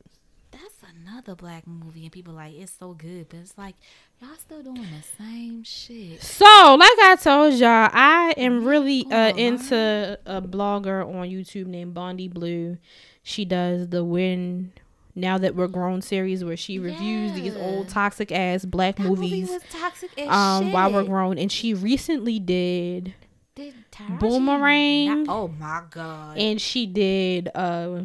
That's 0.53 0.75
another 1.03 1.35
black 1.35 1.67
movie, 1.67 2.03
and 2.03 2.13
people 2.13 2.35
like 2.35 2.55
it's 2.55 2.73
so 2.73 2.93
good, 2.95 3.29
but 3.29 3.39
it's 3.41 3.57
like 3.57 3.77
y'all 4.21 4.31
still 4.39 4.63
doing 4.63 4.83
the 4.83 5.23
same 5.25 5.63
shit. 5.63 6.23
So, 6.23 6.45
like 6.45 6.99
I 7.01 7.17
told 7.21 7.55
y'all, 7.55 7.89
I 7.93 8.35
am 8.37 8.65
really 8.65 9.07
uh, 9.11 9.33
into 9.37 10.19
a 10.27 10.43
blogger 10.43 11.05
on 11.07 11.29
YouTube 11.29 11.67
named 11.67 11.95
Bondy 11.95 12.29
Blue. 12.29 12.79
She 13.23 13.45
does 13.45 13.89
the 13.89 14.03
When 14.05 14.73
Now 15.15 15.39
That 15.39 15.55
We're 15.55 15.67
Grown 15.69 16.01
series 16.03 16.45
where 16.45 16.57
she 16.57 16.79
reviews 16.79 17.33
these 17.35 17.57
old 17.57 17.89
toxic 17.89 18.33
ass 18.33 18.65
black 18.65 18.97
That 18.97 19.05
movie 19.07 19.23
movies 19.23 19.49
was 19.51 19.63
toxic 19.71 20.11
as 20.19 20.29
um 20.29 20.65
shit. 20.65 20.75
while 20.75 20.93
we're 20.93 21.05
grown. 21.05 21.39
And 21.39 21.53
she 21.53 21.75
recently 21.75 22.39
did 22.39 23.15
Did 23.55 23.75
Taraji 23.93 24.19
Boomerang. 24.21 25.25
not- 25.25 25.35
oh 25.37 25.49
my 25.49 25.83
god. 25.91 26.39
and 26.39 26.61
she 26.61 26.87
did 26.87 27.51
uh 27.55 28.05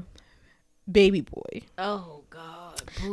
Baby 0.91 1.21
Boy. 1.21 1.61
oh 1.77 2.23
god. 2.29 2.62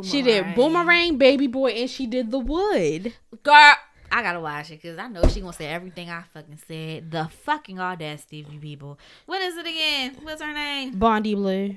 She 0.02 0.22
did 0.22 0.54
Boomerang, 0.54 1.18
Baby 1.18 1.46
Boy, 1.46 1.70
and 1.70 1.90
she 1.90 2.06
did 2.06 2.30
The 2.30 2.38
Wood. 2.38 3.14
Girl, 3.42 3.74
I 4.12 4.22
gotta 4.22 4.40
watch 4.40 4.70
it 4.70 4.82
because 4.82 4.98
I 4.98 5.08
know 5.08 5.26
she 5.28 5.40
gonna 5.40 5.52
say 5.52 5.66
everything 5.66 6.10
I 6.10 6.22
fucking 6.34 6.58
said. 6.66 7.10
The 7.10 7.28
fucking 7.44 7.78
audacity 7.78 8.42
of 8.42 8.52
you 8.52 8.58
people. 8.58 8.98
What 9.26 9.40
is 9.40 9.56
it 9.56 9.66
again? 9.66 10.16
What's 10.22 10.42
her 10.42 10.52
name? 10.52 10.98
Bondy 10.98 11.34
Blue. 11.34 11.76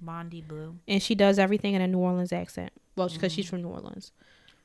Bondy 0.00 0.42
Blue. 0.42 0.76
And 0.86 1.02
she 1.02 1.14
does 1.14 1.38
everything 1.38 1.74
in 1.74 1.82
a 1.82 1.86
New 1.86 1.98
Orleans 1.98 2.32
accent. 2.32 2.72
Well, 2.96 3.08
because 3.08 3.32
she's 3.32 3.46
mm. 3.46 3.50
from 3.50 3.62
New 3.62 3.68
Orleans. 3.68 4.12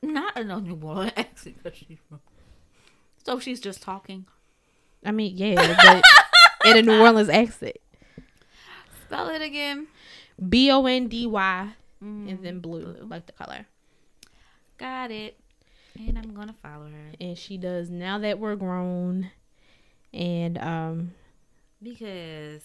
Not 0.02 0.38
a 0.38 0.44
no 0.44 0.60
New 0.60 0.78
Orleans 0.82 1.12
accent 1.16 1.56
because 1.62 1.78
she's 1.78 1.98
from. 2.08 2.20
So 3.24 3.38
she's 3.38 3.60
just 3.60 3.82
talking. 3.82 4.26
I 5.04 5.10
mean, 5.10 5.36
yeah, 5.36 5.76
but 5.82 6.02
in 6.70 6.76
a 6.76 6.82
New 6.82 7.00
Orleans 7.00 7.28
accent. 7.28 7.76
Spell 9.06 9.28
it 9.28 9.42
again. 9.42 9.86
B 10.48 10.70
O 10.70 10.84
N 10.86 11.08
D 11.08 11.26
Y 11.26 11.72
Mm, 12.04 12.30
and 12.30 12.44
then 12.44 12.60
blue, 12.60 12.96
like 13.08 13.26
the 13.26 13.32
color. 13.32 13.66
got 14.78 15.10
it. 15.10 15.38
And 15.96 16.18
I'm 16.18 16.34
gonna 16.34 16.54
follow 16.60 16.86
her 16.86 17.14
And 17.20 17.38
she 17.38 17.56
does 17.56 17.88
now 17.88 18.18
that 18.18 18.38
we're 18.38 18.56
grown. 18.56 19.30
And 20.12 20.58
um 20.58 21.14
because 21.84 22.62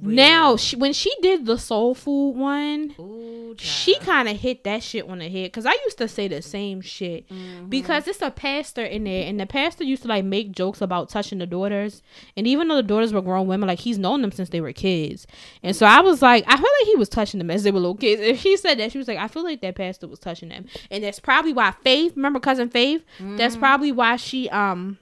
now 0.00 0.56
she, 0.56 0.74
when 0.76 0.92
she 0.92 1.12
did 1.22 1.46
the 1.46 1.58
soul 1.58 1.94
food 1.94 2.30
one, 2.30 2.94
Ooh, 2.98 3.54
she 3.58 3.96
kind 3.98 4.28
of 4.28 4.38
hit 4.40 4.64
that 4.64 4.82
shit 4.82 5.08
on 5.08 5.18
the 5.18 5.28
head. 5.28 5.44
Because 5.44 5.66
I 5.66 5.76
used 5.84 5.98
to 5.98 6.08
say 6.08 6.26
the 6.28 6.42
same 6.42 6.80
shit. 6.80 7.28
Mhm. 7.28 7.68
because 7.70 8.08
it's 8.08 8.22
a 8.22 8.30
pastor 8.30 8.84
in 8.84 9.04
there 9.04 9.28
and 9.28 9.38
the 9.38 9.46
pastor 9.46 9.84
used 9.84 10.02
to 10.02 10.08
like 10.08 10.24
make 10.24 10.52
jokes 10.52 10.80
about 10.80 11.08
touching 11.10 11.38
the 11.38 11.46
daughters. 11.46 12.02
And 12.36 12.46
even 12.46 12.68
though 12.68 12.76
the 12.76 12.82
daughters 12.82 13.12
were 13.12 13.22
grown 13.22 13.46
women 13.46 13.68
like 13.68 13.80
he's 13.80 13.98
known 13.98 14.22
them 14.22 14.32
since 14.32 14.48
they 14.48 14.60
were 14.60 14.72
kids. 14.72 15.26
And 15.62 15.76
so 15.76 15.86
I 15.86 16.00
was 16.00 16.22
like 16.22 16.44
I 16.46 16.56
feel 16.56 16.70
like 16.80 16.86
he 16.86 16.96
was 16.96 17.08
touching 17.08 17.38
them 17.38 17.50
as 17.50 17.62
they 17.62 17.70
were 17.70 17.80
little 17.80 17.94
kids. 17.96 18.20
If 18.22 18.40
she 18.40 18.56
said 18.56 18.78
that 18.78 18.90
she 18.92 18.98
was 18.98 19.06
like 19.08 19.18
I 19.18 19.28
feel 19.28 19.44
like 19.44 19.60
that 19.60 19.76
pastor 19.76 20.08
was 20.08 20.18
touching 20.18 20.48
them. 20.48 20.64
And 20.90 21.04
that's 21.04 21.20
probably 21.20 21.52
why 21.52 21.72
Faith 21.82 22.16
remember 22.16 22.40
cousin 22.40 22.68
Faith? 22.70 23.04
That's 23.20 23.56
probably 23.56 23.92
why 23.92 24.16
she 24.16 24.48
um 24.50 24.98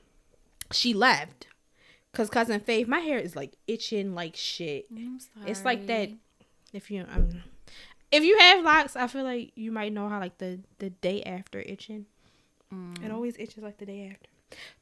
she 0.73 0.93
left 0.95 1.47
because 2.13 2.29
cousin 2.31 2.61
Faith 2.61 2.87
my 2.89 3.01
hair 3.01 3.19
is 3.19 3.35
like 3.35 3.55
itching 3.67 4.15
like 4.15 4.37
shit 4.37 4.87
it's 5.47 5.65
like 5.65 5.87
that 5.87 6.11
if 6.73 6.91
you 6.91 7.05
um 7.11 7.43
if 8.11 8.23
you 8.23 8.39
have 8.39 8.63
locks 8.65 8.95
i 8.97 9.07
feel 9.07 9.25
like 9.25 9.53
you 9.57 9.73
might 9.73 9.93
know 9.93 10.09
how 10.09 10.21
like 10.21 10.37
the 10.39 10.61
the 10.79 10.91
day 10.91 11.23
after 11.25 11.61
itching 11.61 12.07
Mm. 12.73 13.05
it 13.05 13.11
always 13.11 13.37
itches 13.39 13.63
like 13.63 13.77
the 13.77 13.85
day 13.85 14.09
after 14.11 14.31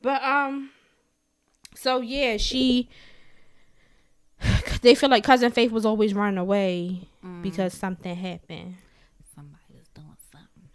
but 0.01 0.23
um 0.23 0.71
so 1.75 2.01
yeah 2.01 2.37
she 2.37 2.89
they 4.83 4.95
feel 4.95 5.11
like 5.11 5.25
cousin 5.25 5.51
faith 5.51 5.73
was 5.73 5.85
always 5.85 6.15
running 6.15 6.39
away 6.39 7.01
Mm. 7.25 7.43
because 7.43 7.75
something 7.75 8.15
happened 8.17 8.77
Somebody 9.35 9.63
was 9.77 9.87
doing 9.95 10.17
something. 10.33 10.71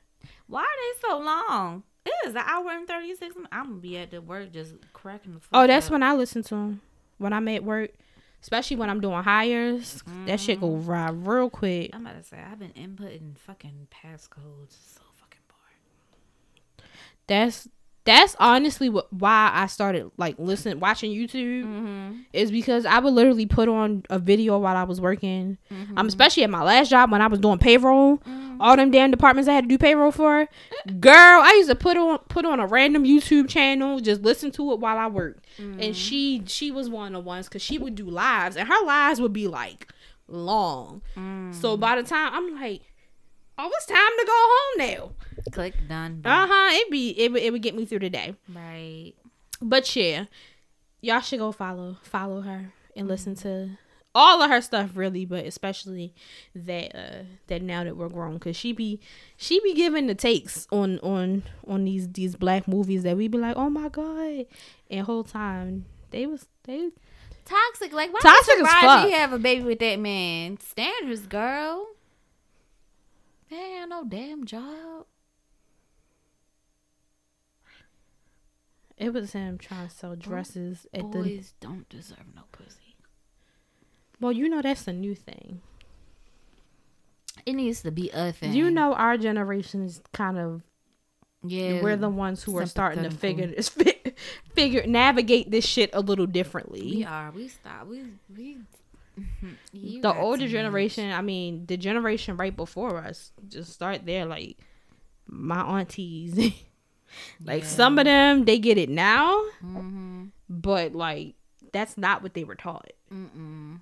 Why 0.48 0.62
are 0.62 0.66
they 0.66 1.00
so 1.08 1.20
long? 1.20 1.84
It 2.06 2.14
is 2.28 2.36
an 2.36 2.44
hour 2.46 2.70
and 2.72 2.88
thirty 2.88 3.16
six. 3.16 3.36
I'm 3.52 3.64
gonna 3.68 3.76
be 3.78 3.98
at 3.98 4.12
the 4.12 4.22
work 4.22 4.52
just 4.52 4.74
cracking 4.94 5.34
the. 5.34 5.40
Fuck 5.40 5.50
oh 5.54 5.68
that's 5.68 5.88
up. 5.88 5.92
when 5.94 6.04
i 6.04 6.14
listen 6.14 6.44
to 6.44 6.56
'em. 6.56 6.82
when 7.18 7.34
i'm 7.34 7.48
at 7.48 7.64
work 7.64 7.92
especially 8.42 8.78
when 8.78 8.90
i'm 8.92 9.02
doing 9.02 9.24
hires 9.24 10.04
that 10.28 10.40
shit 10.40 10.60
go 10.60 10.68
Mm-hmm. 10.70 10.88
right 10.90 11.10
real 11.10 11.50
quick 11.50 11.90
I'm 11.94 12.06
about 12.06 12.22
to 12.22 12.24
say 12.28 12.38
I've 12.40 12.60
been 12.60 12.72
inputting 12.74 13.38
fucking 13.40 13.88
passcodes. 13.92 14.76
So 14.96 15.02
fucking 15.16 15.42
boring. 15.48 16.90
that's 17.28 17.68
that's 18.06 18.36
honestly 18.40 18.88
what 18.88 19.12
why 19.12 19.52
I 19.54 19.68
started 19.68 20.12
like 20.18 20.36
listening 20.38 20.80
watching 20.80 21.12
YouTube 21.12 21.66
Mm-hmm. 21.66 22.20
is 22.34 22.52
because 22.52 22.86
I 22.86 23.00
would 23.00 23.14
literally 23.14 23.46
put 23.46 23.68
on 23.68 24.04
a 24.10 24.20
video 24.20 24.58
while 24.60 24.78
I 24.78 24.84
was 24.84 25.02
working. 25.02 25.58
Mm-hmm. 25.72 25.98
Um, 25.98 26.08
especially 26.08 26.44
at 26.44 26.50
my 26.50 26.64
last 26.64 26.90
job 26.90 27.12
when 27.12 27.22
I 27.22 27.28
was 27.28 27.40
doing 27.40 27.58
payroll, 27.58 28.22
all 28.60 28.76
them 28.76 28.92
damn 28.92 29.12
departments 29.12 29.50
I 29.50 29.54
had 29.54 29.64
to 29.64 29.68
do 29.68 29.78
payroll 29.78 30.12
for. 30.12 30.48
Girl, 31.00 31.14
I 31.42 31.54
used 31.58 31.70
to 31.70 31.76
put 31.76 31.98
on 31.98 32.20
put 32.30 32.46
on 32.46 32.60
a 32.60 32.68
random 32.68 33.04
YouTube 33.04 33.50
channel, 33.50 34.00
just 34.00 34.22
listen 34.22 34.52
to 34.52 34.72
it 34.74 34.80
while 34.80 34.98
I 34.98 35.08
worked. 35.08 35.46
Mm-hmm. 35.60 35.82
And 35.82 35.96
she 35.96 36.44
she 36.46 36.72
was 36.72 36.90
one 36.90 37.08
of 37.16 37.24
the 37.24 37.28
ones 37.28 37.48
because 37.48 37.62
she 37.62 37.78
would 37.78 37.96
do 37.96 38.06
lives, 38.06 38.56
and 38.56 38.68
her 38.68 38.86
lives 38.86 39.20
would 39.20 39.34
be 39.34 39.48
like 39.48 39.92
long. 40.28 41.02
Mm. 41.16 41.54
So 41.54 41.78
by 41.78 42.00
the 42.02 42.08
time 42.08 42.34
I'm 42.34 42.56
like, 42.56 42.82
oh, 43.58 43.72
it's 43.74 43.86
time 43.86 43.98
to 43.98 44.26
go 44.26 44.34
home 44.34 44.78
now. 44.78 45.52
Click 45.52 45.74
done. 45.88 46.22
Uh 46.24 46.48
huh. 46.50 46.70
It 46.72 46.92
be 46.92 47.10
it 47.12 47.32
would 47.32 47.42
it 47.42 47.52
would 47.52 47.62
get 47.62 47.76
me 47.76 47.86
through 47.86 48.00
the 48.00 48.10
day. 48.10 48.36
Right. 48.54 49.14
But 49.62 49.96
yeah, 49.96 50.26
y'all 51.02 51.22
should 51.22 51.40
go 51.40 51.52
follow 51.52 51.98
follow 52.04 52.42
her 52.42 52.74
and 52.96 53.08
listen 53.08 53.36
to 53.36 53.78
all 54.14 54.42
of 54.42 54.50
her 54.50 54.62
stuff 54.62 54.92
really, 54.96 55.26
but 55.26 55.46
especially 55.46 56.14
that 56.56 56.96
uh 56.96 57.24
that 57.48 57.62
now 57.62 57.84
that 57.84 57.98
we're 57.98 58.10
grown, 58.10 58.40
cause 58.40 58.56
she 58.56 58.72
be 58.72 59.00
she 59.38 59.60
be 59.60 59.74
giving 59.74 60.08
the 60.08 60.16
takes 60.16 60.68
on 60.72 61.00
on 61.00 61.44
on 61.68 61.86
these 61.86 62.08
these 62.10 62.36
black 62.36 62.68
movies 62.68 63.04
that 63.04 63.18
we 63.18 63.28
be 63.28 63.38
like, 63.38 63.58
oh 63.58 63.70
my 63.70 63.90
god, 63.90 64.46
and 64.90 65.06
whole 65.06 65.24
time 65.24 65.86
they 66.12 66.26
was 66.26 66.48
they 66.64 66.90
Toxic. 67.46 67.94
Like, 67.94 68.12
why 68.12 68.20
Toxic 68.22 68.58
Toxic 68.58 68.66
as 68.66 68.82
fuck. 68.82 69.08
you 69.08 69.16
have 69.16 69.32
a 69.32 69.40
baby 69.40 69.64
with 69.64 69.80
that 69.80 70.00
man? 70.00 70.60
Standards, 70.60 71.28
girl. 71.28 71.88
They 73.50 73.56
ain't 73.56 73.90
no 73.90 74.04
damn 74.04 74.46
job. 74.46 75.06
it 78.98 79.14
was 79.14 79.34
him 79.34 79.58
trying 79.58 79.88
to 79.88 79.94
sell 79.94 80.16
dresses 80.16 80.88
at 80.94 81.12
the 81.12 81.20
Boys 81.20 81.54
don't 81.60 81.88
deserve 81.90 82.34
no 82.36 82.44
pussy. 82.52 82.96
well, 84.20 84.32
you 84.32 84.48
know 84.50 84.62
that's 84.62 84.88
a 84.88 84.94
new 84.94 85.16
thing. 85.16 85.62
It 87.46 87.54
needs 87.54 87.82
to 87.82 87.92
be 87.92 88.10
a 88.12 88.32
thing. 88.32 88.54
You 88.54 88.72
know 88.72 88.94
our 88.94 89.18
generation 89.18 89.84
is 89.84 90.02
kind 90.14 90.38
of 90.38 90.64
yeah, 91.44 91.82
we're 91.84 91.98
the 91.98 92.10
ones 92.10 92.42
who 92.42 92.58
are 92.58 92.66
starting 92.66 93.04
to 93.04 93.12
figure 93.12 93.48
this 93.48 93.70
figure 94.56 94.88
navigate 94.88 95.52
this 95.52 95.66
shit 95.66 95.90
a 95.94 96.00
little 96.00 96.26
differently. 96.26 96.82
we 96.82 97.06
are. 97.06 97.32
We 97.32 97.48
stop. 97.50 97.88
We 97.88 98.04
we. 98.36 98.58
You 99.72 100.02
the 100.02 100.14
older 100.14 100.44
much. 100.44 100.52
generation, 100.52 101.12
I 101.12 101.22
mean, 101.22 101.66
the 101.66 101.78
generation 101.78 102.38
right 102.38 102.56
before 102.56 102.98
us, 102.98 103.32
just 103.48 103.72
start 103.74 104.06
there. 104.06 104.26
Like 104.26 104.58
my 105.28 105.62
aunties, 105.80 106.36
like 107.46 107.64
Yeah. 107.64 107.68
some 107.70 107.98
of 108.00 108.06
them, 108.06 108.46
they 108.46 108.60
get 108.60 108.78
it 108.78 108.90
now, 108.90 109.42
Mhm. 109.64 110.32
but 110.50 110.94
like 110.94 111.36
that's 111.72 111.98
not 111.98 112.24
what 112.24 112.34
they 112.34 112.44
were 112.44 112.56
taught. 112.56 112.92
Mm-mm. 113.12 113.80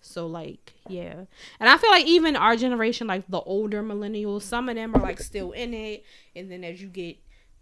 So 0.00 0.26
like, 0.26 0.74
yeah, 0.88 1.24
and 1.58 1.68
I 1.68 1.76
feel 1.78 1.90
like 1.90 2.06
even 2.06 2.36
our 2.36 2.56
generation, 2.56 3.06
like 3.06 3.24
the 3.28 3.40
older 3.40 3.82
millennials, 3.82 4.42
some 4.42 4.68
of 4.68 4.74
them 4.76 4.94
are 4.94 5.00
like 5.02 5.18
still 5.20 5.52
in 5.52 5.72
it, 5.72 6.04
and 6.36 6.50
then 6.50 6.62
as 6.62 6.80
you 6.82 6.88
get 6.88 7.16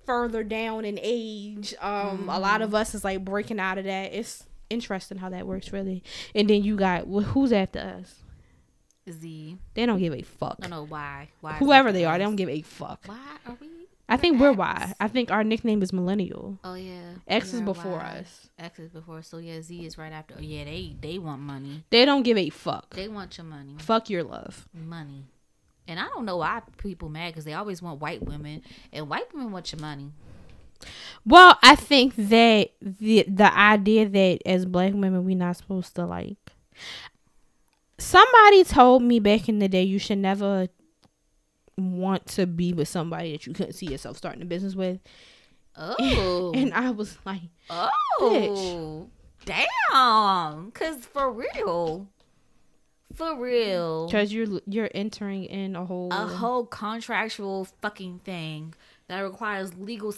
further 0.05 0.43
down 0.43 0.85
in 0.85 0.99
age, 1.01 1.73
um, 1.81 2.29
a 2.29 2.41
lot 2.41 2.61
of 2.61 2.75
us 2.75 2.95
is 2.97 3.05
like 3.05 3.25
breaking 3.25 3.61
out 3.61 3.79
of 3.79 3.85
that. 3.85 4.13
It's 4.13 4.45
interesting 4.73 5.19
how 5.19 5.29
that 5.31 5.47
works, 5.47 5.73
really. 5.73 6.03
And 6.35 6.49
then 6.49 6.63
you 6.63 6.77
got 6.77 7.07
well, 7.07 7.25
who's 7.25 7.53
after 7.53 7.81
us? 7.81 8.17
Z. 9.11 9.59
They 9.75 9.87
don't 9.87 9.99
give 9.99 10.15
a 10.15 10.23
fuck. 10.23 10.57
I 10.61 10.63
don't 10.63 10.71
know 10.71 10.87
why. 10.87 11.29
Why? 11.41 11.55
Whoever 11.55 11.93
they 11.93 12.05
are, 12.05 12.19
they 12.19 12.25
don't 12.25 12.37
give 12.37 12.49
a 12.49 12.63
fuck. 12.63 13.03
Why 13.07 13.19
are 13.47 13.57
we? 13.61 13.69
I 14.09 14.17
think 14.17 14.41
we're 14.41 14.51
X. 14.51 14.59
Y. 14.59 14.95
I 15.01 15.09
think 15.09 15.31
our 15.31 15.43
nickname 15.43 15.83
is 15.83 15.93
millennial. 15.93 16.59
Oh 16.63 16.75
yeah. 16.75 17.15
X 17.27 17.53
we 17.53 17.59
is 17.59 17.65
before 17.65 17.99
Y. 17.99 18.19
us. 18.21 18.49
X 18.59 18.79
is 18.79 18.91
before. 18.91 19.23
So 19.23 19.39
yeah, 19.39 19.61
Z 19.61 19.87
is 19.87 19.97
right 19.97 20.13
after. 20.13 20.35
Oh 20.39 20.43
yeah, 20.43 20.65
they 20.65 20.97
they 21.01 21.19
want 21.19 21.41
money. 21.41 21.85
They 21.91 22.05
don't 22.05 22.23
give 22.23 22.37
a 22.37 22.51
fuck. 22.51 22.95
They 22.95 23.09
want 23.09 23.39
your 23.39 23.47
money. 23.47 23.75
Fuck 23.79 24.11
your 24.11 24.23
love. 24.23 24.69
Money. 24.75 25.25
And 25.89 25.99
I 25.99 26.07
don't 26.09 26.25
know 26.25 26.37
why 26.37 26.63
people 26.77 27.09
mad 27.09 27.33
because 27.33 27.45
they 27.45 27.55
always 27.55 27.83
want 27.83 28.01
white 28.01 28.23
women, 28.23 28.63
and 28.93 29.09
white 29.09 29.33
women 29.35 29.51
want 29.51 29.73
your 29.73 29.81
money. 29.81 30.13
Well, 31.25 31.59
I 31.63 31.77
think 31.77 32.15
that 32.17 32.71
the 32.81 33.25
the 33.29 33.57
idea 33.57 34.09
that 34.09 34.41
as 34.47 34.67
black 34.67 34.93
women 34.93 35.25
we're 35.25 35.37
not 35.37 35.57
supposed 35.57 35.95
to 35.97 36.07
like 36.07 36.37
somebody 37.99 38.65
told 38.65 39.03
me 39.03 39.21
back 39.21 39.49
in 39.49 39.59
the 39.59 39.69
day 39.69 39.83
you 39.83 39.99
should 39.99 40.19
never 40.19 40.69
want 41.77 42.27
to 42.27 42.47
be 42.47 42.73
with 42.73 42.89
somebody 42.89 43.33
that 43.33 43.47
you 43.47 43.53
couldn't 43.53 43.73
see 43.75 43.87
yourself 43.87 44.17
starting 44.17 44.43
a 44.43 44.47
business 44.47 44.75
with. 44.75 45.01
Oh. 45.77 46.53
And 46.57 46.75
I 46.75 46.91
was 46.91 47.17
like, 47.25 47.43
oh. 47.71 49.09
Damn. 49.45 50.71
Cause 50.73 51.05
for 51.07 51.33
real. 51.33 52.09
For 53.15 53.39
real. 53.39 54.07
because 54.07 54.33
you're 54.33 54.61
you're 54.67 54.91
entering 54.95 55.45
in 55.45 55.77
a 55.77 55.85
whole 55.85 56.09
a 56.13 56.27
whole 56.27 56.65
contractual 56.65 57.67
fucking 57.83 58.21
thing 58.21 58.75
that 59.09 59.21
requires 59.21 59.75
legal 59.75 60.15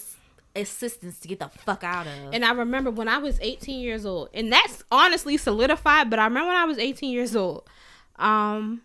assistance 0.57 1.19
to 1.21 1.29
get 1.29 1.41
the 1.41 1.49
fuck 1.49 1.83
out 1.85 2.07
of. 2.07 2.33
And 2.33 2.45
I 2.45 2.53
remember 2.53 2.91
when 2.91 3.09
I 3.09 3.19
was 3.19 3.39
18 3.41 3.81
years 3.81 4.07
old, 4.07 4.29
and 4.35 4.53
that's 4.53 4.83
honestly 4.91 5.37
solidified. 5.37 6.11
But 6.11 6.19
I 6.19 6.25
remember 6.25 6.49
when 6.49 6.57
I 6.57 6.65
was 6.65 6.79
18 6.79 7.13
years 7.13 7.35
old, 7.35 7.69
um, 8.17 8.83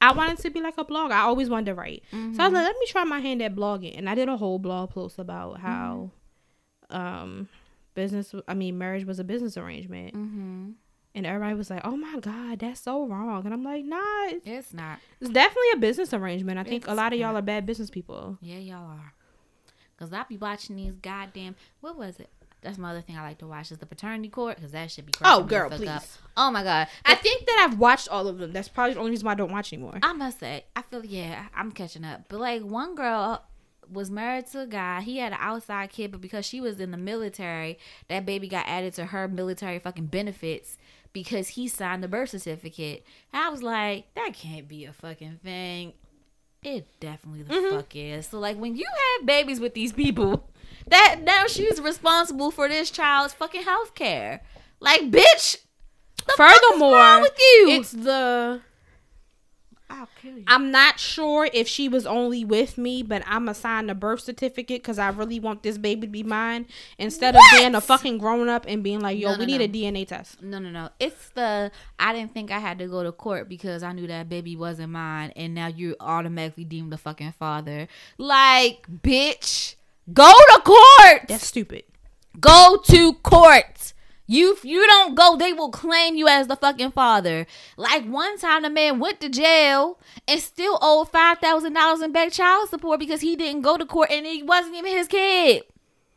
I 0.00 0.12
wanted 0.12 0.38
to 0.38 0.50
be 0.50 0.60
like 0.60 0.78
a 0.78 0.84
blogger. 0.84 1.12
I 1.12 1.22
always 1.22 1.48
wanted 1.48 1.66
to 1.66 1.74
write, 1.74 2.02
so 2.10 2.16
I 2.18 2.20
was 2.28 2.36
like, 2.36 2.52
let 2.52 2.76
me 2.78 2.86
try 2.86 3.04
my 3.04 3.20
hand 3.20 3.42
at 3.42 3.54
blogging, 3.54 3.96
and 3.96 4.08
I 4.08 4.14
did 4.14 4.28
a 4.28 4.36
whole 4.36 4.58
blog 4.58 4.90
post 4.90 5.18
about 5.18 5.60
how, 5.60 6.10
um, 6.90 7.48
business. 7.94 8.34
I 8.46 8.54
mean, 8.54 8.78
marriage 8.78 9.04
was 9.04 9.18
a 9.18 9.24
business 9.24 9.56
arrangement, 9.56 10.14
mm-hmm. 10.14 10.70
and 11.14 11.26
everybody 11.26 11.54
was 11.54 11.70
like, 11.70 11.80
"Oh 11.84 11.96
my 11.96 12.20
god, 12.20 12.60
that's 12.60 12.80
so 12.80 13.06
wrong," 13.06 13.44
and 13.46 13.54
I'm 13.54 13.64
like, 13.64 13.84
"Nah, 13.84 14.26
it's, 14.26 14.46
It's 14.46 14.74
not. 14.74 15.00
it's 15.20 15.30
definitely 15.30 15.70
a 15.74 15.78
business 15.78 16.12
arrangement. 16.14 16.58
I 16.58 16.64
think 16.64 16.86
a 16.86 16.94
lot 16.94 17.12
of 17.12 17.18
y'all 17.18 17.32
not. 17.32 17.38
are 17.40 17.42
bad 17.42 17.66
business 17.66 17.90
people." 17.90 18.38
Yeah, 18.40 18.58
y'all 18.58 18.86
are. 18.86 19.12
Cause 19.98 20.12
I 20.12 20.24
be 20.28 20.36
watching 20.36 20.76
these 20.76 20.94
goddamn. 20.94 21.56
What 21.80 21.96
was 21.96 22.20
it? 22.20 22.28
That's 22.62 22.78
my 22.78 22.90
other 22.90 23.00
thing 23.00 23.16
I 23.16 23.22
like 23.22 23.38
to 23.38 23.46
watch 23.46 23.70
is 23.70 23.78
the 23.78 23.86
paternity 23.86 24.28
court 24.28 24.56
because 24.56 24.72
that 24.72 24.90
should 24.90 25.06
be. 25.06 25.12
Oh, 25.18 25.20
cracking 25.20 25.38
me 25.38 25.48
the 25.48 25.54
girl, 25.54 25.70
please. 25.70 25.88
Up. 25.88 26.04
Oh 26.36 26.50
my 26.50 26.62
god. 26.62 26.88
I 27.04 27.14
think 27.14 27.46
that 27.46 27.66
I've 27.68 27.78
watched 27.78 28.08
all 28.08 28.26
of 28.26 28.38
them. 28.38 28.52
That's 28.52 28.68
probably 28.68 28.94
the 28.94 29.00
only 29.00 29.12
reason 29.12 29.26
why 29.26 29.32
I 29.32 29.36
don't 29.36 29.52
watch 29.52 29.72
anymore. 29.72 29.98
I 30.02 30.12
must 30.12 30.40
say, 30.40 30.64
I 30.74 30.82
feel 30.82 31.04
yeah, 31.04 31.46
I'm 31.54 31.72
catching 31.72 32.04
up. 32.04 32.22
But 32.28 32.40
like 32.40 32.62
one 32.62 32.94
girl 32.94 33.44
was 33.90 34.10
married 34.10 34.46
to 34.48 34.62
a 34.62 34.66
guy. 34.66 35.00
He 35.00 35.18
had 35.18 35.32
an 35.32 35.38
outside 35.40 35.90
kid, 35.90 36.12
but 36.12 36.20
because 36.20 36.44
she 36.44 36.60
was 36.60 36.80
in 36.80 36.90
the 36.90 36.96
military, 36.96 37.78
that 38.08 38.26
baby 38.26 38.48
got 38.48 38.66
added 38.66 38.94
to 38.94 39.06
her 39.06 39.28
military 39.28 39.78
fucking 39.78 40.06
benefits 40.06 40.76
because 41.12 41.48
he 41.48 41.68
signed 41.68 42.02
the 42.02 42.08
birth 42.08 42.30
certificate. 42.30 43.04
And 43.32 43.42
I 43.42 43.48
was 43.48 43.62
like, 43.62 44.12
that 44.14 44.32
can't 44.34 44.68
be 44.68 44.84
a 44.84 44.92
fucking 44.92 45.40
thing. 45.42 45.92
It 46.66 46.88
definitely 46.98 47.44
the 47.44 47.54
mm-hmm. 47.54 47.76
fuck 47.76 47.94
is. 47.94 48.26
So 48.26 48.40
like 48.40 48.56
when 48.56 48.74
you 48.74 48.86
have 48.86 49.24
babies 49.24 49.60
with 49.60 49.74
these 49.74 49.92
people, 49.92 50.50
that 50.88 51.20
now 51.22 51.46
she's 51.46 51.80
responsible 51.80 52.50
for 52.50 52.68
this 52.68 52.90
child's 52.90 53.32
fucking 53.32 53.62
health 53.62 53.94
care. 53.94 54.42
Like, 54.80 55.02
bitch. 55.02 55.58
The 56.26 56.32
fuck 56.36 56.50
is 56.50 56.58
Furthermore, 56.58 56.96
wrong 56.96 57.20
with 57.22 57.38
you? 57.38 57.66
It's 57.70 57.92
the 57.92 58.60
I'll 59.88 60.08
kill 60.20 60.38
you. 60.38 60.44
I'm 60.46 60.70
not 60.70 60.98
sure 60.98 61.48
if 61.52 61.68
she 61.68 61.88
was 61.88 62.06
only 62.06 62.44
with 62.44 62.76
me, 62.76 63.02
but 63.02 63.22
I'm 63.26 63.52
sign 63.54 63.86
the 63.86 63.94
birth 63.94 64.20
certificate 64.20 64.82
because 64.82 64.98
I 64.98 65.08
really 65.08 65.38
want 65.38 65.62
this 65.62 65.78
baby 65.78 66.02
to 66.02 66.06
be 66.08 66.22
mine 66.22 66.66
instead 66.98 67.36
of 67.36 67.42
being 67.52 67.74
a 67.74 67.80
fucking 67.80 68.18
grown 68.18 68.48
up 68.48 68.64
and 68.66 68.82
being 68.82 69.00
like, 69.00 69.18
yo, 69.18 69.32
No, 69.32 69.38
we 69.38 69.46
no, 69.46 69.56
need 69.56 69.60
a 69.60 69.68
DNA 69.68 70.06
test. 70.06 70.42
No, 70.42 70.58
no, 70.58 70.70
no. 70.70 70.90
It's 70.98 71.30
the 71.30 71.70
I 71.98 72.12
didn't 72.12 72.34
think 72.34 72.50
I 72.50 72.58
had 72.58 72.78
to 72.80 72.88
go 72.88 73.02
to 73.04 73.12
court 73.12 73.48
because 73.48 73.82
I 73.82 73.92
knew 73.92 74.06
that 74.08 74.28
baby 74.28 74.56
wasn't 74.56 74.92
mine, 74.92 75.32
and 75.36 75.54
now 75.54 75.68
you're 75.68 75.96
automatically 76.00 76.64
deemed 76.64 76.92
the 76.92 76.98
fucking 76.98 77.32
father. 77.38 77.86
Like, 78.18 78.86
bitch, 78.90 79.76
go 80.12 80.32
to 80.32 80.62
court. 80.62 81.28
That's 81.28 81.46
stupid. 81.46 81.84
Go 82.40 82.80
to 82.88 83.14
court. 83.14 83.92
You 84.26 84.56
you 84.62 84.86
don't 84.86 85.14
go, 85.14 85.36
they 85.36 85.52
will 85.52 85.70
claim 85.70 86.16
you 86.16 86.26
as 86.28 86.48
the 86.48 86.56
fucking 86.56 86.90
father. 86.92 87.46
Like 87.76 88.04
one 88.04 88.38
time, 88.38 88.62
the 88.62 88.70
man 88.70 88.98
went 88.98 89.20
to 89.20 89.28
jail 89.28 89.98
and 90.26 90.40
still 90.40 90.78
owed 90.82 91.10
five 91.10 91.38
thousand 91.38 91.74
dollars 91.74 92.02
in 92.02 92.12
back 92.12 92.32
child 92.32 92.68
support 92.68 92.98
because 92.98 93.20
he 93.20 93.36
didn't 93.36 93.62
go 93.62 93.76
to 93.76 93.86
court 93.86 94.10
and 94.10 94.26
it 94.26 94.44
wasn't 94.46 94.74
even 94.74 94.92
his 94.96 95.08
kid. 95.08 95.62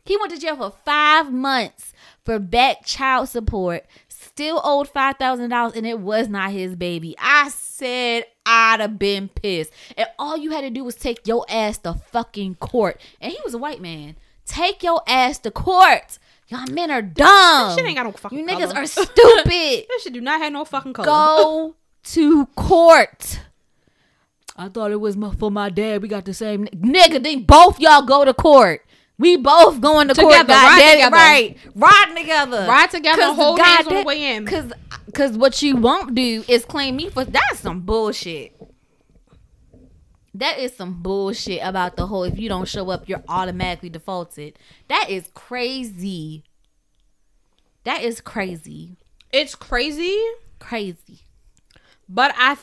He 0.04 0.16
went 0.16 0.32
to 0.32 0.38
jail 0.38 0.56
for 0.56 0.72
five 0.84 1.32
months 1.32 1.92
for 2.24 2.38
back 2.38 2.84
child 2.84 3.28
support. 3.28 3.86
Still 4.08 4.60
owed 4.64 4.88
five 4.88 5.16
thousand 5.16 5.50
dollars 5.50 5.76
and 5.76 5.86
it 5.86 6.00
was 6.00 6.28
not 6.28 6.50
his 6.50 6.74
baby. 6.74 7.14
I 7.18 7.48
said 7.50 8.24
I'd 8.44 8.80
have 8.80 8.98
been 8.98 9.28
pissed. 9.28 9.72
And 9.96 10.08
all 10.18 10.36
you 10.36 10.50
had 10.50 10.62
to 10.62 10.70
do 10.70 10.82
was 10.82 10.96
take 10.96 11.26
your 11.26 11.46
ass 11.48 11.78
to 11.78 11.94
fucking 11.94 12.56
court. 12.56 13.00
And 13.20 13.32
he 13.32 13.38
was 13.44 13.54
a 13.54 13.58
white 13.58 13.80
man. 13.80 14.16
Take 14.46 14.82
your 14.82 15.02
ass 15.06 15.38
to 15.40 15.50
court. 15.52 16.18
Y'all 16.50 16.66
men 16.70 16.90
are 16.90 17.00
dumb. 17.02 17.76
shit 17.76 17.86
ain't 17.86 17.96
got 17.96 18.04
no 18.04 18.12
fucking 18.12 18.38
You 18.38 18.44
niggas 18.46 18.68
color. 18.72 18.80
are 18.80 18.86
stupid. 18.86 19.86
That 19.88 20.00
shit 20.02 20.12
do 20.12 20.20
not 20.20 20.40
have 20.40 20.52
no 20.52 20.64
fucking 20.64 20.92
color. 20.92 21.06
Go 21.06 21.76
to 22.04 22.46
court. 22.56 23.40
I 24.56 24.68
thought 24.68 24.90
it 24.90 25.00
was 25.00 25.16
my, 25.16 25.34
for 25.34 25.50
my 25.50 25.70
dad. 25.70 26.02
We 26.02 26.08
got 26.08 26.24
the 26.24 26.34
same 26.34 26.66
nigga. 26.66 27.22
Then 27.22 27.44
both 27.44 27.78
y'all 27.80 28.02
go 28.02 28.24
to 28.24 28.34
court. 28.34 28.84
We 29.18 29.36
both 29.36 29.80
going 29.80 30.08
to 30.08 30.14
court. 30.14 30.32
Together, 30.32 30.54
ride 30.54 30.80
it, 30.82 30.92
together. 30.94 31.14
Right, 31.16 31.56
ride 31.74 32.14
together. 32.16 32.66
Ride 32.68 32.90
together, 32.90 33.22
'Cause 33.22 33.36
the 33.36 33.42
hold 33.42 33.58
hands 33.60 33.78
on 33.80 33.84
the 33.84 33.90
goddamn- 33.90 34.04
way 34.06 34.34
in. 34.36 34.46
Cause, 34.46 34.72
cause 35.14 35.32
what 35.32 35.60
you 35.62 35.76
won't 35.76 36.14
do 36.14 36.42
is 36.48 36.64
claim 36.64 36.96
me 36.96 37.10
for 37.10 37.24
that's 37.26 37.60
some 37.60 37.80
bullshit. 37.80 38.56
That 40.34 40.58
is 40.58 40.76
some 40.76 41.02
bullshit 41.02 41.60
about 41.62 41.96
the 41.96 42.06
whole 42.06 42.22
if 42.24 42.38
you 42.38 42.48
don't 42.48 42.68
show 42.68 42.88
up, 42.90 43.08
you're 43.08 43.22
automatically 43.28 43.88
defaulted. 43.90 44.58
That 44.88 45.06
is 45.10 45.28
crazy. 45.34 46.44
That 47.84 48.02
is 48.02 48.20
crazy. 48.20 48.96
It's 49.32 49.54
crazy, 49.54 50.18
Crazy. 50.58 51.20
but 52.08 52.32
I 52.36 52.56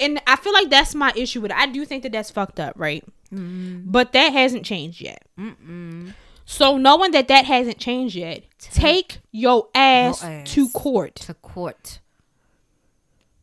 and 0.00 0.20
I 0.26 0.36
feel 0.36 0.52
like 0.54 0.70
that's 0.70 0.94
my 0.94 1.12
issue 1.14 1.40
with 1.42 1.50
it. 1.50 1.56
I 1.56 1.66
do 1.66 1.84
think 1.84 2.02
that 2.04 2.12
that's 2.12 2.30
fucked 2.30 2.58
up, 2.58 2.74
right? 2.76 3.04
Mm-hmm. 3.32 3.90
But 3.90 4.12
that 4.12 4.32
hasn't 4.32 4.64
changed 4.64 5.00
yet. 5.00 5.22
Mm-mm. 5.38 6.14
So 6.46 6.76
knowing 6.78 7.12
that 7.12 7.28
that 7.28 7.44
hasn't 7.44 7.78
changed 7.78 8.16
yet, 8.16 8.42
take 8.58 9.18
your 9.30 9.68
ass, 9.74 10.22
Your 10.22 10.32
ass. 10.32 10.50
to 10.54 10.68
court. 10.70 11.14
To 11.16 11.34
court. 11.34 12.00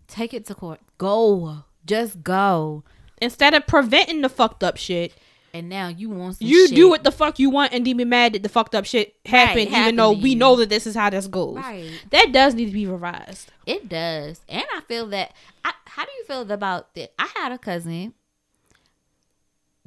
Take 0.08 0.34
it 0.34 0.46
to 0.48 0.56
court. 0.56 0.80
Go. 0.98 1.64
Just 1.86 2.24
go. 2.24 2.84
Instead 3.22 3.54
of 3.54 3.66
preventing 3.68 4.22
the 4.22 4.30
fucked 4.30 4.64
up 4.64 4.78
shit, 4.78 5.14
And 5.54 5.70
now 5.70 5.88
you 5.88 6.10
want 6.10 6.36
some 6.38 6.48
you 6.48 6.68
shit. 6.68 6.76
do 6.76 6.88
what 6.90 7.04
the 7.04 7.12
fuck 7.12 7.40
you 7.40 7.50
want 7.50 7.74
and 7.74 7.86
then 7.86 7.98
be 7.98 8.06
mad 8.06 8.34
that 8.34 8.44
the 8.44 8.50
fucked 8.50 8.76
up 8.76 8.86
shit 8.86 9.16
happened, 9.26 9.62
even 9.62 9.74
happened 9.74 10.00
though 10.00 10.12
we 10.12 10.36
know 10.36 10.56
that 10.58 10.70
this 10.70 10.86
is 10.86 10.94
how 10.96 11.10
this 11.10 11.26
goes. 11.28 11.56
Right. 11.56 11.90
That 12.12 12.32
does 12.32 12.54
need 12.54 12.66
to 12.68 12.72
be 12.72 12.86
revised. 12.86 13.52
It 13.66 13.90
does. 13.90 14.42
And 14.48 14.66
I 14.76 14.82
feel 14.82 15.08
that 15.08 15.32
I, 15.66 15.74
how 15.86 16.06
do 16.06 16.12
you 16.18 16.26
feel 16.26 16.52
about 16.52 16.94
that? 16.96 17.14
I 17.18 17.28
had 17.36 17.52
a 17.52 17.58
cousin. 17.58 18.14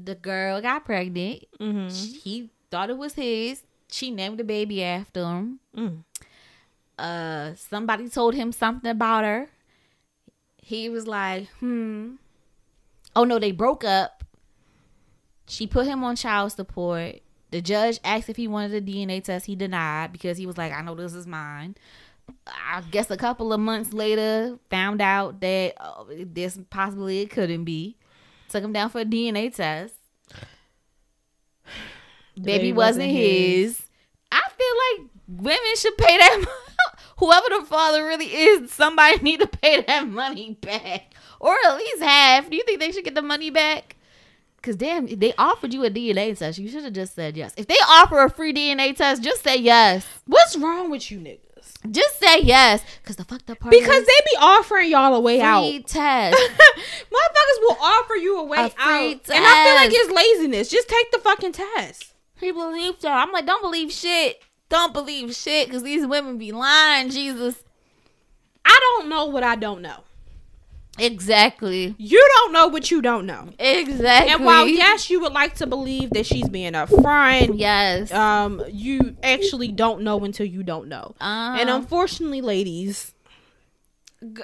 The 0.02 0.15
girl 0.15 0.61
got 0.62 0.85
pregnant. 0.86 1.44
Mm-hmm. 1.61 1.89
He 2.24 2.51
thought 2.70 2.90
it 2.90 2.97
was 2.98 3.15
his. 3.15 3.62
She 3.93 4.11
named 4.11 4.39
the 4.39 4.44
baby 4.44 4.82
after 4.82 5.24
him. 5.24 5.61
Mm. 5.77 6.05
Uh 6.98 7.55
somebody 7.55 8.09
told 8.09 8.35
him 8.35 8.51
something 8.52 8.90
about 8.90 9.24
her. 9.24 9.48
He 10.62 10.89
was 10.89 11.07
like, 11.07 11.48
"Hmm." 11.61 12.15
Oh 13.15 13.24
no, 13.24 13.39
they 13.39 13.53
broke 13.53 13.85
up. 13.85 14.24
She 15.47 15.66
put 15.66 15.87
him 15.87 16.05
on 16.05 16.16
child 16.16 16.53
support. 16.53 17.16
The 17.51 17.61
judge 17.61 17.99
asked 18.05 18.28
if 18.28 18.37
he 18.37 18.47
wanted 18.47 18.73
a 18.74 18.81
DNA 18.81 19.23
test. 19.23 19.47
He 19.47 19.57
denied 19.57 20.12
because 20.12 20.39
he 20.39 20.47
was 20.47 20.57
like, 20.57 20.73
I 20.73 20.82
know 20.82 20.95
this 20.95 21.15
is 21.15 21.27
mine. 21.27 21.74
I 22.47 22.82
guess 22.91 23.11
a 23.11 23.16
couple 23.16 23.53
of 23.53 23.59
months 23.59 23.93
later, 23.93 24.59
found 24.70 25.03
out 25.03 25.41
that 25.41 25.74
oh, 25.81 26.07
this 26.09 26.59
possibly 26.70 27.20
it 27.20 27.31
couldn't 27.31 27.65
be. 27.65 27.97
Took 28.49 28.65
him 28.65 28.73
down 28.73 28.91
for 28.91 29.01
a 29.01 29.05
DNA 29.05 29.55
test. 29.55 29.95
Baby, 32.41 32.73
wasn't, 32.73 33.07
wasn't 33.07 33.11
his. 33.11 33.82
I 34.31 34.43
feel 34.57 35.03
like 35.03 35.11
women 35.27 35.77
should 35.77 35.97
pay 35.99 36.16
that. 36.19 36.45
Whoever 37.19 37.47
the 37.59 37.66
father 37.66 38.05
really 38.05 38.27
is, 38.27 38.70
somebody 38.73 39.19
need 39.19 39.41
to 39.41 39.47
pay 39.47 39.82
that 39.82 40.09
money 40.09 40.55
back, 40.61 41.10
or 41.40 41.56
at 41.66 41.76
least 41.76 42.02
half. 42.02 42.48
Do 42.48 42.56
you 42.56 42.62
think 42.64 42.78
they 42.78 42.92
should 42.92 43.04
get 43.04 43.14
the 43.16 43.22
money 43.22 43.50
back? 43.50 43.96
Cause 44.62 44.76
damn, 44.76 45.06
they 45.06 45.32
offered 45.38 45.72
you 45.72 45.84
a 45.84 45.90
DNA 45.90 46.36
test. 46.38 46.58
You 46.58 46.68
should 46.68 46.84
have 46.84 46.92
just 46.92 47.14
said 47.14 47.34
yes. 47.36 47.54
If 47.56 47.66
they 47.66 47.76
offer 47.88 48.20
a 48.22 48.28
free 48.30 48.52
DNA 48.52 48.94
test, 48.94 49.22
just 49.22 49.42
say 49.42 49.56
yes. 49.56 50.06
What's 50.26 50.54
wrong 50.56 50.90
with 50.90 51.10
you 51.10 51.18
niggas? 51.18 51.38
Just 51.90 52.18
say 52.20 52.40
yes. 52.42 52.82
Cause 53.02 53.16
the 53.16 53.24
fucked 53.24 53.48
up 53.50 53.58
part 53.58 53.70
Because 53.72 54.02
is 54.02 54.06
they 54.06 54.20
be 54.32 54.36
offering 54.38 54.90
y'all 54.90 55.14
a 55.14 55.20
way 55.20 55.40
out. 55.40 55.62
free 55.62 55.82
test. 55.82 56.36
Motherfuckers 57.10 57.60
will 57.62 57.76
offer 57.80 58.14
you 58.16 58.38
a 58.38 58.44
way 58.44 58.58
A 58.58 58.60
out. 58.64 58.72
free 58.72 59.12
And 59.12 59.44
I 59.46 59.64
feel 59.64 59.74
like 59.76 59.90
it's 59.92 60.12
laziness. 60.12 60.68
Just 60.68 60.88
take 60.90 61.10
the 61.10 61.18
fucking 61.20 61.52
test. 61.52 62.12
he 62.38 62.52
believed 62.52 63.02
her. 63.02 63.08
I'm 63.08 63.32
like, 63.32 63.46
don't 63.46 63.62
believe 63.62 63.90
shit. 63.90 64.42
Don't 64.68 64.92
believe 64.92 65.34
shit. 65.34 65.70
Cause 65.70 65.82
these 65.82 66.06
women 66.06 66.36
be 66.36 66.52
lying. 66.52 67.08
Jesus. 67.08 67.62
I 68.66 68.78
don't 68.98 69.08
know 69.08 69.24
what 69.24 69.42
I 69.42 69.56
don't 69.56 69.80
know. 69.80 70.04
Exactly. 71.01 71.94
You 71.98 72.27
don't 72.36 72.52
know 72.52 72.68
what 72.68 72.90
you 72.90 73.01
don't 73.02 73.27
know. 73.27 73.48
Exactly. 73.59 74.32
And 74.32 74.44
while 74.44 74.68
yes, 74.68 75.09
you 75.10 75.20
would 75.20 75.32
like 75.32 75.55
to 75.56 75.66
believe 75.66 76.10
that 76.10 76.27
she's 76.27 76.48
being 76.48 76.72
upfront, 76.74 77.59
Yes. 77.59 78.12
um, 78.12 78.62
you 78.70 79.16
actually 79.22 79.68
don't 79.68 80.02
know 80.02 80.20
until 80.24 80.47
you 80.47 80.62
don't 80.62 80.89
know. 80.89 81.14
Um, 81.20 81.59
and 81.59 81.70
unfortunately, 81.70 82.40
ladies, 82.40 83.14
g- 84.22 84.43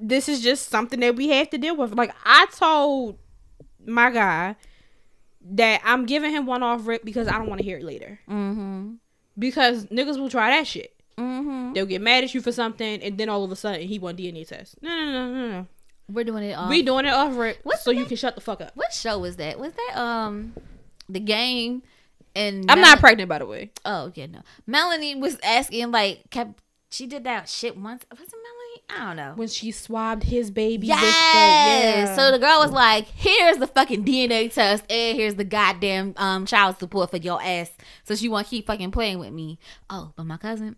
this 0.00 0.28
is 0.28 0.40
just 0.42 0.68
something 0.68 1.00
that 1.00 1.16
we 1.16 1.28
have 1.30 1.50
to 1.50 1.58
deal 1.58 1.76
with. 1.76 1.94
Like 1.94 2.14
I 2.24 2.46
told 2.54 3.18
my 3.84 4.10
guy 4.10 4.56
that 5.54 5.80
I'm 5.84 6.06
giving 6.06 6.30
him 6.30 6.46
one 6.46 6.62
off 6.62 6.86
rip 6.86 7.04
because 7.04 7.26
I 7.28 7.32
don't 7.32 7.48
want 7.48 7.58
to 7.60 7.64
hear 7.64 7.78
it 7.78 7.84
later. 7.84 8.20
mm-hmm. 8.28 8.94
Because 9.38 9.86
niggas 9.86 10.18
will 10.18 10.28
try 10.28 10.50
that 10.50 10.66
shit. 10.66 10.94
Mm-hmm. 11.18 11.72
They'll 11.74 11.86
get 11.86 12.00
mad 12.02 12.24
at 12.24 12.34
you 12.34 12.40
for 12.40 12.52
something, 12.52 13.02
and 13.02 13.18
then 13.18 13.28
all 13.28 13.44
of 13.44 13.52
a 13.52 13.56
sudden 13.56 13.86
he 13.86 13.98
want 13.98 14.18
DNA 14.18 14.46
test. 14.46 14.76
No, 14.82 14.88
no, 14.90 15.12
no, 15.12 15.32
no, 15.32 15.48
no. 15.50 15.66
We're 16.08 16.24
doing 16.24 16.44
it. 16.44 16.52
Off. 16.54 16.68
we 16.68 16.82
doing 16.82 17.06
it 17.06 17.12
off 17.12 17.36
rip, 17.36 17.62
so 17.80 17.90
you 17.90 18.04
can 18.04 18.16
shut 18.16 18.34
the 18.34 18.40
fuck 18.40 18.60
up. 18.60 18.72
What 18.74 18.92
show 18.92 19.18
was 19.18 19.36
that? 19.36 19.58
Was 19.58 19.72
that 19.72 19.98
um 19.98 20.52
the 21.08 21.20
game? 21.20 21.82
And 22.34 22.70
I'm 22.70 22.80
Mel- 22.80 22.90
not 22.90 22.98
pregnant, 23.00 23.28
by 23.28 23.38
the 23.38 23.46
way. 23.46 23.70
Oh 23.84 24.10
yeah, 24.14 24.26
no. 24.26 24.40
Melanie 24.66 25.14
was 25.14 25.38
asking 25.42 25.90
like 25.90 26.28
kept 26.30 26.60
she 26.90 27.06
did 27.06 27.24
that 27.24 27.48
shit 27.48 27.76
once. 27.78 28.04
Was 28.10 28.20
it 28.20 28.32
Melanie? 28.32 29.02
I 29.02 29.06
don't 29.06 29.16
know. 29.16 29.32
When 29.36 29.48
she 29.48 29.70
swabbed 29.70 30.24
his 30.24 30.50
baby, 30.50 30.88
Yes. 30.88 31.00
with 31.00 31.10
the, 31.10 32.10
yeah. 32.10 32.16
So 32.16 32.30
the 32.30 32.38
girl 32.38 32.58
was 32.58 32.70
like, 32.72 33.06
"Here's 33.06 33.56
the 33.58 33.66
fucking 33.66 34.04
DNA 34.04 34.52
test, 34.52 34.84
and 34.90 35.16
here's 35.16 35.36
the 35.36 35.44
goddamn 35.44 36.12
um 36.18 36.44
child 36.46 36.78
support 36.78 37.10
for 37.10 37.16
your 37.16 37.40
ass." 37.42 37.70
So 38.04 38.14
she 38.14 38.28
want 38.28 38.46
to 38.46 38.50
keep 38.50 38.66
fucking 38.66 38.90
playing 38.90 39.18
with 39.18 39.32
me. 39.32 39.58
Oh, 39.88 40.12
but 40.16 40.24
my 40.24 40.36
cousin, 40.36 40.76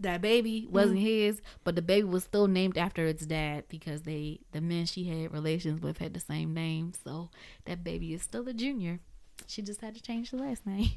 that 0.00 0.20
baby 0.20 0.66
wasn't 0.70 0.98
his, 0.98 1.40
but 1.64 1.74
the 1.76 1.82
baby 1.82 2.04
was 2.06 2.24
still 2.24 2.46
named 2.48 2.76
after 2.76 3.06
its 3.06 3.24
dad 3.26 3.64
because 3.68 4.02
they 4.02 4.40
the 4.52 4.60
men 4.60 4.84
she 4.86 5.04
had 5.04 5.32
relations 5.32 5.80
with 5.80 5.98
had 5.98 6.12
the 6.14 6.20
same 6.20 6.52
name. 6.52 6.92
So 7.04 7.30
that 7.64 7.82
baby 7.82 8.12
is 8.14 8.22
still 8.22 8.46
a 8.48 8.52
junior. 8.52 9.00
She 9.46 9.62
just 9.62 9.80
had 9.80 9.94
to 9.94 10.02
change 10.02 10.30
the 10.30 10.36
last 10.38 10.66
name. 10.66 10.90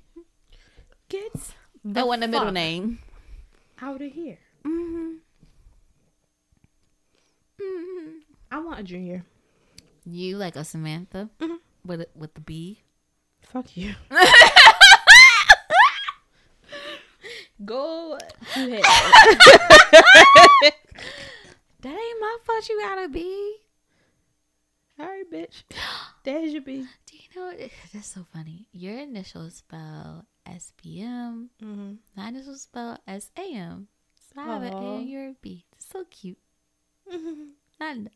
get 1.10 1.34
That 1.86 2.08
wasn't 2.08 2.22
the 2.22 2.28
middle 2.28 2.52
name. 2.52 3.00
out 3.82 4.02
of 4.02 4.12
here. 4.12 4.38
Mm-hmm. 4.66 5.12
Mm-hmm. 7.62 8.10
I 8.52 8.60
want 8.60 8.80
a 8.80 8.84
junior. 8.84 9.24
You 10.06 10.38
like 10.38 10.56
a 10.56 10.64
Samantha 10.64 11.30
Mhm. 11.40 11.58
with 11.86 12.02
a, 12.02 12.08
with 12.16 12.34
the 12.34 12.42
B. 12.42 12.82
Fuck 13.42 13.76
you. 13.78 13.94
Go 17.66 18.18
ahead. 18.56 18.84
That 21.82 21.94
ain't 21.94 22.20
my 22.20 22.38
fault. 22.46 22.68
You 22.68 22.78
gotta 22.82 23.08
be. 23.08 23.56
All 25.00 25.06
right, 25.06 25.24
bitch. 25.32 25.64
There's 26.26 26.52
your 26.52 26.62
B. 26.62 26.86
Do 27.06 27.16
you 27.16 27.30
know? 27.42 27.54
That's 27.94 28.08
so 28.08 28.26
funny. 28.34 28.68
Your 28.74 28.98
initials 29.00 29.56
spell 29.56 30.26
SBM. 30.46 31.48
Mm-hmm. 31.64 31.92
My 32.18 32.28
initials 32.28 32.64
spell 32.64 32.98
SAM. 33.08 33.88
So 34.36 34.42
I 34.42 34.46
have 34.46 34.64
an 34.64 34.74
A 34.74 34.96
and 34.98 35.10
you're 35.10 35.30
a 35.30 35.36
B. 35.42 35.64
So 35.78 36.04
cute. 36.10 36.38
I, 37.10 37.16
kn- 37.80 38.10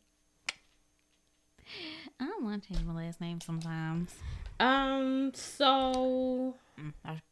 I 2.20 2.26
don't 2.26 2.44
want 2.44 2.62
to 2.64 2.68
change 2.74 2.84
my 2.84 2.92
last 2.94 3.18
name 3.18 3.40
sometimes. 3.40 4.14
Um. 4.60 5.32
So 5.34 6.54
Mm, 6.78 6.92
I-. 7.02 7.22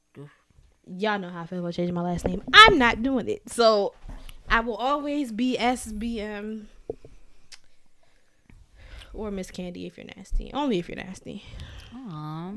y'all 0.86 1.18
know 1.18 1.30
how 1.30 1.42
I 1.42 1.46
feel 1.46 1.60
about 1.60 1.74
changing 1.74 1.94
my 1.94 2.02
last 2.02 2.24
name. 2.26 2.42
I'm 2.52 2.78
not 2.78 3.02
doing 3.02 3.28
it. 3.28 3.48
So 3.48 3.94
I 4.48 4.60
will 4.60 4.76
always 4.76 5.32
be 5.32 5.56
SBM 5.58 6.66
or 9.14 9.30
Miss 9.30 9.50
Candy 9.50 9.86
if 9.86 9.96
you're 9.96 10.06
nasty. 10.16 10.50
Only 10.52 10.78
if 10.78 10.88
you're 10.88 10.96
nasty. 10.96 11.44
Aw. 11.94 12.52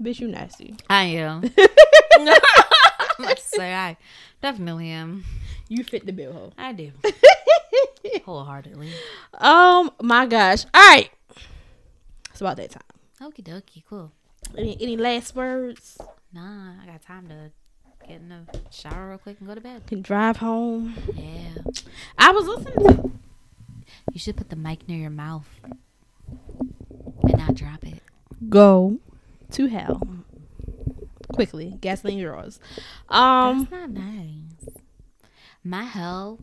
Bitch, 0.00 0.20
you 0.20 0.28
nasty. 0.28 0.76
I 0.88 1.04
am. 1.04 1.42
Let's 3.18 3.44
say 3.44 3.74
I 3.74 3.96
definitely 4.40 4.88
am. 4.88 5.24
You 5.68 5.84
fit 5.84 6.06
the 6.06 6.12
bill, 6.12 6.32
ho. 6.32 6.52
I 6.56 6.72
do. 6.72 6.92
Wholeheartedly. 8.24 8.90
Um, 9.34 9.90
my 10.02 10.26
gosh. 10.26 10.64
All 10.74 10.80
right. 10.80 11.10
It's 12.30 12.40
about 12.40 12.56
that 12.56 12.70
time. 12.70 12.82
Okie 13.20 13.44
dokie. 13.44 13.82
Cool. 13.88 14.10
Any 14.56 14.76
any 14.80 14.96
last 14.96 15.36
words? 15.36 15.98
Nah, 16.32 16.74
I 16.82 16.86
got 16.86 17.02
time 17.02 17.28
to 17.28 17.50
get 18.06 18.20
in 18.20 18.28
the 18.28 18.46
shower 18.70 19.08
real 19.08 19.18
quick 19.18 19.38
and 19.40 19.48
go 19.48 19.54
to 19.54 19.60
bed. 19.60 19.86
Can 19.86 20.02
drive 20.02 20.36
home. 20.38 20.94
Yeah. 21.14 21.62
I 22.18 22.30
was 22.30 22.46
listening 22.46 22.86
to 22.86 23.10
You 24.12 24.20
should 24.20 24.36
put 24.36 24.48
the 24.48 24.56
mic 24.56 24.88
near 24.88 24.98
your 24.98 25.10
mouth 25.10 25.48
and 27.22 27.38
not 27.38 27.54
drop 27.54 27.84
it. 27.84 28.02
Go 28.48 28.98
to 29.52 29.66
Hell. 29.66 30.02
Quickly. 31.34 31.76
Gasoline 31.80 32.22
draws. 32.22 32.60
Um 33.08 33.60
That's 33.60 33.70
not 33.72 33.90
nice. 33.90 34.76
My 35.62 35.84
hell 35.84 36.38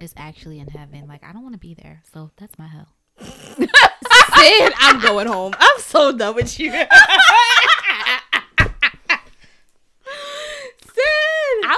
is 0.00 0.12
actually 0.16 0.58
in 0.58 0.68
heaven. 0.68 1.06
Like 1.08 1.24
I 1.24 1.32
don't 1.32 1.42
want 1.42 1.54
to 1.54 1.58
be 1.58 1.74
there, 1.74 2.02
so 2.12 2.30
that's 2.36 2.58
my 2.58 2.66
hell. 2.66 2.88
said 3.20 4.72
I'm 4.78 5.00
going 5.00 5.26
home. 5.26 5.54
I'm 5.58 5.80
so 5.80 6.16
done 6.16 6.34
with 6.34 6.58
you. 6.58 6.70
said 6.72 6.86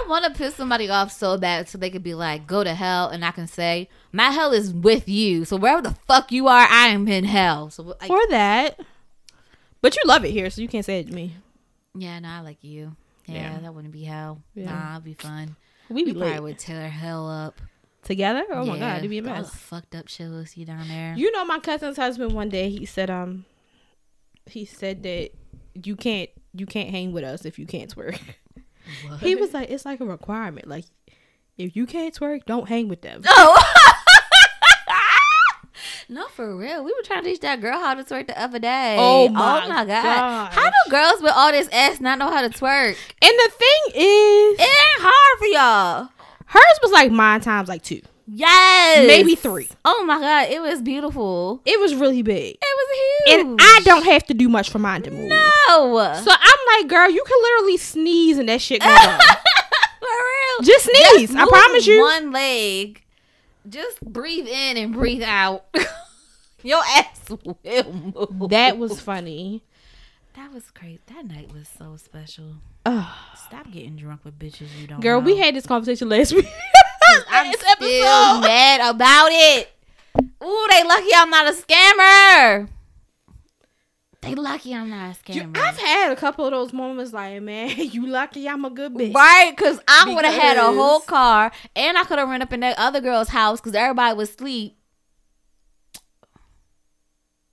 I 0.05 0.09
want 0.09 0.25
to 0.25 0.31
piss 0.33 0.55
somebody 0.55 0.89
off 0.91 1.11
so 1.13 1.37
bad, 1.39 1.69
so 1.69 1.79
they 1.79 1.91
could 1.91 2.03
be 2.03 2.15
like, 2.15 2.47
"Go 2.47 2.63
to 2.65 2.75
hell," 2.75 3.09
and 3.09 3.25
I 3.25 3.31
can 3.31 3.47
say, 3.47 3.89
"My 4.13 4.31
hell 4.31 4.53
is 4.53 4.73
with 4.73 5.09
you." 5.09 5.45
So 5.45 5.57
wherever 5.57 5.83
the 5.83 5.97
fuck 6.07 6.31
you 6.33 6.47
are, 6.49 6.67
I 6.69 6.89
am 6.89 7.09
in 7.09 7.25
hell. 7.25 7.71
So 7.71 7.83
like, 7.83 8.07
for 8.07 8.21
that. 8.31 8.79
But 9.81 9.97
you 9.97 10.03
love 10.07 10.25
it 10.25 10.31
here, 10.31 10.49
so 10.51 10.61
you 10.63 10.69
can't 10.69 10.85
say 10.85 11.01
it 11.01 11.09
to 11.09 11.13
me. 11.15 11.35
yeah, 11.95 12.19
no, 12.19 12.29
I 12.29 12.41
like 12.41 12.63
you. 12.65 12.97
Yeah, 13.27 13.55
Yeah. 13.55 13.59
that 13.61 13.75
wouldn't 13.75 13.93
be 13.93 14.05
hell. 14.05 14.43
Yeah. 14.55 14.67
Nah, 14.73 14.93
it'd 14.95 15.05
be 15.05 15.15
fun. 15.15 15.57
We 15.89 15.97
We 15.97 16.05
be 16.05 16.13
probably 16.13 16.31
late. 16.33 16.43
would 16.43 16.59
tear 16.59 16.89
hell 16.89 17.29
up. 17.29 17.61
together. 18.03 18.45
Oh 18.51 18.65
my 18.67 18.79
god, 18.79 18.99
it'd 18.99 19.09
be 19.11 19.19
a 19.19 19.23
all 19.23 19.29
mess. 19.37 19.51
the 19.51 19.57
fucked 19.57 19.95
up 19.95 20.09
shit 20.09 20.29
we'll 20.29 20.45
see 20.45 20.65
down 20.67 20.87
there. 20.89 21.15
You 21.17 21.31
know, 21.33 21.45
my 21.47 21.59
cousin's 21.59 21.97
husband 21.97 22.33
one 22.33 22.51
day 22.51 22.69
he 22.69 22.85
said, 22.85 23.09
um, 23.11 23.47
he 24.47 24.65
said 24.67 25.03
that 25.05 25.31
you 25.83 25.97
can't 25.97 26.29
you 26.53 26.67
can't 26.67 26.91
hang 26.91 27.13
with 27.13 27.25
us 27.25 27.45
if 27.47 27.59
you 27.59 27.67
can't 27.67 27.95
twerk. 27.95 28.19
What? 29.09 29.21
He 29.21 29.35
was 29.35 29.55
like, 29.55 29.71
it's 29.71 29.85
like 29.85 30.01
a 30.01 30.05
requirement. 30.05 30.67
Like, 30.69 30.85
if 31.57 31.75
you 31.77 31.87
can't 31.87 32.15
twerk, 32.15 32.45
don't 32.47 32.69
hang 32.69 32.89
with 32.89 33.03
them. 33.03 33.23
Oh, 33.27 33.63
No, 36.09 36.27
for 36.29 36.55
real. 36.55 36.85
We 36.85 36.93
were 36.93 37.03
trying 37.03 37.23
to 37.25 37.31
teach 37.31 37.41
that 37.41 37.63
girl 37.63 37.79
how 37.81 37.95
to 37.95 38.05
twerk 38.05 38.27
the 38.27 38.39
other 38.41 38.59
day. 38.59 38.97
Oh, 38.99 39.25
oh 39.27 39.31
my 39.33 39.69
god. 39.69 39.87
gosh. 39.89 40.55
How 40.55 40.69
do 40.69 40.91
girls 40.91 41.23
with 41.23 41.33
all 41.35 41.51
this 41.51 41.67
ass 41.73 41.99
not 41.99 42.19
know 42.19 42.31
how 42.31 42.43
to 42.47 42.51
twerk? 42.51 42.89
And 43.23 43.33
the 43.39 43.51
thing 43.57 44.03
is, 44.03 44.59
It 44.59 44.69
ain't 44.69 45.01
hard 45.01 45.39
for 45.39 45.47
y'all. 45.47 46.09
hers 46.47 46.79
was 46.83 46.93
like 46.93 47.11
mine 47.11 47.41
times 47.41 47.71
like 47.71 47.83
two. 47.83 48.03
Yes. 48.27 49.07
Maybe 49.07 49.35
three. 49.35 49.69
Oh 49.85 50.05
my 50.07 50.19
god, 50.19 50.49
it 50.51 50.61
was 50.63 50.81
beautiful. 50.81 51.61
It 51.67 51.79
was 51.81 51.95
really 51.95 52.23
big. 52.23 52.55
It 52.55 52.59
was 52.63 52.99
huge. 53.37 53.41
And 53.47 53.59
I 53.61 53.81
don't 53.85 54.05
have 54.05 54.25
to 54.27 54.35
do 54.35 54.49
much 54.49 54.71
for 54.71 54.79
mine 54.79 55.03
to 55.03 55.11
move. 55.11 55.29
No. 55.29 56.21
So 56.25 56.31
I'm 56.31 56.81
like, 56.81 56.89
girl, 56.89 57.11
you 57.11 57.23
can 57.27 57.43
literally 57.43 57.77
sneeze 57.77 58.39
and 58.39 58.49
that 58.49 58.61
shit 58.63 58.81
goes 58.81 58.91
on. 58.97 59.19
for 59.19 60.07
real. 60.07 60.63
Just 60.65 60.85
sneeze. 60.91 61.35
I 61.35 61.47
promise 61.47 61.87
you. 61.87 62.01
One 62.01 62.33
leg. 62.33 63.03
Just 63.69 64.01
breathe 64.03 64.47
in 64.47 64.77
and 64.77 64.93
breathe 64.93 65.23
out. 65.23 65.65
Your 66.63 66.83
ass 66.97 67.29
will 67.29 67.59
move. 68.41 68.51
That 68.51 68.79
was 68.79 69.01
funny. 69.01 69.63
That 70.35 70.53
was 70.53 70.71
crazy. 70.71 71.01
That 71.15 71.27
night 71.27 71.53
was 71.53 71.69
so 71.79 71.97
special. 71.97 72.55
Ugh. 72.87 73.07
Stop 73.47 73.71
getting 73.71 73.97
drunk 73.97 74.25
with 74.25 74.39
bitches 74.39 74.67
you 74.81 74.87
don't 74.87 75.01
Girl, 75.01 75.21
know. 75.21 75.27
we 75.27 75.37
had 75.37 75.55
this 75.55 75.67
conversation 75.67 76.09
last 76.09 76.33
week. 76.35 76.47
I'm 77.31 77.47
Last 77.47 77.59
still 77.77 78.41
mad 78.41 78.95
about 78.95 79.29
it. 79.33 79.71
Ooh, 80.43 80.67
they 80.71 80.85
lucky 80.85 81.09
I'm 81.15 81.31
not 81.31 81.47
a 81.47 81.57
scammer. 81.57 82.69
They 84.21 84.35
lucky 84.35 84.75
I'm 84.75 84.89
not 84.89 85.17
a 85.29 85.33
You- 85.33 85.43
scammer. 85.43 85.57
I've 85.59 85.79
had 85.79 86.11
a 86.13 86.17
couple 86.17 86.47
of 86.47 86.53
those 86.53 86.73
moments 86.73 87.13
like, 87.13 87.43
man, 87.43 87.71
you 87.77 88.07
lucky 88.07 88.49
I'm 88.49 88.65
a 88.65 88.71
good 88.71 88.95
bitch. 88.95 89.15
Right, 89.15 89.53
because 89.55 89.79
I 89.87 90.13
would 90.15 90.25
have 90.25 90.35
had 90.41 90.57
a 90.57 90.73
whole 90.73 91.01
car 91.01 91.53
and 91.77 91.99
I 91.99 92.05
could 92.05 92.19
have 92.19 92.29
run 92.29 92.41
up 92.43 92.53
in 92.53 92.61
that 92.61 92.79
other 92.79 93.01
girl's 93.01 93.29
house 93.29 93.61
because 93.61 93.75
everybody 93.75 94.17
was 94.17 94.31
asleep. 94.31 94.77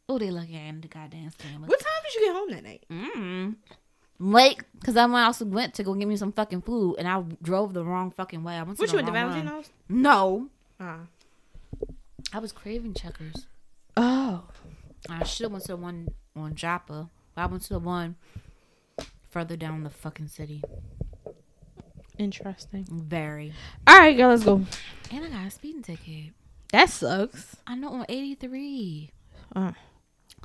Oh, 0.10 0.18
they 0.20 0.30
lucky 0.30 0.56
I 0.58 0.62
am 0.62 0.82
the 0.82 0.88
goddamn 0.90 1.30
scammer. 1.32 1.68
What 1.68 1.80
time 1.80 1.90
did 2.04 2.14
you 2.16 2.22
get 2.28 2.36
home 2.36 2.50
that 2.52 2.64
night? 2.64 2.84
Mm. 2.92 3.56
Late, 4.24 4.62
because 4.80 4.96
I 4.96 5.06
also 5.24 5.46
went 5.46 5.74
to 5.74 5.84
go 5.84 5.96
get 5.96 6.08
me 6.08 6.16
some 6.16 6.32
fucking 6.32 6.62
food 6.62 6.98
and 7.00 7.08
I 7.08 7.24
drove 7.42 7.74
the 7.74 7.84
wrong 7.84 8.12
fucking 8.12 8.44
way. 8.44 8.54
I 8.54 8.62
went 8.62 8.78
to 8.78 8.84
What 8.84 8.92
the 8.92 8.98
you 8.98 9.04
went 9.04 9.08
to 9.08 9.14
Valentino's? 9.14 9.70
No. 9.90 10.48
Uh. 10.80 10.98
I 12.32 12.38
was 12.38 12.52
craving 12.52 12.94
checkers. 12.94 13.48
Oh. 13.98 14.44
I 15.10 15.24
should 15.24 15.46
have 15.46 15.52
went 15.52 15.64
to 15.66 15.70
the 15.70 15.78
one 15.78 16.10
on 16.36 16.54
Joppa. 16.54 17.10
But 17.34 17.42
I 17.42 17.46
went 17.48 17.64
to 17.64 17.70
the 17.74 17.80
one 17.80 18.16
further 19.32 19.58
down 19.58 19.82
the 19.84 19.90
fucking 19.90 20.28
city. 20.28 20.62
Interesting. 22.20 22.86
Very. 22.92 23.54
All 23.88 23.98
right, 23.98 24.16
girl, 24.16 24.30
let's 24.30 24.44
go. 24.44 24.64
And 25.10 25.26
I 25.26 25.30
got 25.30 25.48
a 25.48 25.50
speeding 25.50 25.82
ticket. 25.82 26.34
That 26.72 26.92
sucks. 26.92 27.56
I 27.66 27.74
know 27.74 27.90
on 27.90 28.06
83. 28.08 29.10
Uh, 29.56 29.72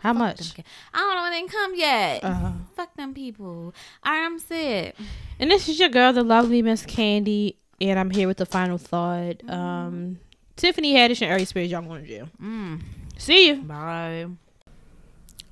how 0.01 0.13
Fuck 0.13 0.19
much? 0.19 0.55
them 0.55 0.65
I 0.95 0.99
don't 0.99 1.15
know 1.17 1.23
when 1.23 1.33
they 1.33 1.53
come 1.53 1.75
yet. 1.75 2.25
Uh, 2.25 2.53
Fuck 2.75 2.95
them 2.97 3.15
people. 3.15 3.75
I'm 4.03 4.39
sick. 4.39 4.95
and 5.39 5.51
this 5.51 5.69
is 5.69 5.79
your 5.81 5.89
girl, 5.89 6.13
the 6.13 6.23
lovely 6.23 6.63
Miss 6.63 6.85
Candy, 6.85 7.57
and 7.81 7.99
I'm 7.99 8.11
here 8.11 8.29
with 8.29 8.37
the 8.37 8.47
final 8.47 8.79
thought. 8.79 9.49
Um, 9.49 10.19
Tiffany 10.57 10.95
Haddish 10.95 11.23
and 11.23 11.31
Aries 11.31 11.49
Spears, 11.51 11.71
y'all 11.71 11.83
going 11.83 12.03
to 12.03 12.09
jail. 12.09 12.29
Mm. 12.43 12.81
See 13.19 13.49
you. 13.49 13.57
Bye. 13.57 14.27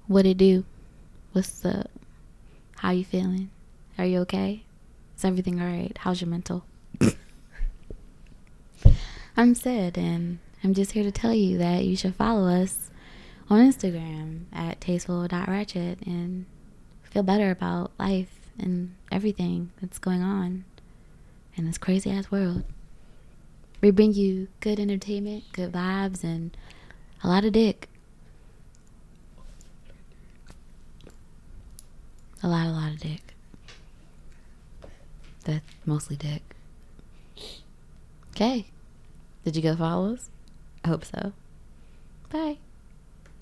What 0.07 0.27
it 0.27 0.37
do? 0.37 0.65
What's 1.33 1.65
up? 1.65 1.91
How 2.77 2.91
you 2.91 3.05
feeling? 3.05 3.51
Are 3.99 4.05
you 4.05 4.21
okay? 4.21 4.63
Is 5.17 5.25
everything 5.25 5.61
all 5.61 5.67
right? 5.67 5.97
How's 5.99 6.21
your 6.21 6.29
mental? 6.31 6.65
I'm 9.37 9.55
Sid, 9.55 9.99
and 9.99 10.39
I'm 10.63 10.75
just 10.75 10.93
here 10.93 11.03
to 11.05 11.11
tell 11.13 11.35
you 11.35 11.59
that 11.59 11.85
you 11.85 11.97
should 11.97 12.15
follow 12.15 12.49
us 12.49 12.91
on 13.51 13.61
Instagram 13.61 14.45
at 14.53 14.81
tasteful.ratchet 14.81 15.99
and 16.07 16.47
feel 17.03 17.23
better 17.23 17.51
about 17.51 17.91
life 17.99 18.41
and 18.59 18.95
everything 19.13 19.71
that's 19.81 19.99
going 19.99 20.23
on 20.23 20.65
in 21.57 21.67
this 21.67 21.79
crazy 21.79 22.11
ass 22.11 22.31
world. 22.31 22.65
We 23.81 23.91
bring 23.91 24.15
you 24.15 24.49
good 24.61 24.81
entertainment, 24.81 25.45
good 25.53 25.73
vibes, 25.73 26.25
and 26.25 26.57
a 27.23 27.29
lot 27.29 27.45
of 27.45 27.53
dick. 27.53 27.89
A 32.43 32.49
lot, 32.49 32.67
a 32.67 32.71
lot 32.71 32.93
of 32.93 33.01
dick. 33.01 33.35
That's 35.45 35.65
mostly 35.85 36.17
dick. 36.17 36.43
Okay. 38.31 38.67
Did 39.45 39.57
you 39.57 39.63
go 39.63 39.77
follow 39.77 40.15
us? 40.15 40.31
I 40.85 40.89
hope 40.89 41.05
so. 41.05 41.33
Bye. 42.31 42.59